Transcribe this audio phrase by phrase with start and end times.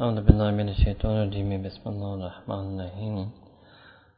[0.00, 3.16] أعوذ بالله من الشيطان الرجيم بسم الله الرحمن الرحيم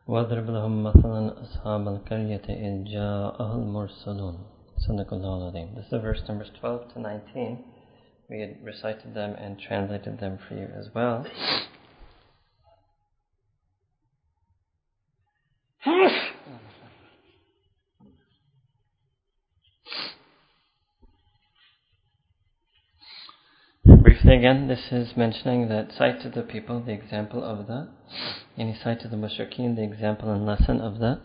[0.07, 4.37] واضرب لهم مثلا أصحاب القرية إذ جاءها المرسلون
[4.87, 7.59] صدق الله العظيم This is verse numbers 12 to 19
[8.31, 11.27] We had recited them and translated them for you as well
[24.33, 27.89] again, this is mentioning that cited the people, the example of that.
[28.57, 31.21] And he cited the mushrikeen, the example and lesson of that.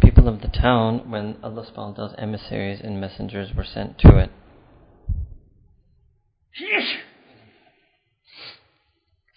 [0.00, 4.18] People of the town, when Allah subhanahu wa ta'ala's emissaries and messengers were sent to
[4.18, 4.30] it.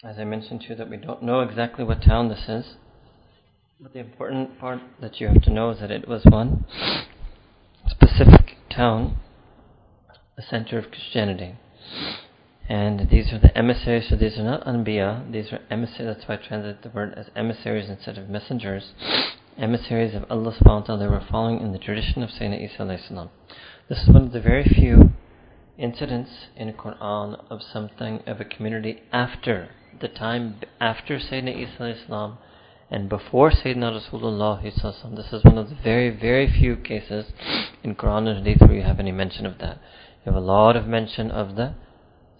[0.04, 2.76] As I mentioned to you that we don't know exactly what town this is.
[3.80, 6.64] But the important part that you have to know is that it was one
[7.88, 9.18] specific town,
[10.36, 11.56] a center of Christianity.
[12.68, 16.34] And these are the emissaries, so these are not anbiya, these are emissaries, that's why
[16.34, 18.92] I translated the word as emissaries instead of messengers.
[19.56, 22.82] Emissaries of Allah subhanahu wa ta'ala, they were following in the tradition of Sayyidina Isa
[22.82, 23.30] alayhi salam.
[23.88, 25.12] This is one of the very few
[25.78, 32.06] incidents in Quran of something of a community after the time after Sayyidina Isa alayhi
[32.06, 32.38] salam
[32.90, 37.26] and before Sayyidina Rasulullah this is one of the very, very few cases
[37.82, 39.78] in Quran and Hadith where you have any mention of that.
[40.24, 41.74] You have a lot of mention of the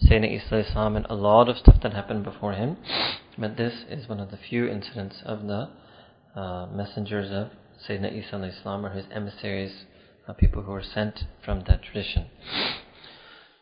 [0.03, 2.77] Sayyidina Isa Islam and a lot of stuff that happened before him.
[3.37, 5.69] But this is one of the few incidents of the
[6.35, 7.51] uh, messengers of
[7.87, 9.85] Sayyidina Isa Islam or his emissaries,
[10.27, 12.27] uh, people who were sent from that tradition.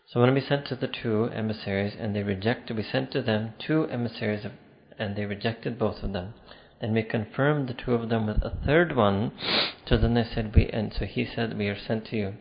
[0.09, 3.55] So when we sent to the two emissaries and they rejected, we sent to them
[3.59, 4.53] two emissaries of,
[4.99, 6.35] and they rejected both of them.
[6.81, 9.33] Then we confirmed the two of them with a third one.
[9.87, 12.35] So then they said, we, and so he said, we are sent to you.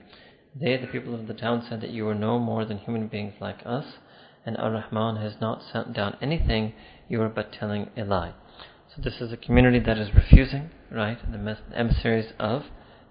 [0.58, 3.34] They, the people of the town, said that you are no more than human beings
[3.42, 3.98] like us,
[4.45, 6.73] and Ar-Rahman has not sent down anything,
[7.09, 8.34] you are but telling a lie.
[8.88, 12.68] So this is a community that is refusing, right, the emissaries of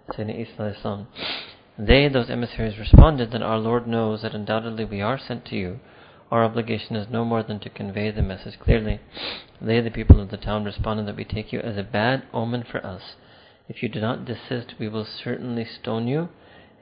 [0.09, 1.07] Sayyidina Isa.
[1.79, 5.81] They, those emissaries, responded that our Lord knows that undoubtedly we are sent to you.
[6.31, 9.01] Our obligation is no more than to convey the message clearly.
[9.61, 12.65] They, the people of the town, responded that we take you as a bad omen
[12.65, 13.17] for us.
[13.69, 16.31] If you do not desist, we will certainly stone you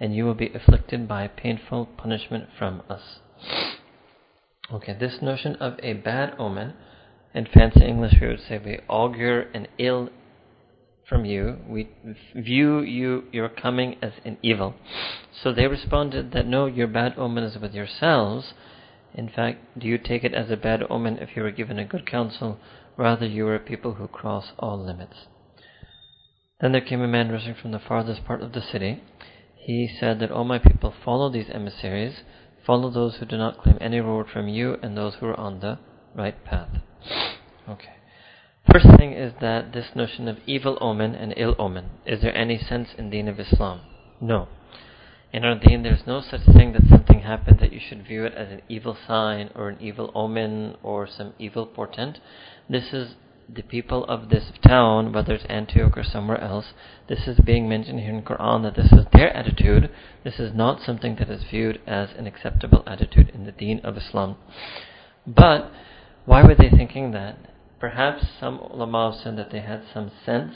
[0.03, 3.21] and you will be afflicted by painful punishment from us.
[4.73, 6.75] Okay, this notion of a bad omen,
[7.33, 10.09] in fancy English we would say we augur an ill
[11.09, 11.89] from you, we
[12.35, 14.75] view you your coming as an evil.
[15.41, 18.55] So they responded that no, your bad omen is with yourselves.
[19.15, 21.85] In fact, do you take it as a bad omen if you were given a
[21.85, 22.59] good counsel?
[22.97, 25.29] Rather, you are a people who cross all limits.
[26.61, 29.01] Then there came a man rushing from the farthest part of the city
[29.65, 32.25] he said that, all my people, follow these emissaries,
[32.67, 35.61] follow those who do not claim any reward from you and those who are on
[35.61, 35.79] the
[36.17, 36.69] right path.
[37.69, 37.95] Okay.
[38.73, 42.59] First thing is that this notion of evil omen and ill omen, is there any
[42.59, 43.83] sense in deen of Islam?
[44.21, 44.49] No.
[45.33, 48.35] In our deen, there's no such thing that something happened that you should view it
[48.35, 52.19] as an evil sign or an evil omen or some evil portent.
[52.69, 53.15] This is
[53.55, 56.73] the people of this town, whether it's Antioch or somewhere else,
[57.09, 59.91] this is being mentioned here in Quran that this is their attitude.
[60.25, 63.97] This is not something that is viewed as an acceptable attitude in the deen of
[63.97, 64.37] Islam.
[65.27, 65.71] But
[66.25, 67.37] why were they thinking that?
[67.79, 70.55] Perhaps some ulama said that they had some sense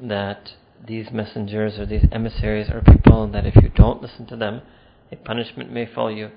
[0.00, 0.52] that
[0.84, 4.62] these messengers or these emissaries are people that if you don't listen to them,
[5.12, 6.30] a punishment may fall you.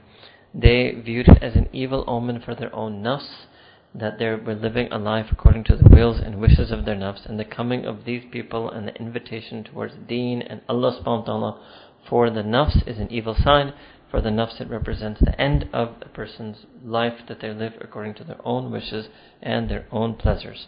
[0.53, 3.47] They viewed it as an evil omen for their own nafs
[3.96, 7.26] that they were living a life according to the wills and wishes of their nafs,
[7.26, 11.26] and the coming of these people and the invitation towards deen and Allah subhanahu wa
[11.26, 11.59] ta'ala
[12.09, 13.74] for the nafs is an evil sign.
[14.09, 18.14] For the nafs, it represents the end of a person's life that they live according
[18.16, 19.08] to their own wishes
[19.42, 20.68] and their own pleasures.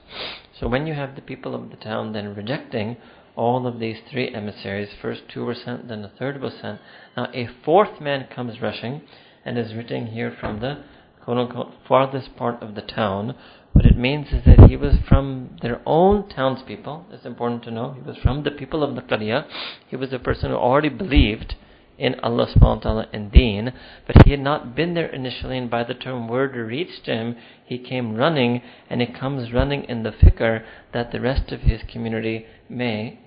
[0.60, 2.98] So when you have the people of the town then rejecting
[3.36, 6.80] all of these three emissaries, first two were sent, then the third was sent.
[7.18, 9.02] Now a fourth man comes rushing
[9.44, 10.84] and is written here from the
[11.26, 13.36] quote unquote farthest part of the town.
[13.74, 17.08] What it means is that he was from their own townspeople.
[17.12, 17.94] It's important to know.
[17.94, 19.46] He was from the people of the Qariya.
[19.88, 21.56] He was a person who already believed
[21.98, 23.74] in Allah subhanahu wa ta'ala and deen,
[24.06, 27.78] but he had not been there initially, and by the time word reached him, he
[27.78, 30.64] came running, and he comes running in the fikr
[30.94, 33.20] that the rest of his community may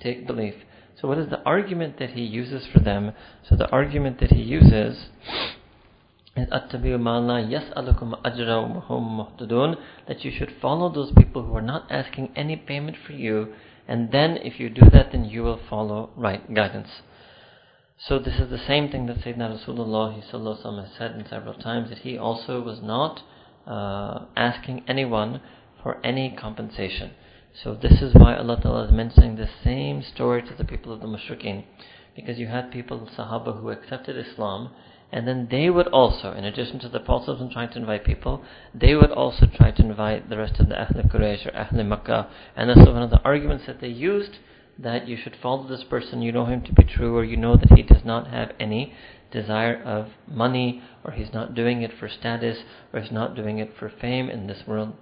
[0.00, 0.54] take belief.
[1.00, 3.12] So what is the argument that he uses for them?
[3.48, 5.06] So the argument that he uses
[6.34, 6.72] that
[10.24, 13.52] you should follow those people who are not asking any payment for you
[13.86, 17.02] and then if you do that then you will follow right guidance.
[17.98, 20.24] So this is the same thing that Sayyidina Rasulullah has
[20.98, 23.22] said several times that he also was not
[23.66, 25.40] uh, asking anyone
[25.82, 27.12] for any compensation.
[27.62, 31.00] So this is why Allah Ta'ala is mentioning the same story to the people of
[31.00, 31.64] the Mushrikeen.
[32.16, 34.70] Because you had people, Sahaba, who accepted Islam,
[35.12, 38.42] and then they would also, in addition to the Prophet trying to invite people,
[38.74, 42.30] they would also try to invite the rest of the Ahl Quraysh or Ahl Makkah.
[42.56, 44.38] And was one of the arguments that they used,
[44.78, 47.56] that you should follow this person, you know him to be true, or you know
[47.56, 48.94] that he does not have any
[49.30, 52.58] desire of money, or he's not doing it for status,
[52.92, 54.94] or he's not doing it for fame in this world.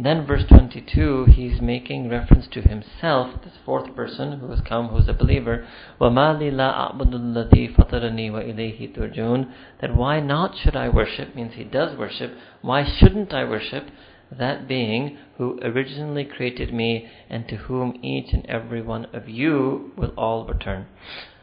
[0.00, 4.98] Then verse 22, he's making reference to himself, this fourth person who has come, who
[4.98, 5.66] is a believer.
[5.98, 11.54] وَمَا لِي لَا أَعْبُدُ الَّذِي فَطَرَنِي وَإِلَيْهِ تُرْجُونَ That why not should I worship, means
[11.54, 12.34] he does worship.
[12.60, 13.88] Why shouldn't I worship
[14.30, 19.92] that being who originally created me and to whom each and every one of you
[19.96, 20.86] will all return?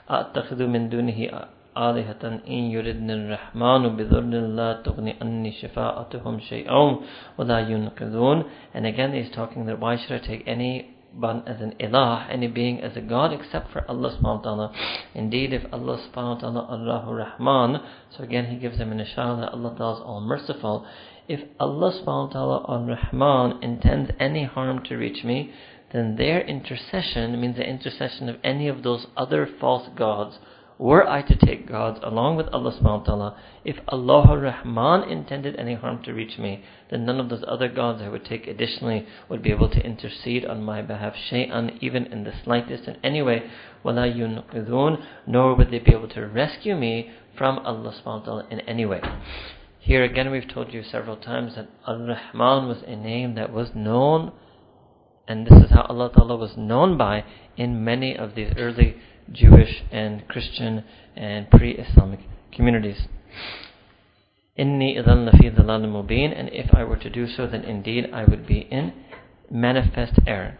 [0.09, 4.21] أَتَّخِذُ مِن دُونِهِ آلهة إن يردن الرحمن بضر
[4.59, 6.97] لا تغني أني شفاعتهم شيئا
[7.37, 8.43] ولا ينقذون
[8.75, 12.47] and again he's talking that why should I take any one as an ilah, any
[12.47, 14.73] being as a god except for Allah subhanahu wa ta'ala.
[15.13, 19.41] Indeed, if Allah subhanahu wa ta'ala Allahu Rahman, so again he gives them an ishara
[19.41, 20.87] that Allah ta'ala is all merciful.
[21.27, 25.53] If Allah subhanahu wa ta'ala Ar-Rahman intends any harm to reach me,
[25.93, 30.39] then their intercession means the intercession of any of those other false gods
[30.78, 35.56] were I to take gods along with Allah subhanahu wa ta'ala, if Allah Rahman intended
[35.56, 39.06] any harm to reach me, then none of those other gods I would take additionally
[39.28, 43.22] would be able to intercede on my behalf, shay'an, even in the slightest in any
[43.22, 43.50] way,
[43.82, 48.46] wala yunqidun, nor would they be able to rescue me from Allah subhanahu wa ta'ala
[48.50, 49.00] in any way.
[49.80, 54.32] Here again we've told you several times that Ar-Rahman was a name that was known
[55.28, 57.22] and this is how Allah Ta'ala was known by
[57.56, 58.96] in many of these early
[59.32, 60.84] Jewish and Christian
[61.16, 62.20] and pre-Islamic
[62.52, 63.06] communities.
[64.58, 68.60] Inni idhan lafi and if I were to do so, then indeed I would be
[68.70, 68.92] in
[69.50, 70.58] manifest error.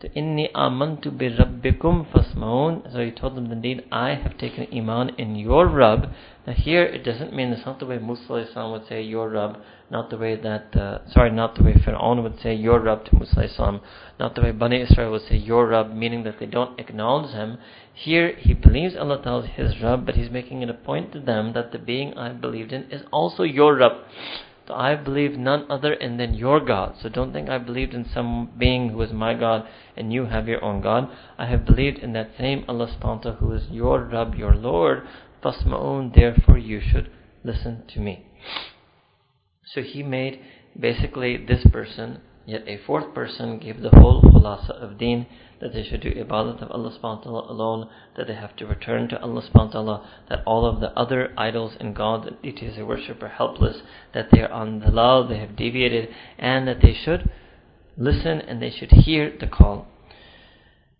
[0.00, 2.90] So inni amantu bi rabbikum fasmaun.
[2.90, 6.10] So he told them, indeed I have taken iman in your Rabb.
[6.46, 9.58] Now here it doesn't mean it's not the way Musa would say your Rabb,
[9.90, 13.16] not the way that uh, sorry, not the way Fir'aun would say your Rabb to
[13.16, 13.80] Musa
[14.18, 17.58] not the way Bani Israel would say your Rabb, meaning that they don't acknowledge him.
[18.02, 21.52] Here he believes Allah tells his Rabb, but he's making it a point to them
[21.52, 23.92] that the being I believed in is also your Rabb.
[24.66, 26.94] So I believe none other and then your God.
[27.02, 29.68] So don't think I believed in some being who is my God
[29.98, 31.10] and you have your own God.
[31.36, 35.06] I have believed in that same Allah subhanahu who is your Rabb, your Lord.
[35.44, 37.10] Fasma'un, therefore you should
[37.44, 38.24] listen to me.
[39.74, 40.40] So he made
[40.78, 45.26] basically this person, yet a fourth person gave the whole khulasa of deen
[45.60, 48.66] that they should do ibadat of Allah subhanahu wa ta'ala alone, that they have to
[48.66, 52.40] return to Allah subhanahu wa ta'ala, that all of the other idols and gods and
[52.42, 53.82] deities they worship are helpless,
[54.14, 56.08] that they are on the lull, they have deviated,
[56.38, 57.30] and that they should
[57.96, 59.86] listen and they should hear the call.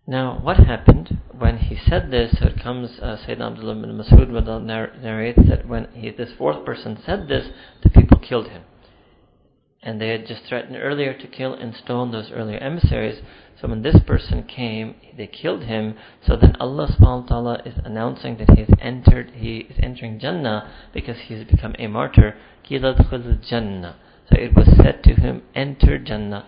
[0.07, 2.37] Now, what happened when he said this?
[2.39, 4.29] So it comes, uh, Sayyidina Abdullah bin Masud
[5.01, 7.47] narrates that when he, this fourth person said this,
[7.83, 8.63] the people killed him
[9.83, 13.21] and they had just threatened earlier to kill and stone those earlier emissaries.
[13.59, 15.95] So when this person came, they killed him.
[16.25, 20.19] So then Allah subhanahu wa ta'ala is announcing that he has entered, he is entering
[20.19, 22.35] Jannah because he has become a martyr.
[22.69, 23.95] Jannah.
[24.29, 26.45] So it was said to him, enter Jannah.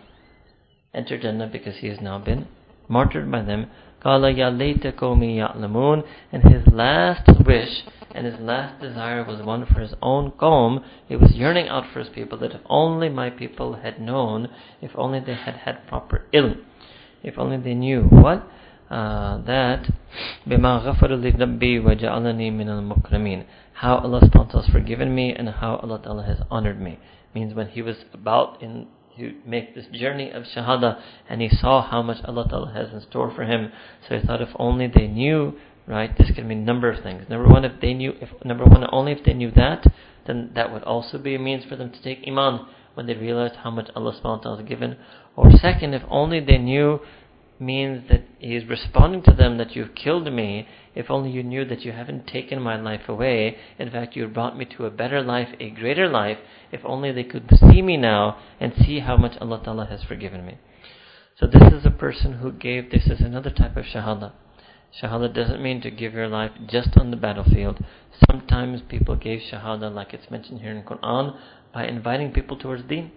[0.94, 2.48] Enter Jannah because he has now been
[2.88, 3.70] martyred by them.
[4.05, 7.85] قال يا ليت قومي يعلمون and his last wish
[8.15, 10.83] and his last desire was one for his own qawm.
[11.09, 14.49] He was yearning out for his people that if only my people had known,
[14.81, 16.65] if only they had had proper ilm,
[17.23, 18.49] if only they knew what?
[18.91, 19.91] Uh, that
[20.47, 24.21] بما غفر لي وجعلني من المكرمين how Allah
[24.53, 26.99] has forgiven me and how Allah Ta'ala has honored me
[27.35, 28.87] means when he was about in
[29.18, 33.02] to make this journey of Shahada and he saw how much Allah Ta'ala has in
[33.10, 33.72] store for him.
[34.08, 35.54] So he thought if only they knew,
[35.88, 37.30] right, this could mean a number of things.
[37.30, 39.86] Number one, if they knew, if number one, only if they knew that,
[40.26, 43.56] then that would also be a means for them to take Iman when they realized
[43.58, 44.98] how much Allah subhanahu wa ta'ala has given.
[45.36, 47.00] Or second, if only they knew
[47.60, 50.68] means that he is responding to them that you've killed me.
[50.96, 53.56] If only you knew that you haven't taken my life away.
[53.80, 56.40] In fact, you brought me to a better life, a greater life.
[56.70, 60.46] If only they could see me now and see how much Allah Ta'ala has forgiven
[60.46, 60.58] me.
[61.40, 64.34] So this is a person who gave, this is another type of shahada.
[65.02, 67.82] Shahada doesn't mean to give your life just on the battlefield.
[68.30, 71.38] Sometimes people gave shahada, like it's mentioned here in Quran,
[71.74, 73.14] by inviting people towards deen.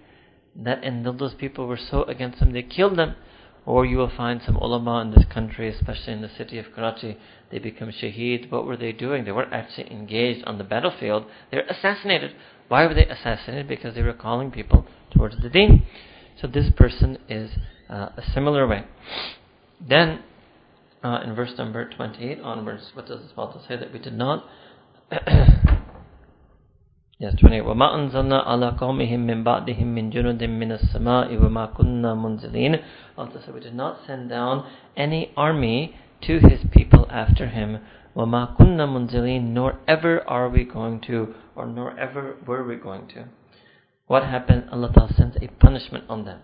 [0.54, 3.16] That and those people were so against them, they killed them
[3.66, 7.18] Or you will find some ulama in this country, especially in the city of Karachi,
[7.50, 8.50] they become shaheed.
[8.50, 9.24] What were they doing?
[9.24, 11.24] They weren't actually engaged on the battlefield.
[11.50, 12.36] They were assassinated.
[12.68, 13.66] Why were they assassinated?
[13.66, 15.84] Because they were calling people towards the deen.
[16.40, 17.50] So this person is
[17.90, 18.84] uh, a similar way.
[19.80, 20.20] Then,
[21.02, 24.44] uh, in verse number 28 onwards, what does the Allah say that we did not?
[27.21, 27.61] Yes, 28.
[27.61, 32.81] وَمَا أَنزَلْنَا عَلَىٰ قَوْمِهِم مِّن بَعْدِهِم مِّن جُنُودٍ مِّنَ السَّمَاءِ وَمَا كُنَّا مُنزِلِينَ
[33.15, 34.65] Allah said, we did not send down
[34.97, 37.77] any army to his people after him.
[38.15, 43.07] وَمَا كُنَّا مُنزِلِينَ Nor ever are we going to, or nor ever were we going
[43.09, 43.25] to.
[44.07, 44.63] What happened?
[44.71, 46.39] Allah Ta'ala sends a punishment on them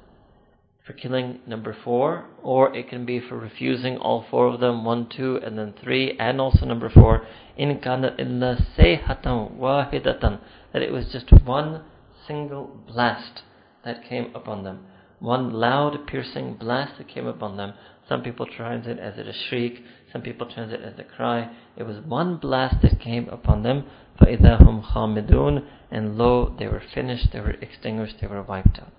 [0.87, 5.05] for killing number four, or it can be for refusing all four of them, one,
[5.09, 7.27] two, and then three, and also number four.
[7.57, 10.39] In kana illa sayhatan wahidatan,
[10.73, 11.83] that it was just one
[12.27, 13.43] single blast
[13.83, 14.85] that came upon them.
[15.19, 17.73] One loud, piercing blast that came upon them.
[18.07, 21.49] Some people translate it as a shriek, some people translate it as a cry.
[21.75, 23.85] It was one blast that came upon them.
[24.21, 28.91] فَإِذَا هُمْ خَامِدُونَ And lo, they were finished, they were extinguished, they were wiped out.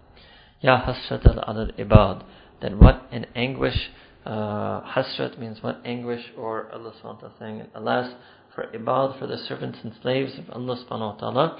[0.60, 2.24] Ya hasrat al ibad.
[2.60, 3.90] That what an anguish,
[4.26, 8.14] uh, hasrat means what anguish, or Allah subhanahu wa ta'ala saying, alas,
[8.55, 11.57] for ibad, for the servants and slaves of Allah subhanahu wa ta'ala,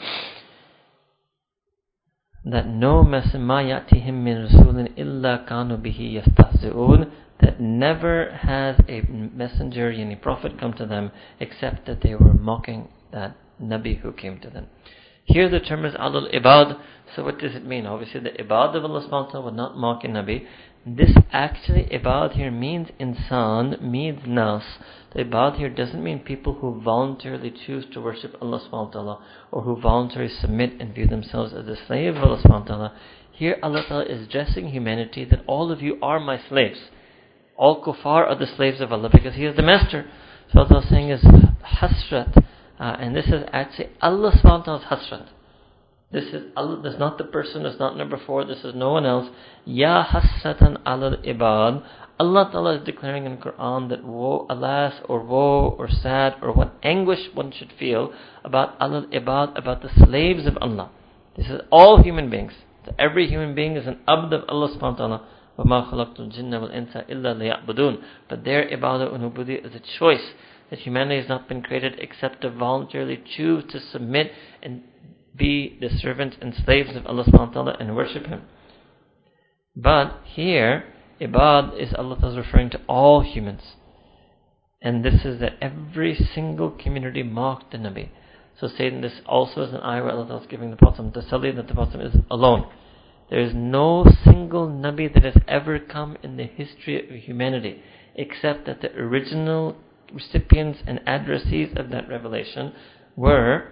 [2.46, 9.92] that no messenger yatihim min rasulin illa kanu bihi yastahzi'un, that never has a messenger,
[9.92, 14.50] any prophet come to them, except that they were mocking that Nabi who came to
[14.50, 14.68] them.
[15.26, 16.80] Here the term is alul ibad.
[17.16, 17.86] So what does it mean?
[17.86, 20.46] Obviously the ibad of Allah subhanahu wa ta'ala would not mock a Nabi.
[20.86, 24.64] This actually ibad here means insan, means nas.
[25.14, 29.24] The ibad here doesn't mean people who voluntarily choose to worship Allah subhanahu wa ta'ala
[29.52, 32.94] or who voluntarily submit and view themselves as a slave of Allah subhanahu wa ta'ala.
[33.32, 36.80] Here Allah ta'ala is addressing humanity that all of you are my slaves.
[37.56, 40.06] All kuffar are the slaves of Allah because He is the master.
[40.52, 42.44] So Allah is saying is hasrat
[42.80, 45.30] uh, and this is actually Allah subhanahu wa ta'ala's hasrat.
[46.14, 48.76] This is Allah, this is not the person, this is not number four, this is
[48.76, 49.30] no one else.
[49.66, 51.84] Ya hasratan al ibad.
[52.20, 56.76] Allah Ta'ala is declaring in Quran that woe, alas, or woe, or sad, or what
[56.84, 60.92] anguish one should feel about al ibad, about the slaves of Allah.
[61.36, 62.54] This is all human beings.
[62.86, 65.28] So every human being is an abd of Allah subhanahu wa ta'ala.
[65.58, 70.34] وَمَا خَلَقْتُ الْجِنَّ إِلَّا But their ibadah and is a choice
[70.70, 74.84] that humanity has not been created except to voluntarily choose to submit and
[75.36, 78.44] be the servants and slaves of Allah subhanahu wa ta'ala and worship Him.
[79.76, 80.84] But here,
[81.20, 83.62] ibad is Allah is referring to all humans.
[84.82, 88.10] And this is that every single community mocked the Nabi.
[88.60, 91.68] So saying this also is an ayah where Allah is giving the Prophet you that
[91.68, 92.70] the Prophet is alone.
[93.30, 97.82] There is no single Nabi that has ever come in the history of humanity
[98.16, 99.76] except that the original
[100.14, 102.74] recipients and addressees of that revelation
[103.16, 103.70] were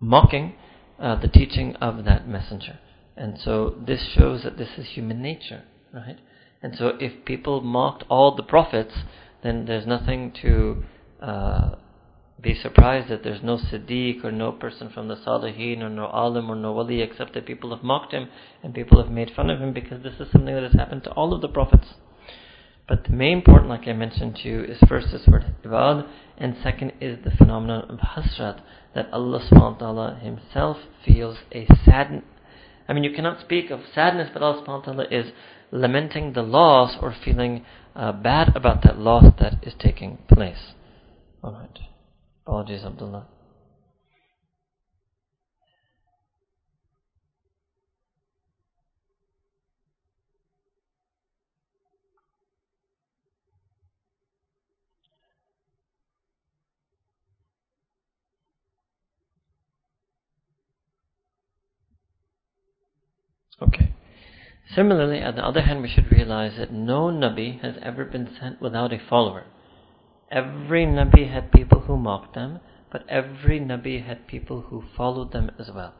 [0.00, 0.54] mocking
[0.98, 2.78] uh, the teaching of that messenger.
[3.16, 5.62] And so this shows that this is human nature,
[5.92, 6.18] right?
[6.62, 8.94] And so if people mocked all the prophets,
[9.42, 10.84] then there's nothing to
[11.20, 11.70] uh,
[12.40, 16.50] be surprised that there's no Siddiq or no person from the Salihin or no Alim
[16.50, 18.28] or no Wali except that people have mocked him
[18.62, 21.12] and people have made fun of him because this is something that has happened to
[21.12, 21.94] all of the prophets.
[22.88, 26.56] But the main point, like I mentioned to you, is first this word ibad, and
[26.62, 28.60] second is the phenomenon of hasrat,
[28.94, 32.24] that Allah subhanahu wa ta'ala himself feels a sadness.
[32.88, 35.32] I mean, you cannot speak of sadness, but Allah subhanahu wa ta'ala is
[35.72, 37.64] lamenting the loss or feeling
[37.96, 40.74] uh, bad about that loss that is taking place.
[41.42, 41.80] Alright.
[42.46, 43.26] Apologies, Abdullah.
[63.60, 63.94] Okay.
[64.74, 68.60] Similarly, on the other hand, we should realize that no Nabi has ever been sent
[68.60, 69.44] without a follower.
[70.30, 72.60] Every Nabi had people who mocked them,
[72.90, 75.94] but every Nabi had people who followed them as well.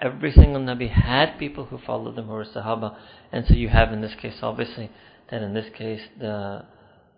[0.00, 2.96] Every single Nabi had people who followed them who were Sahaba,
[3.32, 4.90] and so you have in this case, obviously,
[5.30, 6.64] that in this case the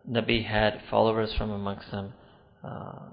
[0.09, 2.13] Nabi had followers from amongst them.
[2.63, 3.11] Uh,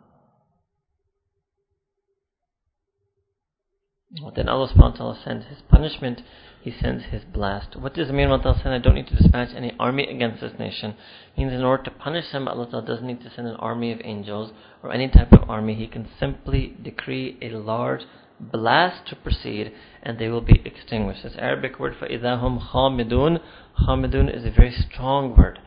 [4.35, 6.21] then Allah ta'ala sends His punishment
[6.65, 7.75] he sends his blast.
[7.75, 10.95] What does mean Allah said, I don't need to dispatch any army against this nation?
[11.35, 14.01] It means in order to punish them, Allah doesn't need to send an army of
[14.03, 15.75] angels or any type of army.
[15.75, 18.01] He can simply decree a large
[18.39, 21.21] blast to proceed, and they will be extinguished.
[21.21, 23.41] This Arabic word for idahum khamidun.
[23.87, 25.59] Khamidun is a very strong word.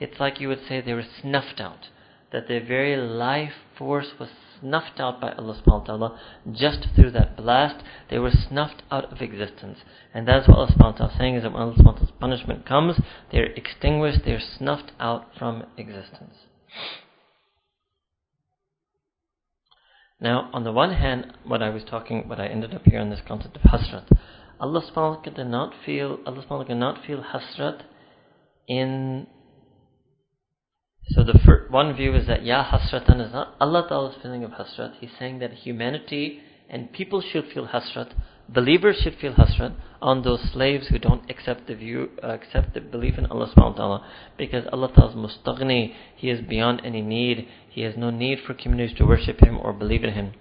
[0.00, 1.90] It's like you would say they were snuffed out,
[2.32, 6.20] that their very life force was snuffed out by Allah subhanahu wa ta'ala
[6.52, 7.84] just through that blast.
[8.10, 9.78] They were snuffed out of existence.
[10.14, 11.92] And that's what Allah subhanahu wa ta'ala is saying is that when Allah subhanahu wa
[11.92, 13.00] ta'ala's punishment comes,
[13.32, 16.34] they're extinguished, they're snuffed out from existence.
[20.20, 23.10] Now, on the one hand, what I was talking, what I ended up here on
[23.10, 24.10] this concept of hasrat,
[24.58, 27.82] Allah subhanahu wa ta'ala did not feel, Allah subhanahu wa ta'ala not feel hasrat
[28.66, 29.26] in
[31.08, 34.52] so the first, one view is that Ya Hasratan is not Allah Ta'ala's feeling of
[34.52, 34.94] Hasrat.
[35.00, 38.12] He's saying that humanity and people should feel Hasrat.
[38.48, 42.80] Believers should feel Hasrat on those slaves who don't accept the view, uh, accept the
[42.80, 44.04] belief in Allah Subhanahu wa Taala.
[44.36, 45.94] Because Allah Ta'ala is mustaghni.
[46.16, 47.48] He is beyond any need.
[47.70, 50.32] He has no need for communities to worship Him or believe in Him.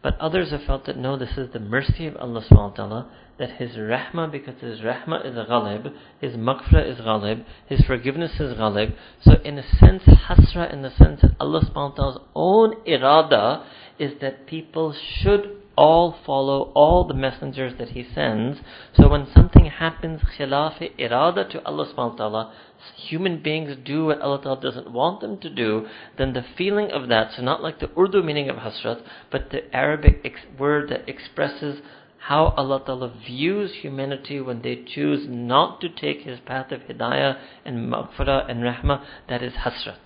[0.00, 3.10] But others have felt that no, this is the mercy of Allah subhanahu wa ta'ala,
[3.38, 8.56] that His rahmah, because His rahmah is ghalib, His maghfirah is ghalib, His forgiveness is
[8.56, 8.94] ghalib.
[9.22, 13.64] So in a sense, hasra, in the sense that Allah subhanahu wa ta'ala's own irada
[13.98, 18.58] is that people should all follow all the messengers that He sends.
[18.94, 22.52] So when something happens khilaf irada to Allah subhanahu wa ta'ala,
[22.96, 27.08] human beings do what Allah Ta'ala doesn't want them to do, then the feeling of
[27.08, 31.08] that, so not like the Urdu meaning of hasrat, but the Arabic ex- word that
[31.08, 31.80] expresses
[32.18, 37.38] how Allah Ta'ala views humanity when they choose not to take His path of hidayah
[37.64, 39.98] and maghfirah and rahmah, that is hasrat.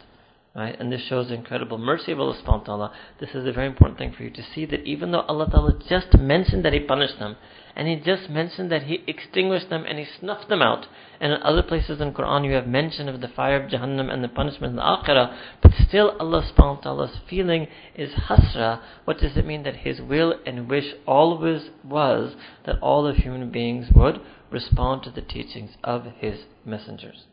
[0.55, 0.79] Right?
[0.79, 2.93] And this shows the incredible mercy of Allah subhanahu wa ta'ala.
[3.19, 5.79] This is a very important thing for you to see that even though Allah Ta'ala
[5.89, 7.37] just mentioned that He punished them,
[7.75, 10.87] and He just mentioned that He extinguished them and He snuffed them out,
[11.21, 14.23] and in other places in Quran you have mention of the fire of Jahannam and
[14.23, 18.81] the punishment in the Akhirah, but still Allah subhanahu wa ta'ala's feeling is hasra.
[19.05, 19.63] What does it mean?
[19.63, 22.35] That His will and wish always was
[22.67, 27.25] that all of human beings would respond to the teachings of His messengers.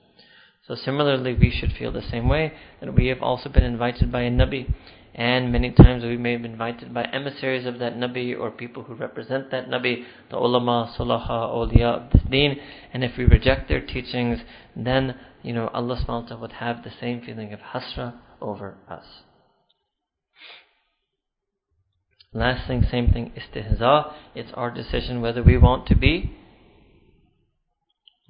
[0.68, 4.22] So similarly, we should feel the same way that we have also been invited by
[4.22, 4.72] a Nabi,
[5.16, 8.94] and many times we may been invited by emissaries of that Nabi or people who
[8.94, 12.58] represent that Nabi, the ulama, sulaha, awliya of this deen.
[12.94, 14.40] And if we reject their teachings,
[14.76, 19.06] then you know Allah subhanahu would have the same feeling of hasra over us.
[22.32, 24.14] Last thing, same thing, istihza.
[24.36, 26.38] It's our decision whether we want to be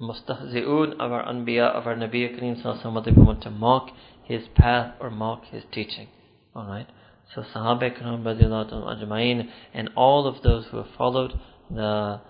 [0.00, 3.90] mustahzi'un of our anbiya, of our Nabi Kareem whether we want to mock
[4.24, 6.08] his path or mock his teaching.
[6.55, 6.87] Alright?
[7.33, 11.33] So Sahaba Ikram ajma'in and all of those who have followed
[11.69, 12.21] the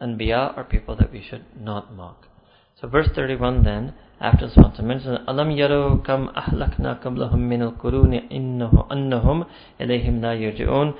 [0.00, 2.26] Anbiya are people that we should not mock.
[2.80, 7.60] So verse 31 then, after this one to mention, أَلَمْ يَرَوْا كَمْ أَهْلَكْنَا قَبْلَهُمْ مِنَ
[7.62, 9.44] الْقُرُونِ إِنَّهُ أَنَّهُمْ
[9.80, 10.94] إِلَيْهِمْ لَا يَرْجِعُونَ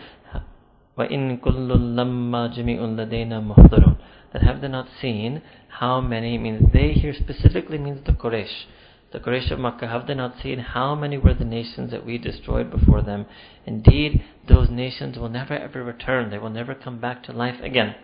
[0.99, 3.97] وَإِن كُلٌّ لَمَّا جَمِيعٌ لَدَيْنَا مُحْضَرُونَ
[4.33, 8.67] That have they not seen how many, means they here specifically means the Quraysh.
[9.16, 12.18] The Quraysh of Makkah, have they not seen how many were the nations that we
[12.18, 13.28] destroyed before them?
[13.66, 16.32] Indeed, those nations will never ever return.
[16.32, 17.96] They will never come back to life again.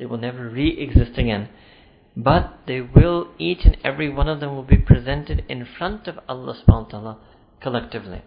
[0.00, 1.48] They will never re-exist again.
[2.16, 6.18] But they will, each and every one of them will be presented in front of
[6.28, 7.18] Allah subhanahu wa ta'ala
[7.60, 8.22] collectively.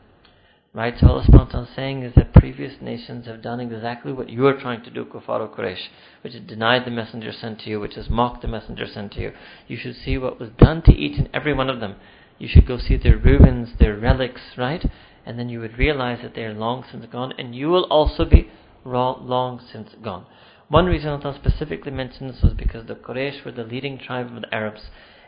[0.74, 0.98] Right?
[0.98, 4.30] So Allah subhanahu wa ta'ala is saying is that previous nations have done exactly what
[4.30, 5.90] you are trying to do, Kufar Quraysh,
[6.22, 9.20] which is denied the messenger sent to you, which is mocked the messenger sent to
[9.20, 9.34] you.
[9.68, 11.98] You should see what was done to each and every one of them.
[12.42, 14.84] You should go see their ruins, their relics, right?
[15.28, 18.26] And then you would realize that they are long since gone, and you will also
[18.26, 18.50] be
[18.84, 20.26] long since gone.
[20.68, 24.42] One reason Allah specifically mentioned this was because the Quraysh were the leading tribe of
[24.42, 24.82] the Arabs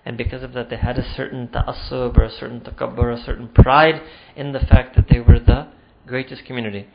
[0.06, 3.48] and because of that they had a certain ta'assub or a certain takabbur, a certain
[3.50, 4.02] pride
[4.36, 5.68] in the fact that they were the
[6.08, 6.88] greatest community.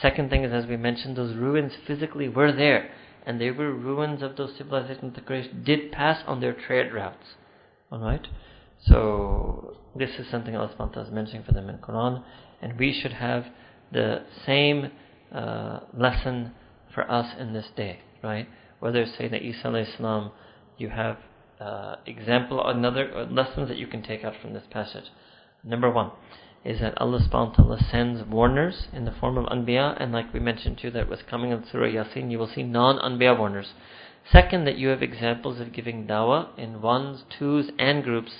[0.00, 2.90] Second thing is, as we mentioned, those ruins physically were there,
[3.26, 7.34] and they were ruins of those civilizations that Quraysh did pass on their trade routes.
[7.92, 8.26] Alright?
[8.88, 12.22] So, this is something Allah subhanahu is mentioning for them in Quran,
[12.60, 13.46] and we should have
[13.92, 14.90] the same
[15.32, 16.52] uh, lesson
[16.94, 18.48] for us in this day, right?
[18.80, 20.30] Whether Sayyidina Isa salam,
[20.78, 21.18] you have
[21.60, 25.06] uh, example, another uh, lessons that you can take out from this passage.
[25.64, 26.10] Number one
[26.64, 30.32] is that Allah subhanahu wa ta'ala sends warners in the form of anbiya, and like
[30.34, 33.68] we mentioned too, that was coming in Surah Yasin, you will see non-anbiya warners.
[34.30, 38.32] Second, that you have examples of giving dawah in ones, twos, and groups.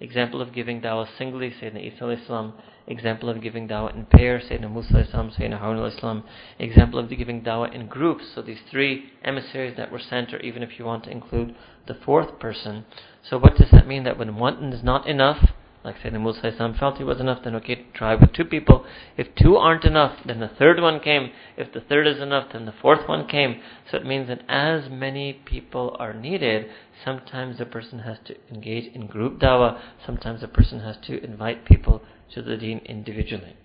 [0.00, 2.54] Example of giving dawah singly, Sayyidina Isa Islam.
[2.86, 6.24] Example of giving dawah in pairs, Sayyidina Musa Islam, Sayyidina Harun Islam.
[6.58, 8.24] Example of giving dawah in groups.
[8.34, 11.54] So these three emissaries that were sent, or even if you want to include
[11.86, 12.86] the fourth person.
[13.22, 14.04] So what does that mean?
[14.04, 15.50] That when one is not enough,
[15.82, 18.84] Like Sayyidina Musa Islam felt he was enough, then okay, try with two people.
[19.16, 21.30] If two aren't enough, then the third one came.
[21.56, 23.62] If the third is enough, then the fourth one came.
[23.90, 26.66] So it means that as many people are needed,
[27.04, 31.64] sometimes a person has to engage in group dawah, sometimes a person has to invite
[31.64, 32.02] people
[32.34, 33.56] to the deen individually.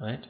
[0.00, 0.26] Right?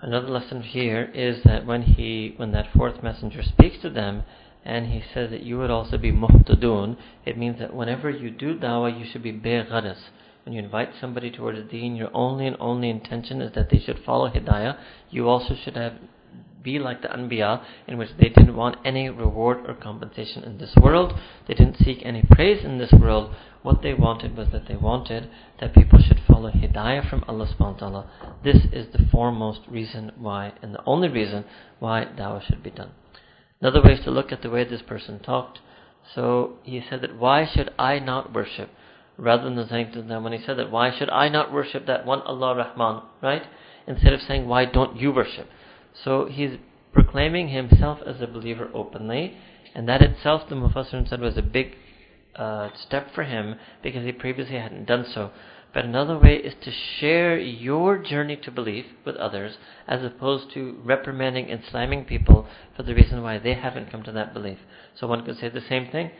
[0.00, 4.22] Another lesson here is that when he, when that fourth messenger speaks to them,
[4.64, 8.58] and he says that you would also be muhtadun, it means that whenever you do
[8.58, 9.98] dawah, you should be begharas.
[10.48, 13.98] When you invite somebody towards deen, your only and only intention is that they should
[13.98, 14.78] follow hidayah.
[15.10, 15.98] You also should have
[16.62, 20.74] be like the Anbiya, in which they didn't want any reward or compensation in this
[20.80, 21.12] world.
[21.46, 23.34] They didn't seek any praise in this world.
[23.60, 25.28] What they wanted was that they wanted
[25.60, 28.10] that people should follow Hidayah from Allah subhanahu wa ta'ala.
[28.42, 31.44] This is the foremost reason why, and the only reason
[31.78, 32.92] why dawah should be done.
[33.60, 35.58] Another way is to look at the way this person talked.
[36.14, 38.70] So he said that why should I not worship?
[39.18, 42.06] Rather than saying to them, when he said that, why should I not worship that
[42.06, 43.42] one Allah Rahman, right?
[43.86, 45.48] Instead of saying, why don't you worship?
[46.04, 46.52] So he's
[46.92, 49.36] proclaiming himself as a believer openly,
[49.74, 51.74] and that itself, the Mufassir said, was a big
[52.36, 55.32] uh, step for him because he previously hadn't done so.
[55.74, 60.78] But another way is to share your journey to belief with others as opposed to
[60.84, 64.58] reprimanding and slamming people for the reason why they haven't come to that belief.
[64.94, 66.10] So one could say the same thing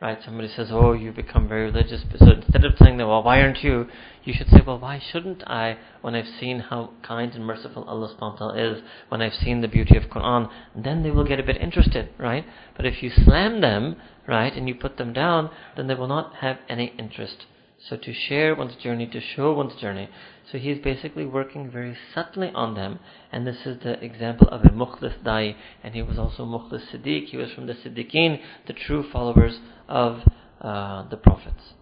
[0.00, 0.18] right?
[0.24, 3.62] Somebody says, "Oh, you become very religious." So instead of saying that, "Well, why aren't
[3.62, 3.88] you?"
[4.24, 8.08] You should say, "Well, why shouldn't I?" When I've seen how kind and merciful Allah
[8.08, 11.40] Subhanahu wa Taala is, when I've seen the beauty of Quran, then they will get
[11.40, 12.44] a bit interested, right?
[12.76, 16.36] But if you slam them, right, and you put them down, then they will not
[16.36, 17.46] have any interest.
[17.88, 20.08] So to share one's journey, to show one's journey.
[20.50, 22.98] So he's basically working very subtly on them,
[23.30, 27.26] and this is the example of a mukhlis da'i, and he was also mukhlis siddiq.
[27.26, 30.22] He was from the siddiqeen, the true followers of
[30.60, 31.74] uh, the prophets.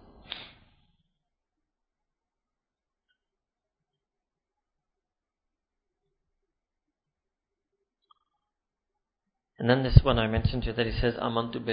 [9.58, 11.72] And then this one I mentioned to you that he says, Amantu bi.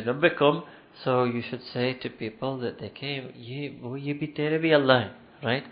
[1.04, 5.64] So you should say to people that they came, ye, ye bi tere Allah, right?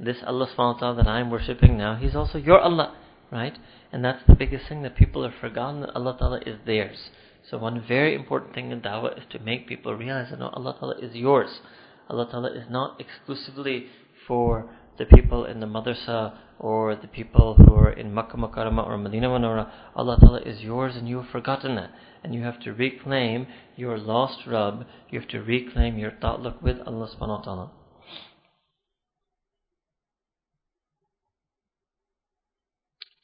[0.00, 2.96] This Allah subhanahu that I'm worshipping now, He's also your Allah,
[3.32, 3.58] right?
[3.92, 7.10] And that's the biggest thing that people have forgotten that Allah Ta'ala is theirs.
[7.50, 10.76] So one very important thing in dawah is to make people realize that no, Allah
[10.78, 11.60] Ta'ala is yours.
[12.08, 13.86] Allah Ta'ala is not exclusively
[14.26, 18.98] for the people in the madrasa or the people who are in Makkah Mukarramah or
[18.98, 21.90] Medina Munawwara, Allah Ta'ala is yours and you have forgotten it.
[22.24, 26.78] And you have to reclaim your lost Rabb, you have to reclaim your ta'luq with
[26.84, 27.70] Allah subhanahu wa ta'ala.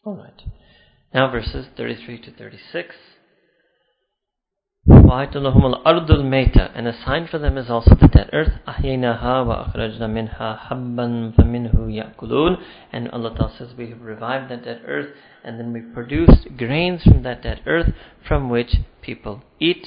[0.06, 0.42] Alright.
[1.12, 2.94] Now verses 33 to 36.
[4.91, 8.53] And a sign for them is also the dead earth.
[8.67, 12.58] أَحْيَيْنَاهَا وَأَخْرَجْنَا مِنْهَا حَبًّا فَمِنْهُ يَأْكُلُونَ
[12.91, 17.03] And Allah Ta'ala says we have revived that dead earth and then we produced grains
[17.03, 17.93] from that dead earth
[18.27, 19.86] from which people eat.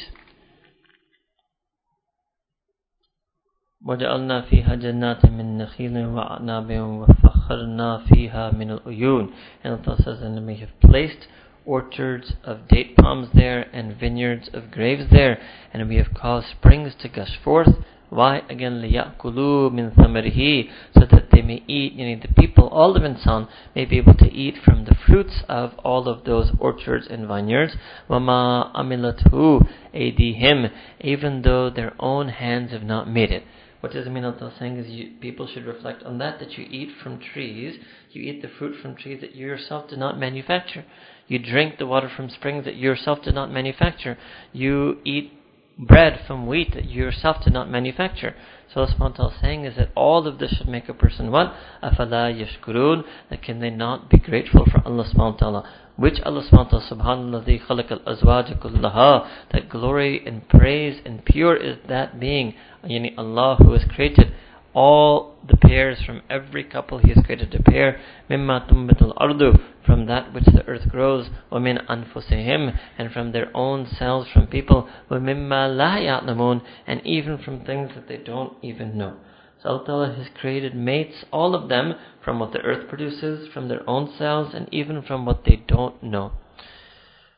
[3.85, 9.33] وجعلنا فيها جنات من نخيل وأعناب وفخرنا فيها من العيون
[9.65, 11.27] And Allah says, and we have placed
[11.68, 15.40] orchards of date palms there, and vineyards of grapes there,
[15.74, 17.76] and we have caused springs to gush forth.
[18.10, 18.42] Why?
[18.50, 23.50] Again, liyakulu min thamarihi, so that they may eat, meaning the people, all of insan,
[23.76, 27.76] may be able to eat from the fruits of all of those orchards and vineyards.
[28.10, 33.44] Wama amilatu adihim, even though their own hands have not made it.
[33.82, 36.66] What does it mean Allah saying is you, people should reflect on that, that you
[36.70, 37.80] eat from trees,
[38.12, 40.84] you eat the fruit from trees that you yourself did not manufacture.
[41.28, 44.18] You drink the water from springs that you yourself did not manufacture.
[44.54, 45.34] You eat
[45.78, 48.36] bread from wheat that you yourself did not manufacture.
[48.74, 51.54] So Allah subhanahu is saying is that all of this should make a person what?
[51.84, 53.04] Afala yashkurun.
[53.30, 59.30] That can they not be grateful for Allah subhanahu Which Allah subhanahu subhanallah khalaqal azwajakullaha.
[59.52, 62.56] That glory and praise and pure is that being.
[62.84, 64.34] Yani Allah who has created
[64.78, 70.06] all the pairs from every couple he has created a pair, mimma tumbitul ardu, from
[70.06, 74.88] that which the earth grows, wa min anfusihim, and from their own selves from people,
[75.10, 79.18] wa mimma la ya'lamun, and even from things that they don't even know.
[79.64, 83.82] So Allah has created mates, all of them, from what the earth produces, from their
[83.90, 86.34] own selves, and even from what they don't know.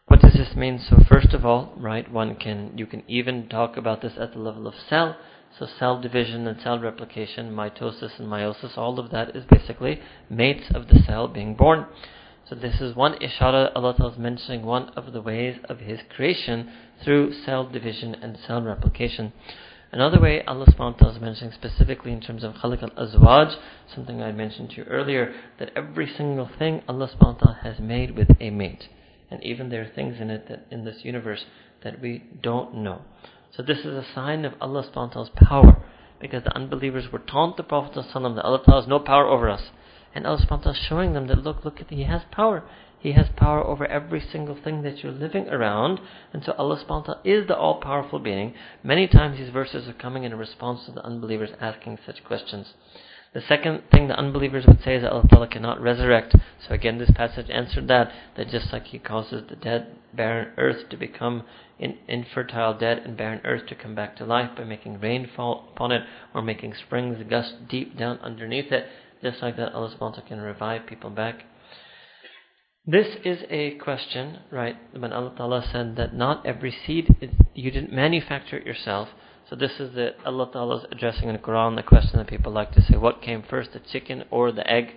[0.08, 0.78] What does this mean?
[0.78, 4.40] So first of all, right, one can, you can even talk about this at the
[4.40, 5.16] level of cell,
[5.58, 10.66] so cell division and cell replication, mitosis and meiosis, all of that is basically mates
[10.74, 11.86] of the cell being born.
[12.50, 16.00] So this is one ishara Allah Ta'ala is mentioning one of the ways of His
[16.16, 16.72] creation
[17.04, 19.34] through cell division and cell replication.
[19.92, 23.56] Another way Allah subhanahu wa is mentioning specifically in terms of khalq al-azwaj,
[23.94, 28.16] something I mentioned to you earlier, that every single thing Allah subhanahu wa has made
[28.16, 28.88] with a mate.
[29.32, 31.46] And even there are things in it that in this universe
[31.84, 33.02] that we don't know.
[33.52, 35.78] So this is a sign of Allah subhanahu power.
[36.20, 39.72] Because the unbelievers were taunt the Prophet that Allah has no power over us.
[40.14, 42.64] And Allah is showing them that look, look at He has power.
[43.00, 46.02] He has power over every single thing that you're living around.
[46.34, 46.76] And so Allah
[47.24, 48.54] is the all powerful being.
[48.84, 52.74] Many times these verses are coming in response to the unbelievers asking such questions.
[53.32, 56.36] The second thing the unbelievers would say is that Allah Ta'ala cannot resurrect.
[56.68, 60.90] So again, this passage answered that, that just like He causes the dead, barren earth
[60.90, 61.44] to become
[61.78, 65.70] in, infertile dead and barren earth to come back to life by making rain fall
[65.72, 66.02] upon it
[66.34, 68.88] or making springs gust deep down underneath it,
[69.22, 71.44] just like that Allah ta'ala can revive people back.
[72.88, 74.76] This is a question, right?
[74.98, 77.08] When Allah Ta'ala said that not every seed,
[77.54, 79.10] you didn't manufacture it yourself.
[79.50, 82.52] So this is the Allah Ta'ala is addressing in the Quran the question that people
[82.52, 84.94] like to say, what came first, the chicken or the egg?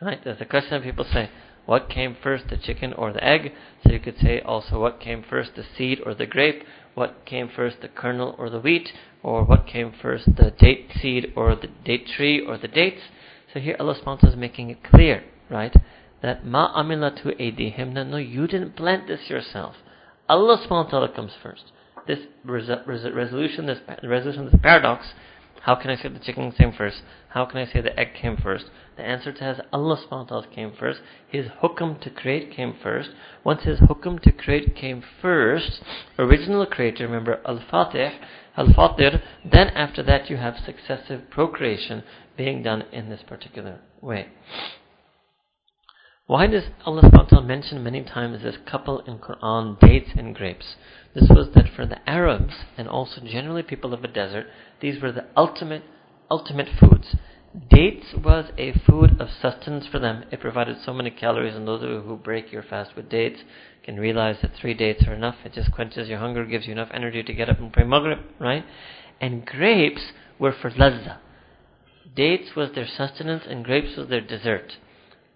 [0.00, 0.22] Right?
[0.22, 1.30] There's a question that people say,
[1.64, 3.52] what came first, the chicken or the egg?
[3.82, 6.62] So you could say also, what came first, the seed or the grape?
[6.94, 8.92] What came first, the kernel or the wheat?
[9.24, 13.02] Or what came first, the date seed or the date tree or the dates?
[13.52, 15.74] So here Allah subhanahu is making it clear, right?
[16.22, 19.74] That ma amilatu aydihim, no, you didn't plant this yourself.
[20.28, 21.72] Allah ta'ala comes first.
[22.06, 25.12] This resolution, this resolution, this paradox,
[25.62, 27.02] how can I say the chicken came first?
[27.30, 28.66] How can I say the egg came first?
[28.96, 31.00] The answer to has Allah subhanahu wa ta'ala came first.
[31.28, 33.10] His hukum to create came first.
[33.42, 35.82] Once his hukum to create came first,
[36.20, 38.16] original creator, remember Al-Fatih,
[38.56, 42.04] Al-Fatir, then after that you have successive procreation
[42.36, 44.28] being done in this particular way.
[46.28, 50.76] Why does Allah subhanahu mention many times this couple in Quran, dates and grapes?
[51.16, 54.48] This was that for the Arabs and also generally people of the desert,
[54.80, 55.82] these were the ultimate,
[56.30, 57.16] ultimate foods.
[57.70, 60.26] Dates was a food of sustenance for them.
[60.30, 63.40] It provided so many calories, and those of you who break your fast with dates
[63.82, 65.36] can realize that three dates are enough.
[65.42, 68.18] It just quenches your hunger, gives you enough energy to get up and pray Maghrib,
[68.38, 68.66] right?
[69.18, 71.16] And grapes were for lazza.
[72.14, 74.76] Dates was their sustenance, and grapes was their dessert.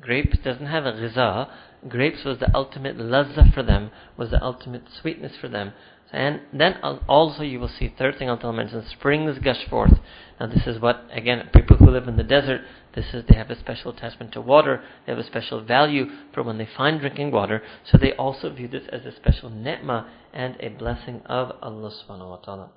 [0.03, 1.51] Grapes doesn't have a ghiza.
[1.89, 5.73] Grapes was the ultimate lazza for them, was the ultimate sweetness for them.
[6.13, 6.75] And then
[7.09, 9.99] also you will see, third thing I'll mention, springs gush forth.
[10.39, 12.63] Now this is what, again, people who live in the desert,
[12.95, 16.43] this is, they have a special attachment to water, they have a special value for
[16.43, 20.57] when they find drinking water, so they also view this as a special ni'mah and
[20.59, 22.71] a blessing of Allah subhanahu wa ta'ala.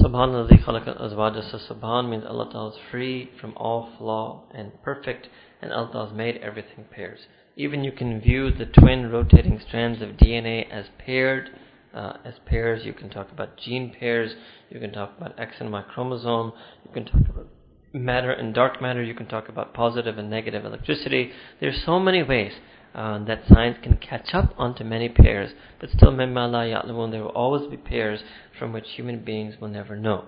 [0.00, 1.50] Subhanallah khalaqa azwaja.
[1.50, 5.28] So Subhan means Allah Ta'ala is free from all flaw and perfect,
[5.60, 7.20] and Allah Ta'ala has made everything pairs.
[7.56, 11.50] Even you can view the twin rotating strands of DNA as paired,
[11.92, 12.86] uh, as pairs.
[12.86, 14.32] You can talk about gene pairs.
[14.70, 16.52] You can talk about X and Y chromosome.
[16.86, 17.48] You can talk about
[17.92, 19.02] matter and dark matter.
[19.02, 21.32] You can talk about positive and negative electricity.
[21.60, 22.52] There's so many ways
[22.94, 27.68] uh, that science can catch up onto many pairs, but still, ya'lamun, there will always
[27.68, 28.20] be pairs
[28.58, 30.24] from which human beings will never know,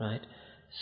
[0.00, 0.20] right?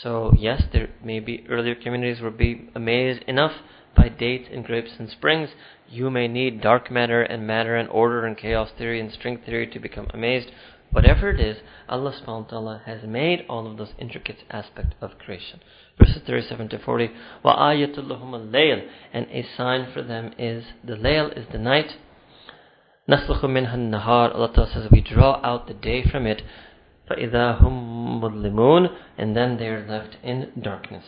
[0.03, 3.53] So yes, there may be earlier communities will be amazed enough
[3.97, 5.51] by dates and grapes and springs.
[5.89, 9.67] You may need dark matter and matter and order and chaos theory and string theory
[9.67, 10.51] to become amazed.
[10.92, 11.58] Whatever it is,
[11.90, 15.60] Allah subhanahu wa ta'ala has made all of those intricate aspects of creation.
[16.00, 17.10] Verses 37 to 40.
[17.44, 21.98] وَآيَةُ لَهُمَ اللَّيْلِ And a sign for them is, the layl is the night.
[23.10, 26.42] نَسْلُخُ مِنْهَا النَّهَارِ Allah Ta'ala says, we draw out the day from it.
[27.10, 31.04] فَإِذَا هُمْ مُظْلِمُونَ And then they are left in darkness.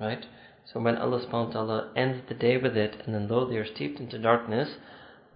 [0.00, 0.26] Right?
[0.72, 3.56] So when Allah subhanahu wa ta'ala ends the day with it, and then though they
[3.56, 4.68] are steeped into darkness,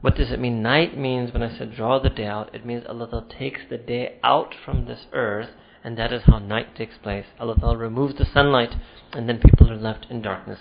[0.03, 0.63] what does it mean?
[0.63, 4.19] Night means, when I said draw the day out, it means Allah takes the day
[4.25, 5.51] out from this earth,
[5.85, 7.27] and that is how night takes place.
[7.39, 8.75] Allah removes the sunlight,
[9.13, 10.59] and then people are left in darkness.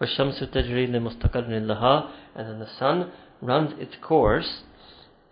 [0.00, 4.62] وَالشَّمْسُ تَجْرِي لِمُسْتَقَرٍ لَهَا And then the sun runs its course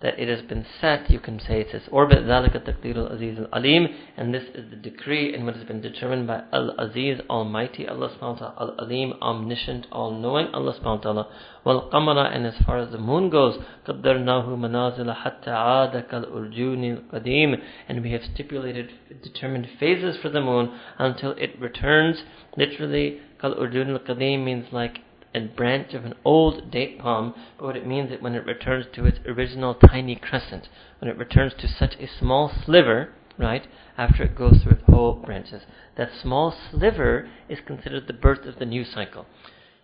[0.02, 3.94] that it has been set, you can say it's its orbit, ذَلِكَ تَقْدِيرُ الْعَزِيزِ الْعَلِيمِ
[4.16, 8.40] And this is the decree and what has been determined by Al-Aziz, Almighty, Allah subhanahu
[8.40, 11.28] wa ta'ala, Al-Alim, Omniscient, All-Knowing, Allah subhanahu wa ta'ala.
[11.66, 18.00] وَالْقَمَرَ And as far as the moon goes, قَدَّرْنَاهُ مَنَازِلَ حَتَّى عَادَ كَالْأُرْجُونِ الْقَدِيمِ And
[18.00, 18.92] we have stipulated,
[19.24, 22.22] determined phases for the moon until it returns,
[22.56, 25.00] literally, كَالْأُرْجُونِ الْقَدِيمِ means like
[25.33, 28.85] a branch of an old date palm, but what it means is when it returns
[28.93, 30.69] to its original tiny crescent,
[30.99, 33.67] when it returns to such a small sliver, right?
[33.97, 35.63] After it goes through its whole branches.
[35.97, 39.25] That small sliver is considered the birth of the new cycle.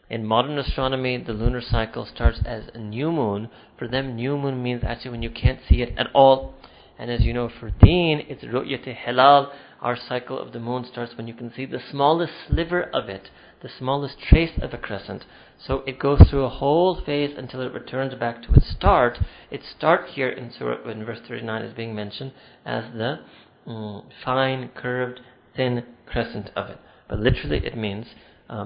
[0.10, 3.50] In modern astronomy, the lunar cycle starts as a new moon.
[3.78, 6.56] For them, new moon means actually when you can't see it at all.
[6.98, 9.52] And as you know, for deen, it's ru'yat hilal.
[9.82, 13.30] Our cycle of the moon starts when you can see the smallest sliver of it,
[13.62, 15.26] the smallest trace of a crescent.
[15.58, 19.20] So it goes through a whole phase until it returns back to its start.
[19.52, 22.32] Its start here in Surah, in verse 39 is being mentioned
[22.66, 23.20] as the
[23.66, 25.20] um, fine, curved,
[25.56, 26.80] thin crescent of it.
[27.10, 28.08] But literally it means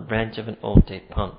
[0.07, 1.37] branch of an old date palm.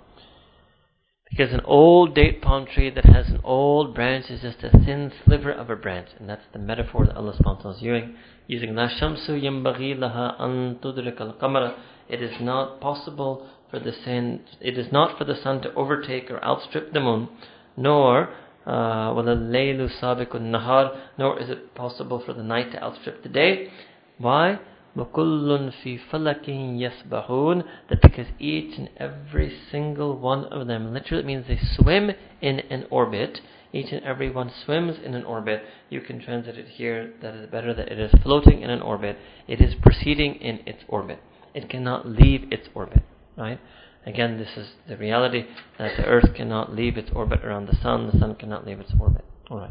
[1.30, 5.10] Because an old date palm tree that has an old branch is just a thin
[5.24, 6.08] sliver of a branch.
[6.18, 8.16] And that's the metaphor that Allah subhanahu is using.
[8.46, 11.76] Using La Shamsu Yambaghi Laha An Tudrik al Qamara.
[12.07, 16.31] It is not possible for the sun, it is not for the sun to overtake
[16.31, 17.29] or outstrip the moon,
[17.77, 18.29] nor
[18.67, 23.71] وَلَلَّيْلُ سَابِقُ النَّهَارِ Nor is it possible for the night to outstrip the day.
[24.17, 24.59] Why?
[24.95, 31.47] وَكُلٌّ فِي فَلَكٍ يَسْبَحُونَ That because each and every single one of them, literally means
[31.47, 33.39] they swim in an orbit.
[33.71, 35.63] Each and every one swims in an orbit.
[35.89, 39.17] You can translate it here, that is better, that it is floating in an orbit.
[39.47, 41.19] It is proceeding in its orbit.
[41.54, 43.02] It cannot leave its orbit,
[43.36, 43.60] right?
[44.06, 45.46] Again, this is the reality
[45.78, 48.92] that the Earth cannot leave its orbit around the Sun, the Sun cannot leave its
[49.00, 49.24] orbit.
[49.50, 49.70] Alright.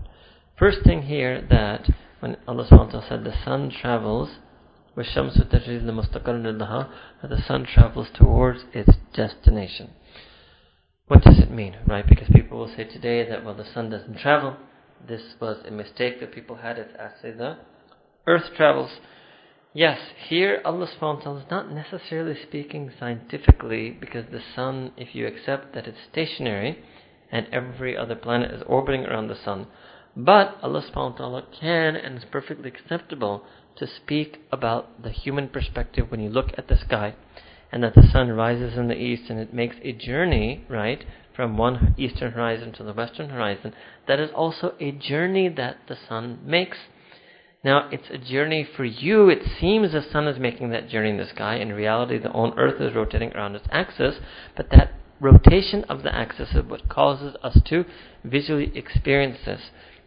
[0.58, 4.38] First thing here that when Allah subhanahu said the Sun travels
[4.96, 6.90] with Shamsu Tajriz al
[7.22, 9.90] that the Sun travels towards its destination.
[11.08, 12.08] What does it mean, right?
[12.08, 14.56] Because people will say today that well the Sun doesn't travel.
[15.06, 16.78] This was a mistake that people had.
[16.78, 17.58] It's say, the
[18.26, 18.92] Earth travels
[19.76, 25.74] Yes, here Allah subhanahu is not necessarily speaking scientifically because the sun, if you accept
[25.74, 26.78] that it's stationary
[27.32, 29.66] and every other planet is orbiting around the sun,
[30.16, 33.46] but Allah subhanahu can and is perfectly acceptable
[33.78, 37.16] to speak about the human perspective when you look at the sky
[37.72, 41.04] and that the sun rises in the east and it makes a journey, right,
[41.36, 43.74] from one eastern horizon to the western horizon.
[44.08, 46.78] That is also a journey that the sun makes.
[47.64, 49.30] Now, it's a journey for you.
[49.30, 51.56] It seems the sun is making that journey in the sky.
[51.56, 54.16] In reality, the own earth is rotating around its axis,
[54.58, 57.86] but that rotation of the axis is what causes us to
[58.26, 59.62] visually experience this.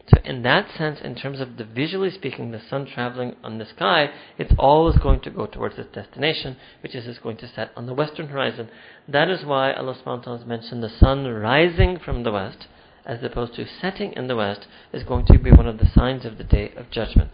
[0.09, 3.67] So in that sense, in terms of the visually speaking, the sun traveling on the
[3.67, 7.71] sky, it's always going to go towards its destination, which is it's going to set
[7.75, 8.69] on the western horizon.
[9.09, 12.67] That is why Allah subhanahu has mentioned the sun rising from the west,
[13.05, 16.25] as opposed to setting in the west, is going to be one of the signs
[16.25, 17.31] of the day of judgment.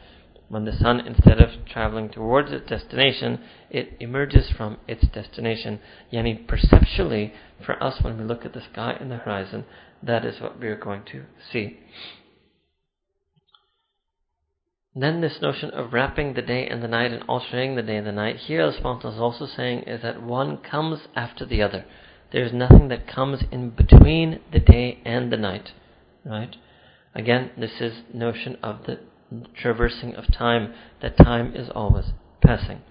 [0.53, 5.81] When the sun, instead of traveling towards its destination, it emerges from its destination.
[6.13, 7.33] Yani perceptually,
[7.65, 9.65] for us, when we look at the sky and the horizon,
[10.03, 11.79] that is what we are going to see.
[14.95, 18.07] Then this notion of wrapping the day and the night and altering the day and
[18.07, 21.87] the night, here Allah is also saying is that one comes after the other.
[22.31, 25.71] There is nothing that comes in between the day and the night.
[26.27, 26.55] Right?
[27.15, 28.99] Again, this is notion of the
[29.57, 32.07] traversing of time, that time is always
[32.43, 32.83] passing.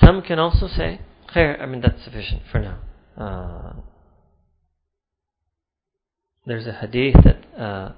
[0.00, 1.00] Some can also say,
[1.34, 2.78] khair, I mean that's sufficient for now.
[3.16, 3.80] Uh,
[6.44, 7.92] there's a hadith that uh,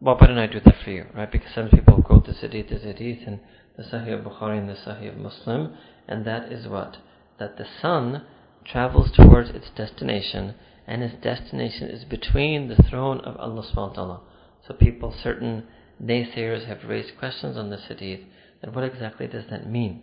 [0.00, 1.30] well, why don't I do that for you, right?
[1.30, 3.40] Because some people quote this hadith as hadith in
[3.76, 5.74] the Sahih of Bukhari and the Sahih of Muslim,
[6.06, 6.98] and that is what?
[7.38, 8.24] That the sun
[8.64, 10.54] travels towards its destination,
[10.86, 14.20] and its destination is between the throne of Allah subhanahu wa ta'ala.
[14.66, 15.64] So people, certain
[16.02, 18.20] naysayers have raised questions on this hadith,
[18.62, 20.02] that what exactly does that mean?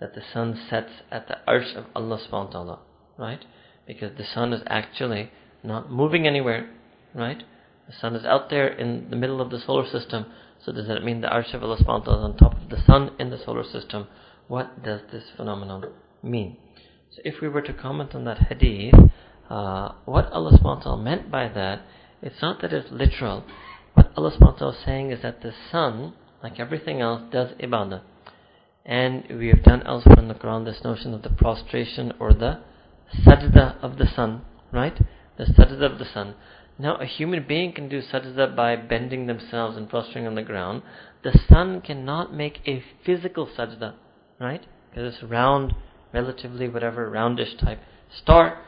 [0.00, 2.78] That the sun sets at the arsh of Allah subhanahu wa ta'ala,
[3.18, 3.44] right?
[3.86, 5.30] Because the sun is actually
[5.62, 6.70] not moving anywhere,
[7.14, 7.42] right?
[7.88, 10.26] The sun is out there in the middle of the solar system.
[10.64, 13.30] So does that mean the Arsh of Allah is on top of the sun in
[13.30, 14.06] the solar system?
[14.46, 15.84] What does this phenomenon
[16.22, 16.58] mean?
[17.10, 18.94] So if we were to comment on that hadith,
[19.48, 21.82] uh, what Allah subhanahu wa ta'ala meant by that,
[22.20, 23.44] it's not that it's literal.
[23.94, 28.02] What Allah subhanahu is saying is that the sun, like everything else, does ibadah.
[28.84, 32.60] And we have done elsewhere in the Quran this notion of the prostration or the
[33.24, 34.98] sajda of the sun, right?
[35.36, 36.34] The sajda of the sun.
[36.78, 40.82] Now, a human being can do sajda by bending themselves and prostrating on the ground.
[41.22, 43.94] The sun cannot make a physical sajda,
[44.40, 44.64] right?
[44.90, 45.74] Because it's round,
[46.12, 47.80] relatively whatever, roundish type
[48.22, 48.62] star.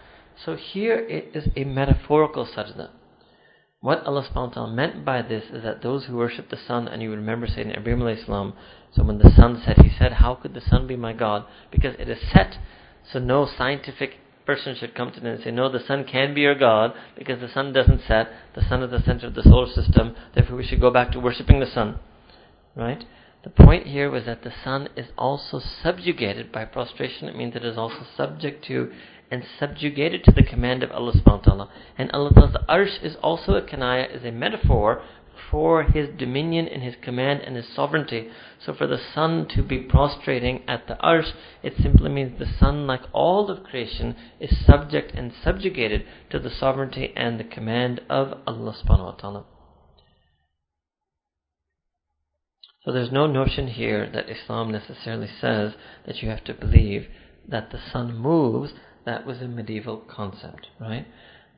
[0.45, 2.90] So here it is a metaphorical sajda.
[3.81, 7.11] What Allah subhanahu meant by this is that those who worship the sun, and you
[7.11, 8.53] remember Sayyidina Ibrahim alayhi salam,
[8.93, 11.47] so when the sun set, he said, How could the sun be my God?
[11.70, 12.59] Because it is set,
[13.11, 16.41] so no scientific person should come to them and say, no, the sun can be
[16.41, 18.28] your God because the sun doesn't set.
[18.55, 20.16] The sun is the center of the solar system.
[20.35, 22.01] Therefore, we should go back to worshipping the sun.
[22.74, 23.05] Right?
[23.45, 27.28] The point here was that the sun is also subjugated by prostration.
[27.28, 28.93] It means it is also subject to
[29.31, 31.70] and subjugated to the command of Allah subhanahu wa ta'ala.
[31.97, 35.03] And Allah Ta'ala's arsh is also a kanaya, is a metaphor
[35.51, 38.28] for his dominion and his command and his sovereignty.
[38.64, 42.87] So for the sun to be prostrating at the arsh, it simply means the sun,
[42.87, 48.39] like all of creation, is subject and subjugated to the sovereignty and the command of
[48.47, 49.45] Allah subhanahu wa ta'ala.
[52.85, 55.74] So there's no notion here that Islam necessarily says
[56.07, 57.09] that you have to believe
[57.47, 58.72] that the sun moves.
[59.05, 61.07] That was a medieval concept, right?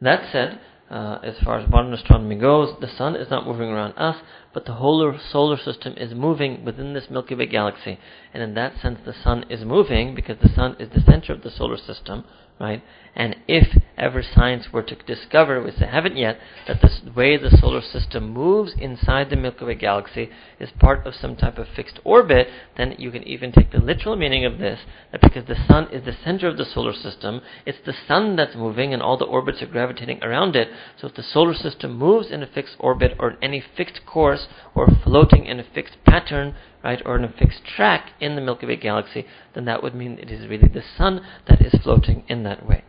[0.00, 3.94] That said, uh, as far as modern astronomy goes, the sun is not moving around
[3.96, 4.16] us,
[4.52, 7.98] but the whole solar system is moving within this Milky Way galaxy.
[8.34, 11.42] And in that sense, the sun is moving because the sun is the center of
[11.42, 12.24] the solar system,
[12.60, 12.82] right?
[13.14, 17.50] And if ever science were to discover, which they haven't yet, that the way the
[17.50, 22.00] solar system moves inside the Milky Way galaxy is part of some type of fixed
[22.04, 22.48] orbit,
[22.78, 26.06] then you can even take the literal meaning of this, that because the sun is
[26.06, 29.60] the center of the solar system, it's the sun that's moving and all the orbits
[29.60, 30.68] are gravitating around it.
[30.98, 34.48] So if the solar system moves in a fixed orbit or in any fixed course
[34.74, 38.64] or floating in a fixed pattern, right, or in a fixed track in the Milky
[38.64, 42.42] Way galaxy, then that would mean it is really the sun that is floating in
[42.44, 42.84] that way.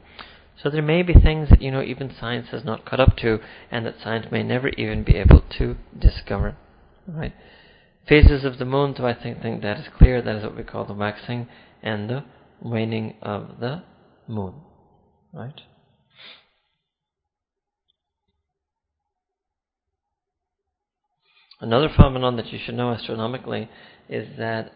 [0.64, 3.39] So there may be things that you know even science has not caught up to,
[3.70, 6.55] and that science may never even be able to discover.
[7.05, 7.34] Right?
[8.07, 10.22] Phases of the moon, so I think, think that is clear.
[10.22, 11.47] That is what we call the waxing
[11.82, 12.24] and the
[12.61, 13.84] waning of the
[14.26, 14.53] moon.
[15.34, 15.59] Right?
[21.59, 23.70] Another phenomenon that you should know astronomically
[24.07, 24.72] is that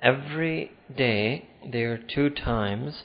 [0.00, 3.02] every day there are two times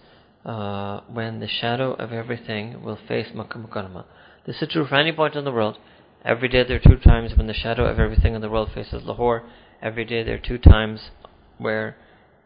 [0.47, 4.05] uh, when the shadow of everything will face Makkah.
[4.45, 5.77] This is true for any point in the world.
[6.23, 9.03] Every day there are two times when the shadow of everything in the world faces
[9.03, 9.43] Lahore.
[9.81, 11.11] Every day there are two times
[11.57, 11.97] where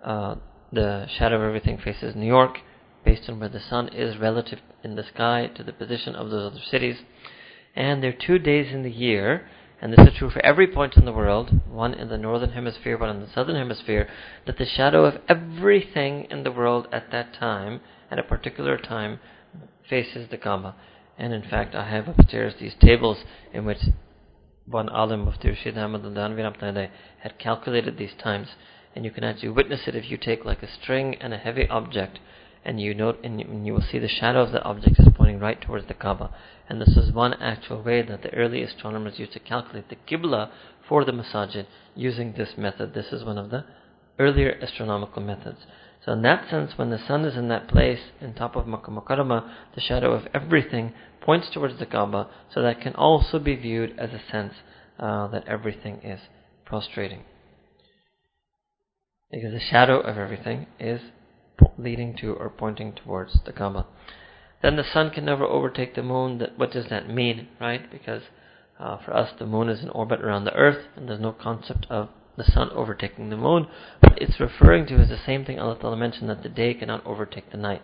[0.04, 0.36] uh,
[0.72, 2.58] the shadow of everything faces New York,
[3.06, 6.52] based on where the sun is relative in the sky to the position of those
[6.52, 6.97] other cities.
[7.76, 9.47] And there are two days in the year
[9.82, 12.99] and this is true for every point in the world, one in the northern hemisphere,
[12.99, 14.07] one in the southern hemisphere,
[14.45, 19.19] that the shadow of everything in the world at that time, at a particular time,
[19.89, 20.75] faces the Kaaba.
[21.17, 23.79] And in fact, I have upstairs these tables in which
[24.67, 26.88] one alim of Rashid Ahmad al
[27.19, 28.49] had calculated these times.
[28.95, 31.67] And you can actually witness it if you take like a string and a heavy
[31.67, 32.19] object
[32.64, 35.59] and you note and you will see the shadow of the object is pointing right
[35.62, 36.30] towards the Kaaba.
[36.70, 40.51] And this is one actual way that the early astronomers used to calculate the Qibla
[40.88, 42.93] for the Masajid using this method.
[42.93, 43.66] This is one of the
[44.20, 45.59] earlier astronomical methods.
[46.05, 48.91] So in that sense, when the sun is in that place, in top of Makkah
[48.91, 53.97] Mukarramah, the shadow of everything points towards the Kaaba, so that can also be viewed
[53.99, 54.53] as a sense
[54.99, 56.20] uh, that everything is
[56.66, 57.24] prostrating.
[59.32, 61.01] Because the shadow of everything is
[61.78, 63.86] leading to or pointing towards the Kaaba.
[64.62, 66.38] Then the sun can never overtake the moon.
[66.38, 67.89] That what does that mean, right?
[67.91, 68.24] Because
[68.80, 71.88] uh, for us, the moon is in orbit around the Earth, and there's no concept
[71.89, 73.68] of the sun overtaking the moon.
[74.01, 77.05] But it's referring to is the same thing Allah Ta'ala mentioned that the day cannot
[77.05, 77.82] overtake the night.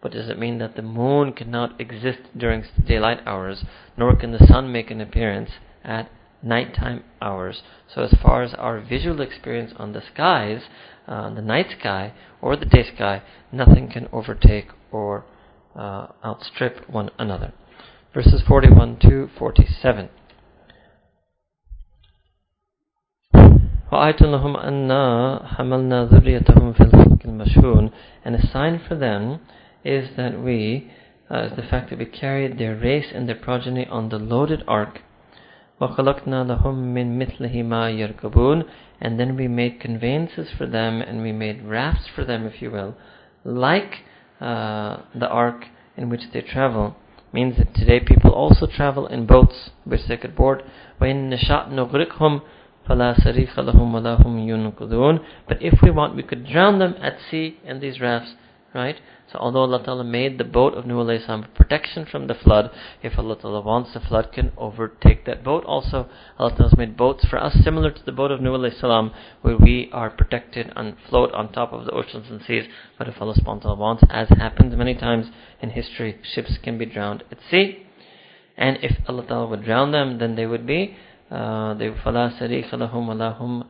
[0.00, 3.64] But does it mean that the moon cannot exist during daylight hours,
[3.96, 5.50] nor can the sun make an appearance
[5.84, 6.10] at
[6.41, 7.61] nighttime hours?
[7.93, 10.63] So as far as our visual experience on the skies,
[11.07, 15.25] uh, the night sky or the day sky, nothing can overtake or
[15.75, 17.53] uh, outstrip one another.
[18.13, 20.09] Verses 41 to 47.
[23.91, 27.91] وآية لهم أنا حملنا ذريتهم في الفلك المشحون
[28.25, 29.39] and a sign for them
[29.83, 30.91] is that we
[31.29, 34.63] uh, is the fact that we carried their race and their progeny on the loaded
[34.67, 35.01] ark
[35.81, 38.63] وَخَلَقْنَا لَهُم مِّن مِثْلِهِ مَا يَرْكَبُونَ
[39.01, 42.71] And then we made conveyances for them and we made rafts for them, if you
[42.71, 42.95] will,
[43.43, 44.03] like
[44.39, 45.65] uh, the ark
[45.97, 46.95] in which they travel.
[47.33, 50.63] Means that today people also travel in boats which they could board.
[51.01, 52.41] وَإِن نَشَأْ نُغْرِقْهُمْ
[52.87, 57.17] فَلَا صَرِيخَ لَهُمْ وَلَا هُمْ يُنْقِذُونَ But if we want, we could drown them at
[57.29, 58.35] sea in these rafts,
[58.75, 58.97] right?
[59.31, 62.69] So although Allah Ta'ala made the boat of Nuh alayhi salam protection from the flood,
[63.01, 66.09] if Allah Ta'ala wants, the flood can overtake that boat also.
[66.37, 69.11] Allah Ta'ala has made boats for us similar to the boat of Nuh alayhi salam,
[69.41, 72.65] where we are protected and float on top of the oceans and seas.
[72.99, 75.27] But if Allah subhanahu wa ta'ala wants, as happens many times
[75.61, 77.87] in history, ships can be drowned at sea.
[78.57, 80.95] And if Allah Ta'ala would drown them, then they would be,
[81.31, 83.65] uh, they فَلَا سَرِيخَ لَهُمْ وَلَا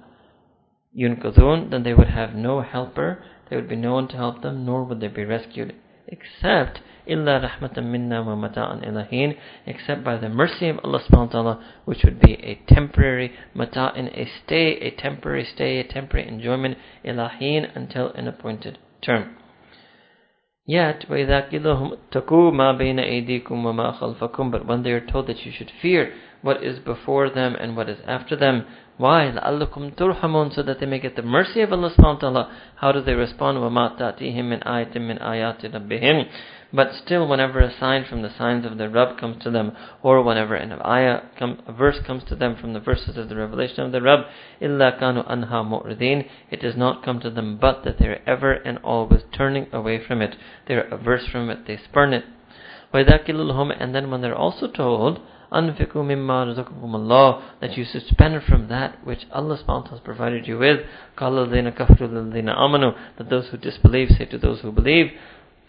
[0.97, 4.65] يُنْقَذُونَ Then they would have no helper there would be no one to help them,
[4.65, 5.75] nor would they be rescued,
[6.07, 9.37] except إِلَّا رَحْمَةً مِنَّا وَمَتَاعًا إِلَهِينَ
[9.67, 14.07] Except by the mercy of Allah subhanahu wa ta'ala, which would be a temporary mata'in,
[14.17, 19.37] a stay, a temporary stay, a temporary enjoyment, ilahin, until an appointed term.
[20.65, 25.45] Yet, وَإِذَا قِيلَ تَقُوا مَا بَيْنَ أَيْدِيكُمْ وَمَا خَلْفَكُمْ But when they are told that
[25.45, 28.65] you should fear what is before them and what is after them,
[28.97, 29.29] why?
[29.29, 32.57] لَعَلَّكُمْ تُرْحَمُونَ So that they may get the mercy of Allah subhanahu wa ta'ala.
[32.75, 33.57] How do they respond?
[33.57, 36.29] وَمَا تَأْتِيهِمْ مِنْ آيَةٍ مِنْ آيَاتِ رَبِّهِمْ
[36.71, 40.21] But still, whenever a sign from the signs of the Rabb comes to them, or
[40.21, 43.81] whenever an ayah, come, a verse comes to them from the verses of the revelation
[43.83, 44.27] of the Rabb,
[44.61, 48.53] إِلَّا كَانُوا أَنْهَا مُعْرِضِينَ It does not come to them but that they are ever
[48.53, 50.37] and always turning away from it.
[50.69, 52.23] They are averse from it, they spurn it.
[52.93, 55.19] And then when they're also told,
[55.52, 56.56] Anfiqu mimma
[56.94, 60.80] Allah, that you suspend from that which Allah subhanahu has provided you with.
[61.18, 65.10] Qala kafaru lilladhina amanu, that those who disbelieve say to those who believe,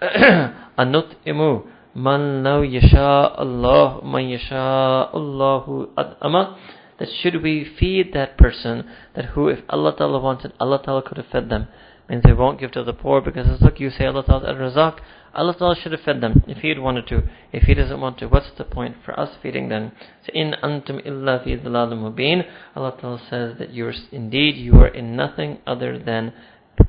[0.02, 1.66] anut imu,
[1.96, 6.58] man law yasha Allah, man yasha Allahu ad'ama,
[7.00, 11.18] that should we feed that person, that who if Allah Ta'ala wanted, Allah Ta'ala could
[11.18, 11.68] have fed them.
[12.08, 15.00] Means they won't give to the poor because as you say Allah Ta'ala al-Razak,
[15.34, 17.24] Allah Ta'ala should have fed them if He had wanted to.
[17.54, 19.94] If He doesn't want to, what's the point for us feeding them?
[20.26, 24.88] So in antum illa fi mubin, Allah Ta'ala says that you are indeed you are
[24.88, 26.34] in nothing other than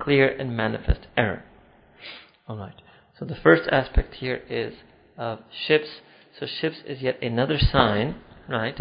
[0.00, 1.44] clear and manifest error.
[2.48, 2.82] Alright.
[3.18, 4.74] So the first aspect here is
[5.16, 5.88] of ships.
[6.38, 8.16] So ships is yet another sign,
[8.48, 8.76] right?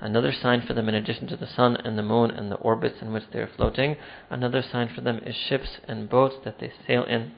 [0.00, 2.96] Another sign for them, in addition to the sun and the moon and the orbits
[3.00, 3.96] in which they are floating,
[4.28, 7.32] another sign for them is ships and boats that they sail in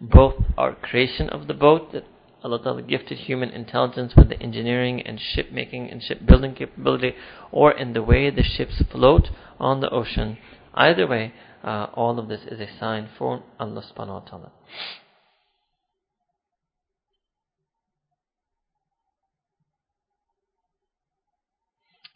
[0.00, 2.04] both our creation of the boat that
[2.42, 7.14] Allah Ta'ala gifted human intelligence with the engineering and ship making and shipbuilding capability,
[7.50, 10.38] or in the way the ships float on the ocean.
[10.74, 11.32] Either way,
[11.64, 14.52] uh, all of this is a sign for Allah subhanahu wa ta'ala.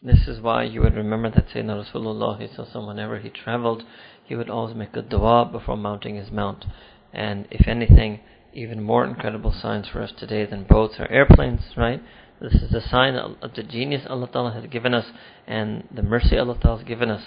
[0.02, 3.84] This is why you would remember that Sayyidina Rasulullah, whenever he traveled,
[4.24, 6.64] he would always make a dua before mounting his mount.
[7.12, 8.20] And if anything,
[8.52, 12.02] even more incredible signs for us today than boats or airplanes, right?
[12.40, 15.06] This is a sign of the genius Allah Ta'ala has given us
[15.46, 17.22] and the mercy Allah Ta'ala has given us.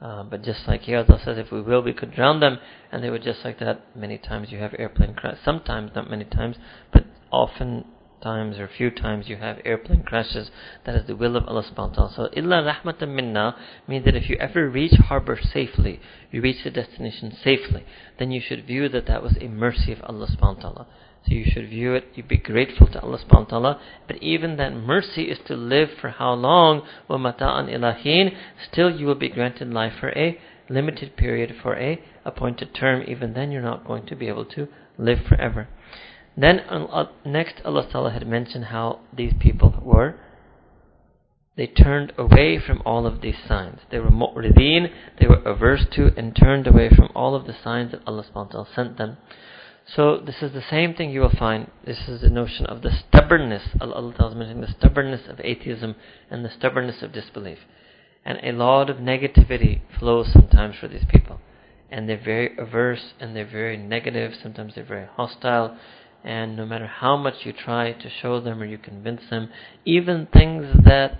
[0.00, 2.58] Uh, but just like here, Allah says, if we will, we could drown them,
[2.92, 3.80] and they would just like that.
[3.96, 5.38] Many times you have airplane crash.
[5.42, 6.56] Sometimes, not many times,
[6.92, 7.84] but often
[8.21, 10.51] times or few times you have airplane crashes,
[10.85, 12.13] that is the will of Allah subhanahu wa ta'ala.
[12.15, 13.55] So illa rahmatan minna
[13.87, 15.99] means that if you ever reach harbor safely,
[16.31, 17.85] you reach the destination safely,
[18.19, 20.87] then you should view that that was a mercy of Allah subhanahu wa ta'ala.
[21.25, 23.81] So you should view it, you be grateful to Allah subhanahu wa ta'ala.
[24.07, 26.81] But even that mercy is to live for how long?
[27.09, 28.35] وَمَتَاءً ilahin.
[28.71, 30.39] Still you will be granted life for a
[30.69, 33.03] limited period, for a appointed term.
[33.07, 35.67] Even then you're not going to be able to live forever.
[36.36, 40.16] Then uh, next Allah Ta'ala had mentioned how these people were.
[41.56, 43.80] They turned away from all of these signs.
[43.90, 47.92] They were mu'rideen, they were averse to and turned away from all of the signs
[47.92, 49.16] that Allah subhanahu wa ta'ala sent them.
[49.86, 51.70] So this is the same thing you will find.
[51.84, 53.62] This is the notion of the stubbornness.
[53.80, 55.94] Allah Ta'ala is mentioning the stubbornness of atheism
[56.28, 57.58] and the stubbornness of disbelief.
[58.24, 61.40] And a lot of negativity flows sometimes for these people.
[61.88, 64.32] And they're very averse and they're very negative.
[64.42, 65.78] Sometimes they're very hostile
[66.24, 69.50] and no matter how much you try to show them or you convince them,
[69.84, 71.18] even things that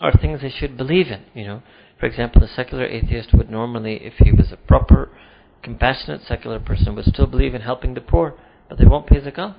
[0.00, 1.62] are things they should believe in, you know.
[2.00, 5.10] For example, a secular atheist would normally, if he was a proper,
[5.62, 8.34] compassionate secular person, would still believe in helping the poor,
[8.68, 9.54] but they won't pay zakat.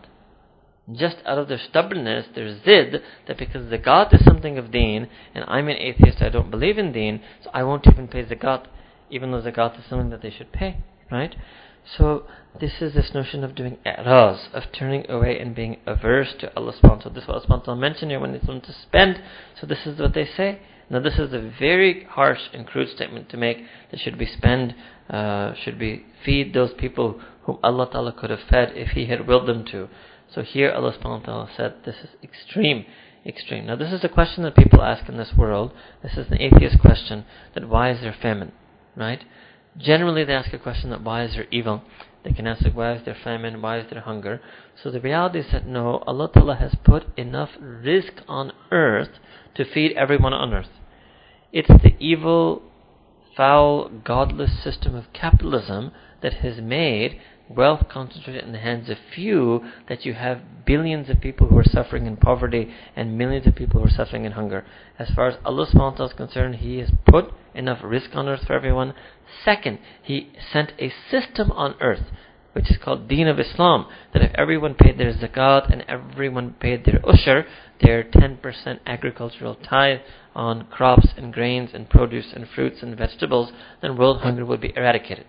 [0.91, 5.07] Just out of their stubbornness, their zid, that because the God is something of deen,
[5.33, 8.65] and I'm an atheist, I don't believe in deen, so I won't even pay zakat,
[9.09, 11.33] even though zakat is something that they should pay, right?
[11.97, 12.25] So
[12.59, 16.73] this is this notion of doing i'raz, of turning away and being averse to Allah
[16.73, 17.13] subhanahu wa ta'ala.
[17.13, 19.21] This is what Allah subhanahu mentioned here when it's on to spend.
[19.59, 20.59] So this is what they say.
[20.89, 24.75] Now this is a very harsh and crude statement to make that should we spend,
[25.09, 29.27] uh, should we feed those people whom Allah ta'ala could have fed if He had
[29.27, 29.89] willed them to.
[30.33, 32.85] So here Allah subhanahu wa ta'ala said this is extreme
[33.25, 33.65] extreme.
[33.65, 35.71] Now, this is a question that people ask in this world.
[36.01, 38.51] This is an atheist question that why is there famine,
[38.95, 39.23] right?
[39.77, 41.83] Generally, they ask a question that why is there evil?
[42.23, 43.61] They can ask why is there famine?
[43.61, 44.39] Why is there hunger?
[44.81, 49.19] So the reality is that no, Allah Ta'ala has put enough rizq on earth
[49.55, 50.69] to feed everyone on earth.
[51.51, 52.63] It's the evil,
[53.35, 57.19] foul, godless system of capitalism that has made
[57.55, 61.63] wealth concentrated in the hands of few that you have billions of people who are
[61.63, 64.65] suffering in poverty and millions of people who are suffering in hunger.
[64.97, 68.53] As far as Allah subhanahu is concerned, He has put enough rizq on earth for
[68.53, 68.93] everyone.
[69.43, 72.03] Second, He sent a system on earth
[72.53, 76.85] which is called Deen of Islam, that if everyone paid their zakat and everyone paid
[76.85, 77.45] their ushr,
[77.81, 79.99] their 10% agricultural tithe
[80.35, 83.51] on crops and grains and produce and fruits and vegetables,
[83.81, 85.25] then world hunger would be eradicated.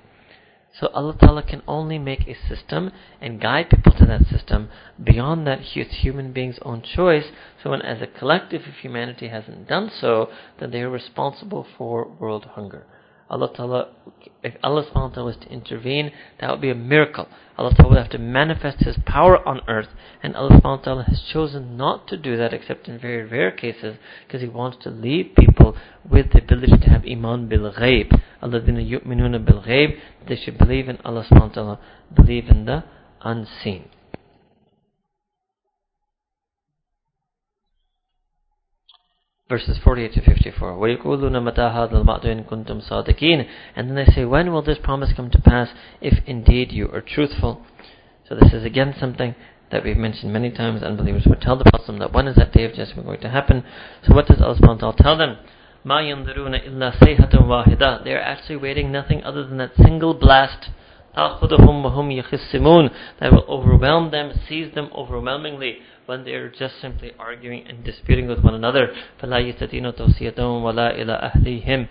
[0.81, 4.69] So Allah Ta'ala can only make a system and guide people to that system.
[5.03, 7.27] Beyond that, it's human beings' own choice.
[7.63, 12.09] So when as a collective, if humanity hasn't done so, then they are responsible for
[12.19, 12.87] world hunger.
[13.31, 13.89] Allah Ta'ala,
[14.43, 17.27] if Allah subhanahu wa was to intervene, that would be a miracle.
[17.57, 19.89] Allah Ta'ala would have to manifest His power on earth,
[20.23, 23.51] and Allah subhanahu wa ta'ala has chosen not to do that except in very rare
[23.51, 23.97] cases,
[24.27, 25.77] because He wants to leave people
[26.09, 28.21] with the ability to have iman bil ghaib.
[28.43, 29.99] Alladhina yu'minuna bil ghaib,
[30.29, 31.81] they should believe in Allah subhanahu wa ta'ala,
[32.15, 32.85] believe in the
[33.23, 33.89] unseen.
[39.54, 40.78] verses 48 to 54.
[40.78, 45.12] وَيَقُولُونَ مَتَى هَذَا الْوَعْدُ إِن كُنْتُمْ صَادِقِينَ And then they say, when will this promise
[45.16, 45.70] come to pass
[46.02, 47.66] if indeed you are truthful?
[48.28, 49.34] So this is again something
[49.72, 50.84] that we've mentioned many times.
[50.84, 53.64] Unbelievers would tell the Prophet that when is that day of judgment going to happen?
[54.08, 55.38] So what does Allah subhanahu tell them?
[55.84, 60.70] مَا يَنظُرُونَ إِلَّا صَيْحَةً وَاحِدَةً They are actually waiting nothing other than that single blast
[61.18, 67.12] تَأْخُذُهُمْ وَهُمْ يَخِصِّمُونَ That will overwhelm them, seize them overwhelmingly when they are just simply
[67.20, 68.94] arguing and disputing with one another.
[69.22, 71.88] فَلَا يَسْتَطِيعُونَ تَوْصِيَةً وَلَا إِلَى أَهْلِهِمْ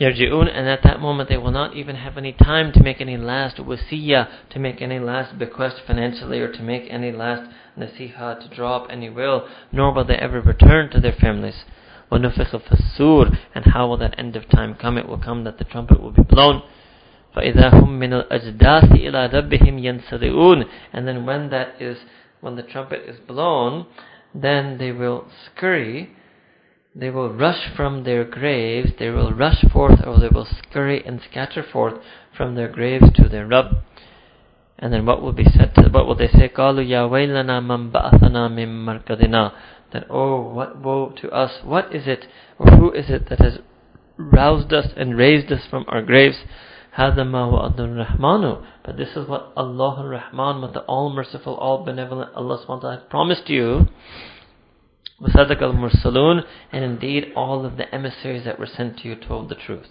[0.00, 3.16] يرجعون and at that moment they will not even have any time to make any
[3.16, 8.54] last wasiyah, to make any last bequest financially or to make any last nasiha, to
[8.54, 11.64] draw up any will, nor will they ever return to their families.
[12.12, 14.96] وَنُفِخَ فِي السُّورِ And how will that end of time come?
[14.96, 16.62] It will come that the trumpet will be blown.
[17.36, 21.98] فَإِذَا هُمْ مِنَ الْأَجْدَاثِ إِلَى رَبِّهِمْ يَنْسَلِئُونَ And then when that is
[22.43, 23.85] when the trumpet is blown,
[24.35, 26.09] then they will scurry,
[26.93, 31.21] they will rush from their graves, they will rush forth, or they will scurry and
[31.31, 31.93] scatter forth
[32.35, 33.77] from their graves to their rub.
[34.77, 35.93] And then what will be said to them?
[35.93, 36.49] what will they say?
[36.49, 39.53] Qalu ya waylana man ba'athana markadina.
[39.93, 41.63] That oh what woe to us!
[41.63, 42.25] What is it,
[42.59, 43.59] or who is it that has
[44.17, 46.37] roused us and raised us from our graves?
[46.92, 51.84] هذا ما وعد الرحمن but this is what Allah al-Rahman what the all merciful all
[51.84, 53.86] benevolent Allah subhanahu has promised you
[55.20, 59.54] وصدق المرسلون and indeed all of the emissaries that were sent to you told the
[59.54, 59.88] truth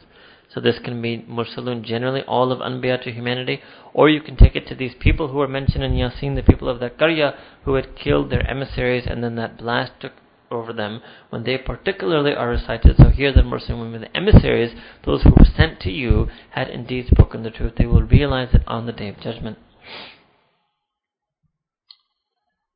[0.50, 3.62] so this can be Mursalun generally, all of Anbiya to humanity,
[3.94, 6.70] or you can take it to these people who are mentioned in Yasin, the people
[6.70, 7.36] of that Qarya
[7.66, 10.14] who had killed their emissaries and then that blast took
[10.53, 12.97] over them when they particularly are recited.
[12.97, 17.07] So here the Muslim women, the emissaries, those who were sent to you, had indeed
[17.07, 17.75] spoken the truth.
[17.77, 19.59] They will realize it on the day of judgment.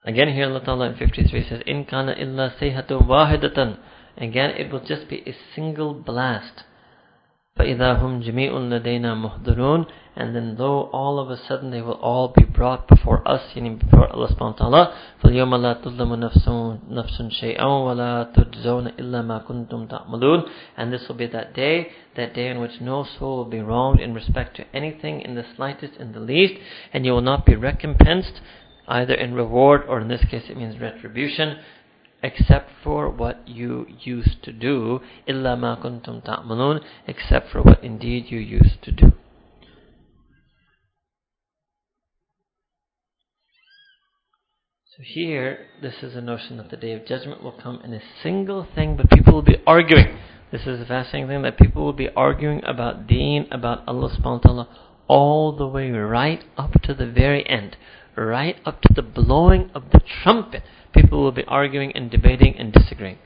[0.05, 3.79] Again here Allah Ta'ala in 53 says, In illa sayhatu wahidatan.
[4.17, 6.63] Again it will just be a single blast.
[7.58, 12.30] فَإِذَا هُمْ جَمِيعٌ لَدَيْنَا مُحْضَرُونَ And then though all of a sudden they will all
[12.30, 16.16] be brought before us, meaning before Allah subhanahu wa ta'ala, فَالْيَوْمَ لَا تُظْلَمُ
[16.90, 22.34] نَفْسٌ شَيْئًا وَلَا تُجْزَوْنَ إِلَّا مَا كُنْتُمْ تَعْمَلُونَ And this will be that day, that
[22.34, 25.98] day in which no soul will be wronged in respect to anything in the slightest,
[25.98, 26.56] in the least,
[26.94, 28.42] and you will not be recompensed
[28.88, 31.58] either in reward or in this case it means retribution
[32.24, 38.26] except for what you used to do إِلَّا مَا كُنْتُمْ تَعْمَلُونَ except for what indeed
[38.30, 39.14] you used to do
[44.98, 48.02] So here, this is a notion that the day of judgment will come in a
[48.22, 50.20] single thing, but people will be arguing.
[50.52, 54.44] This is a fascinating thing that people will be arguing about deen, about Allah subhanahu
[54.44, 54.68] wa ta'ala,
[55.08, 57.78] all the way right up to the very end.
[58.18, 60.64] Right up to the blowing of the trumpet
[60.95, 63.19] people will be arguing and debating and disagreeing.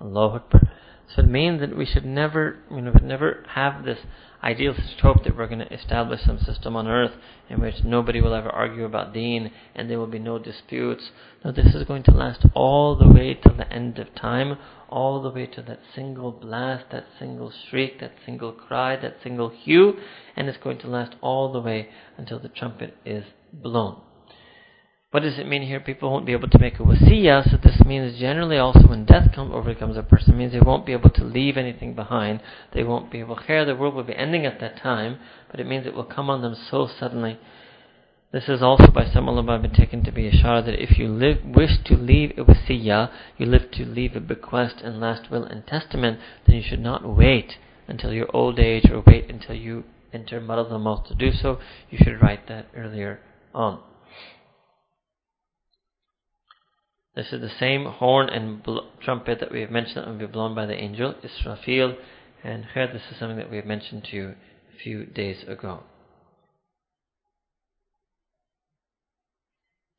[0.00, 0.70] Allahu Akbar.
[1.14, 3.98] So it means that we should never, you know, never have this
[4.42, 7.12] idealistic hope that we're going to establish some system on earth
[7.48, 11.10] in which nobody will ever argue about deen and there will be no disputes.
[11.44, 14.56] No, this is going to last all the way till the end of time,
[14.88, 19.48] all the way to that single blast, that single shriek, that single cry, that single
[19.50, 19.94] hue,
[20.36, 24.00] and it's going to last all the way until the trumpet is blown.
[25.10, 25.80] What does it mean here?
[25.80, 29.32] People won't be able to make a wasiyah, so this means generally also when death
[29.34, 32.40] comes overcomes a person, means they won't be able to leave anything behind.
[32.72, 35.18] They won't be able to the world will be ending at that time,
[35.50, 37.40] but it means it will come on them so suddenly.
[38.30, 41.08] This is also by some ulama been taken to be a shara that if you
[41.08, 45.42] live, wish to leave a wasiyah, you live to leave a bequest and last will
[45.42, 47.56] and testament, then you should not wait
[47.88, 49.82] until your old age or wait until you
[50.12, 51.58] enter Marad al to do so.
[51.90, 53.18] You should write that earlier
[53.52, 53.80] on.
[57.14, 60.26] This is the same horn and bl- trumpet that we have mentioned that will be
[60.26, 61.96] blown by the angel Israfil,
[62.44, 64.34] and here this is something that we have mentioned to you
[64.74, 65.82] a few days ago.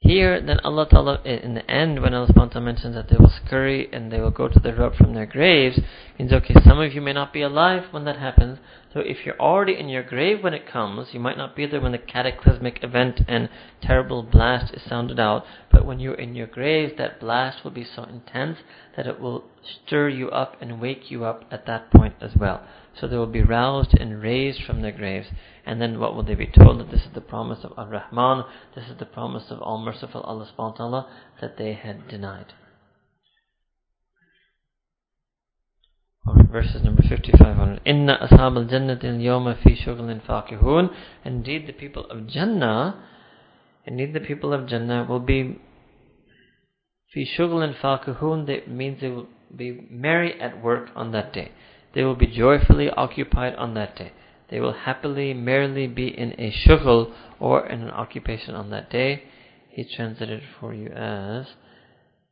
[0.02, 3.88] Here, then Allah Ta'ala, in the end, when Allah Ta'ala mentions that they will scurry
[3.94, 5.80] and they will go to the rub from their graves,
[6.18, 8.58] means okay, some of you may not be alive when that happens.
[8.94, 11.80] So if you're already in your grave when it comes, you might not be there
[11.80, 13.48] when the cataclysmic event and
[13.80, 15.46] terrible blast is sounded out.
[15.72, 18.58] But when you're in your grave, that blast will be so intense
[18.98, 19.44] that it will
[19.86, 22.66] stir you up and wake you up at that point as well.
[23.00, 25.28] So they will be roused and raised from their graves.
[25.66, 26.80] And then what will they be told?
[26.80, 28.44] That this is the promise of Ar-Rahman,
[28.76, 32.54] this is the promise of All Merciful Allah subhanahu wa ta'ala that they had denied.
[36.52, 37.82] verses number 5500.
[37.86, 40.94] Inna ashab al-jannati al-yawma fi shughlin faqihun.
[41.24, 43.04] Indeed, the people of Jannah,
[43.86, 45.60] indeed the people of Jannah will be
[47.14, 48.48] fi shughlin faqihun.
[48.48, 51.52] That means they will be merry at work on that day.
[51.95, 54.13] They will be joyfully occupied on that day.
[54.49, 59.25] They will happily, merrily be in a shughl or in an occupation on that day.
[59.71, 61.47] He translated for you as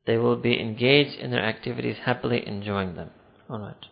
[0.07, 3.11] they will be engaged in their activities happily enjoying them.
[3.51, 3.87] Alright.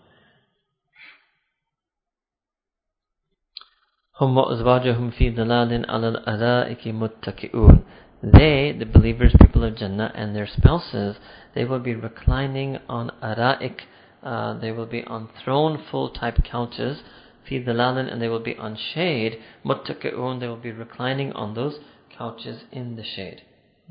[4.20, 7.85] هم وأزواجهم في ظلال على الأرائك متكئون
[8.23, 11.16] They, the believers, people of Jannah, and their spouses,
[11.57, 13.81] they will be reclining on ara'ik,
[14.27, 17.03] uh, they will be on throne-full type couches,
[17.49, 21.79] fi dhalalin, and they will be on shade, muttaki'un, they will be reclining on those
[22.16, 23.43] couches in the shade.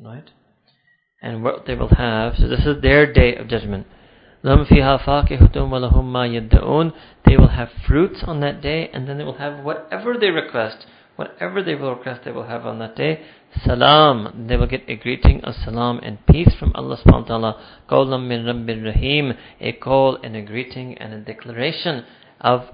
[0.02, 0.30] Right?
[1.22, 3.88] And what they will have, so this is their day of judgment.
[4.44, 6.94] لَهُمْ فِيهَا فَاكِهَةٌ وَلَهُمْ مَا يَدَّعُونَ
[7.26, 10.88] They will have fruits on that day, and then they will have whatever they request.
[11.16, 13.22] Whatever they will request, they will have on that day.
[13.65, 14.47] Salam.
[14.49, 17.63] They will get a greeting of salam and peace from Allah subhanahu wa ta'ala.
[17.89, 19.33] Qawlam min Rabbil Rahim.
[19.61, 22.05] A call and a greeting and a declaration
[22.41, 22.67] of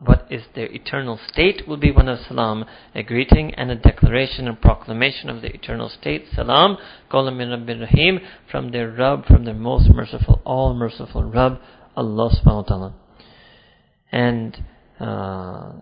[0.00, 2.64] what is their eternal state will be one of salam,
[2.94, 6.24] a greeting and a declaration and proclamation of the eternal state.
[6.34, 6.78] Salam,
[7.10, 11.60] qawla min Rabbil Rahim, from their Rabb, from their most merciful, all merciful Rabb,
[11.96, 12.94] Allah subhanahu wa ta'ala.
[14.10, 14.64] And
[14.98, 15.72] uh,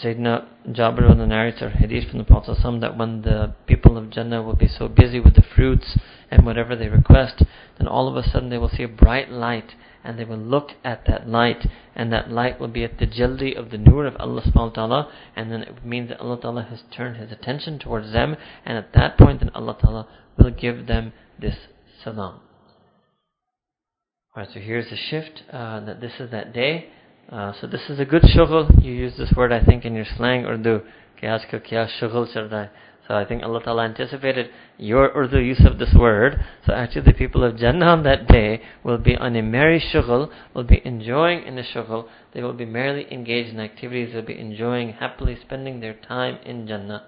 [0.00, 4.56] Sayyidina Jabir narrates a hadith from the Prophet that when the people of Jannah will
[4.56, 5.98] be so busy with the fruits
[6.30, 7.42] and whatever they request,
[7.78, 9.74] then all of a sudden they will see a bright light
[10.04, 13.56] and they will look at that light, and that light will be at the jaldi
[13.56, 16.62] of the nur of Allah subhanahu wa ta'ala, and then it means that Allah ta'ala
[16.64, 20.86] has turned His attention towards them, and at that point then Allah ta'ala will give
[20.86, 21.54] them this
[22.02, 22.40] salam.
[24.36, 26.88] Alright, so here's the shift, uh, that this is that day.
[27.30, 28.82] Uh, so this is a good shughul.
[28.84, 30.82] You use this word, I think, in your slang Urdu.
[33.08, 36.44] So I think Allah Ta'ala anticipated your Urdu use of this word.
[36.66, 40.30] So actually the people of Jannah on that day will be on a merry shughul,
[40.54, 42.08] will be enjoying in the shughul.
[42.32, 46.66] They will be merrily engaged in activities, they'll be enjoying, happily spending their time in
[46.66, 47.04] Jannah.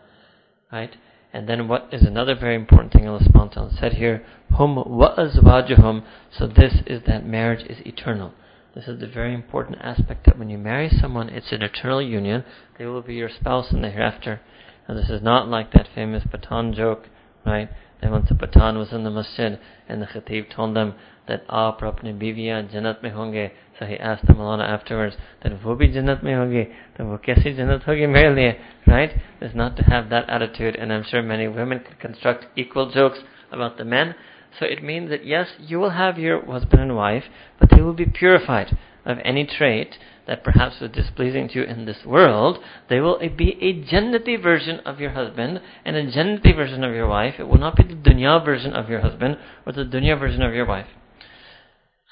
[0.73, 0.95] Right?
[1.33, 5.17] And then what is another very important thing Allah subhanahu ta'ala said here, Hum wa
[5.17, 6.05] azwajuhum.
[6.39, 8.33] So this is that marriage is eternal.
[8.75, 12.45] This is the very important aspect that when you marry someone, it's an eternal union.
[12.77, 14.41] They will be your spouse in the hereafter.
[14.89, 17.09] And this is not like that famous Pathan joke,
[17.47, 17.69] right?
[18.03, 20.95] That once a Pathan was in the masjid and the khatib told them
[21.29, 23.53] that aap apne biviyan jannat mein honge.
[23.79, 27.57] So he asked the Malana afterwards that wo bhi jannat mein honge, to wo kaisi
[27.57, 28.59] jannat hogi mere liye,
[28.89, 29.13] right?
[29.41, 33.21] It's not to have that attitude and I'm sure many women could construct equal jokes
[33.53, 34.17] about the men.
[34.59, 37.25] So it means that yes, you will have your husband and wife,
[37.59, 41.85] but they will be purified of any trait that perhaps was displeasing to you in
[41.85, 46.83] this world, they will be a Jannati version of your husband and a Jannati version
[46.83, 47.35] of your wife.
[47.39, 49.37] It will not be the dunya version of your husband
[49.67, 50.87] or the dunya version of your wife.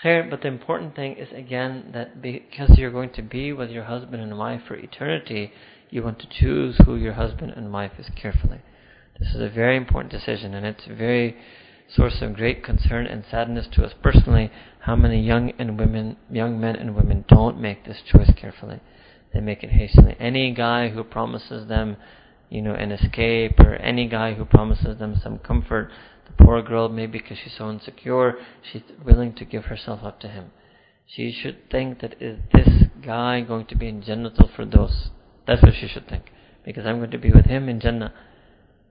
[0.03, 4.21] But the important thing is again that because you're going to be with your husband
[4.21, 5.53] and wife for eternity,
[5.91, 8.61] you want to choose who your husband and wife is carefully.
[9.21, 11.37] This is a very important decision and it's very
[11.95, 16.61] source of great concern and sadness to us personally how many young and women, young
[16.61, 18.81] men and women don't make this choice carefully.
[19.33, 20.17] They make it hastily.
[20.19, 21.97] Any guy who promises them,
[22.51, 25.91] you know, an escape, or any guy who promises them some comfort,
[26.27, 28.35] the poor girl, maybe because she's so insecure,
[28.71, 30.51] she's willing to give herself up to him.
[31.07, 35.09] She should think that is this guy going to be in Jannah for those?
[35.47, 36.31] That's what she should think.
[36.65, 38.13] Because I'm going to be with him in Jannah.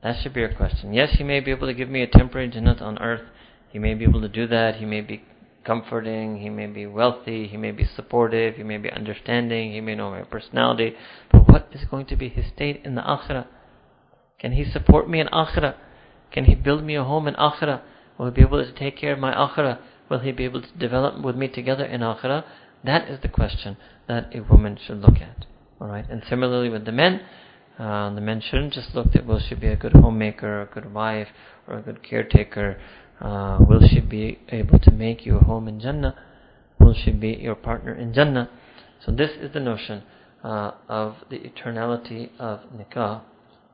[0.04, 0.94] That should be your question.
[0.94, 3.22] Yes, he may be able to give me a temporary Jannat on earth.
[3.70, 4.76] He may be able to do that.
[4.76, 5.24] He may be
[5.64, 6.40] comforting.
[6.40, 7.48] He may be wealthy.
[7.48, 8.56] He may be supportive.
[8.56, 9.72] He may be understanding.
[9.72, 10.96] He may know my personality.
[11.32, 13.46] But what is going to be his state in the Akhirah?
[14.40, 15.76] Can he support me in Akhirah?
[16.32, 17.82] Can he build me a home in Akhirah?
[18.18, 19.80] Will he be able to take care of my Akhirah?
[20.10, 22.44] Will he be able to develop with me together in Akhirah?
[22.84, 23.78] That is the question
[24.08, 25.46] that a woman should look at.
[25.80, 26.10] Alright?
[26.10, 27.22] And similarly with the men,
[27.82, 30.94] Uh, the men shouldn't just look at will she be a good homemaker, a good
[30.94, 31.30] wife,
[31.68, 32.80] or a good caretaker.
[33.20, 36.16] Uh, will she be able to make you a home in Jannah?
[36.80, 38.52] Will she be your partner in Jannah?
[39.04, 40.04] So this is the notion
[40.44, 43.22] uh, of the eternality of nikah.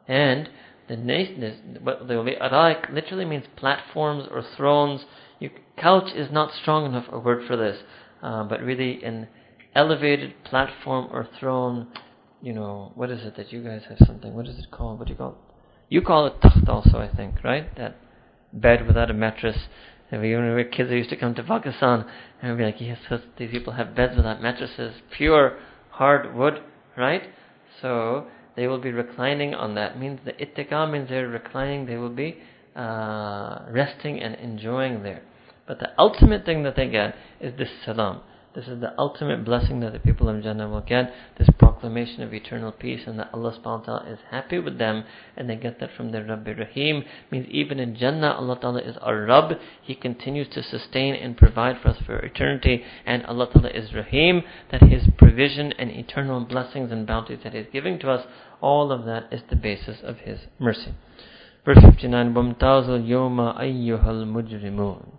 [0.07, 0.49] And
[0.87, 5.03] the nakedness, what the araik literally means platforms or thrones.
[5.39, 7.79] You, couch is not strong enough a word for this,
[8.23, 9.27] uh, but really an
[9.75, 11.87] elevated platform or throne.
[12.41, 14.33] You know, what is it that you guys have something?
[14.33, 14.99] What is it called?
[14.99, 15.37] What do you call it?
[15.89, 17.75] You call it takht also, I think, right?
[17.77, 17.95] That
[18.53, 19.57] bed without a mattress.
[20.11, 22.05] And we, when we were kids, I used to come to Pakistan
[22.41, 22.99] and we'd be like, yes,
[23.37, 25.57] these people have beds without mattresses, pure
[25.91, 26.61] hard wood,
[26.95, 27.23] right?
[27.81, 29.99] So they will be reclining on that.
[29.99, 32.37] Means the ittika means they're reclining, they will be
[32.75, 35.23] uh, resting and enjoying there.
[35.67, 38.21] But the ultimate thing that they get is this salam.
[38.56, 42.34] This is the ultimate blessing that the people of Jannah will get, this proclamation of
[42.34, 45.04] eternal peace and that Allah subhanahu wa ta'ala is happy with them
[45.38, 47.04] and they get that from their Rabbi Rahim.
[47.30, 49.58] Means even in Jannah Allah ta'ala is our Rabb.
[49.80, 54.42] He continues to sustain and provide for us for eternity and Allah ta'ala is Rahim,
[54.70, 58.26] that His provision and eternal blessings and bounties that He is giving to us,
[58.60, 60.92] all of that is the basis of His mercy.
[61.64, 65.15] Verse 59, وَامْتَازُ الْيَوْمَ أَيُّهَا الْمُجْرِمُونَ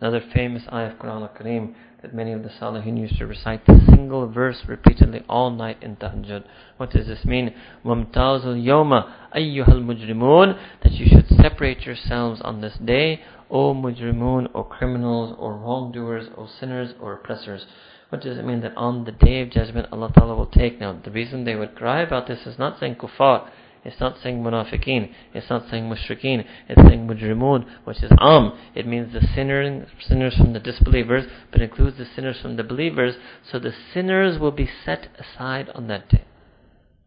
[0.00, 3.80] Another famous ayah of Quran al-Kareem that many of the Salihin used to recite the
[3.88, 6.44] single verse repeatedly all night in tahajjud.
[6.76, 7.54] What does this mean?
[7.84, 14.64] وَامْتَازُ الْيَوْمَ أَيُّهَا الْمُجْرِمُونَ That you should separate yourselves on this day, O mujrimun, O
[14.64, 17.66] criminals, O wrongdoers, O sinners, or oppressors.
[18.08, 20.80] What does it mean that on the day of judgment Allah Ta'ala will take?
[20.80, 23.48] Now, the reason they would cry about this is not saying kuffar,
[23.87, 25.13] it's not saying munafiqeen.
[25.33, 26.45] It's not saying mushrikeen.
[26.67, 28.51] It's saying mujrimun, which is am.
[28.75, 31.23] It means the sinners, sinners from the disbelievers,
[31.53, 33.15] but includes the sinners from the believers.
[33.49, 36.25] So the sinners will be set aside on that day.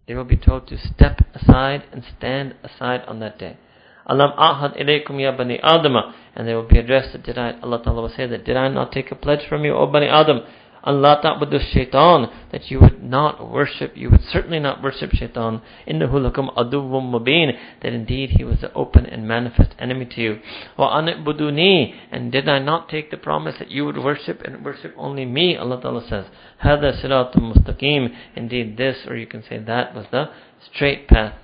[0.08, 3.58] They will be told to step aside and stand aside on that day.
[4.06, 6.14] Alam ahad ilaykum ya bani Adama.
[6.34, 8.90] And they will be addressed, did I, Allah Ta'ala will say that, did I not
[8.90, 10.40] take a pledge from you, O bani Adam?
[10.82, 15.60] Allah ta'budu shaitan, that you would not worship, you would certainly not worship shaitan.
[15.86, 17.52] Innahu lakum aduwwum mubin,
[17.82, 20.40] that indeed he was the open and manifest enemy to you.
[20.78, 24.94] Wa anibuduni, and did I not take the promise that you would worship and worship
[24.96, 25.56] only me?
[25.56, 26.26] Allah Ta'ala says,
[26.64, 30.30] Hada siratum mustaqim, indeed this, or you can say that was the
[30.72, 31.34] straight path.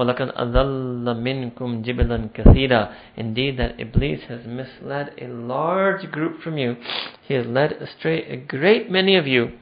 [0.00, 6.76] وَلَقَدْ أَضَلَّ مِنْكُمْ جِبِلًا كَثِيرًا Indeed, that Iblis has misled a large group from you.
[7.26, 9.52] He has led astray a great many of you.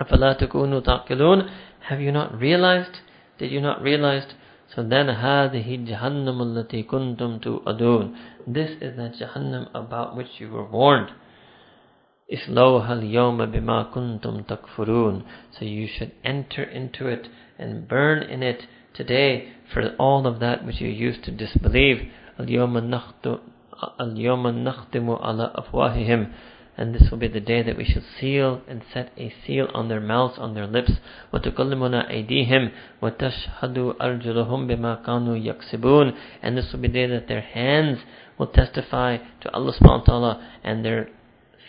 [0.00, 1.48] أَفَلَا تَكُونُوا تَعْقِلُونَ
[1.88, 2.98] Have you not realized?
[3.38, 4.26] Did you not realize?
[4.74, 8.16] So then, هَذِهِ جَهَنَّمُ الَّتِي كُنْتُمْ تُؤَدُونَ
[8.48, 11.12] This is that Jahannam about which you were warned.
[12.32, 15.22] إِسْلَوْهَا الْيَوْمَ بِمَا كُنْتُمْ تَكْفُرُونَ
[15.56, 17.28] So you should enter into it
[17.58, 22.08] and burn in it today for all of that which you used to disbelieve.
[22.40, 23.40] الْيَوْمَ
[23.98, 26.32] نَخْتِمُ عَلَى أَفْوَاهِهِمْ
[26.78, 29.88] and this will be the day that we shall seal and set a seal on
[29.88, 30.92] their mouths, on their lips.
[31.32, 32.70] وَتُكَلِّمُنَا أَيْدِيهِمْ
[33.02, 38.00] وَتَشْهَدُ أَرْجُلُهُمْ بِمَا كَانُوا يَكْسِبُونَ And this will be the day that their hands
[38.36, 41.08] will testify to Allah subhanahu wa ta'ala and their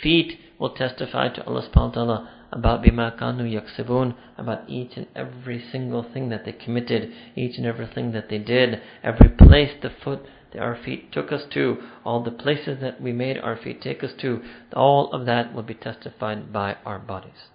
[0.02, 5.07] feet will testify to Allah subhanahu wa ta'ala about bima kanu yaksibun, about each and
[5.17, 9.91] every single thing that they committed, each and everything that they did, every place the
[10.05, 10.21] foot
[10.59, 14.13] our feet took us to, all the places that we made our feet take us
[14.21, 14.43] to,
[14.75, 17.49] all of that will be testified by our bodies.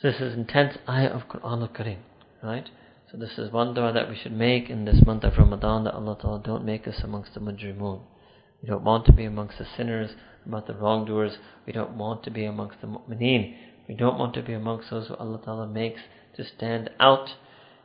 [0.00, 1.98] So this is intense ayah of Quran al-Kareem,
[2.42, 2.68] right?
[3.10, 5.94] So this is one dua that we should make in this month of Ramadan that
[5.94, 8.02] Allah Ta'ala don't make us amongst the mujrimun.
[8.62, 10.10] We don't want to be amongst the sinners,
[10.46, 11.38] about the wrongdoers.
[11.66, 13.56] We don't want to be amongst the mu'mineen.
[13.88, 16.00] We don't want to be amongst those who Allah Ta'ala makes
[16.36, 17.30] to stand out.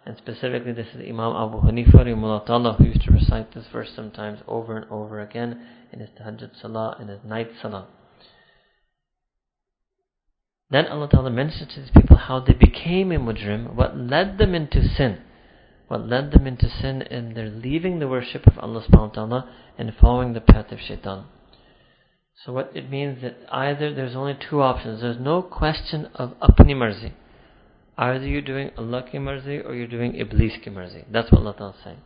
[0.05, 4.75] And specifically, this is Imam Abu Hanifa who used to recite this verse sometimes over
[4.75, 7.87] and over again in his tahajjud salah, and his night salah.
[10.69, 14.53] Then Allah Ta'ala mentions to these people how they became a mujrim, what led them
[14.53, 15.21] into sin.
[15.87, 19.49] What led them into sin in their leaving the worship of Allah subhanahu wa ta'ala
[19.77, 21.25] and following the path of shaitan.
[22.35, 25.01] So what it means that either there's only two options.
[25.01, 27.13] There's no question of apni marzi.
[27.97, 31.05] Either you're doing Allah ki marzi or you're doing Iblis ki marzi.
[31.11, 31.99] That's what Allah is saying.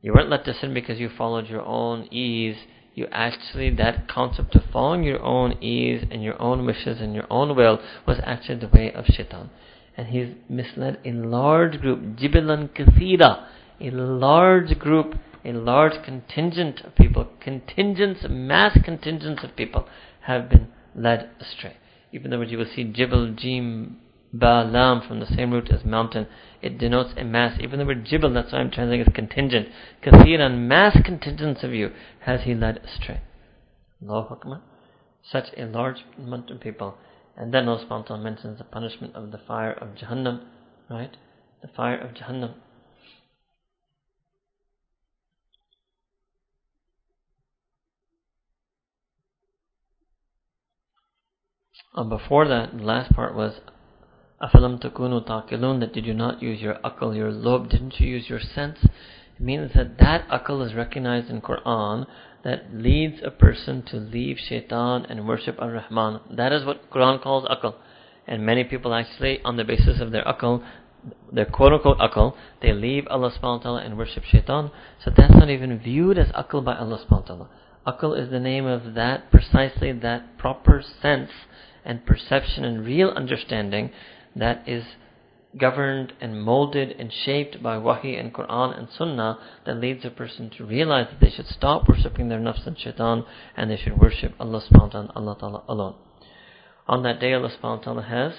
[0.00, 2.56] You weren't let to sin because you followed your own ease.
[2.94, 7.26] You actually, that concept of following your own ease and your own wishes and your
[7.30, 9.50] own will was actually the way of shaitan.
[9.96, 13.46] And he's misled a large group, jibilan kathira,
[13.80, 15.16] a large group
[15.48, 19.86] a large contingent of people, contingents, mass contingents of people
[20.22, 21.76] have been led astray.
[22.12, 23.98] Even though you will see Jibal Jim
[24.34, 26.26] Ba'lam from the same root as mountain.
[26.60, 27.58] It denotes a mass.
[27.60, 29.68] Even the word jibal, that's why I'm translating as contingent.
[30.02, 33.22] Kathiran, mass contingents of you has he led astray.
[34.02, 34.60] Allahu Akbar.
[35.22, 36.98] Such a large amount of people.
[37.36, 40.44] And then Allah mentions the punishment of the fire of Jahannam,
[40.90, 41.16] right?
[41.62, 42.54] The fire of Jahannam.
[51.98, 53.54] And before that, the last part was
[54.40, 58.28] Afalam takunu taqilun that did you not use your akal, your lob, didn't you use
[58.28, 58.78] your sense?
[58.84, 62.06] It means that that akal is recognized in Quran
[62.44, 66.20] that leads a person to leave shaitan and worship ar-Rahman.
[66.36, 67.74] That is what Quran calls akal.
[68.28, 70.64] And many people actually, on the basis of their akal,
[71.32, 74.70] their quote unquote akal, they leave Allah subhanahu wa ta'ala and worship shaitan.
[75.04, 77.48] So that's not even viewed as akal by Allah subhanahu wa ta'ala.
[77.88, 81.30] Akal is the name of that, precisely that proper sense
[81.88, 83.90] and perception and real understanding
[84.36, 84.84] that is
[85.56, 90.50] governed and molded and shaped by Wahi and Quran and Sunnah that leads a person
[90.50, 93.24] to realize that they should stop worshipping their nafs and shaitan
[93.56, 95.94] and they should worship Allah subhanahu wa ta'ala, Allah ta'ala alone.
[96.86, 98.32] On that day Allah subhanahu wa ta'ala has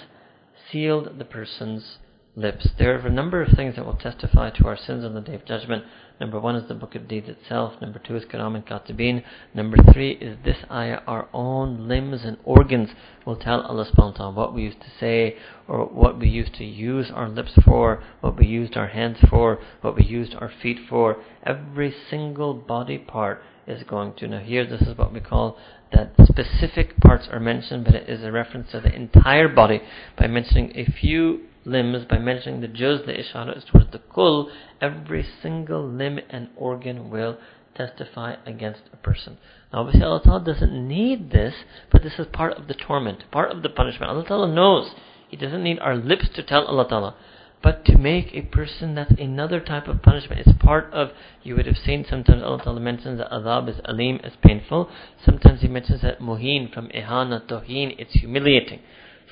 [0.72, 1.98] sealed the person's
[2.36, 2.70] lips.
[2.78, 5.36] There are a number of things that will testify to our sins on the day
[5.36, 5.84] of judgment.
[6.20, 7.74] Number one is the book of deeds itself.
[7.82, 9.24] Number two is Kiraman Katibin.
[9.54, 11.00] Number three is this ayah.
[11.08, 12.90] Our own limbs and organs
[13.26, 17.10] will tell Allah subhanahu what we used to say or what we used to use
[17.14, 21.18] our lips for, what we used our hands for, what we used our feet for.
[21.44, 24.28] Every single body part is going to.
[24.28, 25.58] Now here this is what we call
[25.92, 29.82] that specific parts are mentioned, but it is a reference to the entire body
[30.18, 34.52] by mentioning a few limbs by mentioning the juz, the ishara is towards the kul,
[34.82, 37.38] every single limb and organ will
[37.76, 39.38] testify against a person.
[39.72, 41.54] Now obviously Allah Ta'ala doesn't need this,
[41.92, 44.12] but this is part of the torment, part of the punishment.
[44.12, 44.92] Allah Ta'ala knows.
[45.30, 47.16] He doesn't need our lips to tell Allah Ta'ala.
[47.62, 50.44] But to make a person, that's another type of punishment.
[50.46, 51.10] It's part of,
[51.44, 54.90] you would have seen sometimes Allah Ta'ala mentions that adhab is alim, is painful.
[55.26, 58.80] Sometimes He mentions that muheen, from ihana, tohin, it's humiliating.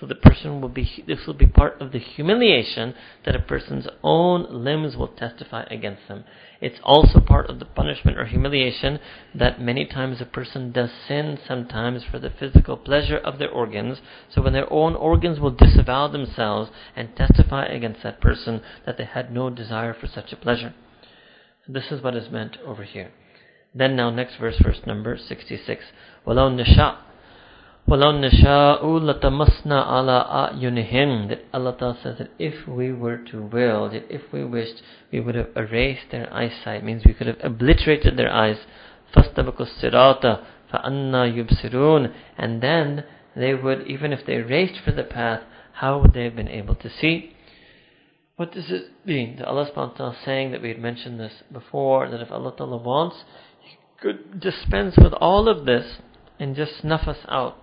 [0.03, 3.87] So the person will be, this will be part of the humiliation that a person's
[4.03, 6.25] own limbs will testify against them.
[6.61, 8.99] It's also part of the punishment or humiliation
[9.33, 14.01] that many times a person does sin sometimes for the physical pleasure of their organs.
[14.29, 19.05] So when their own organs will disavow themselves and testify against that person that they
[19.05, 20.75] had no desire for such a pleasure.
[21.69, 23.13] This is what is meant over here.
[23.73, 25.85] Then now next verse, verse number 66.
[26.27, 26.97] وَلَوْ نَشَاءُ
[27.93, 33.91] وَلَوْ نَشَاءُ لَتَمَسْنَا عَلَىٰ أَعْيُنِهِمْ That Allah Ta'ala says that if we were to will,
[33.91, 34.83] that if we wished,
[35.13, 36.85] we would have erased their eyesight.
[36.85, 38.57] Means we could have obliterated their eyes.
[39.15, 40.23] فَاسْتَبَقُوا الصِّرَاطَ
[40.73, 43.05] فَأَنَّا يُبْصِرُونَ And then
[43.37, 45.43] they would, even if they raced for the path,
[45.75, 47.37] how would they have been able to see?
[48.37, 49.37] What does it mean?
[49.37, 52.55] That Allah subhanahu wa ta'ala saying that we had mentioned this before, that if Allah
[52.57, 53.17] Ta'ala wants,
[53.61, 55.99] He could dispense with all of this
[56.39, 57.59] and just snuff us out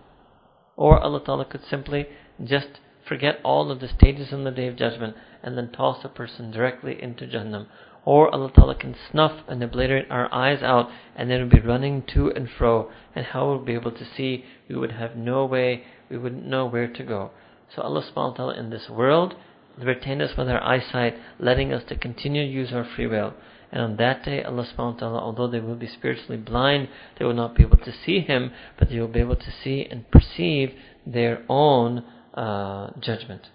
[0.77, 2.07] or Allah Ta'ala could simply
[2.43, 6.09] just forget all of the stages in the Day of Judgment and then toss a
[6.09, 7.67] person directly into Jahannam.
[8.05, 12.03] Or Allah Ta'ala can snuff and obliterate our eyes out and then we'll be running
[12.15, 15.85] to and fro and how we'll be able to see, we would have no way,
[16.11, 17.31] we wouldn't know where to go.
[17.75, 19.35] So Allah subhanahu wa ta'ala in this world
[19.83, 23.35] retained us with our eyesight, letting us to continue to use our free will.
[23.74, 27.26] And on that day, Allah subhanahu wa ta'ala, although they will be spiritually blind, they
[27.26, 30.10] will not be able to see Him, but they will be able to see and
[30.12, 30.74] perceive
[31.06, 32.04] their own
[32.34, 33.50] uh, judgment.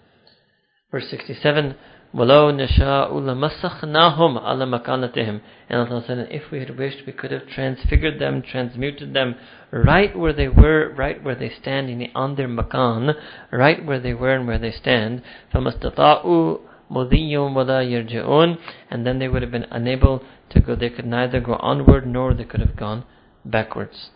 [0.91, 1.75] Verse 67,
[2.14, 7.49] وَلَوْ نَشَاءُ لَمَسَّخْنَاهُمْ عَلَى مَكَانَتِهِمْ And Allah said, if we had wished, we could have
[7.49, 9.35] transfigured them, transmuted them
[9.72, 13.14] right where they were, right where they stand, on their makan,
[13.51, 15.22] right where they were and where they stand.
[15.53, 18.58] فَمَسْتَطَاعُوا مُضِيٌّ وَلَا يَرْجِعُونَ and
[19.06, 22.46] then they would have been unable to go, they could neither go onward nor they
[22.46, 23.06] could have gone
[23.46, 24.10] backwards.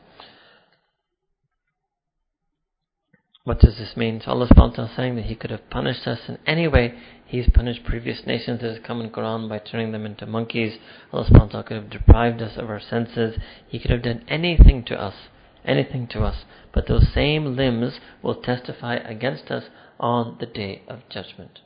[3.45, 4.21] What does this mean?
[4.23, 6.93] So Allah subhanahu ta'ala saying that He could have punished us in any way.
[7.25, 10.79] He's punished previous nations that has come in Quran by turning them into monkeys.
[11.11, 13.37] Allah subhanahu could have deprived us of our senses.
[13.67, 15.15] He could have done anything to us.
[15.65, 16.45] Anything to us.
[16.71, 19.65] But those same limbs will testify against us
[19.99, 21.59] on the day of judgment.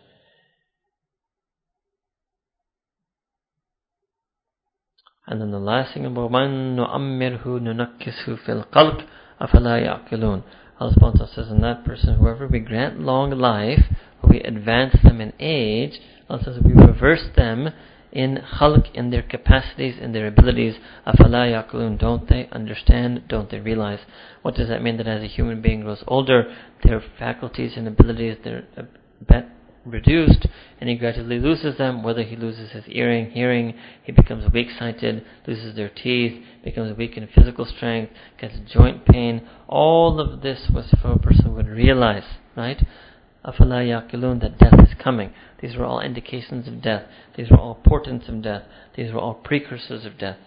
[5.28, 9.06] And then the last thing about man nu'ammirhu nunakkishu fil qalb
[9.42, 10.44] afala ya'qilun.
[10.80, 13.84] Allah says in that person, whoever we grant long life,
[14.24, 16.00] or we advance them in age,
[16.30, 17.74] Allah says we reverse them
[18.12, 20.76] in khalq, in their capacities, in their abilities.
[21.06, 23.24] Afala yaqulun, don't they understand?
[23.28, 24.00] Don't they realize?
[24.44, 28.38] What does that mean that as a human being grows older, their faculties and abilities,
[28.44, 28.64] their
[29.88, 30.48] reduced
[30.80, 33.74] and he gradually loses them, whether he loses his hearing, hearing,
[34.04, 39.48] he becomes weak sighted, loses their teeth, becomes weak in physical strength, gets joint pain.
[39.68, 42.26] All of this was for a person would realize,
[42.56, 42.86] right?
[43.44, 45.34] That death is coming.
[45.62, 47.06] These were all indications of death.
[47.36, 48.64] These were all portents of death.
[48.96, 50.38] These were all precursors of death.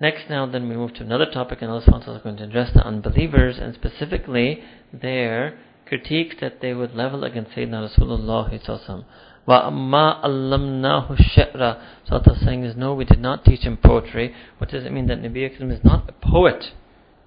[0.00, 2.84] Next, now, then we move to another topic, and Allah is going to address the
[2.84, 5.58] unbelievers, and specifically their
[5.94, 9.04] critique that they would level against Sayyidina Rasulullah
[9.46, 11.80] Wa amma allamnahu shi'ra.
[12.08, 14.34] So Allah saying is, no, we did not teach him poetry.
[14.58, 16.72] What does it mean that Nabi Akram is not a poet?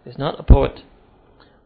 [0.03, 0.81] He's not a poet.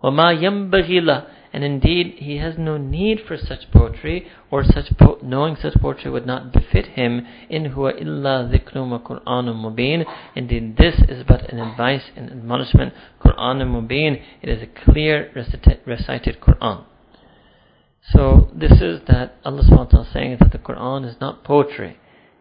[0.03, 1.27] Wa ma yambaghila.
[1.53, 6.09] And indeed, he has no need for such poetry, or such po- knowing such poetry
[6.09, 7.27] would not befit him.
[7.49, 10.05] In huwa illa dhikrun wa mubin.
[10.33, 12.93] Indeed, this is but an advice and admonishment.
[13.21, 14.21] Qur'anun mubin.
[14.41, 16.85] It is a clear recita- recited Qur'an.
[18.09, 21.97] So this is that Allah subhanahu is saying that the Quran is not poetry.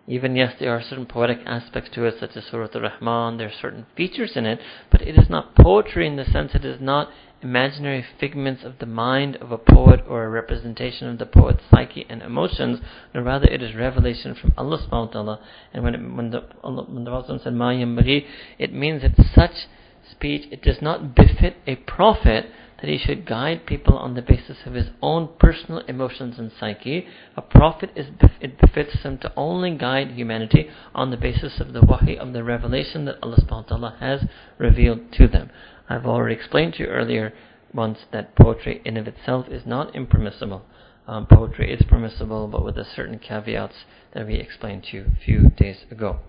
[0.07, 3.53] Even yes, there are certain poetic aspects to it, such as Surah Al-Rahman, there are
[3.53, 4.59] certain features in it,
[4.91, 7.11] but it is not poetry in the sense it is not
[7.43, 12.07] imaginary figments of the mind of a poet or a representation of the poet's psyche
[12.09, 12.81] and emotions,
[13.15, 15.41] no rather it is revelation from Allah subhanahu wa ta'ala.
[15.73, 19.69] And when, it, when the, when the Prophet said, Ma it means that such
[20.11, 22.47] speech, it does not befit a prophet
[22.82, 27.08] that he should guide people on the basis of his own personal emotions and psyche.
[27.36, 28.08] A prophet is
[28.42, 32.44] it befits him to only guide humanity on the basis of the wahi of the
[32.44, 34.26] revelation that Allah subhanahu wa ta'ala has
[34.58, 35.50] revealed to them.
[35.90, 37.34] I've already explained to you earlier
[37.74, 40.64] once that poetry in of itself is not impermissible.
[41.08, 43.76] Um, poetry is permissible, but with a certain caveats
[44.14, 46.20] that we explained to you a few days ago.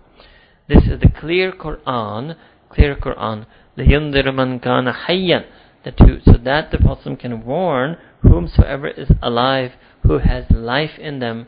[0.68, 2.36] This is the clear Quran,
[2.68, 3.46] clear Quran.
[3.78, 5.44] لِيُنذِرَ مَنْ كَانَ حَيًّا
[5.84, 9.72] the two, so that the Prophet can warn whomsoever is alive,
[10.02, 11.46] who has life in them.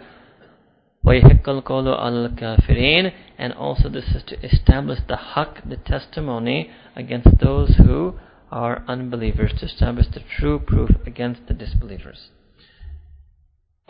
[1.05, 7.39] وَيَحِقَّ الْقَوْلُ عَلَى الْكَافِرِينَ And also this is to establish the haqq, the testimony, against
[7.41, 8.15] those who
[8.51, 12.31] are unbelievers, to establish the true proof against the disbelievers.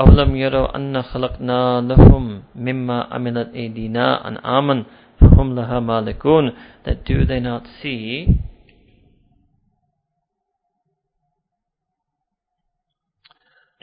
[0.01, 4.85] أَوْلَمْ يَرَوْا أَنَّا خَلَقْنَا لَهُم مِمَّا عَمِلَتْ أَيْدِينَا أَنْعَامًا
[5.21, 6.53] فَهُمْ لَهَا مَالِكُونَ
[6.85, 8.39] That do they not see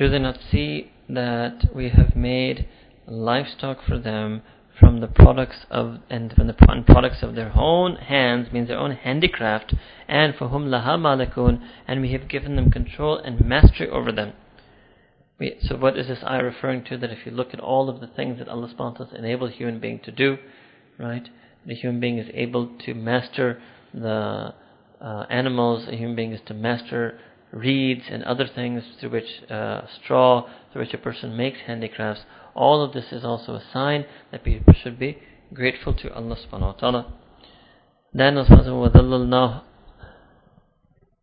[0.01, 2.67] Do they not see that we have made
[3.07, 4.41] livestock for them
[4.79, 8.93] from the products of and from the products of their own hands means their own
[8.93, 9.75] handicraft
[10.09, 14.33] and for whom laha malakun and we have given them control and mastery over them.
[15.39, 16.97] We, so what is this ayah referring to?
[16.97, 19.81] That if you look at all of the things that Allah subhanahu enabled a human
[19.81, 20.39] being to do,
[20.99, 21.29] right?
[21.67, 23.61] The human being is able to master
[23.93, 24.55] the
[24.99, 27.19] uh, animals, a human being is to master
[27.52, 32.24] reeds and other things through which uh, straw, through which a person makes handicrafts.
[32.54, 35.20] All of this is also a sign that people should be
[35.54, 37.14] grateful to Allah subhanahu wa ta'ala.
[38.14, 39.62] Then Allah subhanahu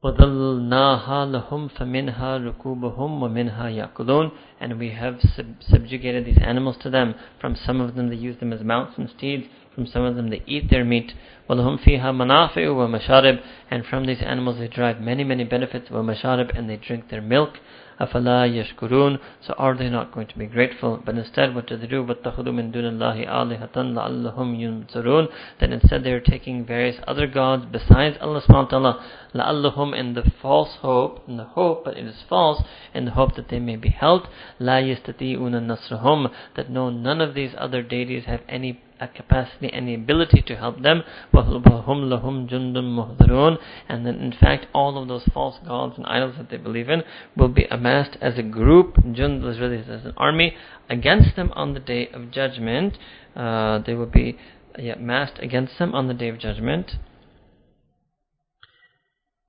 [0.04, 7.14] وَظَلَّلْنَاهَا لَهُمْ فَمِنْهَا رُكُوبُهُمْ وَمِنْهَا يَأْكُلُونَ And we have sub- subjugated these animals to them.
[7.40, 9.46] From some of them they use them as mounts and steeds,
[9.77, 11.13] from some of them they eat their meat.
[11.47, 15.89] وَلَهُمْ فِيهَا مَنَافِعُ وَمَشَارِبُ And from these animals they derive many, many benefits.
[15.89, 17.59] وَمَشَارِبُ And they drink their milk.
[18.01, 19.19] أَفَلَا yashkurun.
[19.41, 20.99] So are they not going to be grateful?
[21.05, 22.03] But instead what do they do?
[22.03, 25.27] وَاتَّخُذُوا مِن دُونَ اللَّهِ آلِهَةً لَعَلَّهُمْ يُنْصَرُونَ
[25.59, 28.99] Then instead they are taking various other gods besides Allah subhanahu
[29.35, 32.63] wa In the false hope, in the hope, but it is false,
[32.95, 34.27] in the hope that they may be helped.
[34.59, 39.94] لَا يَسْتَطِيعُونَ نَصْرَهُمْ That no, none of these other deities have any a capacity, any
[39.94, 41.02] ability to help them.
[41.34, 46.56] لَهُمْ جُنْدٌ And then in fact all of those false gods and idols that they
[46.56, 47.02] believe in
[47.36, 50.54] will be amassed as a group, jund is really as an army,
[50.88, 52.98] against them on the day of judgment.
[53.34, 54.38] Uh, they will be
[54.78, 56.96] yeah, massed against them on the day of judgment.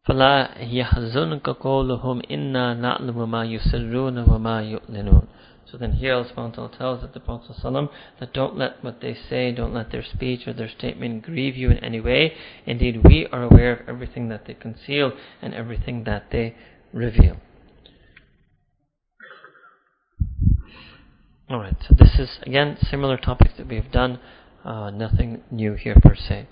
[0.08, 5.28] فلا يحزنك قولهم إنا نعلم ما يسرون وما يعلنون
[5.71, 7.57] so then here Allah subhanahu tells that the Prophet
[8.21, 11.71] that don't let what they say, don't let their speech or their statement grieve you
[11.71, 12.35] in any way.
[12.65, 15.13] Indeed, we are aware of everything that they conceal
[15.43, 16.57] and everything that they
[16.93, 17.37] reveal.
[21.51, 24.21] Alright, so this is again similar topics that we have done,
[24.65, 26.47] uh, nothing new here per se.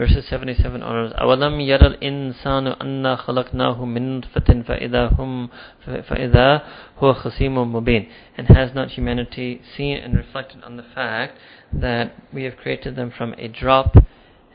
[0.00, 1.14] Verses 77 onwards.
[1.14, 5.48] أَوَلَمْ يَرَ الْإِنسَانُ أَنَّا خَلَقْنَاهُ مِنْ نُطْفَةٍ فَإِذَا هُمْ
[5.86, 6.62] فَإِذَا
[6.98, 11.38] هُوَ خَصِيمٌ مُبِينٌ And has not humanity seen and reflected on the fact
[11.72, 13.96] that we have created them from a drop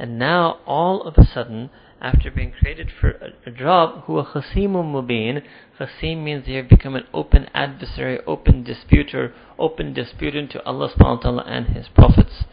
[0.01, 1.69] and now all of a sudden
[2.01, 5.43] after being created for a, a drop, who a khasimun mubin.
[5.79, 11.17] Khasim means they have become an open adversary, open disputer, open disputant to Allah subhanahu
[11.17, 12.45] wa ta'ala and His prophets.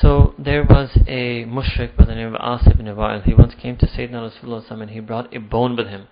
[0.00, 3.24] So there was a mushrik by the name of Asif ibn Wa'il.
[3.24, 6.06] He once came to Sayyidina Rasulullah and he brought a bone with him.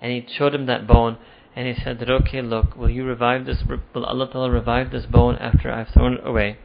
[0.00, 1.18] And he showed him that bone
[1.54, 3.62] and he said that, okay, look, will you revive this,
[3.94, 6.58] will Allah Ta'ala revive this bone after I've thrown it away?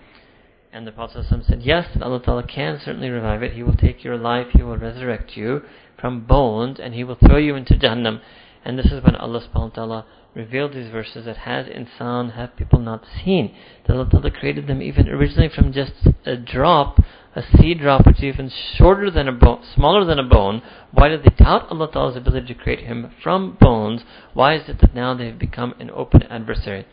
[0.73, 3.53] And the Prophet said, yes, Allah Ta'ala can certainly revive it.
[3.53, 5.61] He will take your life, He will resurrect you
[5.99, 8.21] from bones, and He will throw you into Jahannam.
[8.65, 10.05] And this is when Allah subhanahu wa ta'ala
[10.36, 13.54] revealed these verses that has insan have people not seen.
[13.86, 15.92] That Allah Ta'ala created them even originally from just
[16.24, 16.98] a drop,
[17.34, 20.62] a seed drop which is even shorter than a bone, smaller than a bone.
[20.92, 24.02] Why did they doubt Allah Ta'ala's ability to create him from bones?
[24.32, 26.86] Why is it that now they've become an open adversary?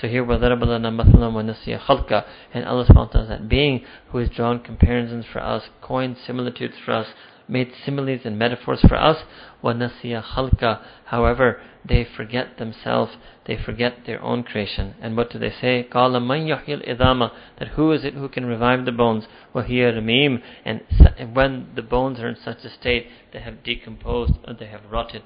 [0.00, 2.24] So here, وَضَرَبَ لَنَا مَثَلًا وَنَسِيَ خَلْقًا
[2.54, 6.16] And Allah subhanahu wa ta'ala is that being who has drawn comparisons for us, coined
[6.26, 7.06] similitudes for us,
[7.48, 9.18] made similes and metaphors for us.
[9.62, 13.16] وَنَسِيَ خَلْقًا However, they forget themselves,
[13.46, 14.94] they forget their own creation.
[15.00, 15.86] And what do they say?
[15.90, 19.26] قَالَ مَنْ يَحْيِي الْإِذَامَ That who is it who can revive the bones?
[19.54, 20.82] وَهِيَ رَمِيمٌ And
[21.34, 25.22] when the bones are in such a state, they have decomposed or they have rotted.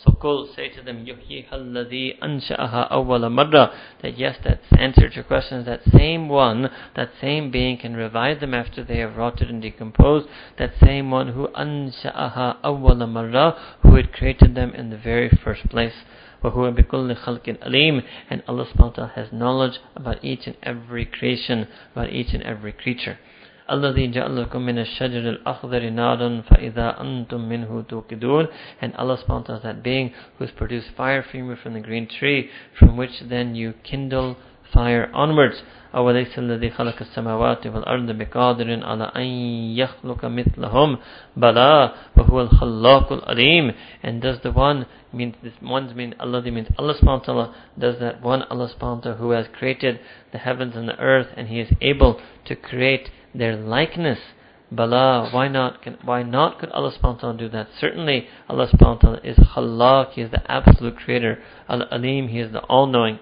[0.00, 5.14] So Qul, say to them, يُحْيِيهَا الَّذِي أَنْشَأَهَا أَوَّلَ مَرَّةٍ That yes, that's answer to
[5.14, 9.48] your question, that same one, that same being can revive them after they have rotted
[9.48, 10.28] and decomposed,
[10.58, 15.66] that same one who أَنْشَأَهَا أَوَّلَ مَرَّةٍ Who had created them in the very first
[15.70, 16.04] place.
[16.44, 21.06] وَهُوَ بِكُلِّ خَلْقٍ أَلِيمٌ And Allah subhanahu wa ta'ala has knowledge about each and every
[21.06, 23.18] creation, about each and every creature.
[23.70, 28.46] الذي جعل لكم من الشجر الأخضر نارا فإذا أنتم منه توقدون
[28.82, 31.74] and Allah subhanahu wa ta'ala is that being who has produced fire for you from
[31.74, 32.48] the green tree
[32.78, 34.36] from which then you kindle
[34.72, 35.62] fire onwards
[35.94, 39.22] أوليس الذي خلق السماوات والأرض بقادر على أن
[39.78, 40.98] يخلق مثلهم
[41.36, 43.72] بلى وهو الخلاق العليم
[44.04, 47.98] and does the one means this one's mean Allah means Allah subhanahu wa ta'ala does
[48.00, 49.98] that one Allah subhanahu wa ta'ala who has created
[50.32, 54.19] the heavens and the earth and he is able to create their likeness.
[54.71, 55.81] Bala, why not?
[55.81, 57.67] Can, why not could Allah subhanahu wa ta'ala do that?
[57.77, 61.39] Certainly, Allah subhanahu wa ta'ala is Khalaq, He is the absolute creator.
[61.67, 63.19] Al-Alim, He is the all-knowing.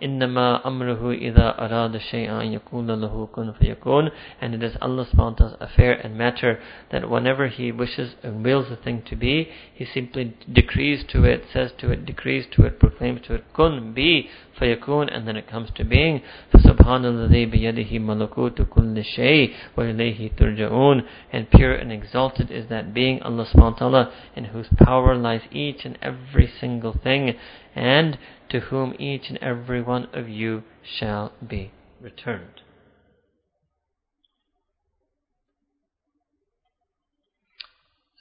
[0.00, 4.10] Innama amruhu idha arada shay'an yakula lahu kun fayakun.
[4.40, 6.60] And it is Allah's subhanahu affair and matter
[6.90, 11.44] that whenever He wishes and wills a thing to be, He simply decrees to it,
[11.52, 14.28] says to it, decrees to it, proclaims to it, kun, be,
[14.60, 16.22] fayakun, and then it comes to being.
[16.54, 21.02] Subhanalladhi biyadihi malakutu kulli shay wa ilayhi turja'un.
[21.32, 25.98] And pure and exalted is that being, Allah subhanahu in whose power lies each and
[26.02, 27.36] every single thing.
[27.74, 28.18] And
[28.50, 32.62] to whom each and every one of you shall be returned.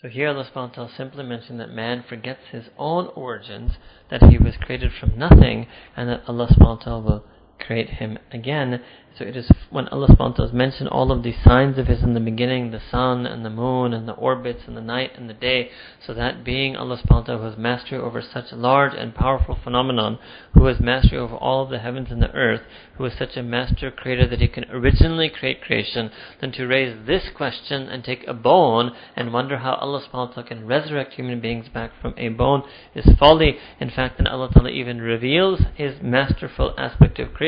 [0.01, 3.71] So here Allah subhanahu wa ta'ala simply mentioned that man forgets his own origins,
[4.11, 7.25] that he was created from nothing, and that Allah subhanahu wa ta'ala will
[7.59, 8.81] create him again.
[9.17, 12.15] So it is when Allah subhanahu wa mentioned all of these signs of His in
[12.15, 15.33] the beginning, the sun and the moon and the orbits and the night and the
[15.33, 15.69] day,
[16.05, 19.57] so that being Allah subhanahu wa ta'ala who has mastery over such large and powerful
[19.63, 20.19] phenomenon,
[20.53, 22.63] who has mastery over all of the heavens and the earth,
[22.97, 26.11] who is such a master creator that He can originally create creation,
[26.41, 30.67] then to raise this question and take a bone and wonder how Allah ta'ala can
[30.67, 32.63] resurrect human beings back from a bone
[32.93, 33.59] is folly.
[33.79, 37.44] In fact, then Allah ta'ala even reveals His masterful aspect of creation.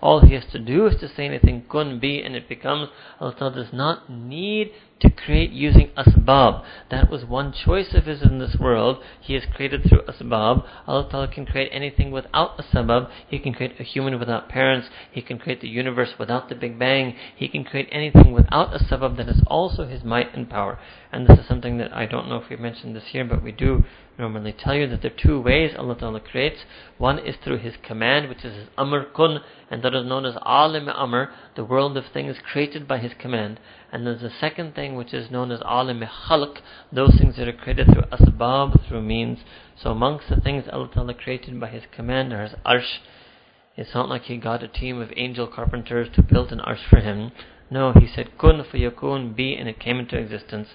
[0.00, 2.88] All He has to do is to say anything kun be and it becomes.
[3.20, 6.64] Allah Ta'ala does not need to create using asbab.
[6.90, 9.02] That was one choice of his in this world.
[9.20, 10.66] He has created through asbab.
[10.86, 13.10] Allah Ta'ala can create anything without a sabab.
[13.28, 14.88] He can create a human without parents.
[15.12, 17.14] He can create the universe without the Big Bang.
[17.36, 20.78] He can create anything without a sabab that is also his might and power.
[21.12, 23.52] And this is something that I don't know if we mentioned this here, but we
[23.52, 23.84] do
[24.18, 26.60] normally tell you that there are two ways Allah Ta'ala creates.
[26.96, 29.40] One is through His command, which is His Amr Kun,
[29.70, 33.60] and that is known as Alim Amr, the world of things created by His command.
[33.92, 36.58] And there's a second thing which is known as Alim Khalq,
[36.90, 39.40] those things that are created through Asbab, through means.
[39.80, 42.98] So amongst the things Allah Ta'ala created by His command are His Arsh.
[43.76, 47.00] It's not like He got a team of angel carpenters to build an Arsh for
[47.00, 47.32] Him.
[47.70, 50.68] No, He said, Kun fayakun, be, and it came into existence.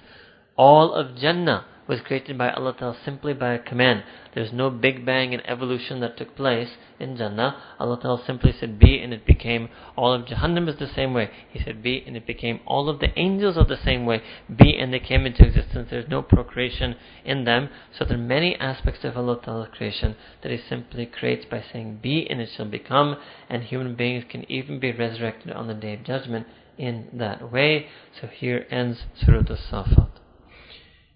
[0.56, 4.04] All of Jannah was created by Allah Ta'ala simply by a command.
[4.34, 7.56] There's no big bang and evolution that took place in Jannah.
[7.78, 11.30] Allah Ta'ala simply said be and it became all of Jahannam is the same way.
[11.50, 14.22] He said be and it became all of the angels are the same way.
[14.54, 15.88] Be and they came into existence.
[15.90, 17.68] There's no procreation in them.
[17.98, 21.98] So there are many aspects of Allah Ta'ala's creation that He simply creates by saying
[22.02, 23.16] be and it shall become
[23.50, 26.46] and human beings can even be resurrected on the day of judgment
[26.78, 27.88] in that way.
[28.20, 30.21] So here ends Surah Al-Safat.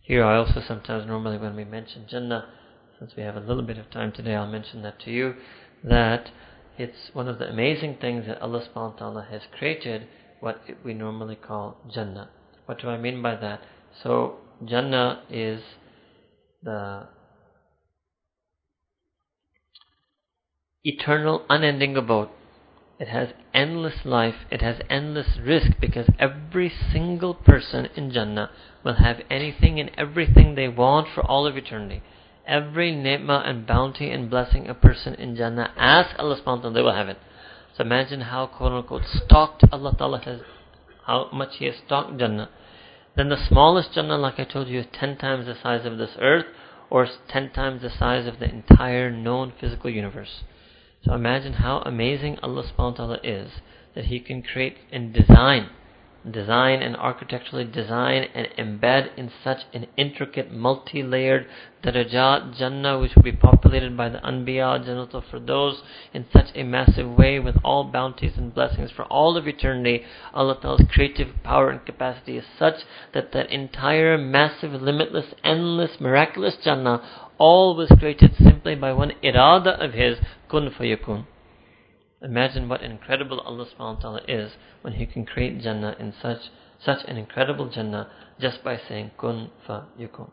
[0.06, 2.46] Here I also sometimes normally when we mention Jannah,
[2.96, 5.34] since we have a little bit of time today, I'll mention that to you,
[5.82, 6.30] that
[6.78, 10.06] it's one of the amazing things that Allah subhanahu wa ta'ala has created
[10.38, 12.30] what we normally call Jannah.
[12.66, 13.62] What do I mean by that?
[14.00, 15.60] So Jannah is
[16.62, 17.08] the
[20.84, 22.28] eternal, unending abode.
[22.98, 28.50] It has endless life, it has endless rizq because every single person in Jannah
[28.82, 32.02] will have anything and everything they want for all of eternity.
[32.46, 36.94] Every ni'mah and bounty and blessing a person in Jannah asks Allah subhanahu they will
[36.94, 37.18] have it.
[37.76, 40.40] So imagine how quote unquote stocked Allah Ta'ala has,
[41.04, 42.48] how much He has stocked Jannah.
[43.14, 46.16] Then the smallest Jannah, like I told you, is 10 times the size of this
[46.18, 46.46] earth
[46.88, 50.44] or 10 times the size of the entire known physical universe.
[51.06, 53.52] So imagine how amazing Allah subhanahu wa ta'ala is
[53.94, 55.70] that He can create and design
[56.30, 61.46] design and architecturally design and embed in such an intricate, multi-layered
[61.84, 65.78] darajat Jannah which will be populated by the Anbiya, Jannatul Firdaus
[66.12, 70.04] in such a massive way with all bounties and blessings for all of eternity.
[70.34, 72.82] Allah Ta'ala's creative power and capacity is such
[73.14, 79.82] that that entire massive, limitless, endless, miraculous Jannah all was created simply by one irada
[79.82, 80.18] of His,
[80.50, 81.26] kun fayakun.
[82.22, 84.52] Imagine what incredible Allah subhanahu wa ta'ala is
[84.82, 86.50] when He can create Jannah in such
[86.82, 88.10] such an incredible Jannah
[88.40, 90.30] just by saying kun fa yakun.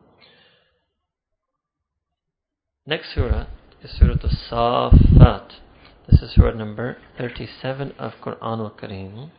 [2.86, 3.48] Next surah
[3.82, 5.52] is Surah As-Safat.
[6.10, 9.32] This is surah number 37 of Quran al-Kareem.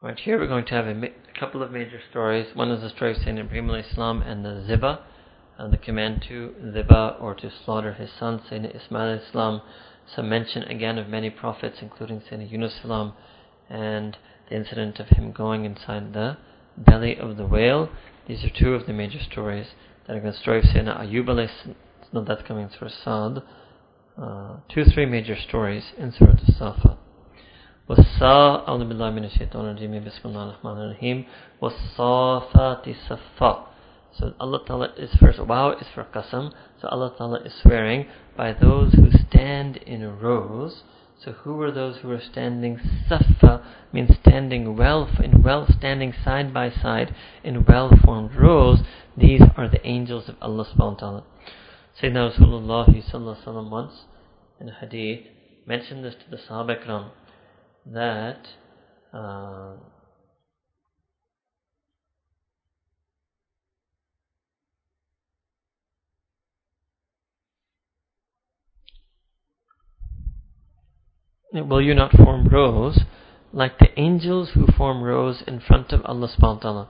[0.00, 2.54] Right here we're going to have a, a, couple of major stories.
[2.54, 5.00] One is the story of Sayyidina Ibrahim Islam and the Ziba
[5.58, 9.60] and the command to Ziba or to slaughter his son, Sayyidina Ismail Islam,
[10.06, 13.14] some mention again of many prophets, including Sayyidina Yunus Islam,
[13.68, 14.16] and
[14.48, 16.36] the incident of him going inside the
[16.76, 17.88] belly of the whale.
[18.28, 19.66] These are two of the major stories.
[20.06, 21.48] Then again, the story of Sayyidina Ayub
[22.12, 23.42] no, that's coming through Saad.
[24.16, 26.98] Uh, two, three major stories in Surah As-Safat.
[31.61, 33.73] والصافات صفا
[34.15, 36.53] so Allah Ta'ala is first, wow is for qasam.
[36.79, 38.05] So Allah Ta'ala is swearing
[38.37, 40.83] by those who stand in rows.
[41.19, 42.79] So who were those who were standing
[43.09, 48.81] safa, means standing well, in well, standing side by side in well-formed rows.
[49.17, 51.23] These are the angels of Allah subhanahu wa ta'ala.
[51.99, 54.05] Sayyidina Rasulullah sallallahu alaihi once
[54.59, 55.25] in a hadith
[55.65, 56.83] mentioned this to the Sahaba
[57.92, 58.48] that
[59.12, 59.74] uh,
[71.50, 73.00] Will you not form rows
[73.54, 76.88] like the angels who form rows in front of Allah subhanahu wa ta'ala?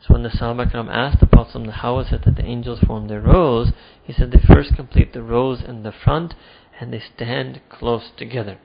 [0.00, 3.06] So when the Sahaba Karam asked the Prophet how is it that the angels form
[3.06, 3.70] their rows,
[4.02, 6.34] he said they first complete the rows in the front
[6.80, 8.58] and they stand close together.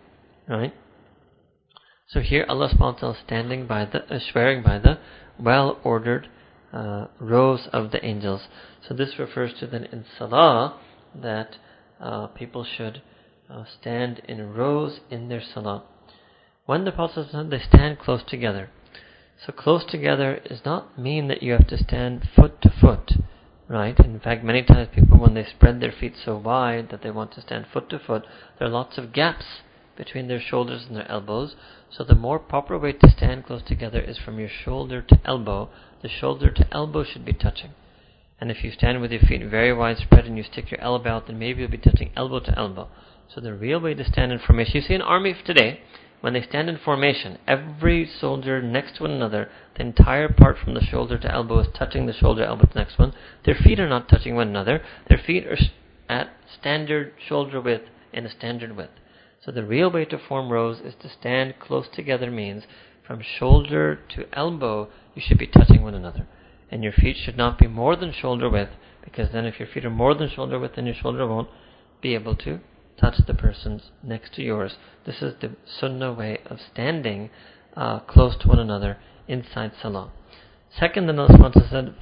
[0.50, 0.74] Right?
[2.10, 4.98] So here Allah subhanahu wa ta'ala is standing by the, uh, swearing by the
[5.38, 6.30] well ordered
[6.72, 8.48] uh, rows of the angels.
[8.88, 10.80] So this refers to then in Salah
[11.14, 11.58] that
[12.00, 13.02] uh, people should
[13.50, 15.84] uh, stand in rows in their salah.
[16.66, 18.70] When the Prophet they stand close together.
[19.46, 23.14] So close together does not mean that you have to stand foot to foot,
[23.68, 23.98] right?
[24.00, 27.34] In fact, many times people, when they spread their feet so wide that they want
[27.34, 28.24] to stand foot to foot,
[28.58, 29.46] there are lots of gaps
[29.98, 31.56] between their shoulders and their elbows.
[31.90, 35.70] So the more proper way to stand close together is from your shoulder to elbow.
[36.02, 37.72] The shoulder to elbow should be touching.
[38.40, 41.10] And if you stand with your feet very wide spread and you stick your elbow
[41.10, 42.88] out, then maybe you'll be touching elbow to elbow.
[43.34, 45.82] So the real way to stand in formation, you see an army today,
[46.22, 50.84] when they stand in formation, every soldier next to another, the entire part from the
[50.84, 53.14] shoulder to elbow is touching the shoulder elbow to the next one.
[53.46, 54.82] Their feet are not touching one another.
[55.10, 55.58] Their feet are
[56.10, 56.30] at
[56.60, 58.94] standard shoulder width in a standard width.
[59.45, 62.65] So the real way to form rows is to stand close together means
[63.07, 66.27] from shoulder to elbow you should be touching one another.
[66.71, 68.73] And your feet should not be more than shoulder width
[69.05, 71.49] because then if your feet are more than shoulder width then your shoulder won't
[72.01, 72.61] be able to
[73.01, 74.77] touch the person next to yours.
[75.05, 77.31] This is the sunnah way of standing
[77.77, 78.99] uh, close to one another
[79.29, 80.11] inside salah.
[80.79, 81.95] Second, the Nusman said,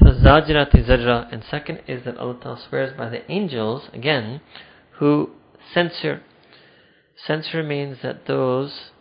[0.00, 4.40] فَزَاجِرَةِ zajra, and second is that Allah swears by the angels, again,
[4.98, 5.30] who
[5.73, 6.21] censure.
[7.25, 8.91] Censure means that those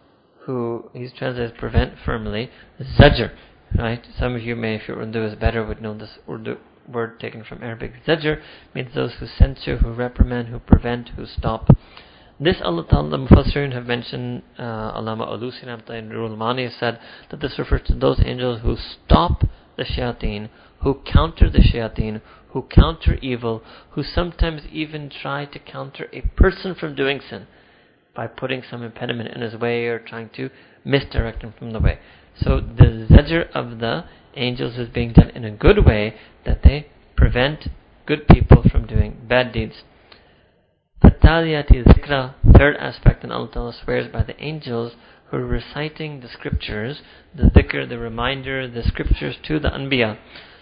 [0.45, 2.51] who, he's translated prevent firmly,
[2.99, 3.31] zajr,
[3.77, 4.05] right?
[4.19, 6.57] Some of you may, if your Urdu is better, would know this Urdu
[6.89, 7.93] word taken from Arabic.
[8.07, 8.41] Zajr
[8.75, 11.69] means those who censure, who reprimand, who prevent, who stop.
[12.41, 14.63] This Allah Ta'ala, the Mufassirin have mentioned, uh,
[14.99, 17.01] Allama Alusi and Ruhul Ma'ani said
[17.31, 19.43] that this refers to those angels who stop
[19.77, 20.49] the shayateen,
[20.83, 22.21] who counter the shayateen,
[22.51, 27.47] who counter evil, who sometimes even try to counter a person from doing sin
[28.15, 30.51] by putting some impediment in his way or trying to
[30.85, 31.99] misdirect him from the way.
[32.37, 34.05] So the zajr of the
[34.35, 36.15] angels is being done in a good way
[36.45, 37.69] that they prevent
[38.07, 39.83] good people from doing bad deeds.
[41.03, 44.95] Fataliyati zikra, third aspect, and Allah Ta'ala swears by the angels
[45.31, 47.03] who are reciting the scriptures,
[47.35, 50.17] the dhikr, the reminder, the scriptures to the anbiya.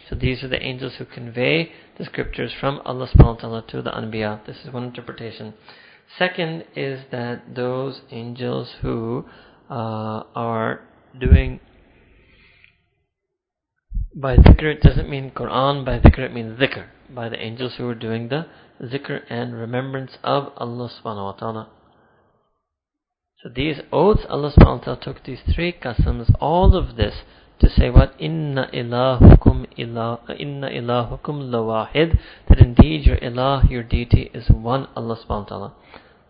[0.08, 3.82] So these are the angels who convey the scriptures from Allah subhanahu wa ta'ala to
[3.82, 4.46] the anbiya.
[4.46, 5.54] This is one interpretation.
[6.16, 9.24] Second is that those angels who
[9.68, 10.80] uh, are
[11.18, 11.60] doing
[14.14, 16.86] by dhikr it doesn't mean Quran, by dhikr it means dhikr.
[17.14, 18.46] By the angels who are doing the
[18.80, 21.68] dhikr and remembrance of Allah subhanahu wa ta'ala.
[23.42, 27.14] So these oaths, Allah subhanahu wa ta'ala took these three qasams, all of this
[27.58, 28.14] to say what?
[28.18, 32.18] Inna ilahukum ilah, inna ilahukum lawahid,
[32.48, 35.74] that indeed your ilah, your deity is one Allah subhanahu wa ta'ala.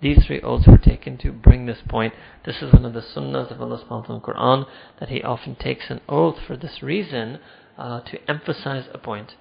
[0.01, 2.15] These three oaths were taken to bring this point.
[2.45, 4.67] This is one of the sunnahs of Allah subhanahu wa ta'ala in Quran,
[5.01, 7.39] that He often takes an oath for this reason,
[7.79, 9.35] uh, to emphasize a point.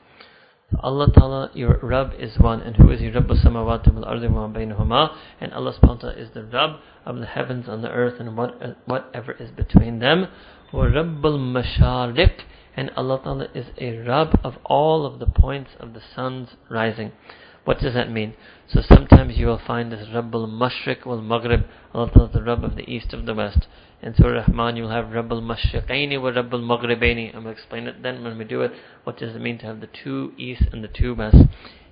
[0.79, 4.47] Allah Ta'ala, your Rabb is one, and who is your Rabb samawati wal ardi wa
[4.47, 8.59] bainahuma, and Allah subhanahu is the Rabb of the heavens and the earth and what,
[8.85, 10.27] whatever is between them.
[10.83, 12.41] Rabbul Mashariq,
[12.75, 17.13] and Allah Ta'ala is a Rabb of all of the points of the sun's rising.
[17.63, 18.33] What does that mean?
[18.67, 22.75] So sometimes you will find this Rabbul Mashriq wal Maghrib, Allah Ta'ala the Rabb of
[22.75, 23.67] the east of the west.
[24.01, 27.33] In Surah Rahman, you'll have Rabbul Mashriqaini wa Rabbul Maghribaini.
[27.33, 28.71] I'm going to explain it then when we do it.
[29.03, 31.37] What does it mean to have the two east and the two west?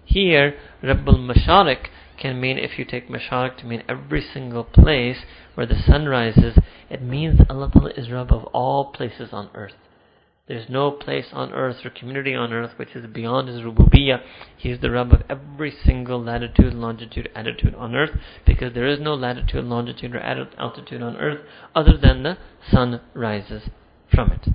[0.05, 1.87] Here, Rabbul Mashariq
[2.17, 5.17] can mean, if you take Mashariq to mean every single place
[5.55, 6.57] where the sun rises,
[6.89, 9.73] it means Allah is Rabb of all places on earth.
[10.45, 14.21] There's no place on earth or community on earth which is beyond His rububiyyah.
[14.57, 18.11] He is the Rabb of every single latitude, longitude, attitude on earth
[18.45, 21.39] because there is no latitude, longitude, or altitude on earth
[21.73, 22.37] other than the
[22.69, 23.69] sun rises
[24.13, 24.49] from it.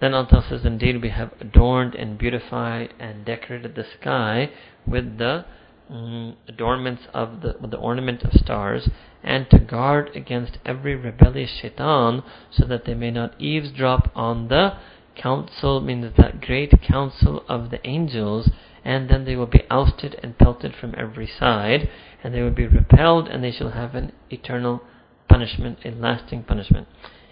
[0.00, 4.50] Then Allah says, Indeed, we have adorned and beautified and decorated the sky
[4.86, 5.44] with the
[5.90, 8.88] mm, adornments of the, the ornament of stars
[9.22, 14.74] and to guard against every rebellious shaitan so that they may not eavesdrop on the
[15.16, 18.50] council, means that great council of the angels,
[18.84, 21.88] and then they will be ousted and pelted from every side,
[22.22, 24.82] and they will be repelled, and they shall have an eternal
[25.28, 26.86] punishment, a lasting punishment.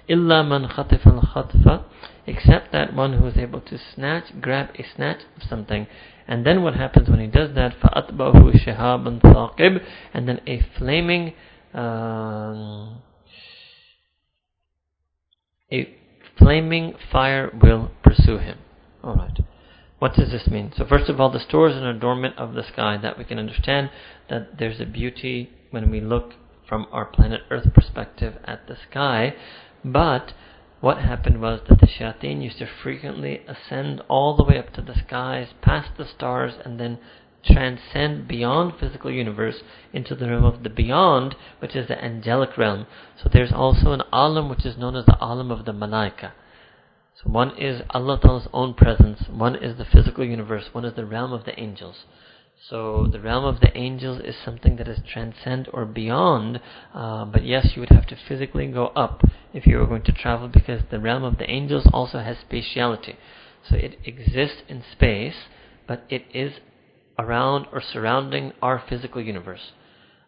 [0.08, 1.86] Illa man khatif al
[2.26, 5.86] except that one who is able to snatch, grab a snatch of something.
[6.27, 7.79] And then what happens when he does that?
[7.79, 11.33] فَأَتْبَهُ شِهَابٌ ثَاقِبٌ And then a flaming
[11.73, 13.01] um,
[15.71, 15.95] a
[16.37, 18.57] flaming fire will pursue him.
[19.03, 19.39] Alright.
[19.99, 20.71] What does this mean?
[20.75, 23.89] So first of all, the stores and adornment of the sky, that we can understand
[24.29, 26.33] that there's a beauty when we look
[26.67, 29.33] from our planet Earth perspective at the sky.
[29.83, 30.33] But
[30.82, 34.82] what happened was that the shayateen used to frequently ascend all the way up to
[34.82, 36.98] the skies, past the stars, and then
[37.44, 42.84] transcend beyond physical universe into the realm of the beyond, which is the angelic realm.
[43.16, 46.32] So there's also an alam which is known as the alam of the malaika.
[47.14, 51.06] So one is Allah Ta'ala's own presence, one is the physical universe, one is the
[51.06, 52.06] realm of the angels.
[52.68, 56.60] So the realm of the angels is something that is transcend or beyond,
[56.92, 59.22] uh, but yes, you would have to physically go up
[59.52, 63.16] if you were going to travel because the realm of the angels also has spatiality.
[63.68, 65.36] So it exists in space,
[65.86, 66.54] but it is
[67.18, 69.72] around or surrounding our physical universe.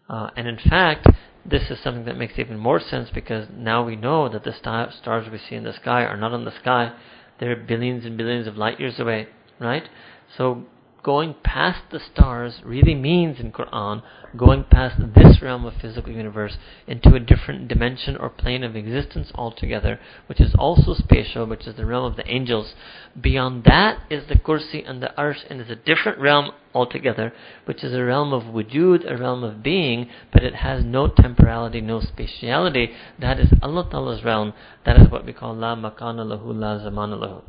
[0.08, 1.06] Uh, and in fact,
[1.44, 4.92] this is something that makes even more sense because now we know that the star-
[4.92, 6.92] stars we see in the sky are not in the sky.
[7.38, 9.28] They're billions and billions of light years away,
[9.58, 9.88] right?
[10.36, 10.64] So
[11.04, 14.02] going past the stars really means in Quran
[14.36, 16.56] going past this realm of physical universe
[16.86, 21.76] into a different dimension or plane of existence altogether, which is also spatial, which is
[21.76, 22.74] the realm of the angels.
[23.20, 27.32] Beyond that is the kursi and the arsh, and is a different realm altogether,
[27.66, 31.80] which is a realm of wujud, a realm of being, but it has no temporality,
[31.80, 32.92] no spatiality.
[33.20, 34.54] That is Allah Ta'ala's realm.
[34.86, 37.42] That is what we call la makana lahu, la zamana lahu.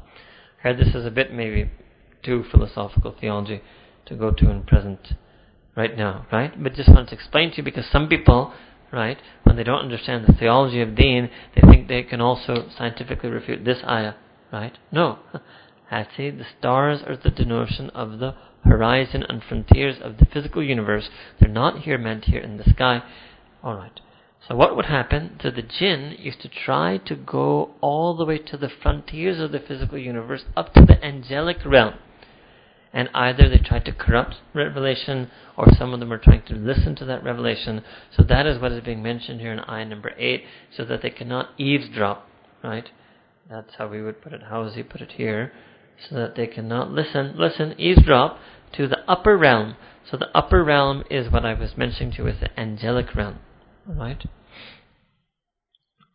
[0.61, 1.71] Here, this is a bit maybe
[2.25, 3.61] too philosophical theology
[4.05, 5.13] to go to in present
[5.75, 6.51] right now, right?
[6.61, 8.53] But just wanted to explain to you because some people,
[8.91, 13.29] right, when they don't understand the theology of deen, they think they can also scientifically
[13.29, 14.13] refute this ayah,
[14.51, 14.77] right?
[14.91, 15.19] No.
[15.91, 21.09] Actually, the stars are the denotion of the horizon and frontiers of the physical universe.
[21.39, 23.03] They're not here meant here in the sky.
[23.63, 23.99] Alright.
[24.47, 25.39] So what would happen?
[25.41, 29.51] So the jinn used to try to go all the way to the frontiers of
[29.51, 31.95] the physical universe, up to the angelic realm.
[32.95, 36.95] And either they tried to corrupt revelation, or some of them are trying to listen
[36.95, 37.83] to that revelation.
[38.15, 40.43] So that is what is being mentioned here in ayah number 8,
[40.75, 42.25] so that they cannot eavesdrop,
[42.63, 42.89] right?
[43.49, 44.43] That's how we would put it.
[44.49, 45.51] How does he put it here?
[46.09, 48.39] So that they cannot listen, listen, eavesdrop
[48.77, 49.75] to the upper realm.
[50.09, 53.39] So the upper realm is what I was mentioning to you as the angelic realm.
[53.85, 54.23] Right?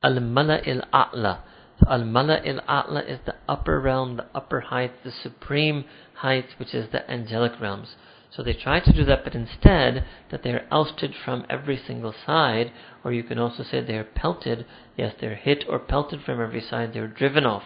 [0.02, 1.42] Al-Mala il-A'la.
[1.78, 5.84] So Al-Mala il-A'la is the upper realm, the upper height, the supreme
[6.20, 7.96] height, which is the angelic realms.
[8.30, 12.14] So they try to do that, but instead that they are ousted from every single
[12.24, 12.72] side,
[13.02, 14.66] or you can also say they are pelted.
[14.96, 16.92] Yes, they're hit or pelted from every side.
[16.92, 17.64] They're driven off,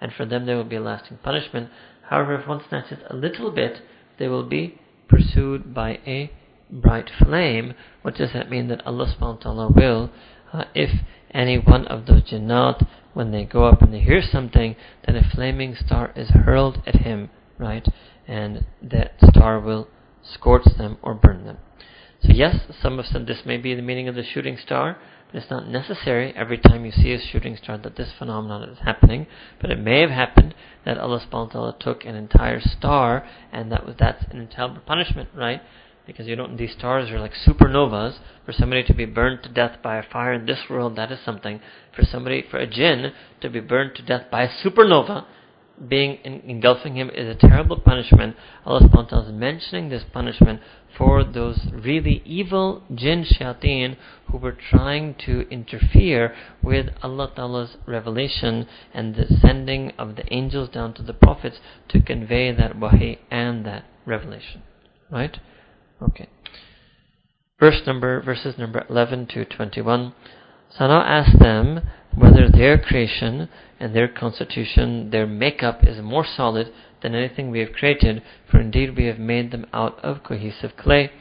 [0.00, 1.70] and for them there will be a lasting punishment.
[2.10, 3.80] However, if one snatches a little bit,
[4.18, 6.30] they will be pursued by a
[6.70, 7.74] bright flame.
[8.02, 8.68] What does that mean?
[8.68, 10.10] That Allah subhanahu wa ta'ala will,
[10.52, 10.90] uh, if
[11.30, 14.76] any one of those jinnat, when they go up and they hear something,
[15.06, 17.86] then a flaming star is hurled at him, right?
[18.26, 19.88] And that star will
[20.22, 21.58] scorch them or burn them.
[22.22, 25.42] So yes, some have said this may be the meaning of the shooting star, but
[25.42, 29.26] it's not necessary every time you see a shooting star that this phenomenon is happening.
[29.60, 30.54] But it may have happened
[30.86, 34.80] that Allah subhanahu wa ta'ala took an entire star and that was that's an entire
[34.86, 35.60] punishment, right?
[36.06, 39.78] because you don't these stars are like supernovas for somebody to be burned to death
[39.82, 41.60] by a fire in this world that is something
[41.94, 45.24] for somebody for a jinn to be burned to death by a supernova
[45.88, 50.60] being engulfing him is a terrible punishment Allah subhanahu is mentioning this punishment
[50.96, 53.96] for those really evil jinn shayateen
[54.30, 60.68] who were trying to interfere with Allah Ta'ala's revelation and the sending of the angels
[60.68, 64.62] down to the prophets to convey that wahi and that revelation
[65.10, 65.38] right
[66.02, 66.28] Okay.
[67.58, 70.12] Verse number, verses number 11 to 21.
[70.76, 73.48] Sana asked them whether their creation
[73.78, 78.96] and their constitution, their makeup is more solid than anything we have created, for indeed
[78.96, 81.12] we have made them out of cohesive clay.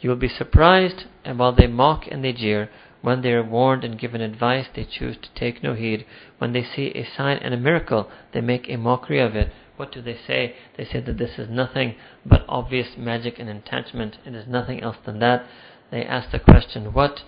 [0.00, 2.68] You will be surprised, and while they mock and they jeer,
[3.00, 6.04] when they are warned and given advice, they choose to take no heed.
[6.38, 9.52] When they see a sign and a miracle, they make a mockery of it.
[9.76, 10.56] What do they say?
[10.76, 14.16] They say that this is nothing but obvious magic and enchantment.
[14.24, 15.46] It is nothing else than that.
[15.92, 17.22] They ask the question, What?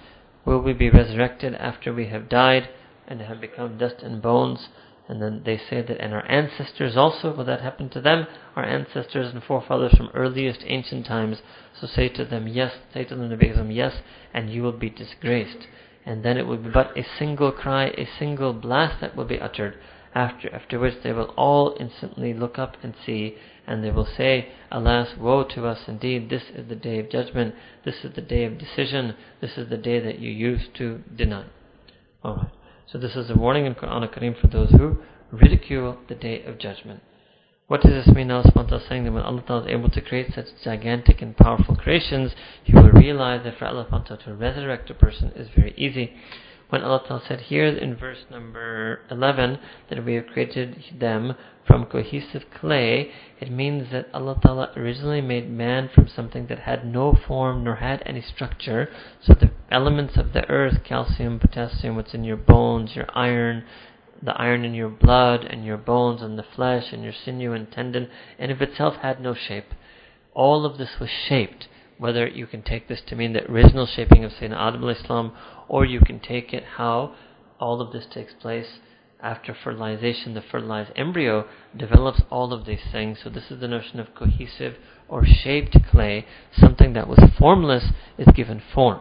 [0.49, 2.70] Will we be resurrected after we have died
[3.07, 4.70] and have become dust and bones?
[5.07, 8.27] And then they say that, and our ancestors also, will that happen to them?
[8.57, 11.43] Our ancestors and forefathers from earliest ancient times.
[11.79, 13.97] So say to them, yes, say to them, yes,
[14.33, 15.66] and you will be disgraced.
[16.07, 19.39] And then it will be but a single cry, a single blast that will be
[19.39, 19.77] uttered
[20.15, 23.37] after, after which they will all instantly look up and see,
[23.69, 27.55] and they will say, Alas, woe to us indeed, this is the day of judgment,
[27.85, 31.45] this is the day of decision, this is the day that you used to deny.
[32.24, 32.51] Alright,
[32.90, 34.99] so this is a warning in Quran Kareem for those who
[35.31, 37.03] ridicule the day of judgment.
[37.66, 38.31] What does this mean?
[38.31, 42.32] Allah saying that when Allah is able to create such gigantic and powerful creations,
[42.65, 43.86] He will realize that for Allah
[44.24, 46.15] to resurrect a person is very easy
[46.69, 49.59] when Allah Ta'ala said here in verse number 11
[49.89, 51.35] that we have created them
[51.69, 56.85] from cohesive clay, it means that Allah Ta'ala originally made man from something that had
[56.85, 58.89] no form nor had any structure.
[59.23, 63.65] So the elements of the earth, calcium, potassium, what's in your bones, your iron,
[64.20, 67.70] the iron in your blood and your bones and the flesh and your sinew and
[67.70, 68.09] tendon,
[68.39, 69.74] and of itself had no shape.
[70.35, 71.69] All of this was shaped
[71.99, 75.32] whether you can take this to mean the original shaping of Sayyidina Adam Islam,
[75.69, 77.15] or you can take it how
[77.61, 78.78] all of this takes place
[79.20, 80.35] after fertilization.
[80.35, 81.47] The fertilized embryo
[81.77, 83.19] develops all of these things.
[83.23, 84.77] So this is the notion of cohesive
[85.09, 86.27] or shaped clay.
[86.53, 87.86] Something that was formless
[88.16, 89.01] is given form.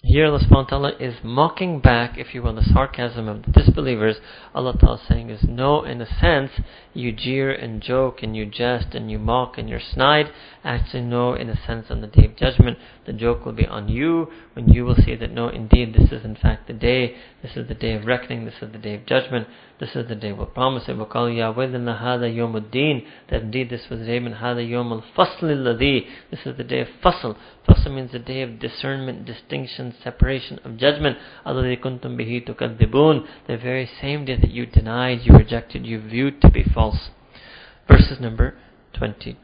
[0.00, 4.20] Here Allah subhanahu is mocking back, if you will, the sarcasm of the disbelievers.
[4.54, 6.52] Allah ta'ala saying is no, in a sense,
[6.94, 10.30] you jeer and joke and you jest and you mock and you're snide.
[10.62, 13.88] Actually, no, in a sense, on the day of judgment, the joke will be on
[13.88, 17.56] you when you will see that no, indeed, this is in fact the day, this
[17.56, 19.46] is the day of reckoning, this is the day of judgment,
[19.78, 20.96] this is the day we'll promise it.
[20.96, 26.56] وَقَالُوا يَا وَيْلَنَا هَذَا يَوْمُ الدِّينِ That indeed this was the day, هَذَا This is
[26.56, 27.36] the day of fasl.
[27.68, 31.18] Fasl means the day of discernment, distinction, separation, of judgment.
[31.46, 36.42] أَلَّذِي كُنْتُمْ بِهِ تُكَذِّبُونَ The very same day that you denied, you rejected, you viewed
[36.42, 37.10] to be false.
[37.88, 38.56] Verses number
[38.94, 39.36] 22.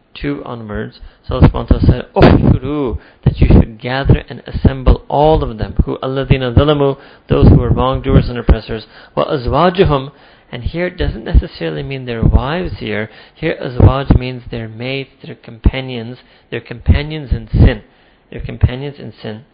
[0.45, 5.43] onwards, so Allah subhanahu wa ta'ala said, Uhshuru, that you should gather and assemble all
[5.43, 6.99] of them, who alladhina zalamu,
[7.29, 10.11] those who are wrongdoers and oppressors, wa azwajuhum,
[10.51, 13.09] and here it doesn't necessarily mean their wives here.
[13.35, 16.17] Here azwaj means their mates, their companions,
[16.49, 17.83] their companions in sin.
[18.31, 19.45] their companions in sin.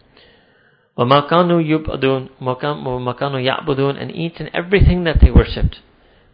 [0.98, 5.80] وَمَا يُبْعَدُونَ وَمَا يَعْبُدُونَ And each and everything that they worshipped.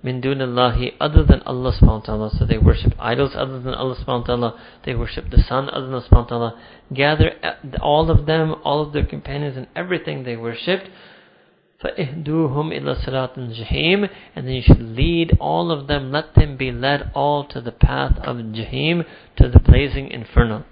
[0.06, 2.30] Min dunallahi, other than Allah subhanahu wa ta'ala.
[2.36, 4.60] So they worship idols other than Allah subhanahu wa ta'ala.
[4.84, 6.60] They worship the sun other than Allah subhanahu wa ta'ala.
[6.92, 7.30] Gather
[7.80, 10.88] all of them, all of their companions and everything they worshipped.
[11.84, 16.70] فَإِهْدُوهُمْ إِلَى صِرَاطٍ جَهِيمٍ And then you should lead all of them, let them be
[16.70, 19.04] led all to the path of Jahim,
[19.36, 20.64] to the blazing inferno.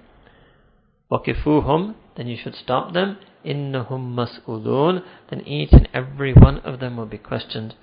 [1.10, 3.18] وَكِفُوهُمْ Then you should stop them.
[3.44, 7.74] إِنَّهُمْ مَسْئُولُونَ Then each and every one of them will be questioned.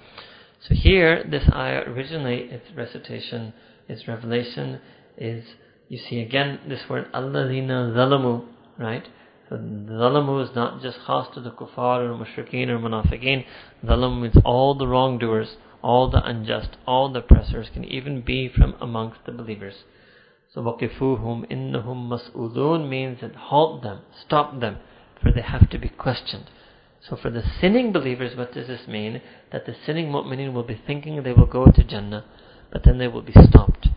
[0.69, 3.53] So here, this ayah originally, its recitation,
[3.89, 4.81] its revelation
[5.17, 5.45] is,
[5.89, 8.47] you see again this word, alladhina zalamu,
[8.79, 9.09] right?
[9.49, 13.45] So zalamu is not just khas to the kuffar or mushrikeen or munafiqeen.
[13.85, 18.77] Zalamu means all the wrongdoers, all the unjust, all the oppressors can even be from
[18.81, 19.75] amongst the believers.
[20.55, 24.77] So waqifuhum innahum mas'ulun means that halt them, stop them,
[25.21, 26.49] for they have to be questioned.
[27.09, 29.21] So for the sinning believers, what does this mean?
[29.51, 32.25] That the sinning mu'mineen will be thinking they will go to Jannah,
[32.71, 33.89] but then they will be stopped.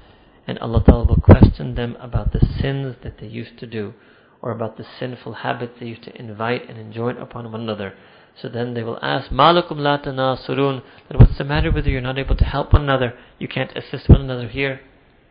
[0.48, 3.94] And Allah Ta'ala will question them about the sins that they used to do
[4.42, 7.94] or about the sinful habits they used to invite and enjoin upon one another.
[8.42, 9.98] So then they will ask, Malakum la
[10.38, 11.94] surun, that what's the matter with you?
[11.94, 13.18] You're not able to help one another.
[13.40, 14.82] You can't assist one another here.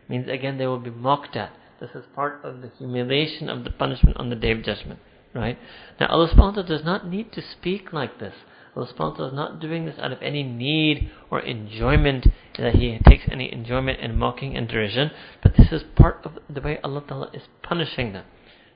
[0.09, 1.51] Means again they will be mocked at.
[1.79, 4.99] This is part of the humiliation of the punishment on the day of judgment.
[5.35, 5.59] Right?
[5.99, 8.33] Now Allah subhanahu does not need to speak like this.
[8.75, 13.25] Allah subhanahu is not doing this out of any need or enjoyment that He takes
[13.29, 15.11] any enjoyment in mocking and derision,
[15.43, 18.23] but this is part of the way Allah Ta'ala is punishing them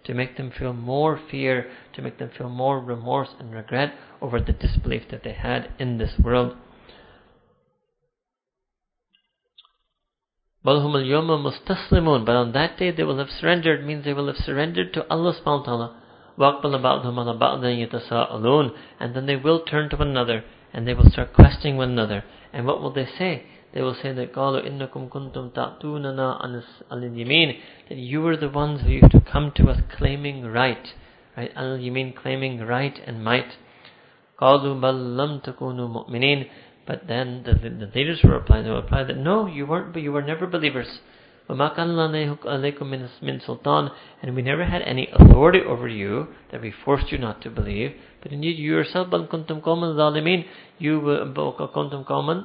[0.03, 4.40] to make them feel more fear, to make them feel more remorse and regret over
[4.40, 6.56] the disbelief that they had in this world.
[10.64, 15.34] But on that day they will have surrendered, means they will have surrendered to Allah
[15.34, 16.02] subhanahu wa ta'ala.
[19.01, 22.24] And then they will turn to one another and they will start questioning one another.
[22.53, 23.45] And what will they say?
[23.74, 26.62] they will say that قالوا إنكم كنتم تأتوننا عن
[26.93, 27.57] اليمين
[27.89, 30.95] that you were the ones who used to come to us claiming right
[31.36, 33.59] right al-yamin claiming right and might
[34.41, 36.47] قالوا بل لم تكونوا مؤمنين
[36.86, 40.03] but then the, the leaders will reply they will reply that no you weren't but
[40.03, 41.01] you were never believers
[41.49, 41.99] وما كان
[42.47, 42.86] عليكم
[43.23, 43.91] من سلطان
[44.23, 47.93] and we never had any authority over you that we forced you not to believe
[48.23, 50.45] but indeed you yourself بل كنتم قوما ظالمين
[50.81, 51.01] you
[51.74, 52.45] كنتم قوما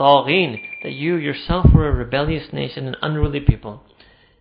[0.00, 3.82] طاغين, that you yourself were a rebellious nation and unruly people.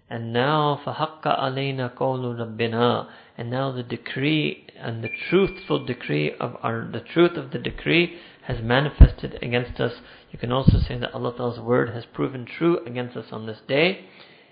[0.09, 3.07] And now فَحَقَّ عَلَيْنَا قَوْلُ رَبِّنَا
[3.37, 8.17] And now the decree and the truthful decree of our, the truth of the decree
[8.43, 9.91] has manifested against us.
[10.33, 13.59] You can also say that Allah Ta'ala's word has proven true against us on this
[13.67, 14.05] day.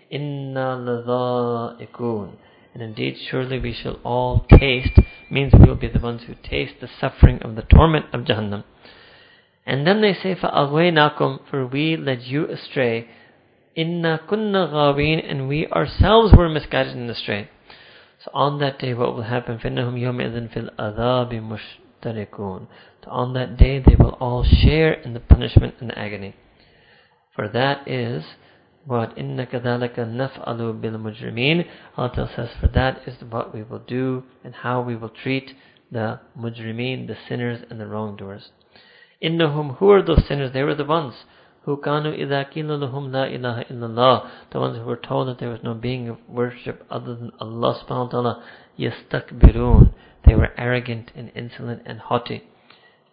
[0.09, 2.35] Inna لَذَائِقُونَ
[2.73, 4.97] And indeed, surely we shall all taste,
[5.29, 8.63] means we will be the ones who taste the suffering of the torment of Jahannam.
[9.65, 13.09] And then they say, فَأَغْوَيْنَاكُمْ For we led you astray.
[13.75, 17.49] Inna kunna ghaween And we ourselves were misguided and astray.
[18.23, 19.59] So on that day what will happen?
[19.59, 21.59] فِإِنَّهُمْ يَوْمِئِذٍ فِي الْأَذَابِ
[22.03, 26.34] مُشْتَرِكُونَ So on that day they will all share in the punishment and agony.
[27.34, 28.24] For that is
[28.84, 31.66] what inna kadhalika naf'alu bil mujrimin.
[31.96, 35.54] Allah says, for that is what we will do and how we will treat
[35.90, 38.50] the mujrimin, the sinners and the wrongdoers.
[39.22, 40.52] Innahum, who are those sinners?
[40.52, 41.14] They were the ones
[41.64, 45.62] who kanu idha lahum la ilaha illallah, the ones who were told that there was
[45.62, 48.44] no being of worship other than Allah subhanahu wa ta'ala,
[48.78, 49.94] yastakbirun.
[50.26, 52.42] They were arrogant and insolent and haughty.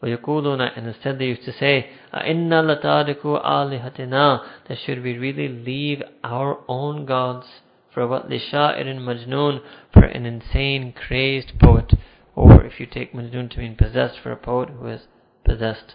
[0.03, 6.03] وَيَقُولُونَ And instead they used to say, أَإِنَّا لَتَارِكُوا آلِهَتِنَا That should we really leave
[6.23, 7.47] our own gods
[7.93, 9.61] for what لِشَائِرٍ مَجْنُونَ
[9.93, 11.95] For an insane, crazed poet.
[12.37, 15.03] Or if you take majnun to mean possessed for a poet who is
[15.45, 15.95] possessed.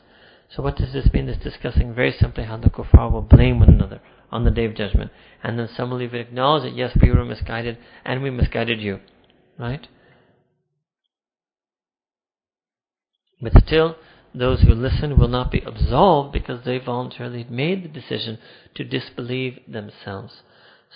[0.50, 1.30] So what does this mean?
[1.30, 4.02] It's discussing very simply how the kuffar will blame one another
[4.32, 5.12] on the day of judgment.
[5.44, 9.02] And then some will even acknowledge that yes, we were misguided and we misguided you.
[9.58, 9.88] Right?
[13.45, 13.97] But still,
[14.35, 18.39] those who listen will not be absolved because they voluntarily made the decision
[18.75, 20.43] to disbelieve themselves.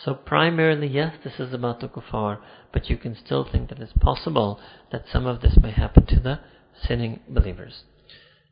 [0.04, 2.38] So primarily, yes, this is about the kuffar,
[2.72, 4.58] but you can still think that it's possible
[4.90, 6.40] that some of this may happen to the
[6.82, 7.84] sinning believers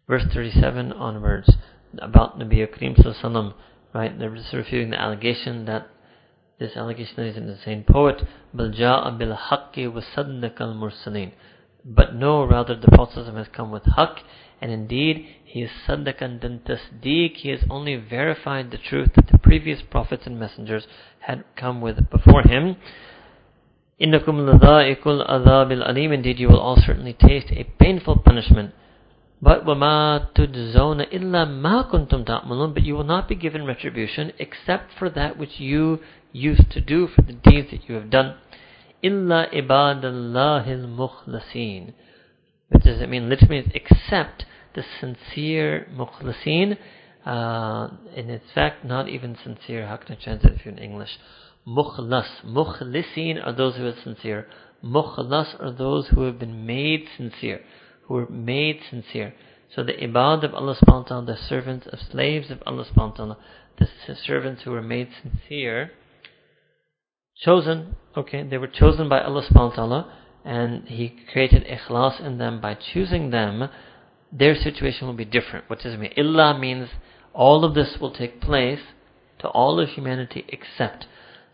[0.09, 1.53] verse 37 onwards
[1.99, 3.55] about Nabi Kareem Sallallahu
[3.95, 4.19] right?
[4.19, 5.89] They're just refuting the allegation that
[6.59, 8.23] this allegation is in the same poet,
[8.55, 11.33] bil haqqi wa saddaqal mursaleen.
[11.86, 14.20] But no, rather the Prophet has come with haqq,
[14.62, 19.38] and indeed he is saddaqan dan tasdeeq, he has only verified the truth that the
[19.40, 20.88] previous prophets and messengers
[21.20, 22.78] had come with before him.
[24.02, 28.74] إنكم لذائق العذاب الأليم Indeed, you will all certainly taste a painful punishment.
[29.42, 34.94] But وَمَا تُجْزَوْنَ إِلَّا مَا كُنْتُمْ تَعْمَلُونَ But you will not be given retribution except
[34.98, 36.00] for that which you
[36.32, 38.36] used to do, for the deeds that you have done.
[39.03, 41.93] illa ibadallahil mukhlasin.
[42.69, 43.29] Which does it mean?
[43.29, 44.45] Literally means except
[44.75, 46.77] the sincere mukhlasin.
[47.25, 49.87] Uh, in fact, not even sincere.
[49.87, 51.19] How can I translate it if you're in English?
[51.67, 52.29] Mukhlas.
[52.45, 54.47] Mukhlisin are those who are sincere.
[54.85, 57.61] Mukhlas are those who have been made sincere.
[58.05, 59.35] Who were made sincere.
[59.75, 63.11] So the ibad of Allah subhanahu wa ta'ala, the servants of slaves of Allah subhanahu
[63.11, 63.39] wa ta'ala,
[63.79, 65.91] the servants who were made sincere,
[67.39, 70.13] chosen, okay, they were chosen by Allah subhanahu wa ta'ala,
[70.45, 73.69] and He created ikhlas in them by choosing them,
[74.33, 75.69] their situation will be different.
[75.69, 76.13] What does it mean?
[76.17, 76.89] Illa means
[77.33, 78.81] all of this will take place
[79.39, 81.07] to all of humanity except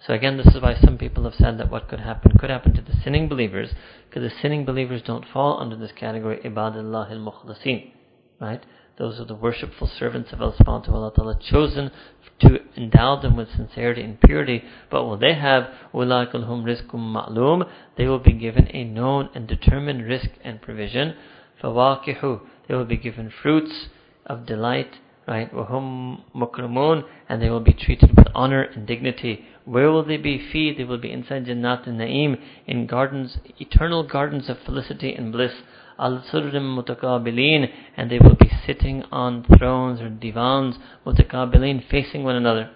[0.07, 2.75] so again, this is why some people have said that what could happen could happen
[2.75, 3.71] to the sinning believers,
[4.09, 7.93] because the sinning believers don't fall under this category, ibadullah al-mukhlasin,
[8.41, 8.65] right?
[9.03, 11.91] Those are the worshipful servants of Allah subhanahu wa ta'ala, chosen
[12.39, 14.63] to endow them with sincerity and purity.
[14.93, 17.69] But will they have ulaikulhum rizkum ma'lum?
[17.99, 21.17] They will be given a known and determined rizq and provision.
[21.61, 23.89] Fawakihu, they will be given fruits
[24.27, 25.53] of delight right?
[25.53, 29.45] Wahum mukramun, and they will be treated with honor and dignity.
[29.65, 30.39] Where will they be?
[30.39, 35.33] Fee, they will be inside Jannat and Naim, in gardens, eternal gardens of felicity and
[35.33, 35.53] bliss.
[35.99, 42.70] Al surrim mutakabilin, and they will sitting on thrones or divans, mutakabilin, facing one another.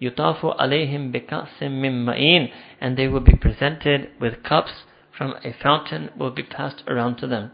[0.00, 2.48] Yutafu alayhim bikasim mim ma'in,
[2.80, 4.72] and they will be presented with cups
[5.16, 7.50] from a fountain will be passed around to them.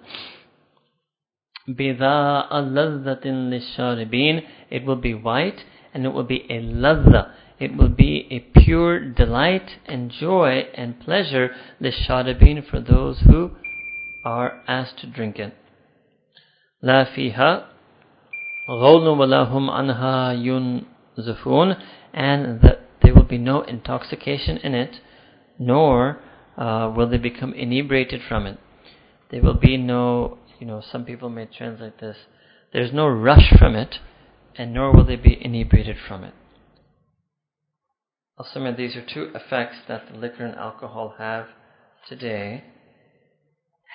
[1.68, 5.64] بِذَاءَ لَذَّةٍ لِلشَّارِبِينَ It will be white
[5.94, 7.32] and it will be a ladha.
[7.60, 13.52] It will be a pure delight and joy and pleasure لِلشَّارِبِينَ for those who
[14.24, 15.54] are asked to drink it.
[16.82, 17.66] لا فيها
[18.70, 21.76] غول ولا هم عنها ينزفون
[22.14, 25.00] and that there will be no intoxication in it,
[25.59, 26.18] nor
[26.56, 28.59] uh, will they become inebriated from it.
[29.30, 32.16] There will be no you know, some people may translate this,
[32.72, 33.96] there's no rush from it,
[34.56, 36.34] and nor will they be inebriated from it.
[38.38, 41.46] Also, these are two effects that the liquor and alcohol have
[42.09, 42.62] today.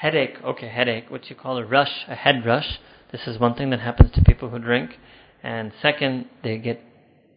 [0.02, 2.80] Headache, okay, headache, what you call a rush, a head rush.
[3.12, 4.92] This is one thing that happens to people who drink.
[5.42, 6.82] And second, they get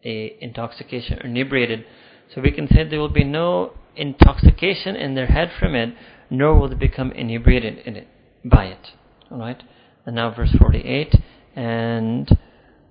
[0.05, 1.87] a intoxication or inebriated.
[2.35, 5.95] So we can say there will be no intoxication in their head from it,
[6.29, 8.09] nor will they become inebriated in it
[8.45, 8.91] by it.
[9.33, 9.63] Alright?
[10.05, 11.15] And now verse 48.
[11.57, 12.29] And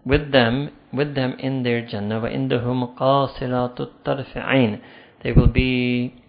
[0.03, 4.81] with them, with them in their Jannah, وَإِنْدَهُمْ قَاصِرَاتُ الطَّرْفِ
[5.23, 6.22] They will be,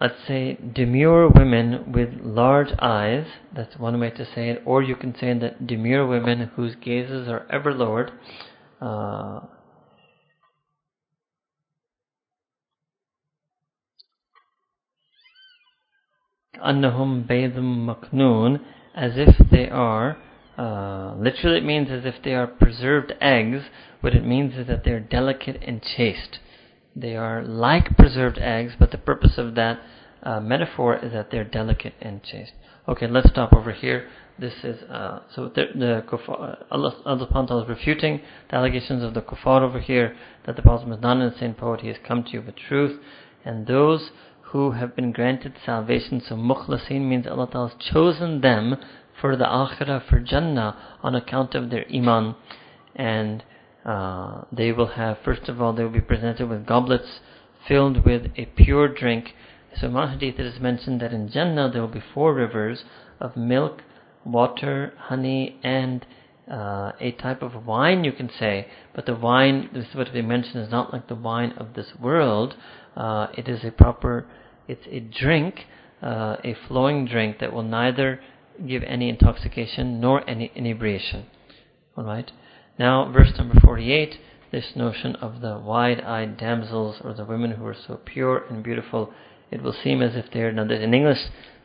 [0.00, 3.26] let's say, demure women with large eyes.
[3.54, 4.62] That's one way to say it.
[4.64, 8.12] Or you can say that demure women whose gazes are ever lowered.
[8.80, 9.40] Uh,
[16.60, 18.60] baydum maknoon,
[18.94, 20.16] as if they are,
[20.56, 23.64] uh, literally it means as if they are preserved eggs.
[24.00, 26.38] What it means is that they're delicate and chaste.
[27.00, 29.80] They are like preserved eggs, but the purpose of that
[30.24, 32.52] uh, metaphor is that they're delicate and chaste.
[32.88, 34.08] Okay, let's stop over here.
[34.36, 38.20] This is uh, so the, the kuffar, Allah, Allah is refuting
[38.50, 41.82] the allegations of the kuffar over here that the Prophet is not an insane poet.
[41.82, 43.00] He has come to you with truth,
[43.44, 44.10] and those
[44.50, 46.20] who have been granted salvation.
[46.20, 48.76] So mukhlasin means Allah Ta'ala has chosen them
[49.20, 52.34] for the akhirah, for Jannah, on account of their iman.
[52.96, 53.44] And
[53.84, 57.20] uh, they will have, first of all, they will be presented with goblets
[57.66, 59.34] filled with a pure drink.
[59.78, 62.84] So in one hadith it is mentioned that in Jannah there will be four rivers
[63.20, 63.82] of milk,
[64.24, 66.06] water, honey, and
[66.50, 70.22] uh, a type of wine, you can say, but the wine, this is what they
[70.22, 72.56] mention, is not like the wine of this world.
[72.96, 74.26] Uh, it is a proper
[74.68, 75.66] it's a drink,
[76.02, 78.20] uh, a flowing drink that will neither
[78.66, 81.26] give any intoxication nor any inebriation.
[81.96, 82.30] Alright?
[82.78, 84.18] Now, verse number 48,
[84.52, 89.12] this notion of the wide-eyed damsels or the women who are so pure and beautiful,
[89.50, 91.18] it will seem as if they're, now in English,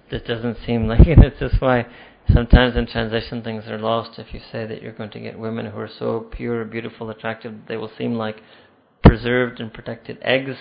[0.10, 1.20] this doesn't seem like it.
[1.20, 1.86] It's just why
[2.34, 4.18] sometimes in translation things are lost.
[4.18, 7.54] If you say that you're going to get women who are so pure, beautiful, attractive,
[7.68, 8.42] they will seem like
[9.04, 10.56] preserved and protected eggs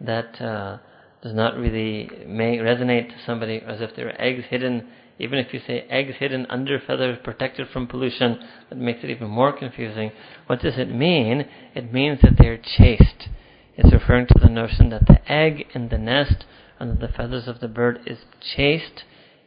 [0.00, 0.78] that uh,
[1.22, 4.88] does not really may resonate to somebody as if there are eggs hidden.
[5.22, 9.30] Even if you say eggs hidden under feathers protected from pollution, that makes it even
[9.30, 10.10] more confusing.
[10.48, 11.46] What does it mean?
[11.76, 13.28] It means that they're chaste.
[13.76, 16.44] It's referring to the notion that the egg in the nest
[16.80, 18.18] under the feathers of the bird is
[18.56, 19.04] chaste,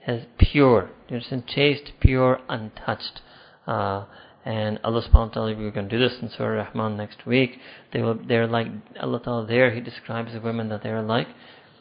[0.08, 0.92] as pure.
[1.10, 1.46] You understand?
[1.46, 3.20] Chaste, pure, untouched.
[3.68, 4.06] Uh,
[4.46, 7.60] and Allah subhanahu wa ta'ala, we're going to do this in Surah Rahman next week.
[7.92, 8.68] They will, they're like,
[9.02, 11.28] Allah ta'ala there, He describes the women that they are like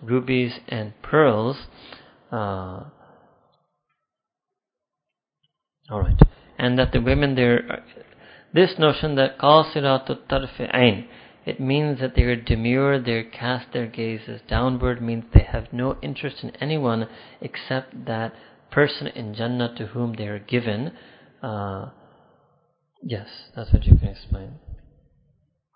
[0.02, 1.56] rubies and pearls.
[2.32, 2.84] Uh,
[5.90, 6.20] Alright.
[6.58, 7.84] And that the women there,
[8.52, 11.06] this notion that qasiratut tarfi'ain,
[11.44, 15.98] it means that they are demure, they cast their gazes downward, means they have no
[16.00, 17.06] interest in anyone
[17.40, 18.32] except that
[18.70, 20.92] person in Jannah to whom they are given.
[21.42, 21.90] Uh,
[23.02, 24.54] yes, that's what you can explain.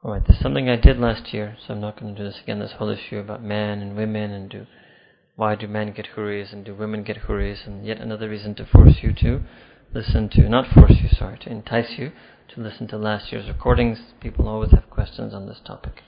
[0.02, 2.60] Alright, there's something I did last year, so I'm not going to do this again,
[2.60, 4.66] this whole issue about men and women and do
[5.38, 8.66] why do men get huris and do women get huris and yet another reason to
[8.66, 9.40] force you to
[9.92, 12.12] listen to, not force you, sorry, to entice you
[12.54, 13.98] to listen to last year's recordings.
[14.20, 16.02] People always have questions on this topic.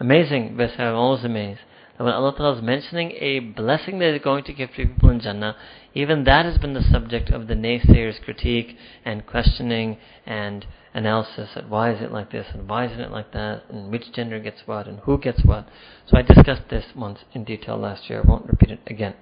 [0.00, 1.60] Amazing, Best I'm always amazed
[1.96, 5.10] that when Allah Ta'ala is mentioning a blessing that is going to give to people
[5.10, 5.56] in Jannah,
[5.94, 11.68] even that has been the subject of the naysayers' critique and questioning and analysis at
[11.68, 14.62] why is it like this and why isn't it like that and which gender gets
[14.66, 15.68] what and who gets what.
[16.06, 18.22] So I discussed this once in detail last year.
[18.24, 19.14] I won't repeat it again.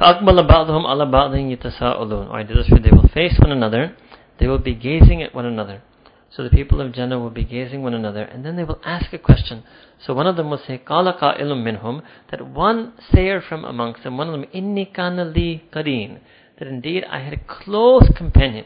[0.00, 3.96] فَأَقْبَلَ بَعْضُهُمْ عَلَى بَعْضٍ يَتَسَاءَلُونَ I did this where they will face one another,
[4.40, 5.82] they will be gazing at one another.
[6.30, 9.12] So the people of Jannah will be gazing one another, and then they will ask
[9.12, 9.62] a question.
[10.04, 12.02] So one of them will say, قَالَ قَائِلٌ مِّنْهُمْ
[12.32, 16.18] That one sayer from amongst them, one of them, إِنِّي كَانَ لِي قَرِينٌ
[16.58, 18.64] That indeed I had a close companion,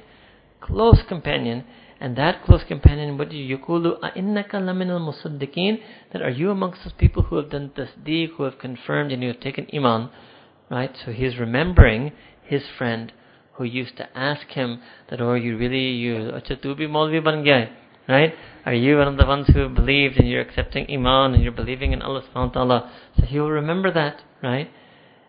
[0.63, 1.65] close companion,
[2.01, 5.81] and that close companion, what do you, يقول أَإِنَّكَ لَمِنَ الْمُصَدِّقِينَ
[6.15, 9.29] That are you amongst those people who have done tasdeeq, who have confirmed and you
[9.29, 10.09] have taken iman,
[10.70, 10.96] Right?
[11.06, 12.12] So he's remembering
[12.44, 13.12] his friend
[13.54, 16.32] who used to ask him that, oh, you really, you,
[18.08, 18.34] Right?
[18.66, 21.94] Are you one of the ones who believed and you're accepting Iman and you're believing
[21.94, 22.92] in Allah subhanahu wa ta'ala?
[23.18, 24.70] So he will remember that, right?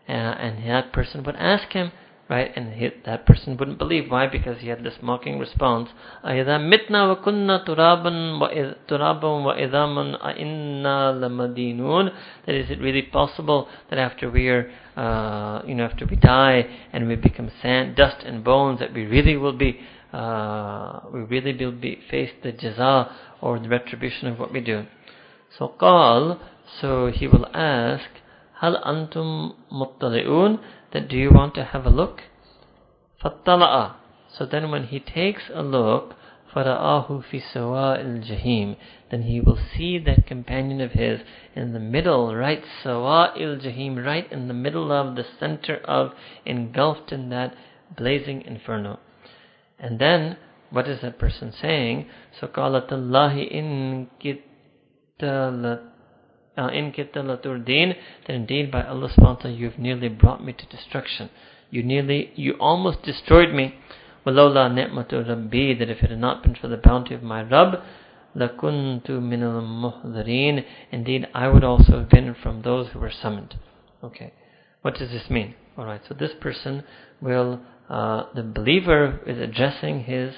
[0.09, 1.93] Uh, and that person would ask him,
[2.30, 2.52] right?
[2.56, 4.12] And he, that person wouldn't believe.
[4.12, 4.28] Why?
[4.28, 5.90] Because he had this mocking response.
[6.24, 12.14] أَإِذَا مِتْنَا وَكُنَّا تُرَابًا تُرَابًا وَإِذَامًا أَإِنَّا لَمَدِينُونَ
[12.46, 16.68] That is it really possible that after we are, uh, you know, after we die
[16.94, 19.80] and we become sand, dust and bones, that we really will be,
[20.14, 23.12] uh, we really will be face the jaza
[23.42, 24.86] or the retribution of what we do.
[25.58, 26.40] So قال,
[26.80, 28.06] so he will ask,
[28.62, 30.60] هل أنتم مطلعون
[30.94, 32.22] that do you want to have a look?
[33.24, 33.96] فَطَّلَعَ
[34.32, 36.16] So then when he takes a look,
[36.54, 38.76] فَرَآهُ فِي سَوَاءِ الْجَحِيمِ
[39.12, 41.22] Then he will see that companion of his
[41.56, 46.14] in the middle, right, سَوَاءِ الْجَحِيمِ Right in the middle of, the center of,
[46.46, 47.56] engulfed in that
[47.96, 49.00] blazing inferno.
[49.78, 50.38] And then,
[50.72, 52.08] what is that person saying?
[52.40, 55.80] So قَالَتَ اللَّهِ إِن كِتَّ
[56.57, 61.31] uh, that indeed by Allah subhanahu you've nearly brought me to destruction.
[61.71, 63.75] You nearly, you almost destroyed me.
[64.27, 67.81] Walawla ni'matu rabbi, that if it had not been for the bounty of my Rabb,
[68.37, 70.65] lakuntu minal muhdarin.
[70.91, 73.57] Indeed, I would also have been from those who were summoned.
[74.03, 74.33] Okay.
[74.83, 75.55] What does this mean?
[75.79, 76.85] Alright, so this person
[77.21, 80.35] will, uh, the believer is addressing his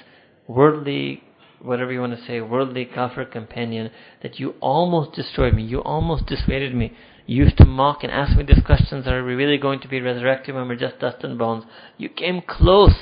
[0.47, 1.23] worldly
[1.61, 6.25] whatever you want to say, worldly kafir companion, that you almost destroyed me, you almost
[6.25, 6.93] dissuaded me.
[7.25, 9.99] You used to mock and ask me these questions, are we really going to be
[9.99, 11.65] resurrected when we're just dust and bones?
[11.97, 12.95] You came close.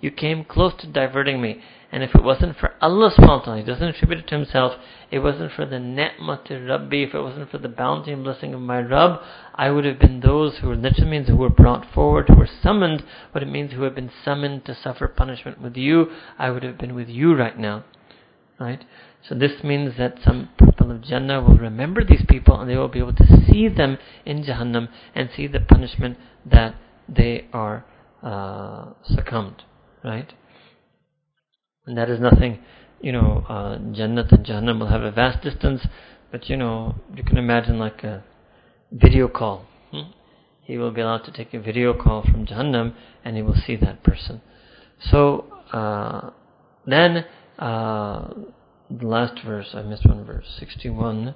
[0.00, 1.62] You came close to diverting me.
[1.92, 4.74] And if it wasn't for Allah subhanahu He doesn't attribute it to himself,
[5.10, 8.60] it wasn't for the ni'mat Rabbi, if it wasn't for the bounty and blessing of
[8.60, 9.20] my Rabb,
[9.54, 13.02] I would have been those who literally means who were brought forward, who were summoned,
[13.32, 16.12] but it means who have been summoned to suffer punishment with you.
[16.38, 17.84] I would have been with you right now.
[18.60, 18.84] Right?
[19.26, 22.88] So this means that some people of Jannah will remember these people and they will
[22.88, 23.96] be able to see them
[24.26, 26.74] in Jahannam and see the punishment that
[27.08, 27.86] they are
[28.22, 29.62] uh, succumbed.
[30.04, 30.30] Right?
[31.86, 32.58] And that is nothing,
[33.00, 35.86] you know, uh, Jannat and Jahannam will have a vast distance,
[36.30, 38.22] but you know, you can imagine like a
[38.92, 39.64] video call.
[39.90, 40.10] Hmm?
[40.60, 43.76] He will be allowed to take a video call from Jahannam and he will see
[43.76, 44.42] that person.
[45.00, 46.30] So, uh,
[46.86, 47.24] then
[47.60, 48.28] uh,
[48.90, 51.34] the last verse, I missed one verse, 61.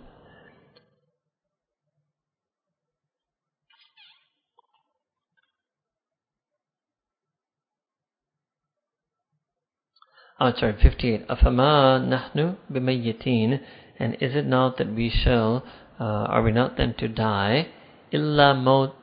[10.40, 11.28] Oh, sorry, 58.
[11.28, 13.60] Afama nahnu bimayyitin.
[13.98, 15.64] And is it not that we shall,
[16.00, 17.68] uh, are we not then to die?
[18.12, 18.96] Illa maut,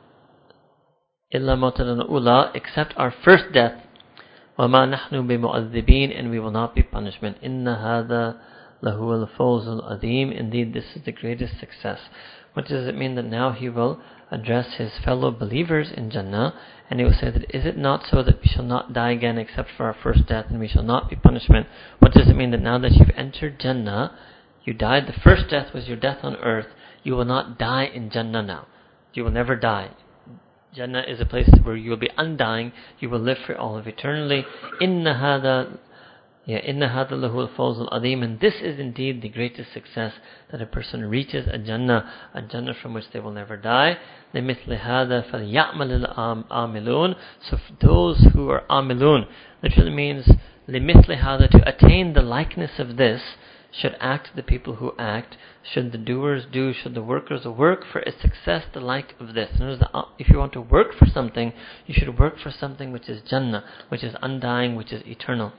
[1.31, 1.55] illa
[2.09, 3.81] ula, except our first death.
[4.58, 7.42] وَمَا نَحْنُ بِمُعَذِّبِينَ And we will not be punishment.
[7.42, 8.36] إِنَّ هَذَا
[8.82, 10.36] lahu al-fawzul adim.
[10.36, 11.98] Indeed, this is the greatest success.
[12.54, 16.54] What does it mean that now he will address his fellow believers in Jannah
[16.88, 19.38] and he will say that is it not so that we shall not die again
[19.38, 21.66] except for our first death and we shall not be punishment?
[21.98, 24.16] What does it mean that now that you've entered Jannah,
[24.64, 26.68] you died, the first death was your death on earth,
[27.02, 28.66] you will not die in Jannah now.
[29.12, 29.90] You will never die.
[30.74, 33.86] Jannah is a place where you will be undying, you will live for all of
[33.86, 34.44] eternity.
[34.80, 35.78] Inna hada
[36.46, 40.12] yeah, inna hada lahu al adim, and this is indeed the greatest success
[40.52, 43.98] that a person reaches a Jannah, a Jannah from which they will never die.
[44.32, 47.16] لِمِثْلِ هَذَا فَلْيَعْمَلِ الْآمِلُونَ
[47.50, 49.26] So for those who are amilun,
[49.60, 50.30] literally means
[50.68, 53.20] لِمِثْلِ هَذَا to attain the likeness of this,
[53.71, 57.99] should act the people who act, should the doers do, should the workers work for
[57.99, 59.49] a success the like of this.
[60.19, 61.53] If you want to work for something,
[61.87, 65.53] you should work for something which is Jannah, which is undying, which is eternal.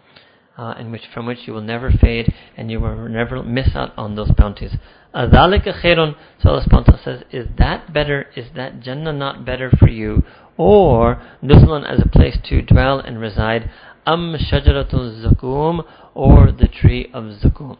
[0.58, 3.90] Uh, and which from which you will never fade and you will never miss out
[3.96, 4.72] on those bounties.
[5.14, 6.14] Adhalika khairun.
[6.42, 8.26] So Allah subhanahu says, is that better?
[8.36, 10.22] Is that Jannah not better for you?
[10.58, 13.70] Or Nuzulan as a place to dwell and reside?
[14.06, 17.78] Am shajaratul zakum or the tree of zakum?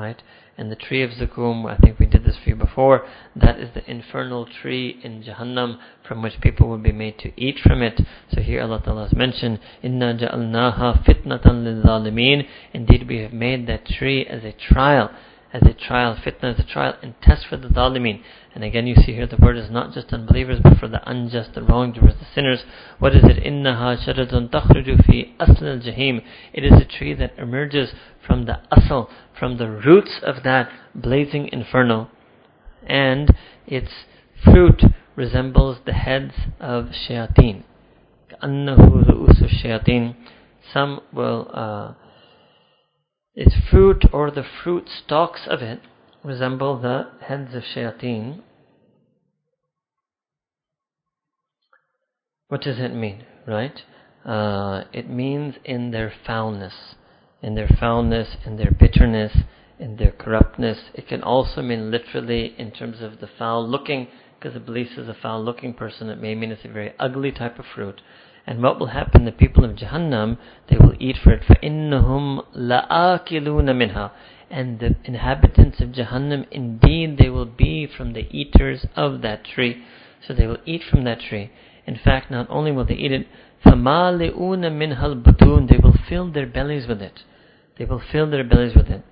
[0.00, 0.22] Right?
[0.58, 3.06] And the tree of Zakum, I think we did this for you before,
[3.36, 7.58] that is the infernal tree in Jahannam from which people will be made to eat
[7.60, 8.00] from it.
[8.34, 13.86] So here Allah Ta'ala has mentioned, Inna ja'alnaha fitnatan lil Indeed, we have made that
[13.86, 15.10] tree as a trial
[15.53, 18.21] as a trial, fitna as a trial, and test for the zalimin.
[18.53, 21.53] And again, you see here the word is not just unbelievers, but for the unjust,
[21.53, 22.63] the wrongdoers, the sinners.
[22.99, 23.41] What is it?
[23.43, 26.21] Innaha sharadun takhruju fi asl al jahim.
[26.51, 27.93] It is a tree that emerges
[28.25, 32.09] from the asl, from the roots of that blazing inferno.
[32.85, 33.33] And
[33.65, 33.91] its
[34.43, 34.81] fruit
[35.15, 37.63] resembles the heads of shayateen.
[38.29, 40.15] كأنه رؤوس الشياطين.
[40.73, 41.93] Some will uh,
[43.40, 45.80] its fruit or the fruit stalks of it
[46.22, 48.42] resemble the heads of shayateen.
[52.48, 53.82] What does it mean, right?
[54.26, 56.74] Uh, it means in their foulness,
[57.40, 59.34] in their foulness, in their bitterness,
[59.78, 60.90] in their corruptness.
[60.92, 64.08] It can also mean literally in terms of the foul looking,
[64.38, 66.10] because Iblis is a foul looking person.
[66.10, 68.02] It may mean it's a very ugly type of fruit.
[68.47, 69.25] And what will happen?
[69.25, 70.37] The people of Jahannam,
[70.69, 71.41] they will eat for it.
[71.43, 74.11] فَإِنَّهُمْ لَآكِلُونَ مِنْهَا
[74.51, 79.83] And the inhabitants of Jahannam, indeed, they will be from the eaters of that tree.
[80.27, 81.51] So they will eat from that tree.
[81.87, 83.27] In fact, not only will they eat it,
[83.65, 87.23] فَمَالِئُونَ مِنْهَا الْبُطُونَ They will fill their bellies with it.
[87.79, 89.03] They will fill their bellies with it.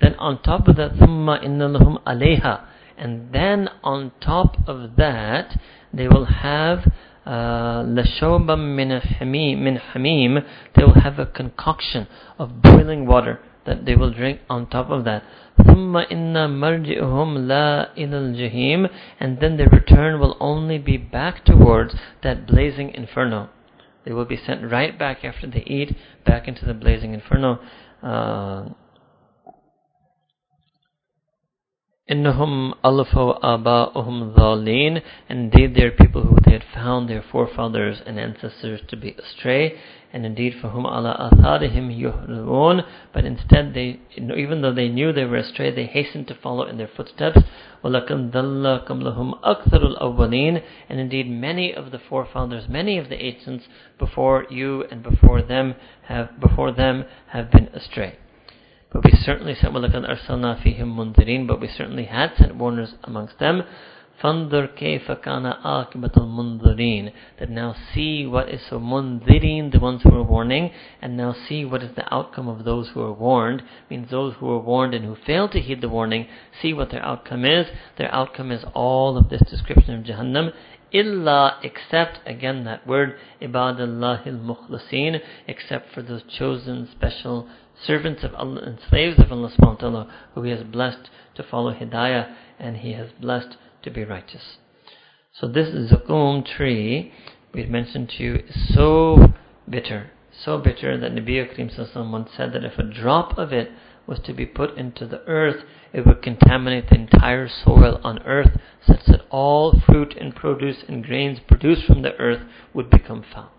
[0.00, 2.64] Then on top of that, ثُمَّ إِنَّ لَهُمْ عَلَيْهَا
[2.96, 5.58] And then on top of that,
[5.92, 6.90] they will have
[7.26, 10.44] لَشَوْبًا مِنْ حَمِيمٍ مِنْ حَمِيمٍ
[10.74, 12.06] They will have a concoction
[12.38, 15.22] of boiling water that they will drink on top of that.
[15.58, 18.88] ثُمَّ إِنَّ مَرْجِئُهُمْ لَا إِلَى الْجَحِيمِ
[19.20, 23.50] And then their return will only be back towards that blazing inferno.
[24.04, 25.94] They will be sent right back after they eat,
[26.24, 27.58] back into the blazing inferno.
[28.02, 28.70] Uh,
[32.12, 35.02] Innahum alafu aba'uhum dhalin.
[35.28, 39.78] Indeed, they are people who they had found their forefathers and ancestors to be astray.
[40.10, 42.86] And indeed, for whom ala atharihim yuhrun.
[43.12, 46.78] But instead, they, even though they knew they were astray, they hastened to follow in
[46.78, 47.40] their footsteps.
[47.84, 53.66] وَلَكَنْ ذَلَّكَمْ لَهُمْ أَكْثَرُ الْأَوَّلِينَ And indeed, many of the forefathers, many of the ancients
[53.98, 58.16] before you and before them have, before them have been astray.
[58.92, 63.38] But we certainly sent وَلَقَدْ أَرْسَلْنَا فِيهِمْ مُنذِرِينَ But we certainly had sent warners amongst
[63.38, 63.64] them.
[64.22, 70.14] فَانْظُرْ كَيْفَ كَانَ عَاقِبَةُ الْمُنذِرِينَ That now see what is so munzirin, the ones who
[70.14, 70.72] are warning,
[71.02, 73.62] and now see what is the outcome of those who are warned.
[73.90, 76.26] Means those who are warned and who fail to heed the warning,
[76.60, 77.66] see what their outcome is.
[77.96, 80.52] Their outcome is all of this description of Jahannam.
[80.90, 87.46] Illa, except, again that word, ibadallahil mukhlasin, except for those chosen special
[87.85, 91.43] servants of Allah and slaves of Allah subhanahu wa ta'ala who He has blessed to
[91.43, 94.57] follow Hidayah and He has blessed to be righteous.
[95.33, 97.11] So this zakum tree
[97.53, 99.33] we mentioned to you is so
[99.69, 103.71] bitter, so bitter that Nabi Karim once said that if a drop of it
[104.05, 108.59] was to be put into the earth, it would contaminate the entire soil on earth
[108.85, 112.41] such that all fruit and produce and grains produced from the earth
[112.73, 113.51] would become foul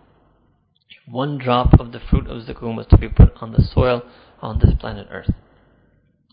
[1.06, 4.02] one drop of the fruit of zakum was to be put on the soil
[4.40, 5.30] on this planet Earth.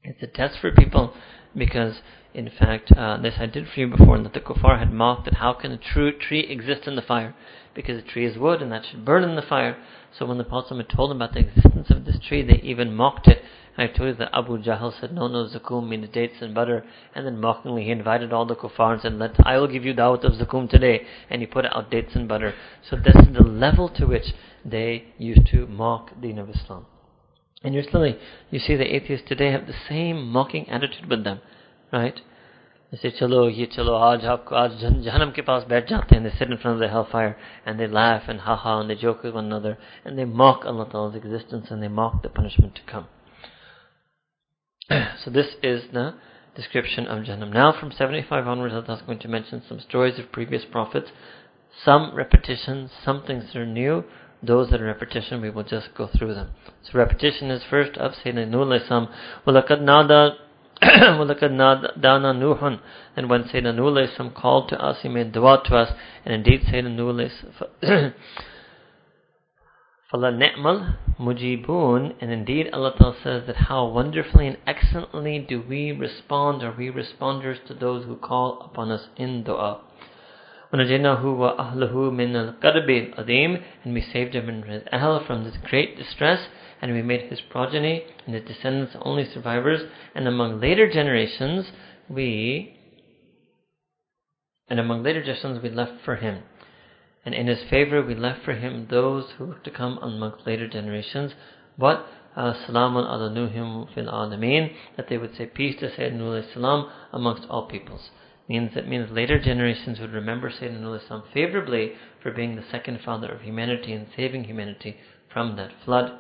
[0.04, 1.14] It's a test for people
[1.56, 2.02] because,
[2.34, 5.26] in fact, uh, this I did for you before, and that the kuffar had mocked
[5.26, 7.36] that how can a true tree exist in the fire?
[7.76, 9.78] Because a tree is wood and that should burn in the fire.
[10.18, 13.28] So when the Prophet told them about the existence of this tree, they even mocked
[13.28, 13.44] it.
[13.82, 16.86] I told you that Abu Jahl said, no, no, zakum means dates and butter.
[17.16, 19.96] And then mockingly he invited all the kuffar and said, Let, I will give you
[19.96, 21.02] dawat of zakum today.
[21.32, 22.54] And he put out dates and butter.
[22.88, 26.86] So this is the level to which they used to mock the deen of Islam.
[27.64, 28.20] And slowly,
[28.52, 31.40] you see the atheists today have the same mocking attitude with them,
[31.92, 32.22] right?
[32.92, 36.52] They say, chalo, ye chalo, aaj aapko, aaj jahannam ke paas jate and they sit
[36.52, 37.36] in front of the hellfire
[37.66, 40.66] and they laugh and ha ha and they joke with one another and they mock
[40.66, 43.08] Allah Ta'ala's existence and they mock the punishment to come.
[45.24, 46.14] so this is the
[46.56, 47.54] description of Jahannam.
[47.54, 51.12] Now from 75 onwards, Allah is going to mention some stories of previous prophets,
[51.84, 54.04] some repetitions, some things that are new.
[54.44, 56.50] Those that are repetition, we will just go through them.
[56.84, 59.08] So repetition is first of Sayyidina Nuh Sam.
[59.46, 60.36] وَلَقَدْ نَادَى
[60.82, 62.80] وَلَقَدْ نَادَانَا نُوحٌ
[63.16, 65.94] And when Sayyidina Nuh called to us, he made dua to us.
[66.26, 68.12] And indeed Sayyidina Nuh
[70.13, 76.63] فَلَنِعْمَ mujibun, and indeed Allah Ta'ala says that how wonderfully and excellently do we respond,
[76.63, 79.81] or we responders to those who call upon us in dua.
[80.73, 85.97] وَنَجَيْنَاهُ وَأَهْلَهُ مِنَ الْقَرْبِ الْعَظِيمِ And we saved him and his ahl from this great
[85.97, 86.49] distress,
[86.81, 89.83] and we made his progeny and his descendants only survivors,
[90.15, 91.71] and among later generations
[92.09, 92.77] we
[94.69, 96.43] and among later generations we left for him.
[97.24, 100.68] And in his favor we left for him those who were to come amongst later
[100.68, 101.34] generations.
[101.78, 102.06] What?
[102.36, 107.48] Uh, salamun ala nuhim fil alameen, that they would say peace to Sayyidina salam amongst
[107.50, 108.10] all peoples
[108.48, 113.30] means that means later generations would remember Sayyidina Islam favorably for being the second father
[113.32, 114.98] of humanity and saving humanity
[115.32, 116.20] from that flood.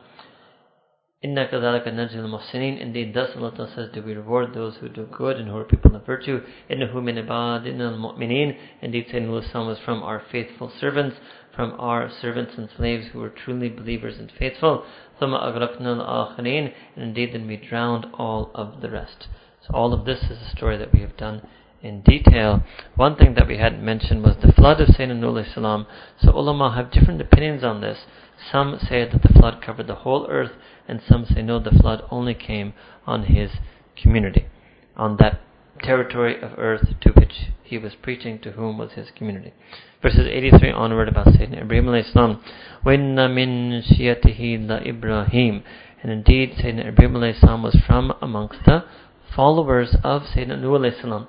[1.24, 2.82] Inna kadhalika najzil muhsinin.
[2.82, 5.64] Indeed, thus Allah Ta'ala says, do we reward those who do good and who are
[5.64, 6.42] people of virtue.
[6.68, 8.58] Innahu min al-mu'minin.
[8.82, 11.18] Indeed, Sayyidina Lusam was from our faithful servants,
[11.56, 14.84] from our servants and slaves who were truly believers and faithful.
[15.22, 16.74] Thumma aghraqna al-akhirin.
[16.96, 19.28] And indeed, then we drowned all of the rest.
[19.68, 21.44] So all of this is a story that we have done
[21.84, 22.64] in detail.
[22.96, 25.86] One thing that we hadn't mentioned was the flood of Sayyidina Nuh.
[26.20, 28.00] So ulama have different opinions on this.
[28.51, 30.53] Some say that the flood covered the whole earth,
[30.87, 32.75] and some say no, the flood only came
[33.07, 33.51] on his
[33.97, 34.47] community,
[34.97, 35.41] on that
[35.83, 39.53] territory of earth to which he was preaching, to whom was his community.
[40.01, 42.43] Verses 83 onward about Sayyidina Ibrahim alayhi salam.
[42.85, 45.63] وَإِنَّ مِن شِيَتِهِ لَإِبْرَاهِيمَ
[46.03, 48.85] And indeed, Sayyidina Ibrahim alayhi salam was from amongst the
[49.35, 51.29] followers of Sayyidina Nuh alayhi salam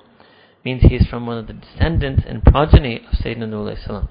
[0.64, 4.08] means he is from one of the descendants and progeny of Sayyidina Nuh salam.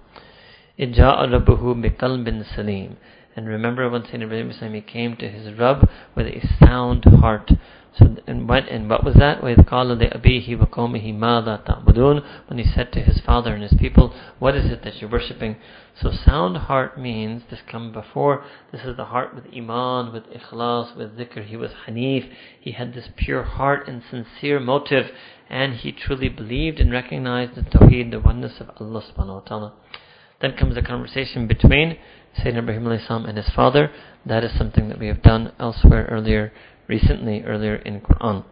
[2.55, 2.97] Salim.
[3.35, 7.51] And remember when Sayyidina Ibrahim Islami came to his Rabb with a sound heart.
[7.99, 9.43] So and what and what was that?
[9.43, 13.63] With qala li abihi wa qawmihi mada ta'budun when he said to his father and
[13.63, 15.57] his people, What is it that you're worshipping?
[16.01, 20.97] So sound heart means this come before, this is the heart with Iman, with ikhlas,
[20.97, 21.45] with zikr.
[21.45, 22.31] He was Hanif,
[22.61, 25.11] he had this pure heart and sincere motive,
[25.51, 29.73] and he truly believed and recognized the Tawheed, the oneness of Allah subhanahu wa ta'ala.
[30.43, 31.97] Then comes a conversation between
[32.37, 33.93] Sayyidina Ibrahim and his father.
[34.27, 36.53] That is something that we have done elsewhere earlier,
[36.89, 38.45] recently, earlier in Quran.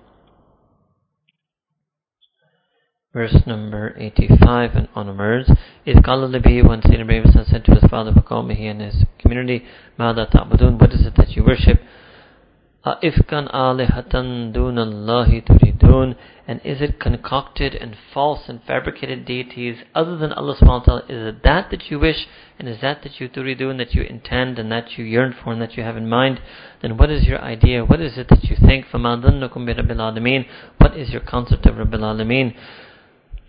[3.12, 5.50] Verse number 85 and onwards.
[5.84, 9.64] If Qala Libi, when Sayyidina Ibrahim said to his father, Baqawmihi and his community,
[9.98, 11.80] Mada ta'budun, what is it that you worship?
[12.85, 14.13] أَإِفْكًا آلِهَةً
[14.53, 16.15] دُونَ اللَّهِ تُرِيدُونَ
[16.47, 21.03] And is it concocted and false and fabricated deities other than Allah subhanahu wa ta'ala?
[21.09, 22.27] Is it that that you wish
[22.59, 25.61] and is that that you turidun, that you intend and that you yearn for and
[25.63, 26.39] that you have in mind?
[26.84, 27.84] Then what is your idea?
[27.84, 28.85] What is it that you think?
[28.93, 30.45] فَمَا ظَنُّكُمْ بِرَبِّ الْعَالَمِينَ
[30.77, 32.55] What is your concept of Rabbil Alameen?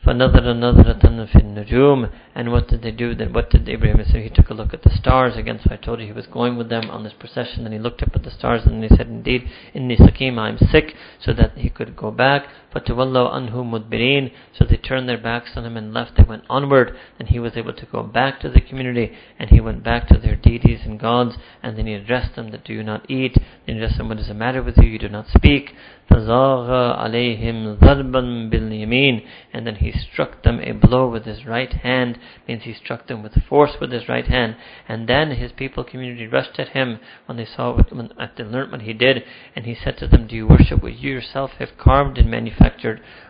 [0.07, 3.13] فَنَظَرَ نَظْرَةً فِي النُّجُومِ And what did they do?
[3.17, 4.23] Then what did Abraham say?
[4.23, 5.37] He took a look at the stars.
[5.37, 7.65] Again, so I told you he was going with them on this procession.
[7.65, 10.59] Then he looked up at the stars and he said, Indeed, inni sakim, I am
[10.59, 12.47] sick, so that he could go back.
[12.75, 16.17] فَتَوَلَّوْا أَنْهُ مُدْبِرِينَ So they turned their backs on him and left.
[16.17, 16.97] They went onward.
[17.19, 19.13] And he was able to go back to the community.
[19.39, 21.37] And he went back to their deities and gods.
[21.63, 23.37] And then he addressed them that do you not eat.
[23.67, 24.89] Then he addressed them, what is the matter with you?
[24.89, 25.73] You do not speak.
[26.11, 26.69] فَزَاغَ
[26.99, 32.63] عَلَيْهِمْ ضَرْبًا بِالْيَمِينِ And then he struck them a blow with his right hand, means
[32.63, 34.57] he struck them with force with his right hand.
[34.89, 38.51] And then his people community rushed at him when they saw what, when, after they
[38.51, 39.25] learned what he did,
[39.57, 42.60] and he said to them, Do you worship what you yourself have carved and manufactured,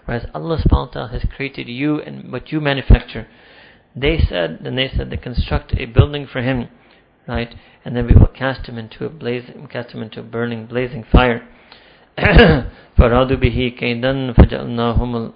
[0.04, 3.26] whereas Allah subhanahu wa ta'ala has created you and what you manufacture?
[3.94, 6.68] They said, then they said, they construct a building for him,
[7.26, 7.54] right?
[7.84, 11.04] And then we will cast him into a blazing, cast him into a burning, blazing
[11.10, 11.48] fire.
[12.18, 15.32] فَرَادُوا بِهِ كَيْدًا فَجَعَلْنَاهُمُ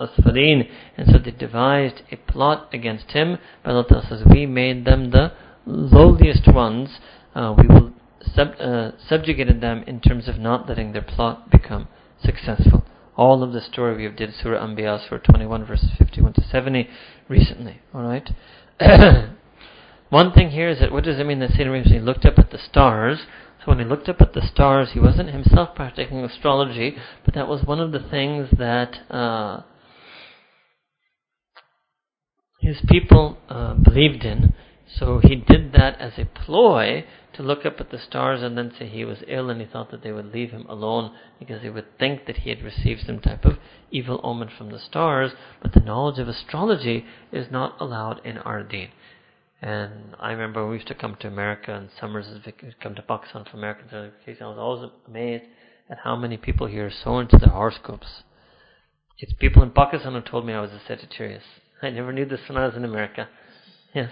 [0.00, 3.38] الْأَسْفَلِينَ And so they devised a plot against him.
[3.64, 5.32] But Allah says, we made them the
[5.66, 6.98] lowliest ones
[7.34, 7.92] uh, we will
[8.34, 11.88] sub, uh, subjugated them in terms of not letting their plot become
[12.22, 12.84] successful.
[13.15, 16.89] All of the story we have did Surah Anbiya, Surah 21, verses 51 to 70
[17.29, 17.81] recently.
[17.93, 18.31] Alright?
[20.09, 22.51] One thing here is that what does it mean that Sayyidina Ibrahim looked up at
[22.51, 23.19] the stars?
[23.59, 27.47] So when he looked up at the stars, he wasn't himself practicing astrology, but that
[27.47, 29.61] was one of the things that uh,
[32.59, 34.53] his people uh, believed in.
[34.95, 38.71] So he did that as a ploy to look up at the stars and then
[38.77, 41.69] say he was ill and he thought that they would leave him alone because they
[41.69, 43.57] would think that he had received some type of
[43.89, 45.31] evil omen from the stars.
[45.61, 48.89] But the knowledge of astrology is not allowed in our deen.
[49.61, 52.27] And I remember we used to come to America and summers
[52.81, 54.45] come to Pakistan for American vacation.
[54.45, 55.45] I was always amazed
[55.89, 58.23] at how many people here are so into their horoscopes.
[59.17, 61.43] It's people in Pakistan who told me I was a Sagittarius.
[61.81, 63.29] I never knew this when I was in America.
[63.93, 64.11] Yes.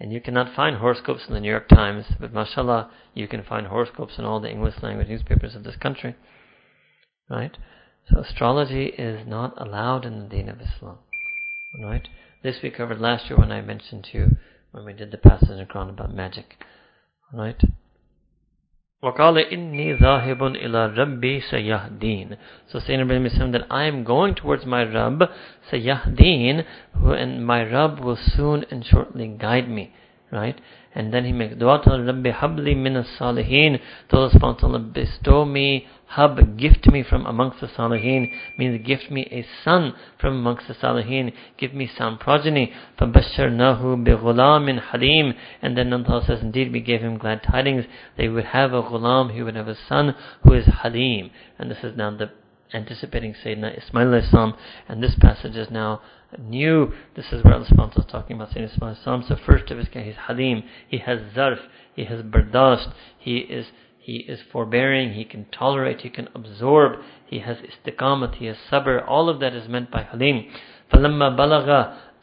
[0.00, 3.66] And you cannot find horoscopes in the New York Times, but mashallah, you can find
[3.66, 6.16] horoscopes in all the English language newspapers of this country.
[7.30, 7.56] Right?
[8.08, 10.98] So astrology is not allowed in the deen of Islam.
[11.80, 12.08] Right?
[12.42, 14.36] This we covered last year when I mentioned to you
[14.72, 16.56] when we did the passage in Quran about magic.
[17.32, 17.60] Right?
[19.03, 24.33] وَقَالَ إِنِّي ذَاهِبٌ إِلَى رَبِّي سَيَهْدِينَ So Sayyidina Ibrahim is saying that I am going
[24.33, 25.29] towards my Rabb,
[25.71, 26.65] Sayahdeen,
[26.95, 29.93] and my Rabb will soon and shortly guide me.
[30.31, 30.59] Right?
[30.95, 33.79] And then he makes dua to Rabbi habli min salihin.
[34.09, 39.11] To Allah subhanahu wa bestow me hub, gift me from amongst the salihin, means gift
[39.11, 42.73] me a son from amongst the salihin, give me some progeny.
[42.99, 45.33] فَبَشَّرْنَاهُ بِغُلَامٍ halim.
[45.61, 47.85] And then Allah says, indeed we gave him glad tidings.
[48.17, 51.31] They would have a ghulam, he would have a son who is halim.
[51.59, 52.31] And this is now the
[52.73, 54.53] anticipating Sayyidina Ismail Islam,
[54.87, 56.01] and this passage is now
[56.39, 56.93] new.
[57.15, 59.23] This is where Allah subhanahu is talking about Sayyidina Ismail Islam.
[59.27, 61.59] So first of his kind, he's Halim, he has Zarf,
[61.95, 63.67] he has Bardast, he is
[64.01, 69.03] he is forbearing, he can tolerate, he can absorb, he has istiqamat, he has sabr,
[69.05, 70.45] all of that is meant by Halim.
[70.93, 71.37] فَلَمَّا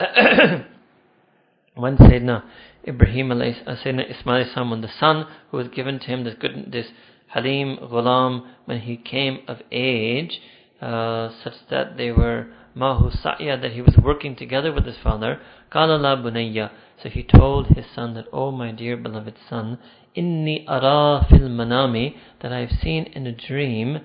[0.01, 0.65] بَلَغَ
[1.74, 2.43] When Sayyidina
[2.89, 6.86] Ibrahim, uh, Sayyidina Ismail when the son who was given to him, this, good, this
[7.28, 10.40] Halim Ghulam, when he came of age,
[10.81, 15.40] uh, such that they were Mahusaya that he was working together with his father,
[15.72, 16.72] kalalabunaya
[17.02, 19.80] So he told his son that, O oh, my dear beloved son,
[20.16, 24.02] Inni ara fil manami, that I have seen in a dream,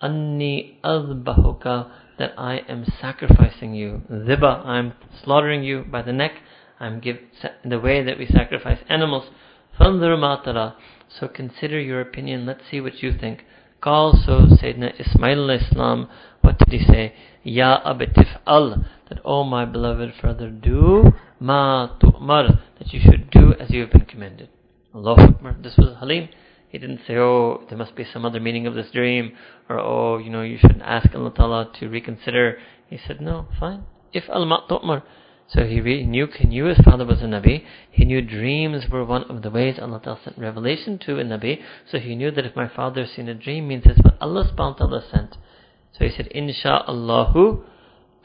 [0.00, 4.02] Anni azbahuka that I am sacrificing you.
[4.08, 6.32] Ziba, I am slaughtering you by the neck.
[6.78, 7.18] I am give,
[7.64, 9.24] the way that we sacrifice animals.
[9.78, 10.74] Fandur matara.
[11.08, 12.46] So consider your opinion.
[12.46, 13.44] Let's see what you think.
[13.84, 16.08] Call so Sayyidina Ismail Islam.
[16.40, 17.12] What did he say?
[17.42, 18.82] Ya abatif al.
[19.10, 22.62] That, oh my beloved father, do ma tu'mar.
[22.78, 24.48] That you should do as you have been commanded.
[24.94, 25.56] Allahu Akbar.
[25.62, 26.30] This was Halim.
[26.70, 29.32] He didn't say, oh, there must be some other meaning of this dream.
[29.68, 32.56] Or, oh, you know, you should ask Allah Ta'ala to reconsider.
[32.88, 33.84] He said, no, fine.
[34.14, 35.02] If al ma tu'mar.
[35.48, 37.64] So he re- knew, knew his father was a Nabi.
[37.90, 41.60] He knew dreams were one of the ways Allah sent revelation to a Nabi.
[41.90, 45.10] So he knew that if my father seen a dream, means it's what Allah subhanahu
[45.10, 45.36] sent.
[45.92, 47.62] So he said, Insha'Allahu,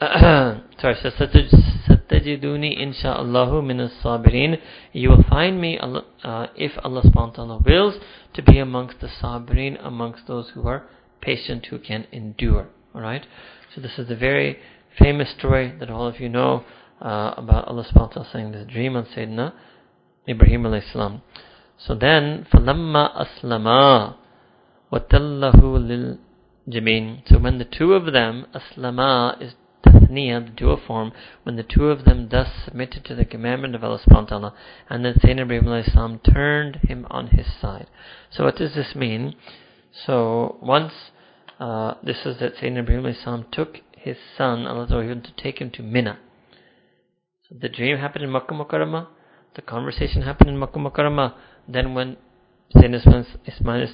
[0.00, 4.58] sorry, so satajiduni insha'Allahu min as-sabirin.
[4.92, 7.94] You will find me, uh, if Allah subhanahu wa ta'ala wills,
[8.32, 10.86] to be amongst the sabirin, amongst those who are
[11.20, 12.68] patient, who can endure.
[12.94, 13.26] Alright?
[13.74, 14.58] So this is a very
[14.98, 16.64] famous story that all of you know
[17.01, 19.53] uh, about Allah subhanahu wa ta'ala saying this dream on Sayyidina
[20.27, 21.21] Ibrahim alayhi salam.
[21.77, 24.15] So then, فَلَمَّا أَسْلَمَا
[24.91, 26.17] وَتَلَّهُ
[26.67, 29.53] لِلْجَبِينَ So when the two of them, aslama is
[29.85, 31.11] tathniya, the dual form,
[31.43, 34.53] when the two of them thus submitted to the commandment of Allah subhanahu wa ta'ala,
[34.89, 37.87] and then Sayyidina Ibrahim alayhi salam turned him on his side.
[38.31, 39.35] So what does this mean?
[40.05, 40.93] So once,
[41.59, 45.71] uh, this is that Sayyidina Ibrahim alayhi salam took his son, Allah to take him
[45.71, 46.19] to Mina.
[47.50, 49.08] The dream happened in Makkah Mukarramah.
[49.56, 51.34] The conversation happened in Makkah Mukarramah.
[51.68, 52.16] Then when
[52.74, 53.88] Sayyidina Ismail,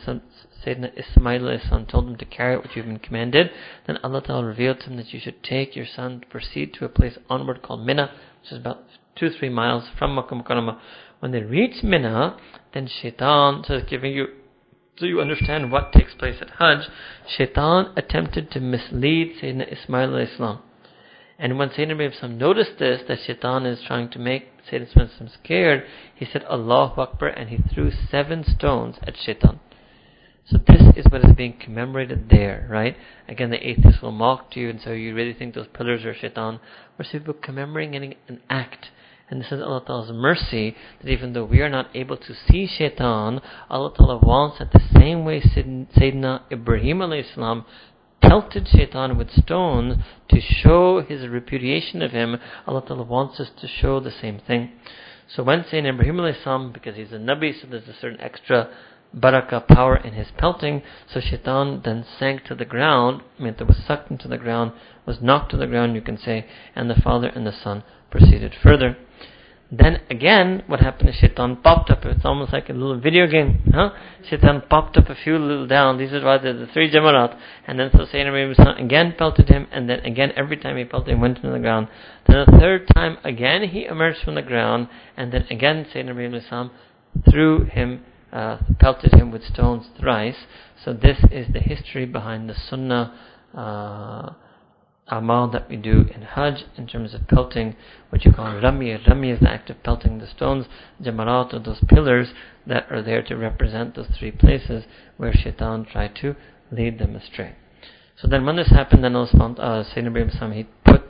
[0.64, 3.50] Sayyidina Ismail son told him to carry out what you've been commanded,
[3.86, 6.84] then Allah Ta'ala revealed to him that you should take your son to proceed to
[6.84, 8.10] a place onward called Mina,
[8.42, 8.82] which is about
[9.14, 10.78] two, three miles from Makkah Mukarramah.
[11.20, 12.36] When they reach Mina,
[12.74, 14.26] then Shaitan, so giving you
[14.98, 16.88] so you understand what takes place at Hajj,
[17.36, 20.62] Shaitan attempted to mislead Sayyidina Ismail Islam.
[21.38, 25.84] And when Sayyidina noticed this, that shaitan is trying to make Sayyidina scared,
[26.14, 29.60] he said Allahu Akbar and he threw seven stones at shaitan.
[30.46, 32.96] So this is what is being commemorated there, right?
[33.28, 36.14] Again, the atheists will mock to you and so you really think those pillars are
[36.14, 36.60] shaitan.
[36.98, 38.86] We're simply commemorating an act,
[39.28, 42.66] And this is Allah Ta'ala's mercy that even though we are not able to see
[42.66, 47.66] shaitan, Allah Ta'ala wants that the same way Sayyidina Ibrahim alayhi salam
[48.20, 52.36] pelted shaitan with stones to show his repudiation of him,
[52.66, 54.72] Allah Ta'ala wants us to show the same thing.
[55.28, 58.70] So when Sayyidina Ibrahim salam, because he's a Nabi, so there's a certain extra
[59.16, 60.82] barakah power in his pelting,
[61.12, 64.72] so shaitan then sank to the ground, meant that was sucked into the ground,
[65.06, 68.54] was knocked to the ground, you can say, and the father and the son proceeded
[68.62, 68.96] further.
[69.70, 72.04] Then again, what happened is Shaitan popped up.
[72.04, 73.62] It's almost like a little video game.
[73.74, 73.90] Huh?
[74.28, 75.98] Shaitan popped up a few little down.
[75.98, 77.36] These are why the three Jamarat.
[77.66, 81.38] And then Sayyidina again pelted him, and then again, every time he pelted him, went
[81.38, 81.88] into the ground.
[82.28, 86.70] Then the third time, again he emerged from the ground, and then again Sayyidina
[87.28, 90.46] threw him, uh, pelted him with stones thrice.
[90.84, 93.18] So this is the history behind the Sunnah.
[93.52, 94.34] Uh,
[95.07, 97.75] amal that we do in Hajj in terms of pelting,
[98.09, 98.97] what you call rami.
[99.07, 100.67] Rami is the act of pelting the stones.
[101.01, 102.29] Jamarat are those pillars
[102.65, 104.85] that are there to represent those three places
[105.17, 106.35] where shaitan tried to
[106.71, 107.55] lead them astray.
[108.15, 111.03] So then when this happened, then Allah uh, Sayyidina Ibrahim he put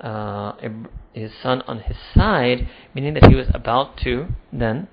[0.00, 0.52] uh,
[1.12, 4.88] his son on his side, meaning that he was about to then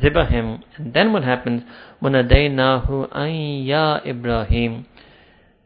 [0.00, 0.62] zibah him.
[0.76, 1.62] And then what happens?
[2.02, 4.86] وَنَدَيْنَاهُ أَن يَا Ibrahim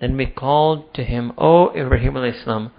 [0.01, 2.73] then we called to him, O Ibrahim salam,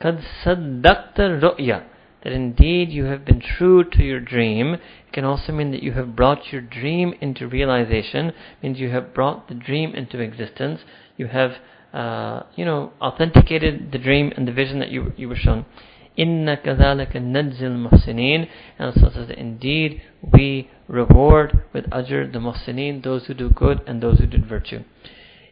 [0.00, 1.84] kad saddaqta ru'ya,
[2.22, 4.74] that indeed you have been true to your dream.
[4.74, 8.32] It can also mean that you have brought your dream into realization,
[8.62, 10.80] means you have brought the dream into existence.
[11.16, 11.56] You have,
[11.92, 15.66] uh, you know, authenticated the dream and the vision that you, you were shown.
[16.16, 18.48] Inna كَذَلَكَ نَجْزِي الْمُحْسِنِينَ
[18.78, 20.02] And Allah says that indeed
[20.32, 24.84] we reward with ajr the muhsineen, those who do good and those who do virtue.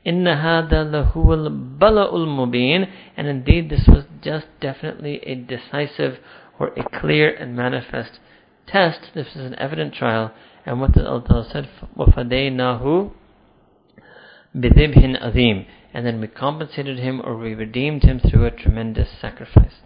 [0.06, 6.18] إن هذا لهو البلاء المبين and indeed this was just definitely a decisive
[6.58, 8.18] or a clear and manifest
[8.66, 10.32] test this is an evident trial
[10.64, 13.10] and what the Allah said وَفَدَيْنَاهُ
[14.56, 19.80] بِذِبْهٍ أَذِيمٍ and then we compensated him or we redeemed him through a tremendous sacrifice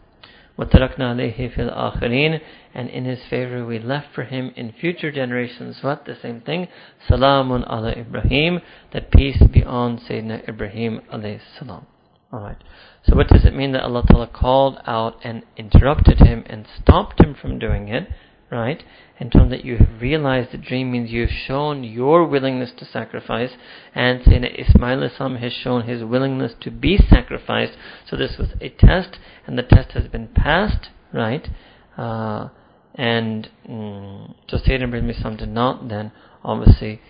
[0.58, 2.40] وَتَرَكْنَا عَلَيْهِ فِي الْآخِرِينَ
[2.74, 6.04] And in his favor we left for him in future generations what?
[6.04, 6.68] The same thing.
[7.08, 8.60] Salamun ala Ibrahim.
[8.92, 11.86] That peace be on Sayyidina Ibrahim alayhi salam.
[12.32, 12.58] Alright.
[13.06, 17.20] So what does it mean that Allah Ta'ala called out and interrupted him and stopped
[17.20, 18.08] him from doing it?
[18.51, 18.83] Right?
[19.19, 22.85] and told that you have realized the dream means you have shown your willingness to
[22.85, 23.51] sacrifice,
[23.93, 27.73] and Sayyidina Ismail Islam has shown his willingness to be sacrificed.
[28.09, 31.49] So this was a test, and the test has been passed, right?
[31.97, 32.47] Uh,
[32.95, 37.01] and mm, so Sayyidina Ibrahim Islam did not then obviously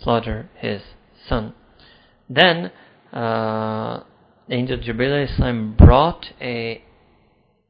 [0.00, 0.80] slaughter his
[1.28, 1.52] son.
[2.30, 2.72] Then
[3.12, 4.04] uh,
[4.48, 6.82] Angel Jibril Islam brought a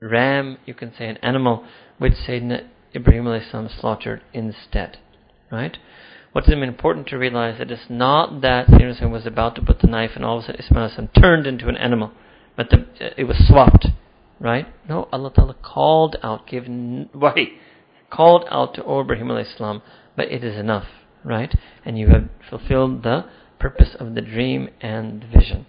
[0.01, 1.65] ram, you can say an animal,
[1.99, 4.99] which Sayyidina Ibrahim salam slaughtered instead.
[5.51, 5.77] Right?
[6.33, 9.87] What is important to realize that it's not that Sayyidina was about to put the
[9.87, 12.13] knife and all of a sudden Ismail turned into an animal,
[12.57, 12.87] but the,
[13.17, 13.89] it was swapped.
[14.39, 14.67] Right?
[14.89, 17.59] No, Allah Ta'ala called out, given wahi,
[18.11, 19.83] called out to Ibrahim salam,
[20.17, 20.87] but it is enough.
[21.25, 21.53] Right?
[21.85, 23.25] And you have fulfilled the
[23.59, 25.67] purpose of the dream and the vision.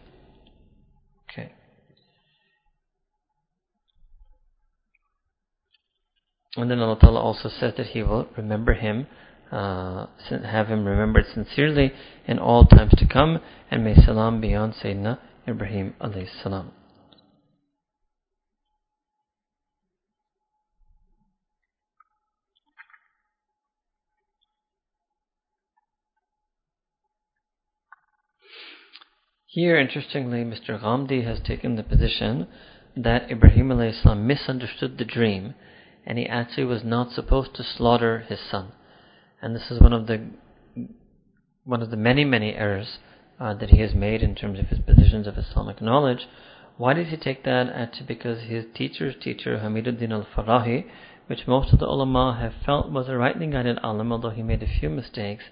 [6.56, 9.06] And then Allah Ta'ala also says that He will remember him,
[9.52, 11.94] uh, have him remembered sincerely
[12.28, 13.40] in all times to come,
[13.70, 16.72] and may salam be on Sayyidina Ibrahim alayhi salam.
[29.46, 30.80] Here, interestingly, Mr.
[30.80, 32.48] Ghamidi has taken the position
[32.96, 33.70] that Ibrahim
[34.02, 35.54] salam misunderstood the dream
[36.10, 38.72] and he actually was not supposed to slaughter his son.
[39.42, 40.32] And this is one of the
[41.64, 42.98] one of the many many errors
[43.40, 46.28] uh, that he has made in terms of his positions of Islamic knowledge.
[46.78, 47.70] Why did he take that?
[47.70, 50.86] Actually, because his teacher's teacher, Hamiduddin al-Farahi,
[51.28, 54.64] which most of the ulama have felt was a rightly guided alim, although he made
[54.64, 55.44] a few mistakes,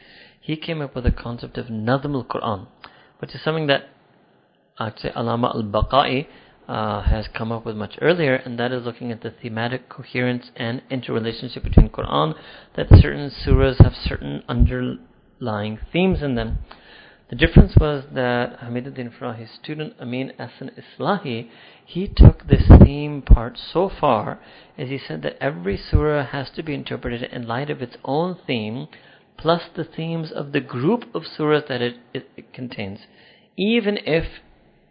[0.42, 2.68] he came up with a concept of Nadm al-Quran,
[3.20, 3.90] which is something that
[4.80, 6.28] actually Alama al-Baqai
[6.68, 10.52] uh, has come up with much earlier, and that is looking at the thematic coherence
[10.56, 12.36] and interrelationship between Quran,
[12.76, 16.60] that certain surahs have certain underlying themes in them.
[17.30, 21.50] The difference was that Hamiduddin Farahi's student Amin Ahsan Islahi,
[21.86, 24.40] he took this theme part so far
[24.78, 28.38] as he said that every surah has to be interpreted in light of its own
[28.48, 28.88] theme,
[29.38, 33.00] plus the themes of the group of surahs that it, it, it contains,
[33.58, 34.26] even if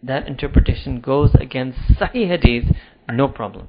[0.07, 2.75] that interpretation goes against Sahih Hadith,
[3.11, 3.69] no problem.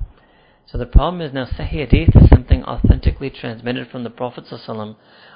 [0.65, 4.45] So the problem is now Sahih Hadith is something authentically transmitted from the Prophet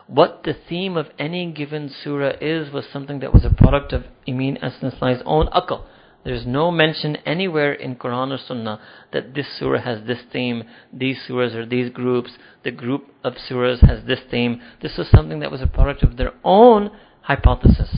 [0.07, 4.03] what the theme of any given surah is was something that was a product of
[4.27, 5.85] Amin Ahsan Islahi's own akal.
[6.23, 8.79] There's no mention anywhere in Quran or Sunnah
[9.13, 12.31] that this surah has this theme, these surahs or these groups,
[12.63, 14.61] the group of surahs has this theme.
[14.81, 16.91] This was something that was a product of their own
[17.21, 17.97] hypothesis.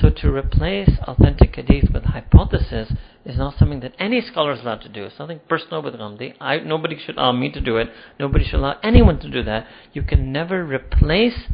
[0.00, 2.92] So to replace authentic hadith with hypothesis
[3.26, 5.04] is not something that any scholar is allowed to do.
[5.04, 6.34] It's nothing personal with Ghamidi.
[6.40, 7.88] I, nobody should allow me to do it.
[8.18, 9.66] Nobody should allow anyone to do that.
[9.92, 11.48] You can never replace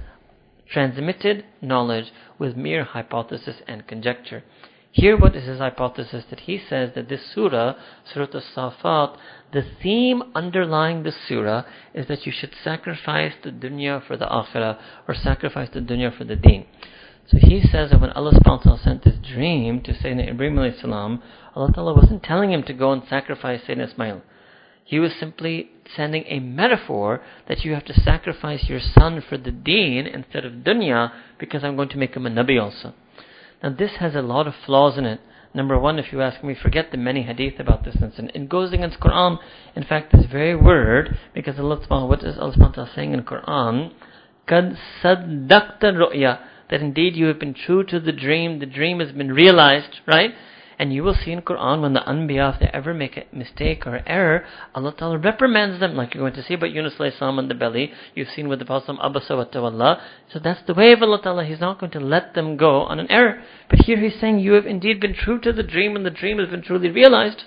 [0.70, 4.44] transmitted knowledge with mere hypothesis and conjecture.
[4.93, 6.24] Here, what is his hypothesis?
[6.31, 7.74] That he says that this surah,
[8.12, 9.18] Surah Al-Safat,
[9.52, 14.78] the theme underlying this surah is that you should sacrifice the dunya for the akhirah,
[15.06, 16.66] or sacrifice the dunya for the deen.
[17.28, 21.23] So he says that when Allah subhanahu sent this dream to Sayyidina Ibrahim alayhi salam,
[21.55, 24.23] Allah ta'ala wasn't telling him to go and sacrifice Sayyidina Ismail.
[24.85, 29.51] He was simply sending a metaphor that you have to sacrifice your son for the
[29.51, 32.94] deen instead of dunya because I'm going to make him a nabi also.
[33.62, 35.20] Now this has a lot of flaws in it.
[35.53, 38.32] Number one, if you ask me, forget the many hadith about this incident.
[38.35, 39.39] It goes against Quran.
[39.74, 43.93] In fact, this very word, because Allah subhanahu, what is Allah saying in Quran?
[44.47, 46.40] Kad saddaqta ru'ya
[46.71, 50.33] that indeed you have been true to the dream, the dream has been realized, right?
[50.79, 53.87] And you will see in Quran when the Anbiya, if they ever make a mistake
[53.87, 54.45] or error,
[54.75, 57.93] Allah Ta'ala reprimands them, like you're going to see about Yunus salam on the belly.
[58.15, 60.03] You've seen with the Prophet Abasa wa Tawalla.
[60.31, 61.45] So that's the way of Allah Ta'ala.
[61.45, 63.43] He's not going to let them go on an error.
[63.71, 66.39] But here He's saying, you have indeed been true to the dream and the dream
[66.39, 67.45] has been truly realized.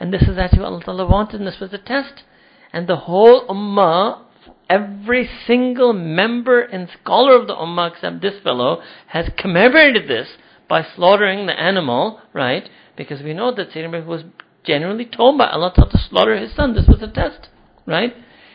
[0.00, 2.24] And this is actually what Allah Ta'ala wanted and this was the test.
[2.72, 4.25] And the whole Ummah
[4.68, 10.28] every single member and scholar of the Ummah except this fellow has commemorated this
[10.68, 12.68] by slaughtering the animal, right?
[12.96, 14.24] Because we know that Sayyidina was
[14.64, 16.74] generally told by Allah to slaughter his son.
[16.74, 17.48] This was a test,
[17.86, 18.14] right?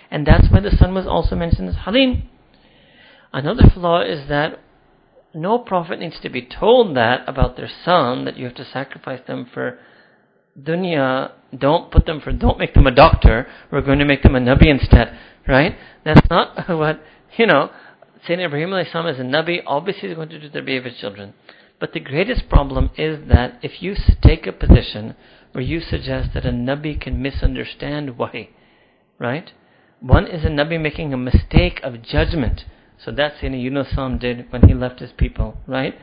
[0.10, 2.24] And that's why the son was also mentioned as Halim.
[3.32, 4.60] Another flaw is that
[5.34, 9.22] no prophet needs to be told that about their son, that you have to sacrifice
[9.26, 9.80] them for
[10.62, 11.32] dunya.
[11.58, 13.48] Don't put them for, don't make them a doctor.
[13.72, 15.18] We're going to make them a nabi instead
[15.48, 15.76] right?
[16.04, 17.02] That's not what,
[17.38, 17.70] you know,
[18.28, 21.34] Sayyidina Ibrahim is a Nabi, obviously he's going to do the of his children.
[21.80, 25.16] But the greatest problem is that if you take a position
[25.52, 28.52] where you suggest that a Nabi can misunderstand wahi,
[29.18, 29.52] right?
[30.00, 32.66] One is a Nabi making a mistake of judgment.
[33.04, 35.96] So that's Sayyidina Yunus did when he left his people, right?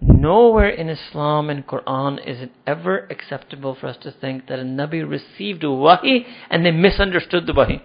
[0.00, 4.62] Nowhere in Islam and Quran is it ever acceptable for us to think that a
[4.62, 7.82] Nabi received wahi and they misunderstood the wahi.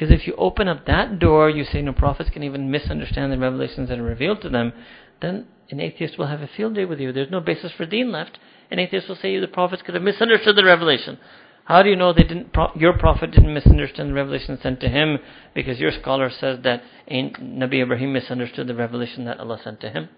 [0.00, 3.36] Because if you open up that door, you say no prophets can even misunderstand the
[3.36, 4.72] revelations that are revealed to them,
[5.20, 7.12] then an atheist will have a field day with you.
[7.12, 8.38] There's no basis for deen left.
[8.70, 11.18] An atheist will say the prophets could have misunderstood the revelation.
[11.64, 12.56] How do you know they didn't?
[12.76, 15.18] your prophet didn't misunderstand the revelation sent to him
[15.54, 20.08] because your scholar says that Nabi Ibrahim misunderstood the revelation that Allah sent to him.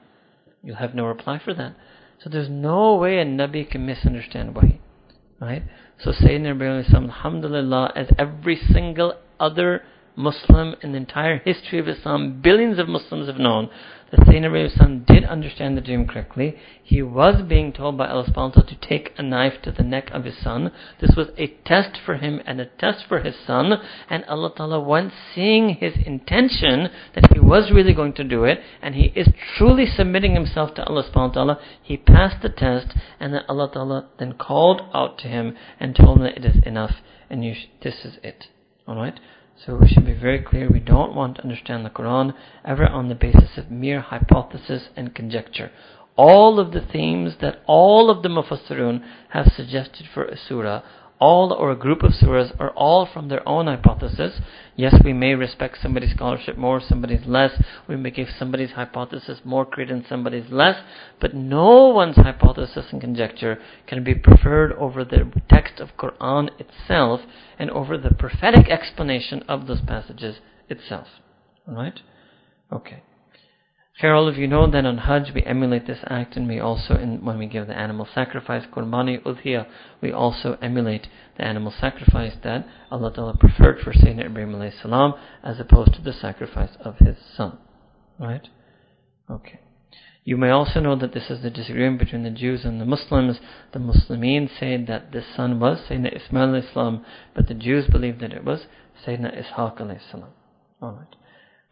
[0.62, 1.74] You'll have no reply for that.
[2.22, 4.80] So there's no way a Nabi can misunderstand Wahi.
[5.40, 5.64] Right?
[5.98, 9.82] So Sayyidina Ibrahim, alhamdulillah, as every single other
[10.14, 13.70] Muslim in the entire history of Islam, billions of Muslims have known
[14.10, 16.58] that Sayyidina Ibrahim did understand the dream correctly.
[16.82, 20.24] He was being told by Allah subhanahu to take a knife to the neck of
[20.24, 20.70] his son.
[21.00, 23.72] This was a test for him and a test for his son.
[24.10, 28.60] And Allah Ta'ala, once seeing his intention that he was really going to do it,
[28.82, 32.88] and he is truly submitting himself to Allah subhanahu ta'ala, he passed the test,
[33.18, 36.62] and then Allah Ta'ala then called out to him and told him that it is
[36.66, 36.96] enough,
[37.30, 38.48] and sh- this is it.
[38.88, 39.20] Alright?
[39.64, 42.34] So we should be very clear, we don't want to understand the Quran
[42.64, 45.70] ever on the basis of mere hypothesis and conjecture.
[46.16, 50.82] All of the themes that all of the Mufassirun have suggested for a surah
[51.22, 54.40] all or a group of surahs are all from their own hypothesis.
[54.74, 57.52] Yes, we may respect somebody's scholarship more, somebody's less.
[57.86, 60.82] We may give somebody's hypothesis more credence, somebody's less.
[61.20, 67.20] But no one's hypothesis and conjecture can be preferred over the text of Quran itself
[67.56, 71.06] and over the prophetic explanation of those passages itself.
[71.68, 72.00] Alright?
[72.72, 73.04] Okay.
[73.98, 76.94] Here, all of you know that on Hajj we emulate this act, and we also,
[76.94, 79.66] in, when we give the animal sacrifice, Qurbani Udhiya,
[80.00, 85.60] we also emulate the animal sacrifice that Allah Ta'ala preferred for Sayyidina Ibrahim salam as
[85.60, 87.58] opposed to the sacrifice of his son.
[88.18, 88.48] Right?
[89.30, 89.60] Okay.
[90.24, 93.40] You may also know that this is the disagreement between the Jews and the Muslims.
[93.72, 97.04] The Muslimin say that this son was Sayyidina Ismail Islam,
[97.34, 98.66] but the Jews believe that it was
[99.04, 99.80] Sayyidina Ishaq.
[100.82, 101.16] Alright.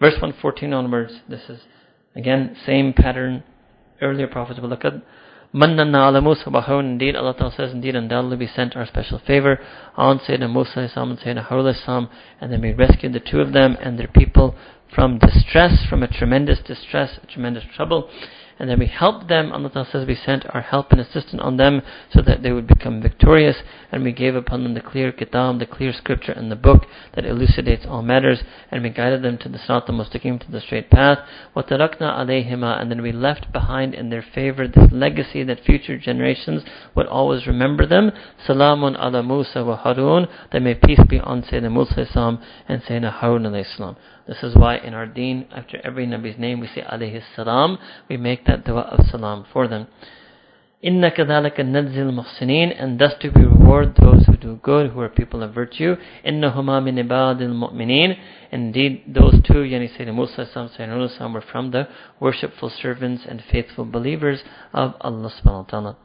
[0.01, 1.61] Verse 114 onwards, this is
[2.16, 3.44] Again, same pattern.
[4.02, 5.02] Earlier prophets, وَلَقَدْ
[5.54, 6.86] Mannana ala Musa wa Harun.
[6.86, 9.58] Indeed, Allah Ta'ala says, indeed, undoubtedly we sent our special favor
[9.96, 12.10] on Sayyidina Musa and Sayyidina Harun
[12.42, 14.54] and then we rescued the two of them and their people
[14.94, 18.10] from distress, from a tremendous distress, a tremendous trouble
[18.60, 19.52] and then we helped them.
[19.52, 21.82] Allah Ta'ala says we sent our help and assistance on them
[22.12, 23.58] so that they would become victorious,
[23.92, 26.86] and we gave upon them the clear kitab, the clear scripture and the book
[27.16, 30.90] that elucidates all matters, and we guided them to the Sirat al-Mustaqim, to the straight
[30.90, 31.20] path.
[31.56, 36.64] وَتَرَكْنَا عَلَيْهِمَا And then we left behind in their favor this legacy that future generations
[36.96, 38.12] would always remember them.
[38.48, 42.06] Salamun ala Musa wa Harun, that may peace be on Sayyidina Musa
[42.68, 43.96] and Sayyidina Harun alayhi
[44.30, 47.78] this is why in our deen, after every Nabi's name, we say alayhi salam.
[48.10, 49.88] We make that dua of salam for them.
[50.82, 55.10] Inna كَذَلَكَ نَجْزِي الْمُحْسِنِينَ And thus do we reward those who do good, who are
[55.10, 55.96] people of virtue.
[56.26, 58.18] إِنَّهُمَا مِنْ عِبَادِ الْمُؤْمِنِينَ
[58.52, 61.88] Indeed, those two, Yani Sayyidina Musa Sayyidina were from the
[62.20, 64.42] worshipful servants and faithful believers
[64.74, 65.98] of Allah subhanahu wa ta'ala.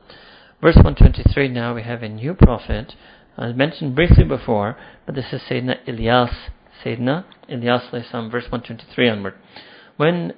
[0.62, 2.94] Verse 123 now we have a new prophet,
[3.36, 6.34] as mentioned briefly before, but this is Sayyidina Ilyas
[6.82, 9.34] Sayyidina Ilyas salam, verse 123 onward.
[9.96, 10.32] When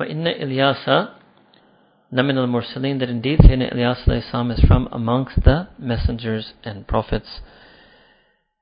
[0.00, 1.08] وَإِنَّ إِلْيَاسَ
[2.12, 7.40] لَمِنَ الْمُرْسَلِينَ That indeed Sayyidina Ilyas salam is from amongst the messengers and prophets.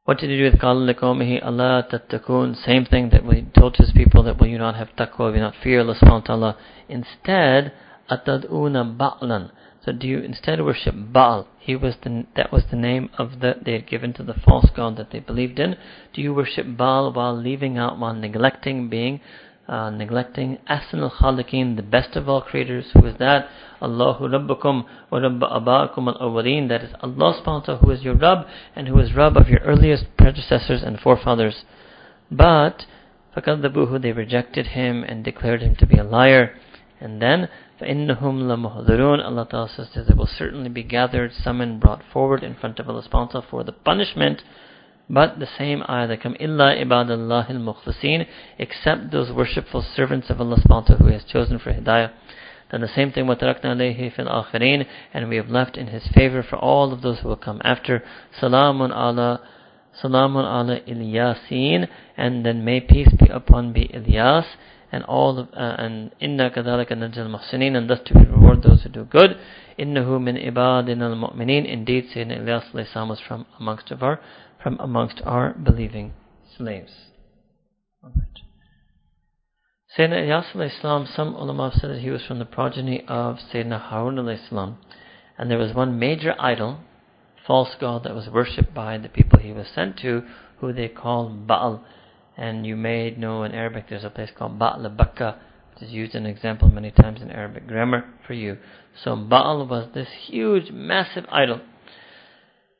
[0.04, 3.92] What did he do with قَالَ لِقَوْمِهِ Allah تَتَّقُونَ Same thing that we told his
[3.92, 6.56] people that will you not have taqwa, will you not fear Allah subhanahu wa ta'ala.
[6.88, 7.72] Instead,
[8.10, 9.50] أَتَدْعُونَ بَعْلًا
[9.86, 11.46] so do you instead worship Baal?
[11.60, 14.68] He was the, that was the name of the they had given to the false
[14.74, 15.76] god that they believed in.
[16.12, 19.20] Do you worship Baal while leaving out, while neglecting being,
[19.68, 22.86] uh, neglecting Asan al-Khaliqin, the best of all creators?
[22.94, 23.48] Who is that?
[23.80, 26.68] Allahu Rabbukum wa Rabba Abaakum al-Awwaleen.
[26.68, 29.48] That is Allah subhanahu wa ta'ala who is your Rabb and who is Rabb of
[29.48, 31.64] your earliest predecessors and forefathers.
[32.28, 32.86] But
[33.36, 36.56] فَكَذَّبُوهُ They rejected him and declared him to be a liar.
[37.00, 37.48] And then
[37.80, 42.54] فَإِنَّهُمْ لَمُحْضَرُونَ Allah Ta'ala says that they will certainly be gathered, summoned, brought forward in
[42.54, 44.42] front of Allah subhanahu for the punishment.
[45.10, 48.26] But the same ayah that come, إِلَّا إِبَادَ اللَّهِ الْمُخْلَصِينَ
[48.58, 52.12] Except those worshipful servants of Allah subhanahu who He has chosen for hidayah.
[52.70, 56.42] Then the same thing, وَتَرَكْنَا عَلَيْهِ فِي الْآخِرِينَ And we have left in His favor
[56.42, 58.02] for all of those who will come after.
[58.40, 59.40] Salamun ala
[60.02, 64.44] Salamun ala Ilyasin, and then may peace be upon be Ilyas,
[64.91, 68.89] and all of, uh, and inna kadhalika najal muhsinin and thus to reward those who
[68.89, 69.37] do good.
[69.79, 71.65] Innahu min ibadina al-mu'minin.
[71.65, 74.19] Indeed Sayyidina Ilyas was from amongst of our
[74.61, 76.13] from amongst our believing
[76.57, 76.91] slaves.
[78.03, 78.41] Alright.
[79.97, 84.27] Sayyidina Ilyas Islam, some ulama said that he was from the progeny of Sayyidina Harun
[84.27, 84.77] Islam,
[85.37, 86.79] and there was one major idol
[87.47, 90.23] false god that was worshipped by the people he was sent to
[90.59, 91.83] who they called Baal
[92.37, 95.37] and you may know in Arabic there's a place called Ba'al Bakka,
[95.73, 98.57] which is used as an example many times in Arabic grammar for you.
[99.03, 101.61] So Baal was this huge, massive idol.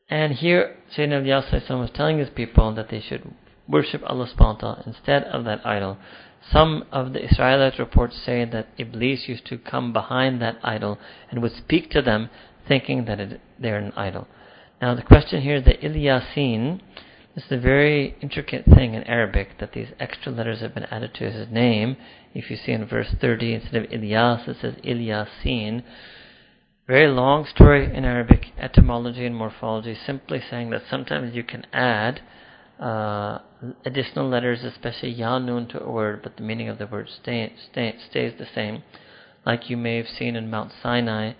[0.09, 3.33] And here Sayyidina Ilyas was telling his people that they should
[3.67, 5.97] worship Allah subhanahu wa ta'ala instead of that idol.
[6.51, 10.97] Some of the Israelite reports say that Iblis used to come behind that idol
[11.29, 12.29] and would speak to them
[12.67, 14.27] thinking that it, they're an idol.
[14.81, 16.81] Now the question here is that Ilyasin
[17.35, 21.13] this is a very intricate thing in Arabic that these extra letters have been added
[21.15, 21.95] to his name.
[22.33, 25.83] If you see in verse 30, instead of Ilyas, it says Ilyasin.
[26.87, 32.21] Very long story in Arabic etymology and morphology, simply saying that sometimes you can add
[32.79, 33.39] uh,
[33.85, 37.53] additional letters, especially ya Yanun, to a word, but the meaning of the word stay,
[37.71, 38.83] stay, stays the same.
[39.45, 41.33] Like you may have seen in Mount Sinai,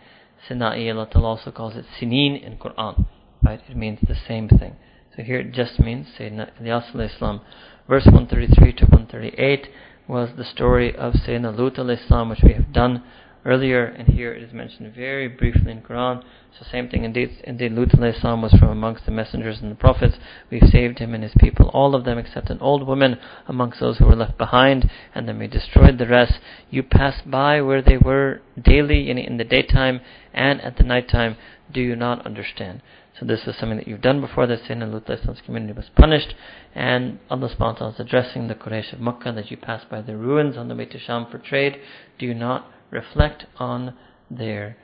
[0.47, 3.07] Sinai, Allah also calls it Sinin in Quran.
[3.43, 3.61] Right?
[3.67, 4.75] It means the same thing.
[5.15, 7.41] So here it just means Sayyidina Ilyas Islam.
[7.87, 9.67] Verse 133 to 138
[10.07, 13.03] was the story of Sayyidina Lut Islam, which we have done
[13.43, 16.23] earlier, and here it is mentioned very briefly in Quran.
[16.57, 20.15] So same thing, indeed, indeed Lut Islam was from amongst the messengers and the prophets.
[20.49, 23.17] We've saved him and his people, all of them except an old woman
[23.47, 26.39] amongst those who were left behind, and then we destroyed the rest.
[26.69, 30.01] You passed by where they were daily, in, in the daytime
[30.33, 31.35] and at the nighttime.
[31.71, 32.81] Do you not understand?
[33.21, 36.33] So this is something that you've done before that Sayyidina Lut's community was punished.
[36.73, 40.57] And Allah subhanahu is addressing the Quraysh of Makkah that you pass by the ruins
[40.57, 41.77] on the way to Sham for trade.
[42.17, 43.93] Do not reflect on
[44.31, 44.75] their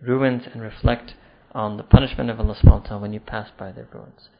[0.00, 1.12] ruins and reflect
[1.52, 4.30] on the punishment of Allah subhanahu when you pass by their ruins?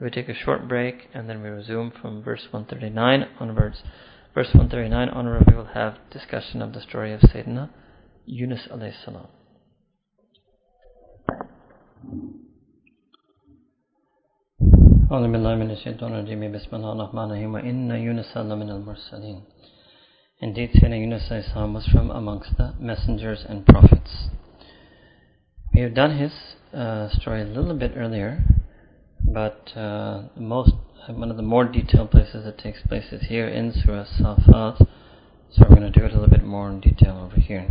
[0.00, 3.82] We take a short break and then we resume from verse 139 onwards.
[4.34, 7.68] Verse 139 onwards, we will have discussion of the story of Sayyidina
[8.24, 9.28] Yunus alayhi salam.
[15.11, 19.41] أعوذ بالله من الشيطان الرجيم بسم الله الرحمن الرحيم وإن يونس لمن المرسلين
[20.39, 24.29] Indeed, Sayyidina Yunus was from amongst the messengers and prophets.
[25.73, 26.31] We have done his
[26.73, 28.45] uh, story a little bit earlier,
[29.25, 30.71] but uh, most
[31.09, 34.87] one of the more detailed places it takes place is here in Surah Safat.
[35.51, 37.67] So we're going to do it a little bit more in detail over here.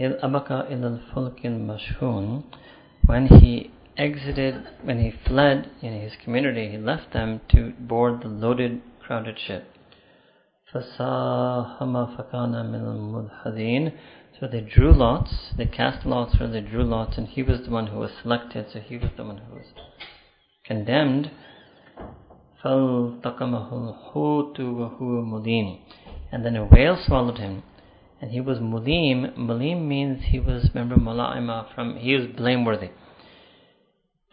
[0.00, 2.42] Il abaka il fulk mashhun
[3.06, 8.28] when he exited when he fled in his community he left them to board the
[8.28, 9.64] loaded crowded ship
[10.72, 13.92] فساهم فكان من المدحضين
[14.40, 17.70] so they drew lots, they cast lots or they drew lots, and he was the
[17.70, 19.66] one who was selected, so he was the one who was
[20.64, 21.30] condemned.
[26.32, 27.62] And then a whale swallowed him,
[28.20, 29.36] and he was mulim.
[29.36, 32.90] Mulim means he was, remember, mula'ima, from, he was blameworthy.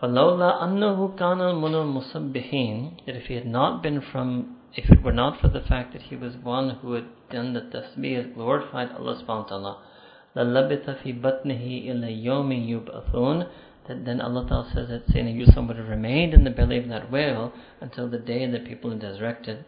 [0.01, 5.39] فَلَوْلَا أَنَّهُ كَانَ الْمُنَ That if he had not been from, if it were not
[5.39, 9.27] for the fact that he was one who had done the tasbih, glorified Allah subhanahu
[9.27, 9.77] wa ta'ala,
[10.35, 13.47] لَلَّبِثَ فِي بَطْنِهِ إِلَى يَوْمِ يُبْعَثُونَ
[13.87, 16.89] that then Allah Ta'ala says that Sayyidina Yusuf would have remained in the belly of
[16.89, 19.65] that whale until the day that people are resurrected.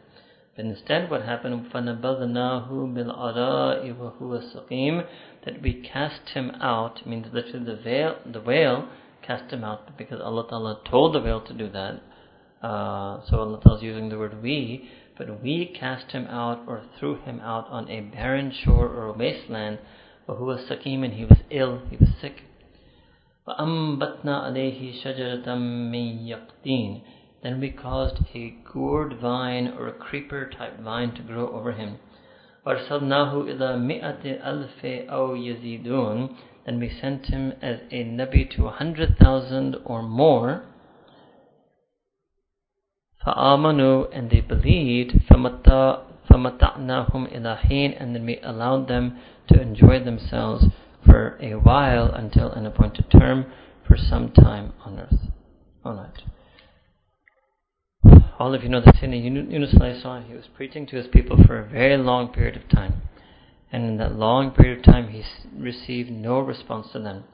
[0.55, 5.07] But instead what happened, فَنَبَذْنَاهُ بِالْعَرَاءِ وَهُوَ سَقِيمٌ
[5.45, 8.87] That we cast him out, means literally the, veil, the whale
[9.27, 12.01] cast him out because Allah Ta'ala told the whale to do that.
[12.61, 16.83] Uh, so Allah Ta'ala is using the word we, but we cast him out or
[16.99, 19.79] threw him out on a barren shore or a wasteland
[20.27, 22.43] وهو سقيم and he was ill, he was sick.
[23.47, 27.01] فأنبتنا عليه شجرة من يقطين
[27.41, 31.97] Then we caused a gourd vine or a creeper type vine to grow over him.
[32.65, 36.29] وأرسلناه إلى مئة ألف أو يزيدون
[36.67, 40.63] Then we sent him as a Nabi to a hundred thousand or more.
[43.25, 49.17] فآمنوا and they believed فمتعناهم إلى حين and then we allowed them
[49.47, 50.65] to enjoy themselves
[51.05, 53.45] for a while until an appointed term
[53.87, 55.31] for some time on earth.
[55.85, 56.23] Alright.
[58.39, 59.71] All of you know that Sayyidina Yunus
[60.27, 63.01] he was preaching to his people for a very long period of time.
[63.70, 65.22] And in that long period of time, he
[65.56, 67.24] received no response to them.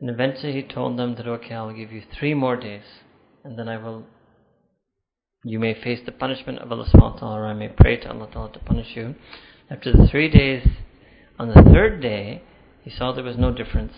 [0.00, 2.82] And eventually he told them that, okay, I'll give you three more days,
[3.44, 4.04] and then I will,
[5.44, 8.10] you may face the punishment of Allah subhanahu wa ta'ala, or I may pray to
[8.10, 9.14] Allah ta'ala to punish you.
[9.70, 10.66] After the three days,
[11.38, 12.42] on the third day,
[12.82, 13.92] he saw there was no difference.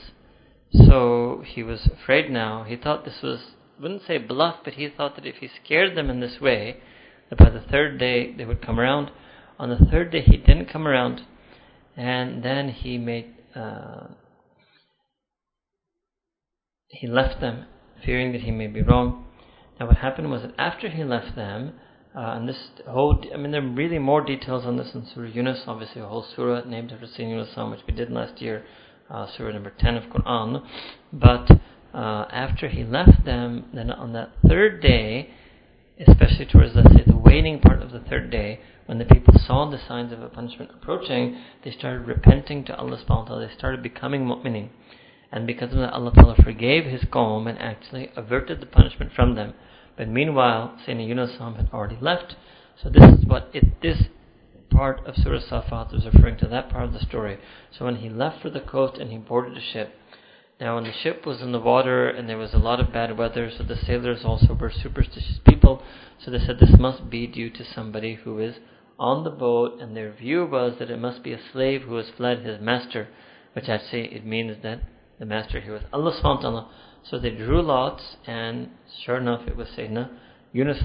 [0.73, 2.65] So he was afraid now.
[2.65, 3.41] He thought this was,
[3.81, 6.77] wouldn't say bluff, but he thought that if he scared them in this way,
[7.31, 9.11] that by the third day they would come around.
[9.59, 11.23] On the third day he didn't come around,
[11.97, 14.09] and then he made, uh,
[16.88, 17.66] he left them,
[18.04, 19.24] fearing that he may be wrong.
[19.80, 21.74] Now what happened was that after he left them,
[22.16, 25.29] uh, and this whole, I mean, there are really more details on this in Surah
[25.29, 28.64] Yunus, obviously a whole surah named after Sayyidina Yunus, which we did last year,
[29.11, 30.66] uh, surah number 10 of Quran.
[31.12, 31.51] But
[31.93, 35.30] uh, after he left them, then on that third day,
[35.99, 39.69] especially towards, let's say, the waning part of the third day, when the people saw
[39.69, 43.55] the signs of a punishment approaching, they started repenting to Allah subhanahu wa ta'ala, they
[43.55, 44.69] started becoming mu'minin.
[45.33, 49.35] And because of that, Allah ta'ala forgave his qawm and actually averted the punishment from
[49.35, 49.55] them.
[49.97, 52.37] But meanwhile, Sayyidina Yunus had already left.
[52.83, 54.05] So this is what it, this
[54.71, 57.39] part of Surah Safat is referring to that part of the story.
[57.77, 59.95] So when he left for the coast and he boarded a ship,
[60.60, 63.16] now when the ship was in the water and there was a lot of bad
[63.18, 65.82] weather, so the sailors also were superstitious people,
[66.18, 68.56] so they said this must be due to somebody who is
[68.98, 72.09] on the boat, and their view was that it must be a slave who has
[72.16, 73.09] fled his master,
[73.52, 74.80] which actually it means that
[75.18, 76.68] the master here was Allah subhanahu.
[77.02, 78.70] So they drew lots, and
[79.04, 80.10] sure enough, it was Sayyidina
[80.52, 80.82] Yunus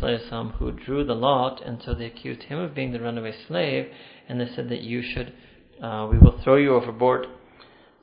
[0.59, 3.87] who drew the lot, and so they accused him of being the runaway slave,
[4.27, 5.33] and they said that you should,
[5.81, 7.27] uh, we will throw you overboard.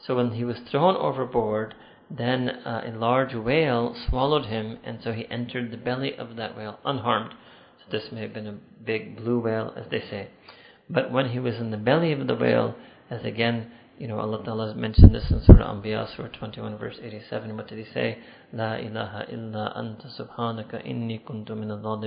[0.06, 1.74] So when he was thrown overboard,
[2.10, 6.56] then uh, a large whale swallowed him, and so he entered the belly of that
[6.56, 7.34] whale unharmed.
[7.78, 10.28] So this may have been a big blue whale, as they say.
[10.88, 12.74] But when he was in the belly of the whale,
[13.10, 17.56] as again you know, Allah Ta'ala mentioned this in Surah Anbiya, Surah 21, verse 87.
[17.56, 18.18] What did He say?
[18.52, 22.00] La ilaha illa anta subhanaka inni kuntu min al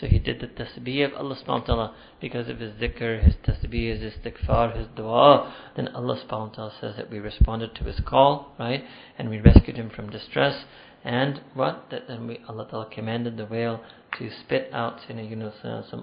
[0.00, 3.34] So He did the tasbih of Allah subhanahu wa ta'ala because of His dhikr, His
[3.46, 5.52] tasbih, His istighfar, His dua.
[5.76, 8.82] Then Allah subhanahu wa ta'ala says that we responded to His call, right?
[9.18, 10.64] And we rescued Him from distress.
[11.04, 11.90] And what?
[11.90, 13.82] That then we, Allah Ta'ala commanded the whale
[14.18, 15.54] to spit out Sayyidina Yunus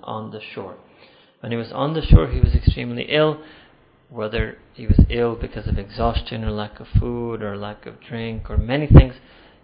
[0.04, 0.78] on the shore.
[1.42, 3.44] When he was on the shore, he was extremely ill
[4.16, 8.50] whether he was ill because of exhaustion or lack of food or lack of drink
[8.50, 9.16] or many things.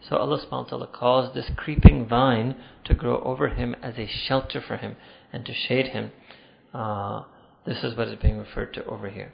[0.08, 2.56] So Allah subhanahu wa ta'ala caused this creeping vine
[2.86, 4.96] to grow over him as a shelter for him.
[5.34, 6.12] and to shade him.
[6.74, 7.24] Uh,
[7.66, 9.34] this is what is being referred to over here.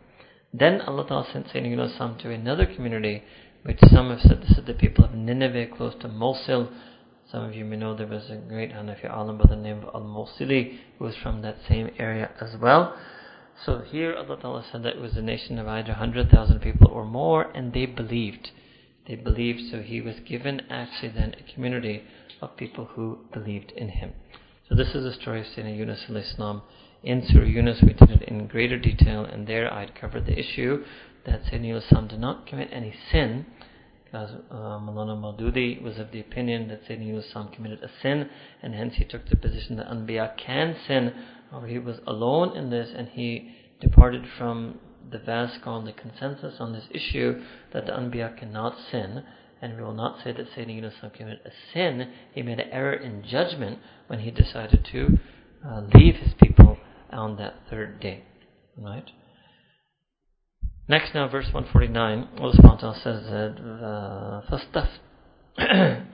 [0.53, 3.23] Then Allah Ta'ala sent Sayyidina Yunus to another community,
[3.63, 6.69] which some have said this is the people of Nineveh, close to Mosul.
[7.31, 9.95] Some of you may know there was a great Hanafi alim by the name of
[9.95, 12.97] Al-Mosili who was from that same area as well.
[13.65, 17.05] So here Allah Ta'ala said that it was a nation of either 100,000 people or
[17.05, 18.51] more, and they believed.
[19.07, 22.03] They believed, so he was given actually then a community
[22.41, 24.13] of people who believed in him.
[24.69, 26.61] So this is the story of Sayyidina Yunus al-Islam.
[27.03, 30.37] In Surah Yunus we did it in greater detail, and there I had covered the
[30.37, 30.83] issue
[31.25, 33.45] that Sayyidina Yunus did not commit any sin,
[34.17, 38.29] because uh, Maulana Maududi was of the opinion that Sayyidina Yunus committed a sin,
[38.63, 41.13] and hence he took the position that Anbiya can sin
[41.53, 44.79] or he was alone in this and he departed from
[45.11, 47.41] the vast the consensus on this issue
[47.73, 49.23] that the Anbiya cannot sin.
[49.61, 52.11] And we will not say that Sayyidina Yunus committed a sin.
[52.33, 55.17] He made an error in judgment when he decided to
[55.65, 56.77] uh, leave his people
[57.11, 58.23] on that third day.
[58.77, 59.09] Right?
[60.88, 64.42] Next now, verse 149, Allah subhanahu says that, uh,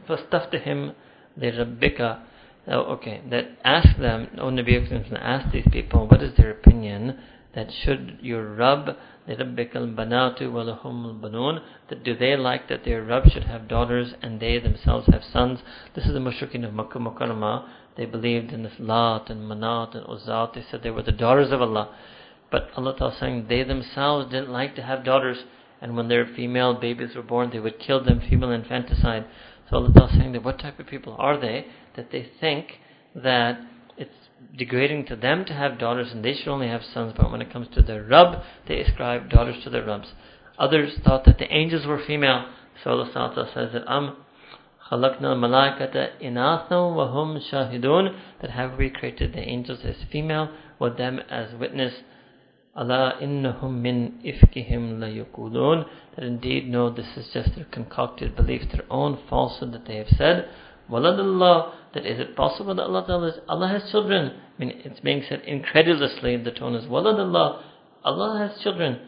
[0.09, 0.95] فَاسْتَفْتِهِمْ
[1.41, 2.21] لِرَبِّكَ
[2.71, 7.19] Oh, okay, that ask them, O Nabi ask these people, what is their opinion
[7.55, 8.95] that should your Rabb,
[9.27, 14.39] لِرَبِّكَ الْبَنَاتُ وَلَهُمُ الْبَنُونَ that do they like that their Rabb should have daughters and
[14.39, 15.61] they themselves have sons?
[15.95, 17.67] This is the mushrikeen of Makkah Mukarramah.
[17.97, 20.55] They believed in this Lat and Manat and Uzat.
[20.55, 21.89] They said they were the daughters of Allah.
[22.53, 25.39] But Allah Ta'ala saying they themselves didn't like to have daughters
[25.81, 29.27] and when their female babies were born they would kill them, female infanticide.
[29.69, 31.67] So Allah Ta'ala saying that what type of people are they
[31.97, 32.81] that they think
[33.15, 33.61] that
[33.97, 34.15] it's
[34.57, 37.53] degrading to them to have daughters and they should only have sons, but when it
[37.53, 40.09] comes to their Rabb, they ascribe daughters to their Rabbs.
[40.59, 42.47] Others thought that the angels were female.
[42.83, 44.17] So Allah Ta'ala says that Am
[44.91, 50.49] خلقنا الملائكة إناثا وهم شاهدون that have we created the angels as female
[50.79, 51.93] with them as witness
[52.76, 55.86] Allah innahum min ifkihim layukulun
[56.16, 60.10] that indeed no this is just their concocted belief their own falsehood that they have
[60.18, 60.50] said.
[60.90, 64.32] waladullah that is it possible that Allah Ta'ala Allah has children.
[64.58, 67.62] I mean it's being said incredulously the tone is waladullah
[68.04, 69.02] Allah has children.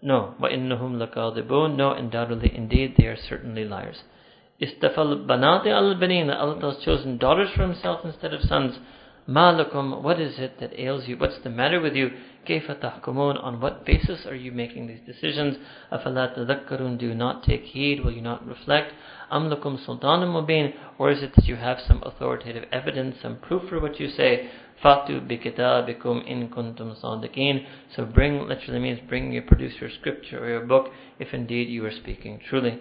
[0.00, 0.34] No.
[0.40, 4.02] wa innahum lakadibun no undoubtedly indeed they are certainly liars.
[4.62, 8.78] istafal banati al banin Allah has chosen daughters for himself instead of sons.
[9.28, 11.18] malakum what is it that ails you?
[11.18, 12.10] What's the matter with you
[12.45, 15.55] كيف تحكمون on what basis are you making these decisions
[15.91, 18.93] أفلا تذكرون do you not take heed will you not reflect
[19.33, 23.69] أم لكم سلطان مبين or is it that you have some authoritative evidence some proof
[23.69, 24.47] for what you say
[24.83, 27.65] فاتوا بكتابكم إن كنتم صادقين
[27.95, 31.85] so bring literally means bring your produce your scripture or your book if indeed you
[31.85, 32.79] are speaking truly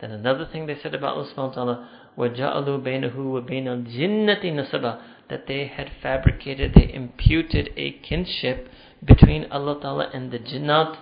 [0.00, 5.00] then another thing they said about Allah subhanahu wa ta'ala وَجَعَلُوا بَيْنَهُ وَبَيْنَ الْجِنَّةِ نَسَبًا
[5.28, 8.68] that they had fabricated, they imputed a kinship
[9.04, 10.96] between Allah Ta'ala and the jinnat.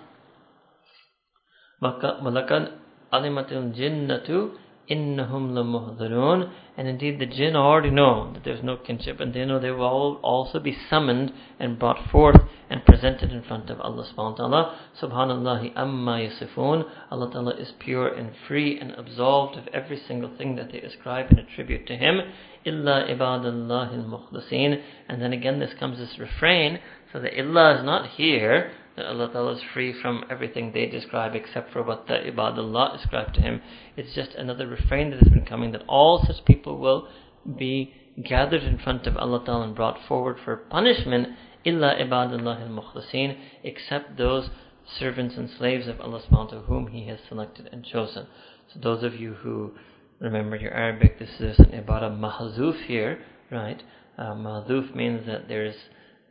[1.83, 2.73] وَلَقَدْ
[3.13, 4.51] عَلِمَتِ الْجِنَّةُ
[4.91, 9.59] إِنَّهُمْ لَمُحْضَرُونَ And indeed the jinn already know that there's no kinship and they know
[9.59, 14.05] they will all also be summoned and brought forth and presented in front of Allah
[14.05, 14.79] subhanahu wa ta'ala.
[15.01, 16.85] Subhanallah amma yasifun.
[17.11, 21.31] Allah ta'ala is pure and free and absolved of every single thing that they ascribe
[21.31, 22.21] and attribute to Him.
[22.67, 24.83] Illa ibadallah al-mukhlasin.
[25.09, 26.81] And then again this comes this refrain
[27.12, 31.34] so the illah is not here, that Allah Ta'ala is free from everything they describe
[31.34, 33.62] except for what the ibadullah ascribe to Him.
[33.96, 37.08] It's just another refrain that has been coming that all such people will
[37.58, 41.30] be gathered in front of Allah Ta'ala and brought forward for punishment,
[41.64, 44.50] illa ibadullah al-mukhlasin, except those
[44.98, 48.28] servants and slaves of Allah subhanahu whom He has selected and chosen.
[48.74, 49.72] So those of you who
[50.20, 53.82] remember your Arabic, this is an ibadah mahzuf here, right?
[54.18, 55.76] Uh, mahzuf means that there's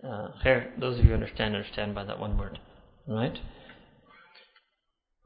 [0.05, 2.59] uh, khair, those of you understand, understand by that one word.
[3.07, 3.39] Right?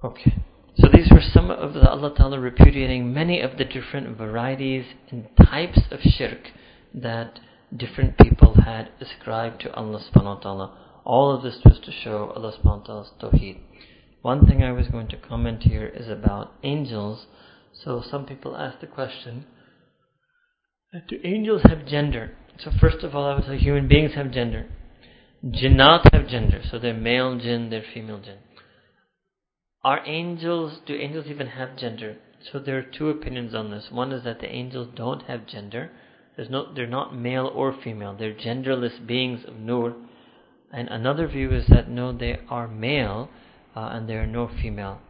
[0.05, 0.36] Okay.
[0.76, 5.28] So these were some of the Allah Ta'ala repudiating many of the different varieties and
[5.36, 6.51] types of shirk
[6.94, 7.41] that
[7.76, 10.78] different people had ascribed to Allah subhanahu wa ta'ala.
[11.05, 13.60] All of this was to show Allah subhanahu wa ta'ala's tawheed.
[14.23, 17.26] One thing I was going to comment here is about angels.
[17.73, 19.47] So some people ask the question,
[21.09, 22.36] do angels have gender?
[22.59, 24.67] So first of all, I would say human beings have gender.
[25.45, 28.39] Jinnat have gender, so they're male jinn, they're female jinn.
[29.83, 32.19] Are angels, do angels even have gender?
[32.51, 33.91] So there are two opinions on this.
[33.91, 35.91] One is that the angels don't have gender.
[36.37, 38.15] There's no, they're not male or female.
[38.17, 39.97] They're genderless beings of nur.
[40.73, 43.29] And another view is that no, they are male
[43.75, 45.01] uh, and there are no female.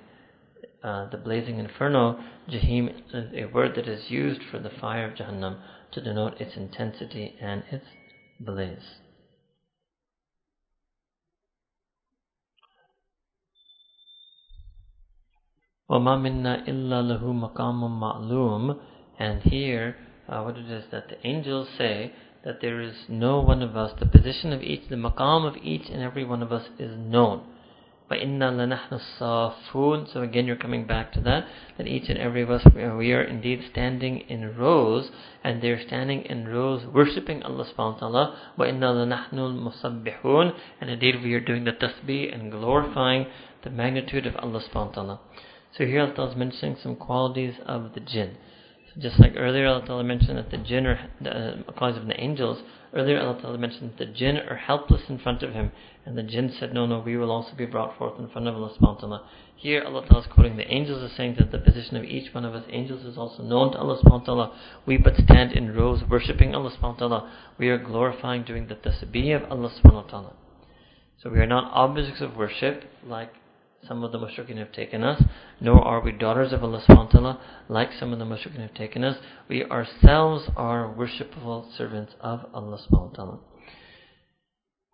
[0.83, 2.19] uh, the blazing inferno.
[2.47, 5.57] Jahim is a word that is used for the fire of Jahannam
[5.93, 7.85] to denote its intensity and its
[8.39, 8.99] blaze.
[15.92, 18.78] وَمَا مِنَّا إِلَّا لَهُ مَقَامٌ مَعْلُومٌ
[19.18, 19.96] And here,
[20.26, 22.12] uh, what it is that the angels say
[22.44, 25.90] that there is no one of us, the position of each, the maqam of each
[25.90, 27.44] and every one of us is known.
[28.10, 31.46] وَإِنَّا لَنَحْنُ الصَّافُونَ So again, you're coming back to that,
[31.76, 35.10] that each and every of us, we are indeed standing in rows,
[35.44, 38.38] and they're standing in rows worshipping Allah subhanahu wa ta'ala.
[38.58, 43.26] وَإِنَّا لَنَحْنُ الْمُسَبِّحُونَ And indeed, we are doing the tasbih and glorifying
[43.62, 45.20] the magnitude of Allah subhanahu wa ta'ala.
[45.77, 48.35] So here Allah is mentioning some qualities of the jinn.
[48.87, 52.07] So just like earlier Allah Ta'ala mentioned that the jinn are the uh, qualities of
[52.07, 52.63] the angels,
[52.95, 55.71] earlier Allah Ta'ala mentioned that the jinn are helpless in front of him,
[56.03, 58.55] and the jinn said, No, no, we will also be brought forth in front of
[58.55, 59.29] Allah subhanahu wa ta'ala.
[59.55, 62.43] Here Allah Ta'ala is quoting the angels as saying that the position of each one
[62.43, 64.59] of us angels is also known to Allah subhanahu wa ta'ala.
[64.87, 67.33] We but stand in rows worshipping Allah subhanahu wa ta'ala.
[67.59, 70.33] We are glorifying doing the tasbih of Allah subhanahu wa ta'ala.
[71.21, 73.33] So we are not objects of worship like
[73.86, 75.22] some of the mushrikeen have taken us,
[75.60, 78.74] nor are we daughters of Allah subhanahu wa ta'ala like some of the mushrikeen have
[78.74, 79.18] taken us.
[79.48, 83.38] We ourselves are worshipful servants of Allah subhanahu wa ta'ala.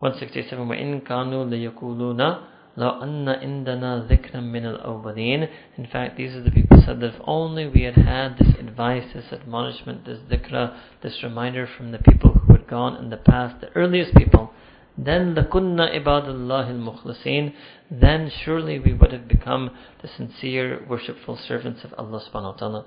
[0.01, 2.45] 167 وَإِن كَانُوا لَيَقُولُونَ
[2.79, 7.15] لَوْ أَنَّ إِنْدَنَا ذِكْرًا مِنَ الْأَوَّلِينَ In fact, these are the people who said that
[7.15, 11.99] if only we had had this advice, this admonishment, this dhikra, this reminder from the
[11.99, 14.53] people who had gone in the past, the earliest people,
[14.99, 17.53] then لَكُنَّا عِبَادَ اللَّهِ الْمُخْلَصِينَ
[17.89, 19.71] Then surely we would have become
[20.03, 22.85] the sincere worshipful servants of Allah subhanahu wa ta'ala.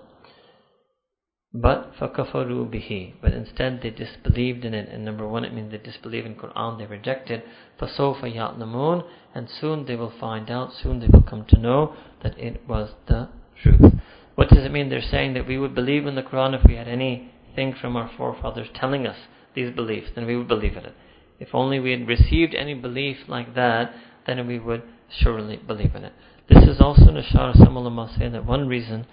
[1.54, 4.90] But فَكَفَرُوا بِهِ But instead they disbelieved in it.
[4.90, 7.44] And number one, it means they disbelieve in Quran, they rejected.
[7.80, 12.38] فَسَوْفَ يَعْلَمُونَ And soon they will find out, soon they will come to know that
[12.38, 13.30] it was the
[13.62, 13.94] truth.
[14.36, 14.90] What does it mean?
[14.90, 18.12] They're saying that we would believe in the Quran if we had anything from our
[18.18, 19.18] forefathers telling us
[19.56, 20.96] these beliefs, then we would believe in it.
[21.39, 23.95] If only we had received any belief like that,
[24.27, 26.13] then we would surely believe in it.
[26.49, 29.07] This is also Nashar some ulama that one reason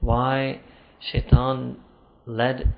[0.00, 0.60] why
[1.00, 1.78] Shaitan
[2.26, 2.74] led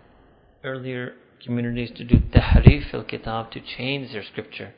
[0.65, 4.75] earlier communities to do tahrif al kitab to change their scripture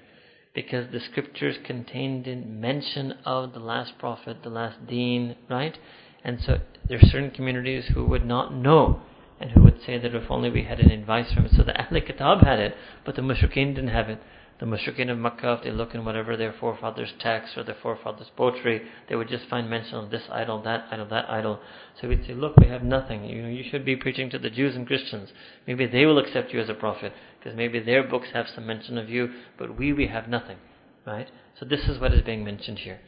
[0.55, 5.78] because the scriptures contained in mention of the last prophet, the last deen, right?
[6.24, 9.00] And so there are certain communities who would not know
[9.41, 11.52] and who would say that if only we had an advice from it.
[11.57, 14.20] So the Ahl Kitab had it, but the Mushrikeen didn't have it.
[14.60, 18.31] The Mushrikeen of Makkah, if they look in whatever their forefathers' texts or their forefathers'
[18.36, 21.60] poetry, they would just find mention of this idol, that idol, that idol.
[21.99, 23.25] So we'd say, look, we have nothing.
[23.25, 25.31] You you should be preaching to the Jews and Christians.
[25.67, 28.99] Maybe they will accept you as a prophet, because maybe their books have some mention
[28.99, 30.59] of you, but we, we have nothing.
[31.07, 31.31] Right?
[31.59, 33.01] So this is what is being mentioned here.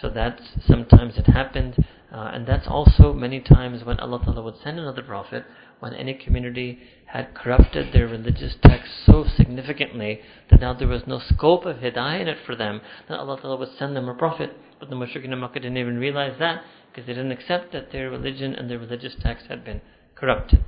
[0.00, 4.57] So that's sometimes it happened, uh, and that's also many times when Allah Ta'ala would
[4.61, 5.45] send another prophet,
[5.79, 10.19] when any community had corrupted their religious text so significantly
[10.49, 13.57] that now there was no scope of hidayah in it for them, then Allah Ta'ala
[13.57, 14.51] would send them a prophet.
[14.79, 18.09] But the mushrikeen of Makkah didn't even realize that because they didn't accept that their
[18.09, 19.81] religion and their religious text had been
[20.15, 20.63] corrupted.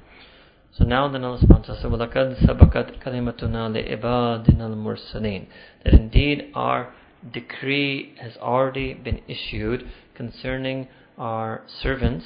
[0.77, 5.47] So now then Allah subhanahu wa ta'ala says, وَلَقَدْ سَبَقَتْ كَلِمَتُنَا لِعِبَادِنَا الْمُرْسَلِينَ
[5.83, 6.93] That indeed our
[7.31, 12.25] decree has already been issued concerning our servants,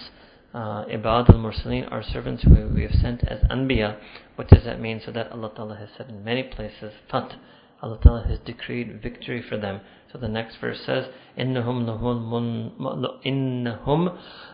[0.54, 3.98] uh, Ibad al Mursaleen, our servants who we have sent as Anbiya.
[4.36, 5.02] What does that mean?
[5.06, 7.36] So that Allah Ta'ala has said in many places, Fat,
[7.82, 9.82] Allah Ta'ala has decreed victory for them.
[10.12, 11.06] So the next verse says,
[11.38, 11.86] إِنَّهُمْ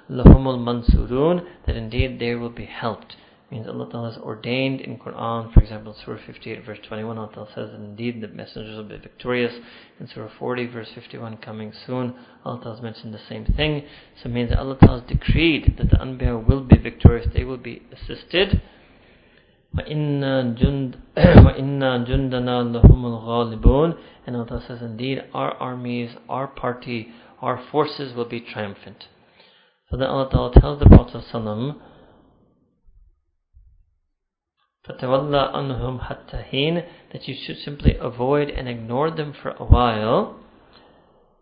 [0.10, 3.16] لَهُمُ الْمَنْصُورُونَ That indeed they will be helped
[3.54, 7.50] means Allah Ta'ala has ordained in Quran, for example, Surah 58 verse 21, Allah Ta'ala
[7.54, 9.54] says that indeed the messengers will be victorious.
[10.00, 13.84] In Surah 40 verse 51 coming soon, Allah Ta'ala has mentioned the same thing.
[14.22, 17.44] So it means that Allah Ta'ala has decreed that the Anbiya will be victorious, they
[17.44, 18.62] will be assisted.
[19.76, 27.10] وَإِنَّا جُنْدَ وَإِنَّا جُنْدَنَا لَهُمُ الْغَالِبُونَ And Allah says, indeed, our armies, our party,
[27.42, 29.08] our forces will be triumphant.
[29.90, 31.76] So then Allah Ta'ala tells the Prophet ﷺ,
[34.88, 40.40] فَتَوَلَّى أَنْهُمْ حَتَّى حِينٍ That you should simply avoid and ignore them for a while.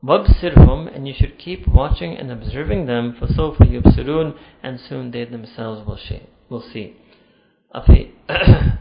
[0.04, 3.18] وَابْصِرْهُمْ And you should keep watching and observing them.
[3.20, 6.22] فَسَوْفَ يُبْصِرُونَ And soon they themselves will see.
[6.50, 6.98] Will see.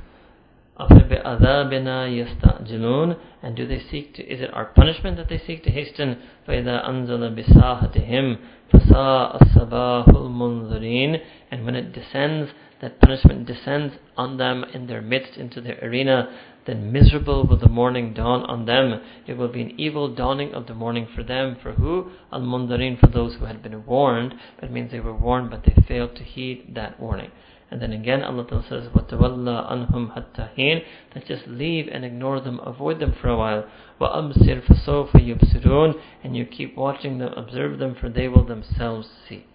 [0.80, 5.70] أَفَبِعَذَابِنَا يَسْتَعْجِلُونَ And do they seek to, is it our punishment that they seek to
[5.70, 6.18] hasten?
[6.48, 8.38] فَإِذَا أَنزَلَ بِسَاحَتِهِمْ
[8.72, 11.20] فَسَاءَ الصَّبَاحُ الْمُنذَرِينَ
[11.50, 12.50] And when it descends,
[12.84, 16.34] that punishment descends on them in their midst into their arena,
[16.66, 19.00] then miserable will the morning dawn on them.
[19.26, 21.56] It will be an evil dawning of the morning for them.
[21.62, 22.10] For who?
[22.32, 24.34] Al-Mundarin, for those who had been warned.
[24.60, 27.30] That means they were warned, but they failed to heed that warning.
[27.70, 30.82] And then again Allah says, وَتَوَلَّى أَنْهُمْ حَتَّى حِينٍ
[31.14, 33.64] That just leave and ignore them, avoid them for a while.
[34.00, 39.46] وَأَبْصِرْ فَسَوْفَ يُبْصِرُونَ And you keep watching them, observe them, for they will themselves see.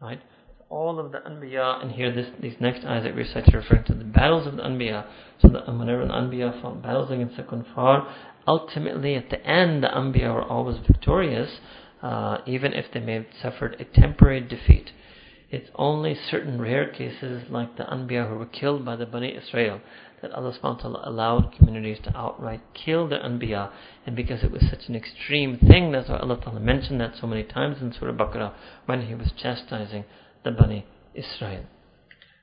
[0.00, 0.20] Right?
[0.73, 3.93] All of the Anbiya, and here this, these next ayahs that we recited referring to
[3.93, 5.05] the battles of the Anbiya.
[5.39, 8.11] So that whenever the Anbiya fought battles against the kuffar,
[8.47, 11.59] ultimately at the end the Anbiya were always victorious,
[12.01, 14.89] uh, even if they may have suffered a temporary defeat.
[15.51, 19.79] It's only certain rare cases like the Anbiya who were killed by the Bani Israel
[20.23, 23.69] that Allah subhanahu allowed communities to outright kill the Anbiya
[24.07, 27.43] and because it was such an extreme thing that's why Allah mentioned that so many
[27.43, 28.53] times in Surah Baqarah
[28.87, 30.05] when He was chastising
[30.43, 31.65] the Bani Israel.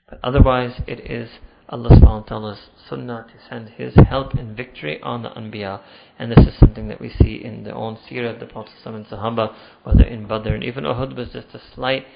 [0.09, 1.31] But otherwise it is
[1.69, 5.81] Allah subhanahu wa ta'ala's sunnah to send His help and victory on the Anbiya
[6.19, 9.07] and this is something that we see in the own seerah of the Prophet and
[9.07, 9.55] Sahaba
[9.85, 12.07] whether in Badr and even Uhud was just a slight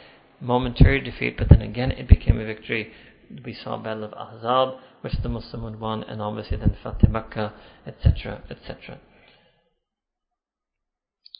[0.41, 2.93] momentary defeat, but then again it became a victory.
[3.45, 7.53] We saw Battle of Ahzab, which the Muslims won, and obviously then Fatih Makkah,
[7.87, 8.99] etc., etc.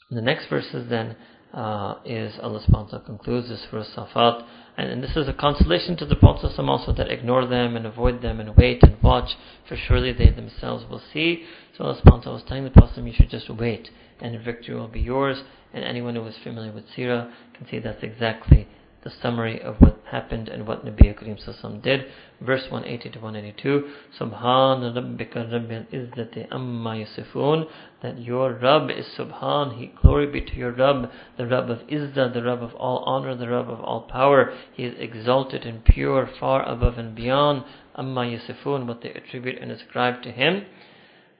[0.09, 1.15] The next verses then
[1.55, 4.45] uh, is Allah subhanahu concludes this verse Safat,
[4.77, 8.21] and, and, this is a consolation to the Prophet also that ignore them and avoid
[8.21, 11.45] them and wait and watch, for surely they themselves will see.
[11.77, 14.89] So Allah subhanahu wa was telling the Prophet you should just wait, and victory will
[14.89, 15.43] be yours.
[15.73, 18.67] And anyone who is familiar with Sirah can see that's exactly
[19.05, 22.05] the summary of what happened and what Nabi Karim Sassam did.
[22.41, 23.87] Verse 180 to 182.
[24.19, 27.67] Subhan Rabbika Rabbil Izzati Amma Yasifun.
[28.01, 29.77] That your Rabb is Subhan.
[29.77, 33.35] He, glory be to your Rabb, the Rabb of Izzah, the Rabb of all honor,
[33.35, 34.57] the Rabb of all power.
[34.73, 37.63] He is exalted and pure, far above and beyond
[37.95, 40.65] Amma Yasifun, what they attribute and ascribe to Him.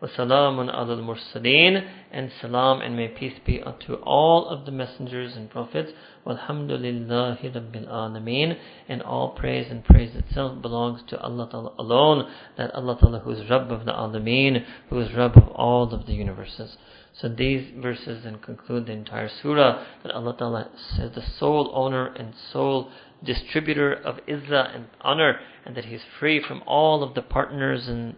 [0.04, 5.50] وَسَلَامٌ عَلَى الْمُرْسَلِينَ And salam and may peace be unto all of the messengers and
[5.50, 5.92] prophets.
[6.26, 8.56] وَالْحَمْدُ لِلَّهِ رَبِّ الْعَالَمِينَ
[8.88, 12.30] And all praise and praise itself belongs to Allah Ta'ala alone.
[12.56, 16.06] That Allah Ta'ala who is Rabb of the Alameen, who is Rabb of all of
[16.06, 16.78] the universes.
[17.12, 22.06] So these verses then conclude the entire surah that Allah Ta'ala is the sole owner
[22.06, 22.90] and sole
[23.22, 28.16] distributor of izzah and honor and that He's free from all of the partners and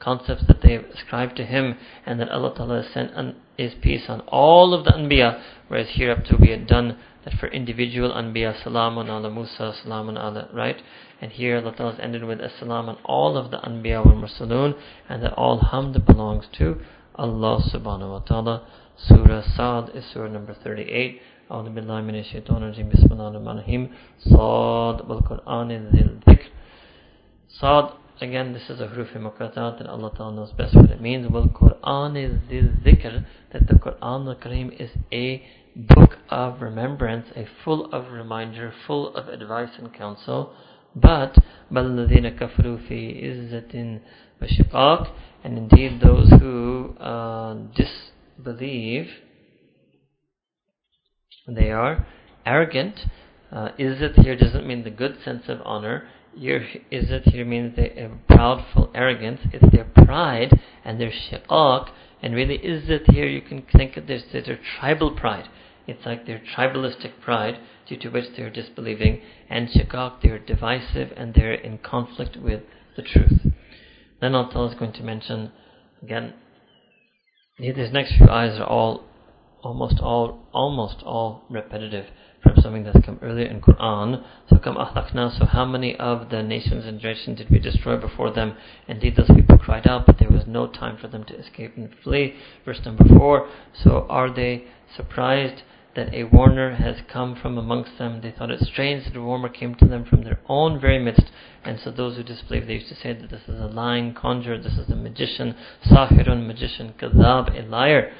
[0.00, 3.36] concepts that they ascribe to him and that Allah Ta'ala has sent un-
[3.82, 8.62] peace on all of the Anbiya, whereas hereafter we had done that for individual Anbiya,
[8.62, 10.76] Salamun ala Musa, Salamun ala, right?
[11.20, 14.74] And here Allah Ta'ala has ended with Assalam on all of the Anbiya wal Mursalun
[15.08, 16.76] and that all Hamd belongs to
[17.16, 18.66] Allah Subhanahu wa Ta'ala.
[18.96, 21.20] Surah Sad is Surah number 38.
[21.50, 23.82] أعوذ بالله من الشيطان الرجيم بسم الله الرحمن الرحيم
[24.20, 26.48] صاد والقرآن ذي الذكر
[27.48, 27.88] صاد
[28.20, 31.30] Again, this is a huruf muqatta'at and Allah Ta'ala knows best what it means.
[31.30, 35.44] Well, Quran is the dhikr, that the Quran al Kareem is a
[35.76, 40.52] book of remembrance, a full of reminder, full of advice and counsel.
[40.96, 41.36] But,
[41.70, 44.00] بَالَّذِينَ كَفْرُوا فِي إِزَّةٍ
[44.42, 45.12] وَشِقَاقٍ
[45.44, 49.10] And indeed those who uh, disbelieve,
[51.46, 52.04] they are
[52.44, 52.98] arrogant.
[53.52, 56.08] Uh, izzat here doesn't mean the good sense of honor
[56.38, 56.60] your
[56.92, 59.40] izzat here means their proudful arrogance.
[59.52, 61.90] It's their pride and their shiqaq.
[62.22, 65.48] And really, izzat here you can think of this as their tribal pride.
[65.86, 67.58] It's like their tribalistic pride,
[67.88, 69.22] due to which they're disbelieving.
[69.48, 72.62] And shiqaq, they're divisive and they're in conflict with
[72.96, 73.52] the truth.
[74.20, 75.52] Then Allah is going to mention,
[76.02, 76.34] again,
[77.58, 79.04] these next few ayahs are all,
[79.62, 82.06] almost all, almost all repetitive
[82.42, 84.24] from something that's come earlier in Quran.
[84.48, 88.32] So come ahlakna, so how many of the nations and generations did we destroy before
[88.32, 88.56] them?
[88.86, 91.90] Indeed those people cried out, but there was no time for them to escape and
[92.02, 92.34] flee.
[92.64, 95.62] Verse number four, so are they surprised
[95.98, 98.20] that a warner has come from amongst them.
[98.22, 101.24] They thought it strange that a warner came to them from their own very midst.
[101.64, 104.58] And so those who disbelieve, they used to say that this is a lying conjurer,
[104.58, 105.56] this is a magician,
[105.90, 108.12] sahirun, magician, kadhab, a liar.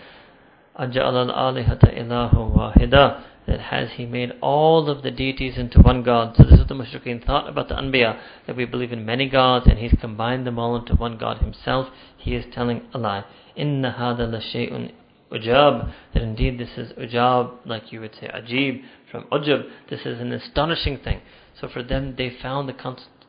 [0.79, 6.37] Ilahu wahida that has he made all of the deities into one God.
[6.37, 9.27] So this is what the mushrikeen thought about the Anbiya, that we believe in many
[9.27, 11.89] gods and he's combined them all into one God himself.
[12.19, 13.25] He is telling a lie.
[13.57, 14.93] Hada la shay'un
[15.33, 20.21] ujab, that indeed this is ujab, like you would say ajib, from ujab, this is
[20.21, 21.23] an astonishing thing.
[21.59, 22.75] So for them, they found the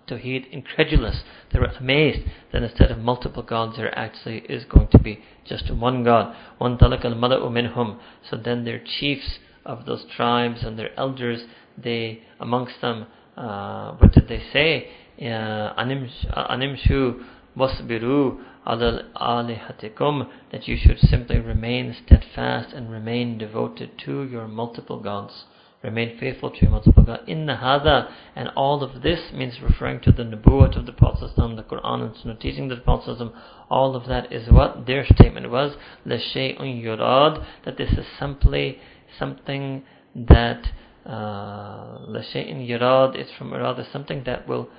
[0.10, 1.24] Tawheed incredulous.
[1.52, 5.72] They were amazed that instead of multiple gods, there actually is going to be just
[5.74, 6.36] one God.
[6.58, 8.00] One talak al mala'u minhum.
[8.30, 11.44] So then their chiefs of those tribes and their elders,
[11.78, 13.06] they amongst them,
[13.38, 14.90] uh, what did they say?
[15.22, 17.24] Uh, animshu
[17.58, 25.00] wasbiru alal alihatikum that you should simply remain steadfast and remain devoted to your multiple
[25.00, 25.46] gods.
[25.85, 27.25] Remain faithful to your multiple gods.
[27.27, 31.63] Inna hada and all of this means referring to the Nubuwwat of the Prophet the
[31.63, 33.21] Quran and Sunnah teaching the Prophet
[33.69, 35.77] all of that is what their statement was.
[36.07, 38.79] لَشَيْءٌ yurad that this is simply
[39.19, 40.69] something that
[41.05, 44.71] uh, لَشَيْءٍ yurad is from rather something that will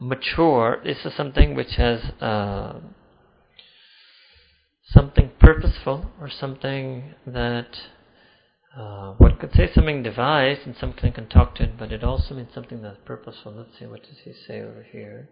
[0.00, 0.80] mature.
[0.84, 2.80] This is something which has uh,
[4.86, 7.68] something purposeful or something that
[8.76, 12.34] uh, one could say something devised and something can talk to it, but it also
[12.34, 13.52] means something that's purposeful.
[13.52, 15.28] Let's see, what does he say over here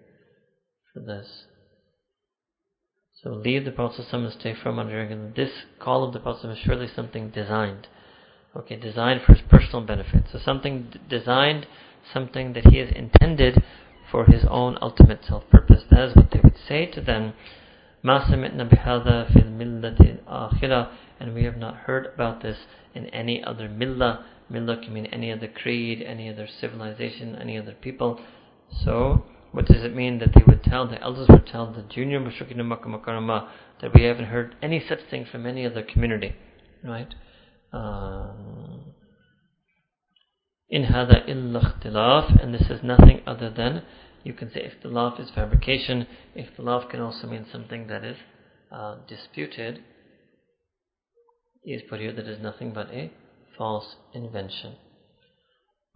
[0.92, 1.44] for this?
[3.23, 6.86] So leave the Prophet and stay from under This call of the Prophet is surely
[6.86, 7.89] something designed.
[8.55, 10.24] Okay, designed for his personal benefit.
[10.32, 11.66] So something d- designed,
[12.12, 13.62] something that he has intended
[14.10, 15.84] for his own ultimate self-purpose.
[15.90, 17.34] That is what they would say to them.
[18.05, 20.90] ما سمعنا بهذا في الملة الآخرة
[21.22, 22.58] and we have not heard about this
[22.95, 24.24] in any other millah.
[24.51, 28.19] Millah can mean any other creed, any other civilization, any other people.
[28.83, 32.19] So, what does it mean that they would tell, the elders would tell the junior
[32.19, 33.51] mushrikin of Makkah
[33.82, 36.33] that we haven't heard any such thing from any other community,
[36.83, 37.14] right?
[37.72, 38.93] Um,
[40.69, 43.83] in hada illa ikhtilaf, and this is nothing other than,
[44.24, 48.17] you can say ikhtilaf is fabrication, ikhtilaf can also mean something that is
[48.72, 49.83] uh, disputed,
[51.64, 53.11] is put here that is nothing but a
[53.57, 54.75] false invention.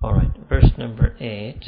[0.03, 1.59] Alright, verse number 8.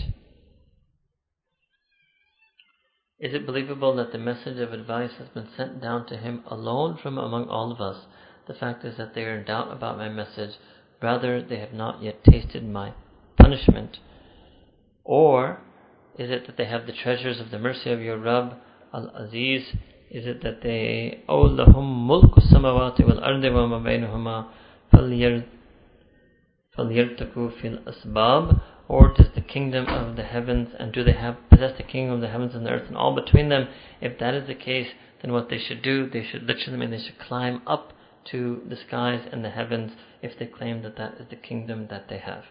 [3.20, 7.00] Is it believable that the message of advice has been sent down to him alone
[7.02, 8.06] from among all of us?
[8.48, 10.52] The fact is that they are in doubt about my message.
[11.02, 12.94] Rather, they have not yet tasted my
[13.38, 13.98] punishment.
[15.04, 15.62] Or
[16.20, 18.58] is it that they have the treasures of the mercy of your Rabb,
[18.94, 19.74] Al Aziz,
[20.11, 24.45] is it that they أو لهم ملك السماوات والأرض وما بينهما
[26.77, 31.77] فليرتقوا في الأسباب or does the kingdom of the heavens and do they have possess
[31.77, 33.69] the kingdom of the heavens and the earth and all between them
[34.01, 34.89] if that is the case
[35.23, 37.93] then what they should do they should literally mean they should climb up
[38.25, 42.09] to the skies and the heavens if they claim that that is the kingdom that
[42.09, 42.45] they have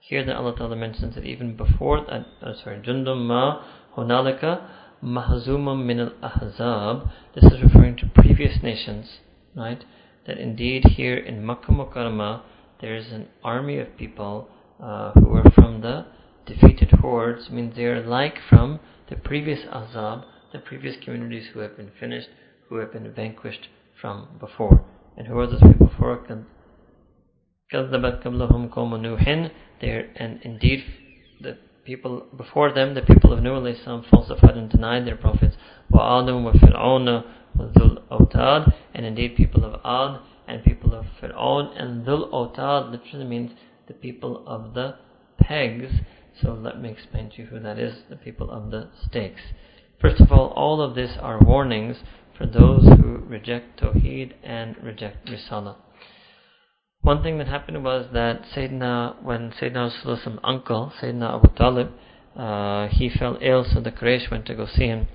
[0.00, 3.62] here that Allah Ta'ala mentions that even before that uh, sorry jundum ma
[3.96, 4.68] hunalika
[5.02, 9.20] mahzumum min al-ahzab, this is referring to previous nations,
[9.54, 9.84] right?
[10.26, 12.42] That indeed here in Makkah Mukarramah,
[12.80, 14.48] there is an army of people
[14.82, 16.06] uh, who are from the
[16.46, 21.76] defeated hordes, means they are like from the previous azab, the previous communities who have
[21.76, 22.28] been finished,
[22.68, 23.68] who have been vanquished
[24.00, 24.84] from before.
[25.16, 26.24] And who are those people before?
[27.72, 29.50] كذبت قبلهم قوم نوح
[29.80, 31.01] there and indeed the
[31.84, 35.56] people before them, the people of Nuh alayhi falsified and denied their prophets.
[35.92, 37.24] وَآدَمْ وَفِرْعَوْنَ
[37.56, 43.26] وَذُلْ أَوْتَادٍ And indeed people of Ad and people of Fir'aun and Dhul Autad literally
[43.26, 43.52] means
[43.86, 44.96] the people of the
[45.38, 45.92] pegs.
[46.40, 49.40] So let me explain to you who that is, the people of the stakes.
[50.00, 51.98] First of all, all of this are warnings
[52.36, 55.76] for those who reject Tawheed and reject Risala.
[57.03, 61.91] One thing that happened was that Sayyidina, when Sayyidina Rasulullah's uncle, Sayyidina Abu Talib,
[62.33, 65.09] uh, he fell ill, so the Quraysh went to go see him.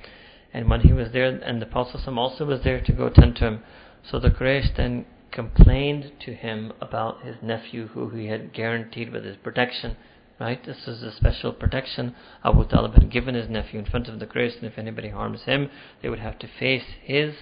[0.52, 3.47] And when he was there, and the Prophet also was there to go tend to
[3.47, 3.62] him,
[4.02, 9.25] so the Quraysh then complained to him about his nephew, who he had guaranteed with
[9.25, 9.97] his protection.
[10.39, 10.62] Right?
[10.62, 14.26] This is a special protection Abu Talib had given his nephew in front of the
[14.26, 15.70] Quraysh, and if anybody harms him,
[16.02, 17.36] they would have to face his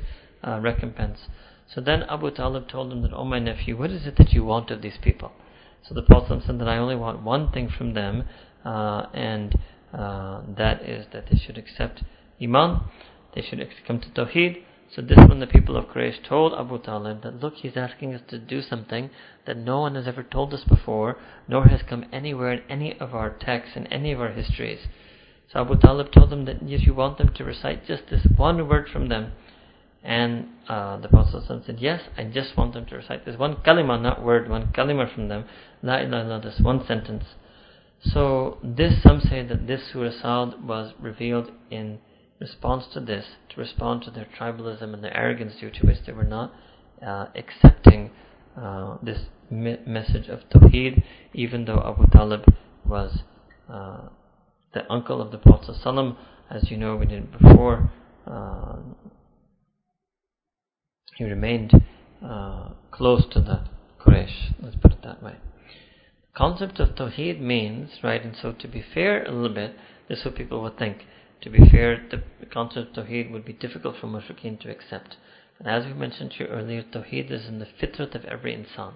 [0.46, 1.18] uh, recompense.
[1.68, 4.44] So then Abu Talib told him that, Oh my nephew, what is it that you
[4.44, 5.32] want of these people?
[5.82, 8.24] So the Prophet said that I only want one thing from them,
[8.64, 9.56] uh, and
[9.92, 12.02] uh, that is that they should accept
[12.42, 12.80] Iman,
[13.34, 17.22] they should come to Tawheed, So this when the people of Quraysh told Abu Talib
[17.22, 19.10] that look he's asking us to do something
[19.46, 23.14] that no one has ever told us before nor has come anywhere in any of
[23.14, 24.86] our texts in any of our histories.
[25.52, 28.68] So Abu Talib told them that if you want them to recite just this one
[28.68, 29.32] word from them
[30.02, 34.00] and uh, the Prophet said yes I just want them to recite this one kalima
[34.00, 35.44] not word one kalima from them
[35.82, 37.24] La ilaha illallah this one sentence.
[38.02, 41.98] So this some say that this Surah Sad was revealed in
[42.40, 46.12] response to this, to respond to their tribalism and their arrogance due to which they
[46.12, 46.52] were not
[47.04, 48.10] uh, accepting
[48.56, 51.02] uh, this me- message of Tawheed,
[51.32, 52.44] even though Abu Talib
[52.84, 53.20] was
[53.70, 54.08] uh,
[54.74, 56.16] the uncle of the Prophet ﷺ,
[56.50, 57.90] as you know we did before.
[61.16, 61.72] He remained
[62.24, 63.64] uh, close to the
[64.00, 65.36] Quraysh, let's put it that way.
[66.32, 69.74] The concept of Tawheed means, right, and so to be fair a little bit,
[70.08, 71.04] this is what people would think
[71.42, 75.16] to be fair, the concept of Tawheed would be difficult for mushrikeen to accept.
[75.58, 78.94] And as we mentioned to you earlier, Tawheed is in the fitrat of every insan.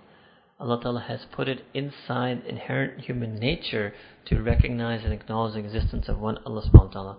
[0.59, 3.95] Allah Ta'ala has put it inside inherent human nature
[4.27, 7.17] to recognize and acknowledge the existence of one Allah subhanahu wa ta'ala.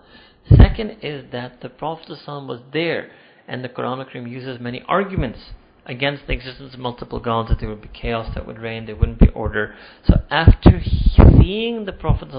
[0.56, 3.10] Second is that the Prophet was there
[3.48, 5.40] and the Quran uses many arguments
[5.86, 8.96] against the existence of multiple gods, that there would be chaos that would reign, there
[8.96, 9.76] wouldn't be order.
[10.08, 12.30] So after seeing the Prophet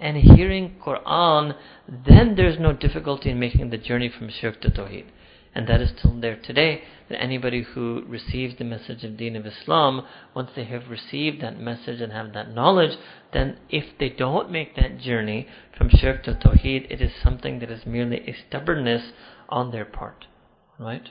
[0.00, 1.54] and hearing Quran,
[1.88, 5.06] then there's no difficulty in making the journey from shirk to tawheed.
[5.54, 9.46] And that is still there today, that anybody who receives the message of Deen of
[9.46, 12.96] Islam, once they have received that message and have that knowledge,
[13.32, 17.70] then if they don't make that journey from shirk to tawheed, it is something that
[17.70, 19.12] is merely a stubbornness
[19.48, 20.26] on their part.
[20.78, 21.08] Right?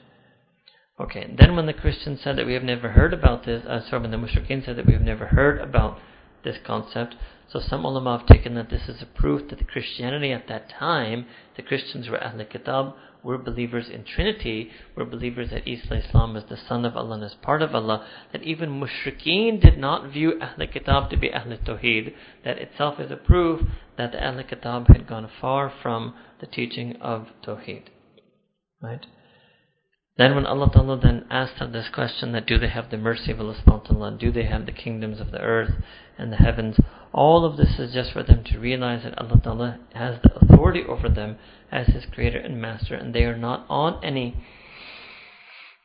[0.99, 4.01] Okay, then when the Christians said that we have never heard about this, uh, sorry,
[4.01, 5.99] when the Mushrikeen said that we have never heard about
[6.43, 7.15] this concept,
[7.49, 10.69] so some ulama have taken that this is a proof that the Christianity at that
[10.69, 16.35] time, the Christians were Ahl Kitab, were believers in Trinity, were believers that Isa Islam
[16.35, 20.11] is the Son of Allah and is part of Allah, that even Mushrikeen did not
[20.11, 23.61] view Ahl Kitab to be Ahl Tawheed, that itself is a proof
[23.97, 27.83] that the Ahl Kitab had gone far from the teaching of Tawheed.
[28.81, 29.05] Right?
[30.17, 33.31] Then when Allah Ta'ala then asked them this question that do they have the mercy
[33.31, 35.75] of Allah subhanahu do they have the kingdoms of the earth
[36.17, 36.77] and the heavens,
[37.13, 40.83] all of this is just for them to realize that Allah Ta'ala has the authority
[40.87, 41.37] over them
[41.71, 44.35] as His creator and master and they are not on any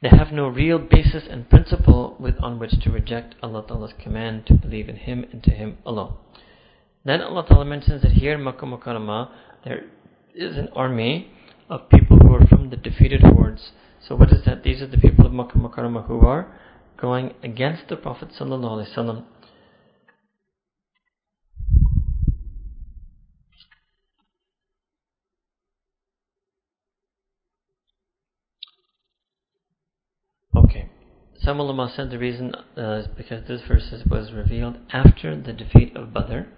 [0.02, 4.46] they have no real basis and principle with on which to reject Allah Ta'ala's command
[4.46, 6.16] to believe in Him and to Him alone.
[7.04, 9.30] Then Allah Ta'ala mentions that here in Makkah Mukarramah
[9.64, 9.84] there
[10.34, 11.30] is an army
[11.68, 13.72] of people who are from the defeated hordes
[14.08, 14.64] so what is that?
[14.64, 16.52] These are the people of Makkah Mukarramah who are
[17.00, 19.24] going against the Prophet Sallallahu Alaihi Wasallam.
[30.56, 30.88] Okay.
[31.40, 35.96] Some ulama said the reason uh, is because this verse was revealed after the defeat
[35.96, 36.48] of Badr.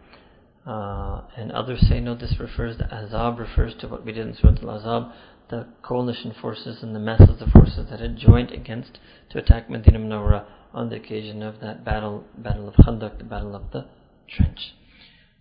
[0.67, 4.34] Uh, and others say no, this refers to Ahzab, refers to what we did in
[4.34, 5.12] Surah Al-Ahzab,
[5.51, 9.99] the coalition forces and the masses of forces that had joined against to attack Medina
[9.99, 13.86] Munawwara on the occasion of that battle, battle of Khandaq, the battle of the
[14.26, 14.75] trench.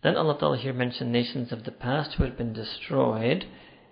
[0.03, 3.45] Then Allah Ta'ala here mentioned nations of the past who had been destroyed,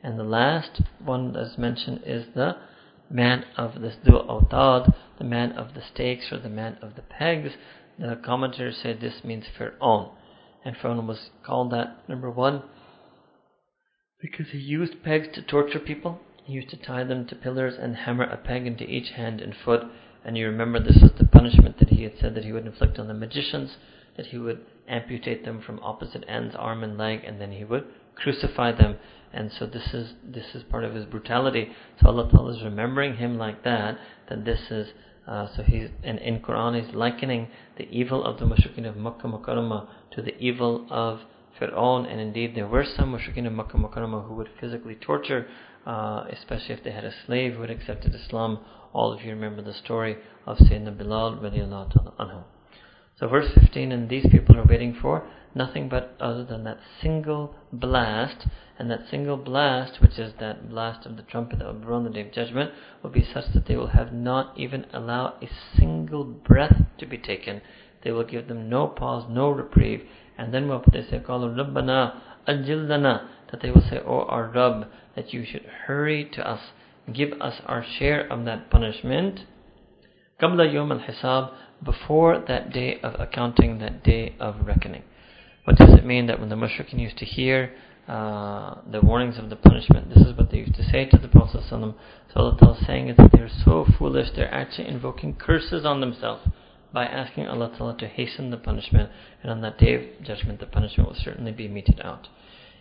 [0.04, 2.58] and the last one that's mentioned is the
[3.10, 7.02] man of the Dhu Awtad, the man of the stakes or the man of the
[7.02, 7.54] pegs.
[7.98, 10.12] The commentators say this means Fir'aun.
[10.64, 12.64] And Fir'aun was called that, number one,
[14.22, 16.20] because he used pegs to torture people.
[16.44, 19.56] He used to tie them to pillars and hammer a peg into each hand and
[19.56, 19.84] foot.
[20.24, 23.00] And you remember this was the punishment that he had said that he would inflict
[23.00, 23.78] on the magicians,
[24.18, 27.86] that he would amputate them from opposite ends, arm and leg, and then he would
[28.16, 28.98] crucify them.
[29.34, 31.72] And so this is this is part of his brutality.
[32.00, 33.98] So Allah Ta'ala is remembering him like that,
[34.30, 34.90] that this is
[35.28, 39.28] uh, so he's and in Quran he's likening the evil of the mushrikeen of Makkah
[39.28, 41.22] Mukarramah to the evil of
[41.60, 45.48] Fir'aun, and indeed there were some mushrikeen of Makkah Mukarramah who would physically torture,
[45.86, 48.60] uh, especially if they had a slave who had accepted Islam.
[48.94, 52.46] All of you remember the story of Sayyidina Bilal.
[53.20, 55.24] So verse 15, and these people are waiting for
[55.55, 58.47] nothing but other than that single blast,
[58.79, 62.05] and that single blast, which is that blast of the trumpet that will blow on
[62.05, 62.71] the day of judgment,
[63.03, 67.17] will be such that they will have not even allow a single breath to be
[67.17, 67.63] taken.
[68.05, 72.13] They will give them no pause, no reprieve, and then what they say, قالوا ربنا
[72.47, 76.61] أجل لنا that they will say, Oh our Rabb, that you should hurry to us,
[77.13, 79.41] give us our share of that punishment.
[80.41, 81.51] قبل يوم الحساب
[81.83, 85.03] before that day of accounting, that day of reckoning.
[85.64, 87.72] What does it mean that when the mushrikeen used to hear
[88.08, 90.10] uh, the warnings of the punishment.
[90.10, 91.64] This is what they used to say to the Prophet.
[91.70, 91.96] So
[92.36, 96.46] Allah is saying is that they're so foolish, they're actually invoking curses on themselves
[96.92, 100.66] by asking Allah Ta'ala to hasten the punishment, and on that day of judgment, the
[100.66, 102.28] punishment will certainly be meted out.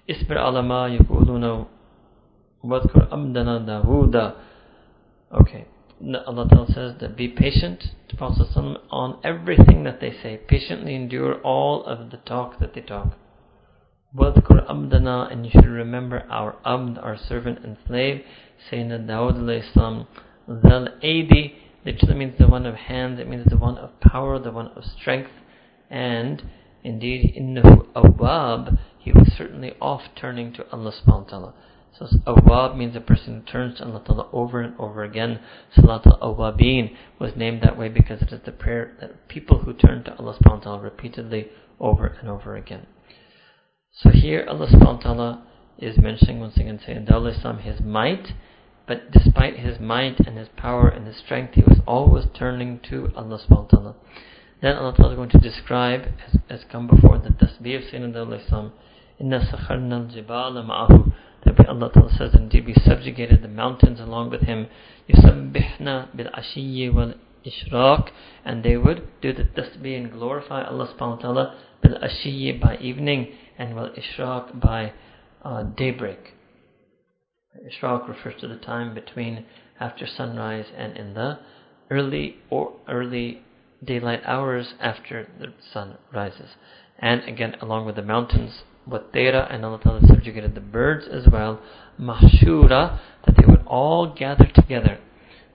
[0.09, 1.69] Alama yukuluna
[2.65, 4.37] wadkur abdana Dawuda.
[5.33, 5.67] Okay,
[6.03, 8.57] Allah Ta'ala says that be patient to Prophet
[8.91, 10.41] on everything that they say.
[10.49, 13.19] Patiently endure all of the talk that they talk.
[14.17, 18.25] Wadkur abdana, and you should remember our abd, our servant and slave,
[18.71, 20.07] Sayyidina Dawud alayhi salam,
[20.49, 21.55] Zal Aidi,
[21.85, 24.85] literally means the one of hands, it means the one of power, the one of
[24.85, 25.31] strength,
[25.91, 26.43] and
[26.83, 31.55] indeed, innahu awab, he was certainly off turning to Allah subhanahu wa ta'ala.
[31.99, 35.41] So awab means a person who turns to Allah ta'ala over and over again.
[35.75, 40.05] Salat al-awabin was named that way because it is the prayer that people who turn
[40.05, 42.87] to Allah subhanahu wa ta'ala repeatedly over and over again.
[43.93, 45.47] So here Allah subhanahu wa ta'ala
[45.79, 48.35] is mentioning once again saying Islam his might,
[48.87, 53.11] but despite his might and his power and his strength, he was always turning to
[53.17, 53.95] Allah subhanahu wa ta'ala.
[54.63, 58.45] Then Allah ta'ala is going to describe, as, as come before, the tasbih of Sayyidina
[58.45, 58.73] Islam,
[59.19, 61.13] Inna sakharna al-jibala ma'ahu,
[61.45, 64.67] that Allah ta'ala says, indeed we subjugated the mountains along with him,
[65.09, 68.11] yusabbihna bil-ashiyyi wal-ishraq,
[68.45, 73.33] and they would do the tasbih and glorify Allah subhanahu wa ta'ala bil-ashiyyi by evening,
[73.59, 74.93] and ishraq by
[75.43, 76.35] uh, daybreak.
[77.67, 79.45] Ishraq refers to the time between
[79.79, 81.39] after sunrise and in the
[81.91, 83.43] early or early
[83.83, 86.51] daylight hours after the sun rises.
[86.99, 91.60] And again, along with the mountains, Wattera and Allah Ta'ala subjugated the birds as well,
[92.00, 95.00] Mahshura, that they would all gather together.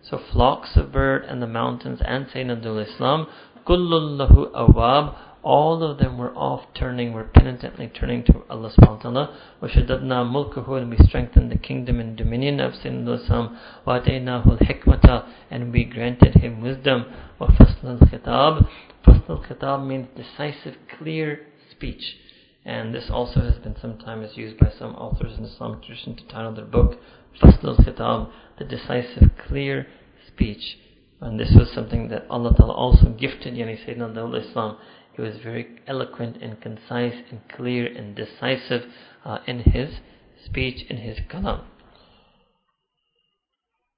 [0.02, 3.26] So flocks of bird and the mountains and Sayyidina Abdul Islam,
[3.66, 9.10] Kullullahu awab, all of them were off turning, were penitently turning to Allah subhanahu wa
[9.10, 9.39] ta'ala.
[9.62, 13.58] وَشَدَدْنَا مُلْكَهُ And we strengthened the kingdom and dominion of Sayyidina Islam.
[13.86, 17.06] وَأَتَيْنَاهُ الْحِكْمَةَ And we granted him wisdom.
[17.40, 18.68] وَفَصْلَ الْخِطَابِ
[19.06, 22.16] فَصْلَ الْخِطَاب means decisive, clear speech.
[22.65, 26.53] And this also has been sometimes used by some authors in Islamic tradition to title
[26.53, 26.99] their book
[27.39, 29.85] Fasl al-Khitab, the decisive, clear
[30.27, 30.77] speech.
[31.21, 34.77] And this was something that Allah Ta'ala also gifted Yani Sayyidina Dawud Islam
[35.15, 38.83] he was very eloquent and concise and clear and decisive
[39.23, 39.99] uh, in his
[40.43, 41.63] speech, in his kalam.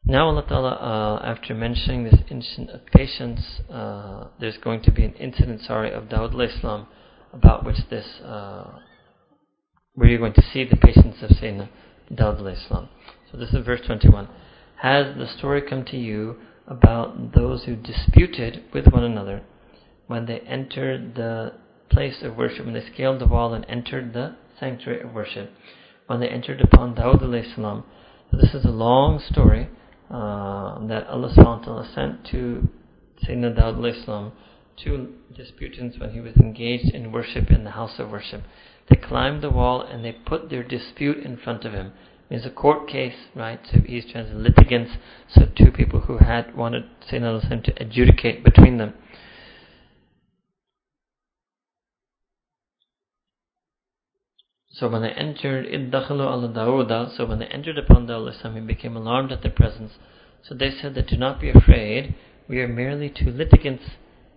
[0.06, 5.04] Now Allah Ta'ala, uh, after mentioning this incident of patience, uh, there's going to be
[5.04, 6.88] an incident, sorry, of Dawud Islam,
[7.34, 8.80] about which this, uh,
[9.94, 11.70] where you're going to see the patience of Sayyidina
[12.14, 12.90] Dawud Islam.
[13.32, 14.28] So this is verse 21.
[14.82, 19.42] Has the story come to you about those who disputed with one another
[20.08, 21.54] when they entered the
[21.90, 25.52] place of worship, when they scaled the wall and entered the sanctuary of worship,
[26.08, 27.84] when they entered upon Dawud salam.
[28.32, 29.70] So this is a long story
[30.10, 32.68] uh, that Allah subhanahu sent to
[33.26, 34.32] Sayyidina Dawud salam,
[34.78, 38.44] two disputants when he was engaged in worship in the house of worship.
[38.90, 41.94] They climbed the wall and they put their dispute in front of him.
[42.30, 43.60] It's a court case, right?
[43.72, 44.92] So he's trying to litigants,
[45.30, 48.94] so two people who had wanted Sayyidina Allah to adjudicate between them.
[54.70, 58.96] So when they entered Iddakhalu ala Dawuda, so when they entered upon Dawud he became
[58.96, 59.94] alarmed at their presence.
[60.44, 62.14] So they said that do not be afraid,
[62.48, 63.84] we are merely two litigants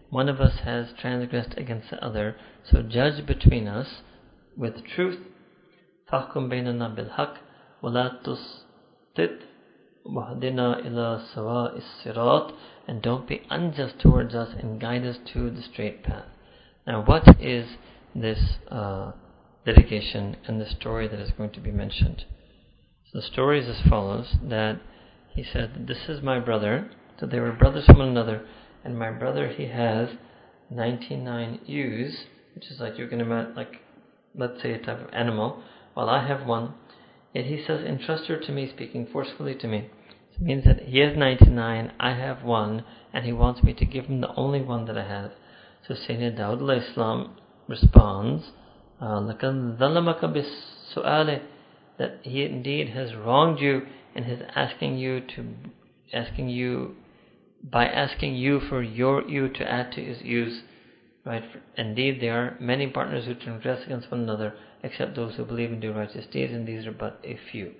[0.10, 4.02] One of us has transgressed against the other, so judge between us
[4.56, 5.20] with truth.
[6.12, 7.38] فَحْكُمْ بَيْنَنَا بِالْحَقِّ
[7.84, 9.42] وَلَا تُسْتِدْ
[10.06, 12.54] وَهْدِنَا إِلَى سَوَاءِ الصِّرَاطِ
[12.88, 16.26] And don't be unjust towards us and guide us to the straight path.
[16.86, 17.68] Now what is
[18.14, 19.12] this uh,
[19.66, 22.26] litigation and the story that is going to be mentioned.
[23.12, 24.80] So the story is as follows that
[25.34, 26.90] he said, This is my brother.
[27.20, 28.46] So they were brothers from one another,
[28.85, 30.11] and my brother he has
[30.71, 33.81] 99 ewes, which is like you can imagine, like
[34.35, 35.63] let's say a type of animal,
[35.95, 36.75] while I have one.
[37.33, 39.91] Yet he says, entrust her to me, speaking forcefully to me.
[40.35, 44.07] It means that he has 99, I have one, and he wants me to give
[44.07, 45.33] him the only one that I have.
[45.87, 47.37] So Sayyidina Dawud Islam
[47.69, 48.51] responds,
[49.01, 49.21] uh,
[51.99, 53.83] that he indeed has wronged you
[54.15, 55.55] and his asking you to
[56.13, 56.97] asking you
[57.63, 60.63] by asking you for your ewe to add to his ewes.
[61.25, 61.45] Right?
[61.77, 65.81] Indeed, there are many partners who transgress against one another, except those who believe and
[65.81, 67.73] do righteous deeds, and these are but a few.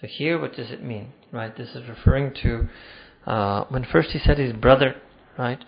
[0.00, 1.12] So here, what does it mean?
[1.32, 1.56] Right?
[1.56, 2.68] This is referring to
[3.26, 4.96] uh, when first he said his brother.
[5.38, 5.64] Right?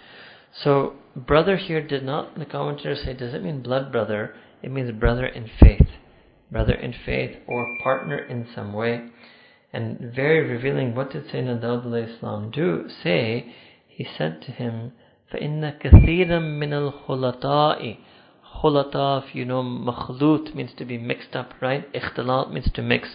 [0.63, 2.39] So brother here did not.
[2.39, 4.35] The commentators say, does it mean blood brother?
[4.63, 5.89] It means brother in faith.
[6.51, 9.09] brother in faith or partner in some way
[9.72, 12.88] And very revealing, what did Sayyidina Dawud Islam do?
[13.04, 13.54] Say,
[13.88, 14.94] he said to him,
[15.34, 17.98] فَإِنَّ كَثِيرًا مِنَ الْخُلَطَاءِ
[18.64, 21.92] Khulata, if you know, makhlut means to be mixed up, right?
[21.92, 23.10] Ikhtilat means to mix.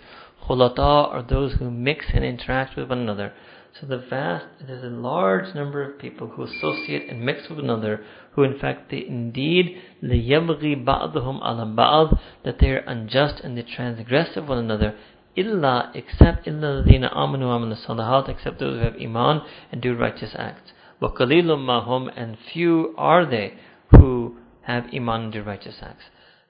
[0.45, 3.33] Khulata are those who mix and interact with one another.
[3.81, 7.71] So the vast, there's a large number of people who associate and mix with one
[7.71, 13.57] another, who in fact they indeed لِيَبْغِي بَعْضُهُمْ عَلَى بَعْض that they are unjust and
[13.57, 14.95] they transgress of one another.
[15.36, 20.36] illa except illa ladina amanu amanu salahat except those who have iman and do righteous
[20.38, 20.72] acts.
[21.00, 23.56] But kalilum mahum and few are they
[23.92, 26.06] who have iman and do righteous acts.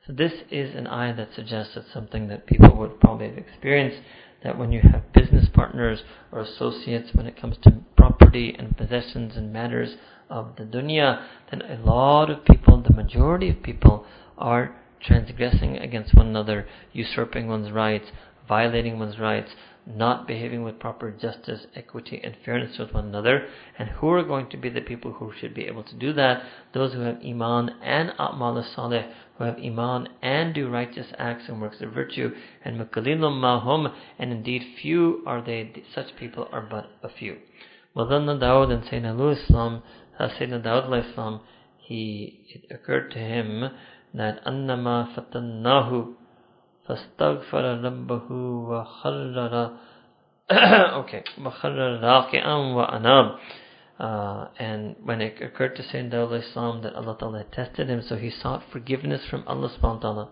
[0.05, 3.99] So this is an ayah that suggests that something that people would probably have experienced
[4.43, 9.37] that when you have business partners or associates when it comes to property and possessions
[9.37, 9.95] and matters
[10.29, 14.05] of the dunya, then a lot of people, the majority of people,
[14.37, 18.07] are transgressing against one another, usurping one's rights,
[18.47, 19.51] violating one's rights,
[19.85, 23.47] not behaving with proper justice, equity, and fairness with one another.
[23.77, 26.43] And who are going to be the people who should be able to do that?
[26.73, 29.05] Those who have Iman and A'mal salih,
[29.37, 32.31] who have Iman and do righteous acts and works of virtue.
[32.63, 37.37] And Mukalilum Mahum, and indeed few are they, such people are but a few.
[37.95, 39.83] Wadanna Dawud and Sayyidina Islam,
[40.17, 41.41] uh, Dawud
[41.77, 43.69] he, it occurred to him
[44.13, 46.13] that annama fatannahu
[46.86, 49.70] فاستغفر ربه وخرر
[51.00, 53.38] okay وخرر راكعا وأناب
[53.98, 58.16] uh, and when it occurred to Sayyidina Islam that Allah Ta'ala had tested him, so
[58.16, 60.28] he sought forgiveness from Allah subhanahu wa ta'ala.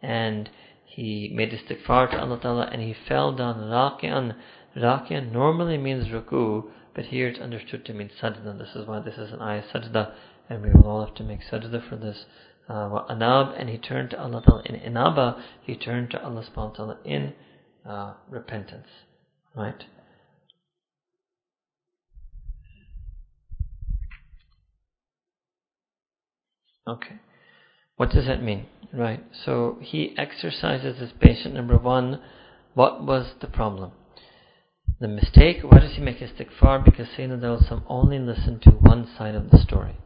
[0.00, 0.48] And
[0.86, 4.36] he made istighfar to Allah Ta'ala and he fell down raki'an.
[4.74, 8.58] Raki'an normally means ruku, but here it's understood to mean sajda.
[8.58, 10.14] This is why this is an ayah sajda,
[10.48, 12.24] and we will all have to make sajda for this
[12.69, 16.69] uh, anab, and he turned to Allah Ta'ala in inaba, he turned to Allah subhanahu
[16.69, 17.33] wa ta'ala in
[17.85, 18.87] uh, repentance.
[19.55, 19.83] Right?
[26.87, 27.15] Okay.
[27.97, 28.65] What does that mean?
[28.93, 29.23] Right.
[29.45, 31.53] So he exercises his patient.
[31.53, 32.21] Number one,
[32.73, 33.91] what was the problem?
[34.99, 36.83] The mistake, why does he make istighfar?
[36.83, 39.97] Because Sayyidina Dawud only listened to one side of the story.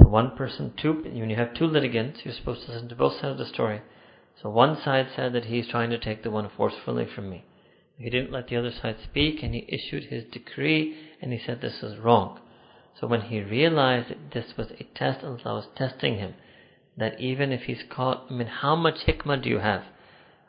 [0.00, 3.14] So one person, two, when you have two litigants, you're supposed to listen to both
[3.14, 3.82] sides of the story.
[4.40, 7.44] So one side said that he's trying to take the one forcefully from me.
[7.98, 11.60] He didn't let the other side speak and he issued his decree and he said
[11.60, 12.40] this is wrong.
[12.98, 16.34] So when he realized that this was a test, and Allah was testing him.
[16.96, 19.84] That even if he's caught, I mean, how much hikmah do you have?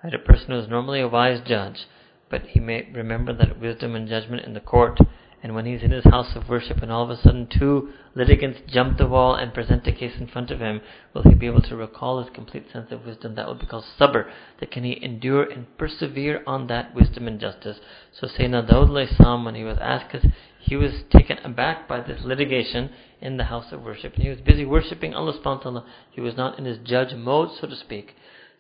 [0.02, 1.88] Right, a person who is normally a wise judge,
[2.30, 4.98] but he may remember that wisdom and judgment in the court
[5.44, 8.60] and when he's in his house of worship and all of a sudden two litigants
[8.68, 10.82] jump the wall and present a case in front of him,
[11.14, 13.36] will he be able to recall his complete sense of wisdom?
[13.36, 14.30] That would be called sabr.
[14.60, 17.80] That can he endure and persevere on that wisdom and justice?
[18.12, 20.30] So Sayyidina Dawud Islam, when he was asked, because
[20.60, 24.40] he was taken aback by this litigation in the house of worship, and he was
[24.42, 25.86] busy worshipping Allah subhanahu wa ta'ala.
[26.12, 28.16] He was not in his judge mode, so to speak.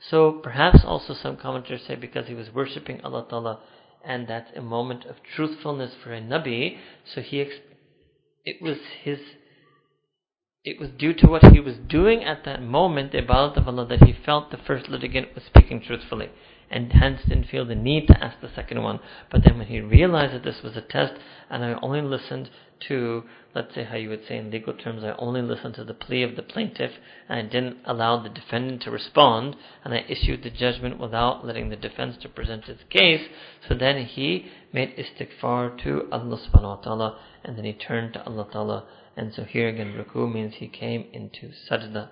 [0.09, 3.59] So perhaps also some commentators say because he was worshipping Allah Ta'ala
[4.05, 6.77] and that's a moment of truthfulness for a Nabi.
[7.13, 7.45] So he,
[8.45, 9.19] it was his,
[10.63, 13.87] it was due to what he was doing at that moment, the ibadat of Allah,
[13.87, 16.29] that he felt the first litigant was speaking truthfully
[16.71, 18.99] and hence didn't feel the need to ask the second one.
[19.29, 21.13] But then when he realized that this was a test
[21.49, 22.49] and I only listened
[22.87, 25.93] to, let's say how you would say in legal terms, I only listened to the
[25.93, 26.91] plea of the plaintiff
[27.27, 31.69] and I didn't allow the defendant to respond and I issued the judgment without letting
[31.69, 33.27] the defense to present its case.
[33.67, 38.25] So then he made istighfar to Allah subhanahu wa ta'ala and then he turned to
[38.25, 38.85] Allah ta'ala
[39.17, 42.09] and so here again ruku means he came into sajda.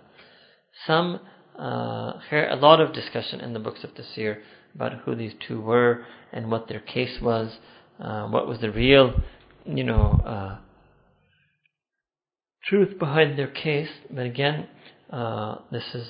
[0.85, 1.21] Some
[1.59, 4.37] uh, a lot of discussion in the books of Tafsir
[4.75, 7.59] about who these two were and what their case was,
[7.99, 9.13] uh, what was the real,
[9.65, 10.57] you know, uh,
[12.63, 13.89] truth behind their case.
[14.09, 14.67] But again,
[15.11, 16.07] uh, this is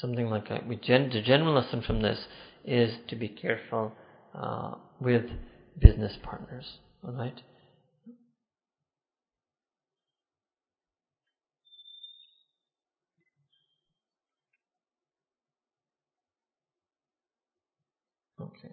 [0.00, 2.26] something like a, we gen- the general lesson from this
[2.64, 3.92] is to be careful
[4.34, 5.24] uh, with
[5.78, 6.78] business partners.
[7.04, 7.40] All right.
[18.40, 18.72] Okay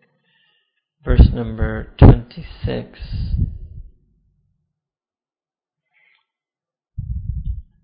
[1.04, 2.98] Verse number 26.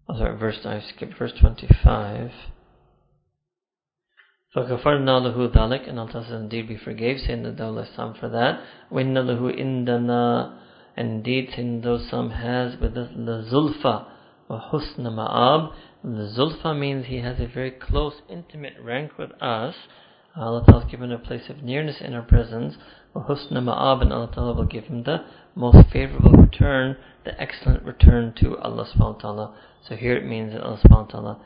[0.08, 2.30] Oh, sorry, verse, I skipped verse 25.
[4.54, 8.60] فَغَفَرْنَا لَهُ ذَلِكَ And Allah says, indeed we forgave Sayyidina Dawud Sam for that.
[8.92, 10.58] وَإِنَّ لَهُ إِنْدَنَا
[10.96, 14.06] And indeed Sayyidina Dawud Sam has with us لَزُلْفَى
[14.50, 15.72] وَحُسْنَ مَآب.
[16.04, 19.74] The Zulfa means he has a very close, intimate rank with us
[20.38, 22.76] Allah Ta'ala has given a place of nearness in our presence.
[23.13, 25.25] Wa Ma'ab, and Allah will give him the
[25.55, 29.55] most favorable return, the excellent return to Allah subhanahu wa ta'ala.
[29.87, 31.41] So here it means that Allah subhanahu wa ta'ala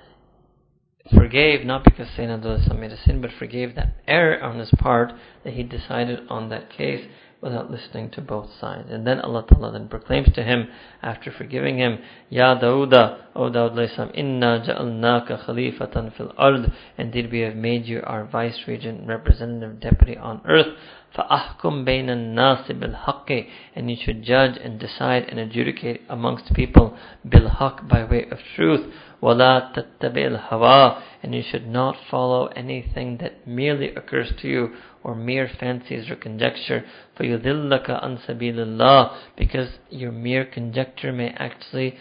[1.14, 5.14] forgave, not because Sayyidina Abdullah made a sin, but forgave that error on his part
[5.44, 7.06] that he decided on that case
[7.42, 8.88] without listening to both sides.
[8.90, 10.68] And then Allah Ta'ala then proclaims to him
[11.04, 16.72] after forgiving him, Ya Dawuda, O Dawud Laysam, Inna ja'alnaka khalifatan fil ard.
[16.98, 20.76] Indeed we have made you our vice regent, representative, deputy on earth.
[21.15, 27.89] فَأَحْكُمْ بَيْنَ النَّاسِ بِالْحَقِّ And you should judge and decide and adjudicate amongst people bilhaq
[27.89, 28.93] by way of truth.
[29.21, 35.17] وَلَا تَتَّبِعِ الْهَوَىٰ And you should not follow anything that merely occurs to you or
[35.17, 36.85] mere fancies or conjecture.
[37.19, 41.97] فَيُذِلَّكَ عَنْ سَبِيلِ اللَّهِ Because your mere conjecture may actually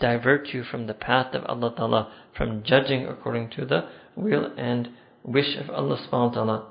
[0.00, 4.88] divert you from the path of Allah Ta'ala, from judging according to the will and
[5.22, 6.66] wish of Allah subhanahu wa ta'ala.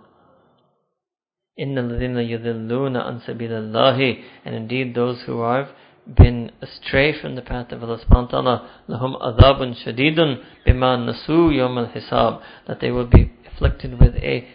[1.60, 5.70] إِنَّ الَّذِينَ يُذِلُّونَ عَنْ سَبِيلِ اللَّهِ And indeed those who have
[6.08, 10.18] been astray from the path of Allah subhanahu wa ta'ala, لَهُمْ أَذَابٌ شَدِيدٌ
[10.66, 14.48] بِمَا نَسُوا يَوْمَ الْحِسَابِ That they will be afflicted with a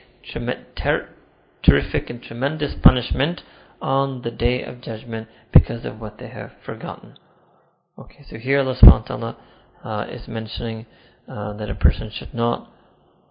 [0.75, 1.09] ter-
[1.63, 3.43] terrific and tremendous punishment
[3.81, 7.15] on the day of judgment because of what they have forgotten.
[7.99, 9.37] Okay, so here Allah subhanahu wa ta'ala
[9.85, 10.87] uh, is mentioning
[11.29, 12.71] uh, that a person should not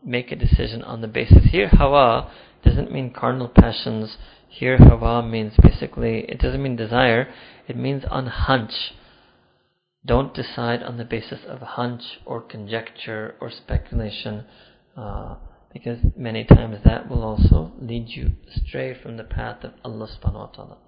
[0.03, 1.45] make a decision on the basis.
[1.51, 2.31] Here, hawa
[2.62, 4.16] doesn't mean carnal passions.
[4.48, 7.32] Here, hawa means basically, it doesn't mean desire,
[7.68, 8.94] it means on hunch.
[10.04, 14.44] Don't decide on the basis of hunch or conjecture or speculation,
[14.96, 15.36] uh,
[15.72, 20.34] because many times that will also lead you astray from the path of Allah subhanahu
[20.34, 20.78] wa ta'ala.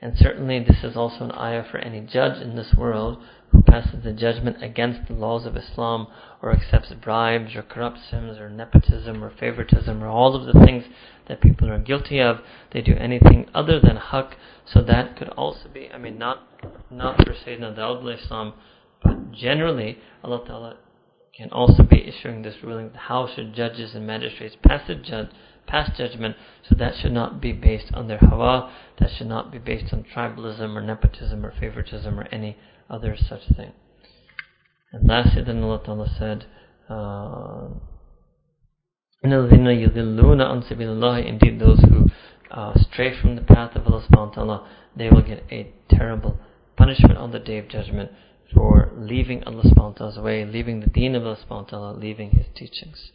[0.00, 3.18] And certainly this is also an ayah for any judge in this world
[3.50, 6.06] who passes a judgment against the laws of Islam
[6.40, 10.84] or accepts bribes or corruptions or nepotism or favoritism or all of the things
[11.26, 12.38] that people are guilty of.
[12.72, 14.34] They do anything other than haqq.
[14.64, 16.46] So that could also be, I mean, not
[16.90, 18.54] not for Sayyidina Dawud Islam,
[19.02, 20.76] but generally Allah Ta'ala
[21.36, 22.90] can also be issuing this ruling.
[22.94, 25.30] How should judges and magistrates pass a judge?
[25.68, 26.36] Pass judgment,
[26.68, 30.04] so that should not be based on their hawa, that should not be based on
[30.04, 32.56] tribalism or nepotism or favoritism or any
[32.90, 33.72] other such thing.
[34.92, 36.46] And lastly, then Allah Ta'ala said,
[36.88, 37.68] uh,
[39.22, 39.60] Indeed,
[41.60, 42.06] those who
[42.50, 46.38] uh, stray from the path of Allah subhanahu wa ta'ala, they will get a terrible
[46.76, 48.10] punishment on the day of judgment
[48.54, 51.98] for leaving Allah subhanahu wa ta'ala's way, leaving the deen of Allah subhanahu wa ta'ala,
[51.98, 53.12] leaving His teachings.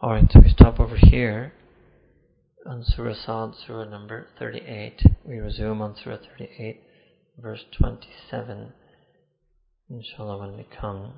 [0.00, 1.52] Alright, so we stop over here
[2.64, 5.02] on Surah Sad, Surah number 38.
[5.24, 6.80] We resume on Surah 38,
[7.36, 8.72] verse 27.
[9.90, 11.14] Inshallah, when we come.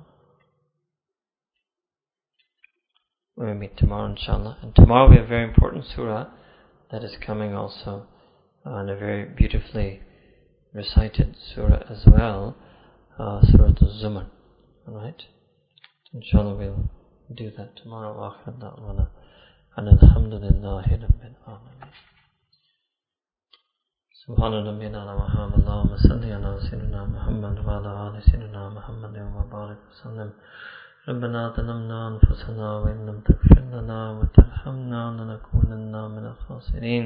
[3.35, 4.57] When We meet tomorrow, inshallah.
[4.63, 6.29] And tomorrow we have a very important surah
[6.91, 8.07] that is coming also,
[8.65, 10.01] and a very beautifully
[10.73, 12.57] recited surah as well,
[13.19, 14.25] uh, Surah Al-Zumar.
[14.87, 15.21] Alright?
[16.15, 16.89] Inshallah, we'll
[17.34, 18.12] do that tomorrow.
[18.18, 19.06] وآخر دعوانا
[19.78, 21.92] أن الحمد لله رب العالمين
[24.26, 30.30] سبحان ربنا وحمد اللهم صل على سيدنا محمد وعلى آل سيدنا محمد وبارك وسلم
[31.08, 37.04] ربنا ظلمنا أنفسنا وإن لم تغفر لنا وترحمنا لنكونن من الخاسرين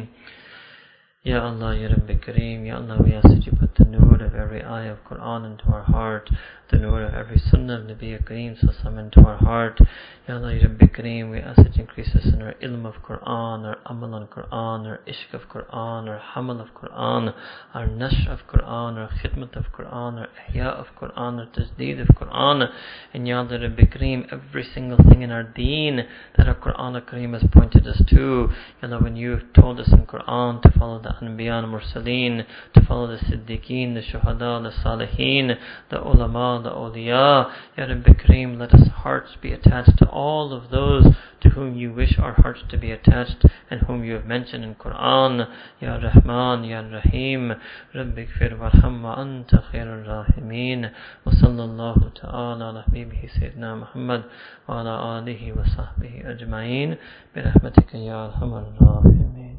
[1.26, 4.36] Ya Allah, Ya Rabbi Kareem, Ya Allah, we ask that you put the nur of
[4.36, 6.30] every ayah of Quran into our heart,
[6.70, 9.82] the nur of every sunnah of Nabi Kareem Sassam into our heart.
[10.28, 13.64] Ya Allah, Rabbi Kareem, we ask that you increase us in our ilm of Quran,
[13.64, 17.32] our amal on Quran, our ishq of Quran, our hamal of Quran,
[17.76, 22.08] our nash of Quran, our khidmat of Quran, our ihya of Quran, our tajdeed of
[22.16, 22.68] Quran.
[23.14, 27.40] And Ya Allah, Rabbi Kareem, every single thing in our deen that our Quran Kareem
[27.40, 28.50] has pointed us to.
[28.82, 32.48] Ya Allah, when you have told us in Quran to follow the Anbiya and Mursaleen,
[32.74, 35.56] to follow the Siddiqeen, the Shuhada, the Salihin,
[35.92, 37.54] the Ulama, the Awliya.
[37.78, 41.04] Ya Rabbi Kareem, let us hearts be attached to all of those
[41.42, 44.74] to whom you wish our hearts to be attached and whom you have mentioned in
[44.76, 45.46] Quran.
[45.82, 47.52] Ya Rahman, Ya Rahim,
[47.94, 50.90] Rabbi Kfir Warhamma Anta Khairul Rahimeen,
[51.26, 54.24] wa sallallahu ta'ala ala habibihi Sayyidina Muhammad
[54.68, 56.98] wa ala alihi wa sahbihi ajma'een,
[57.34, 59.55] bi rahmatika ya Arhamar Rahimeen.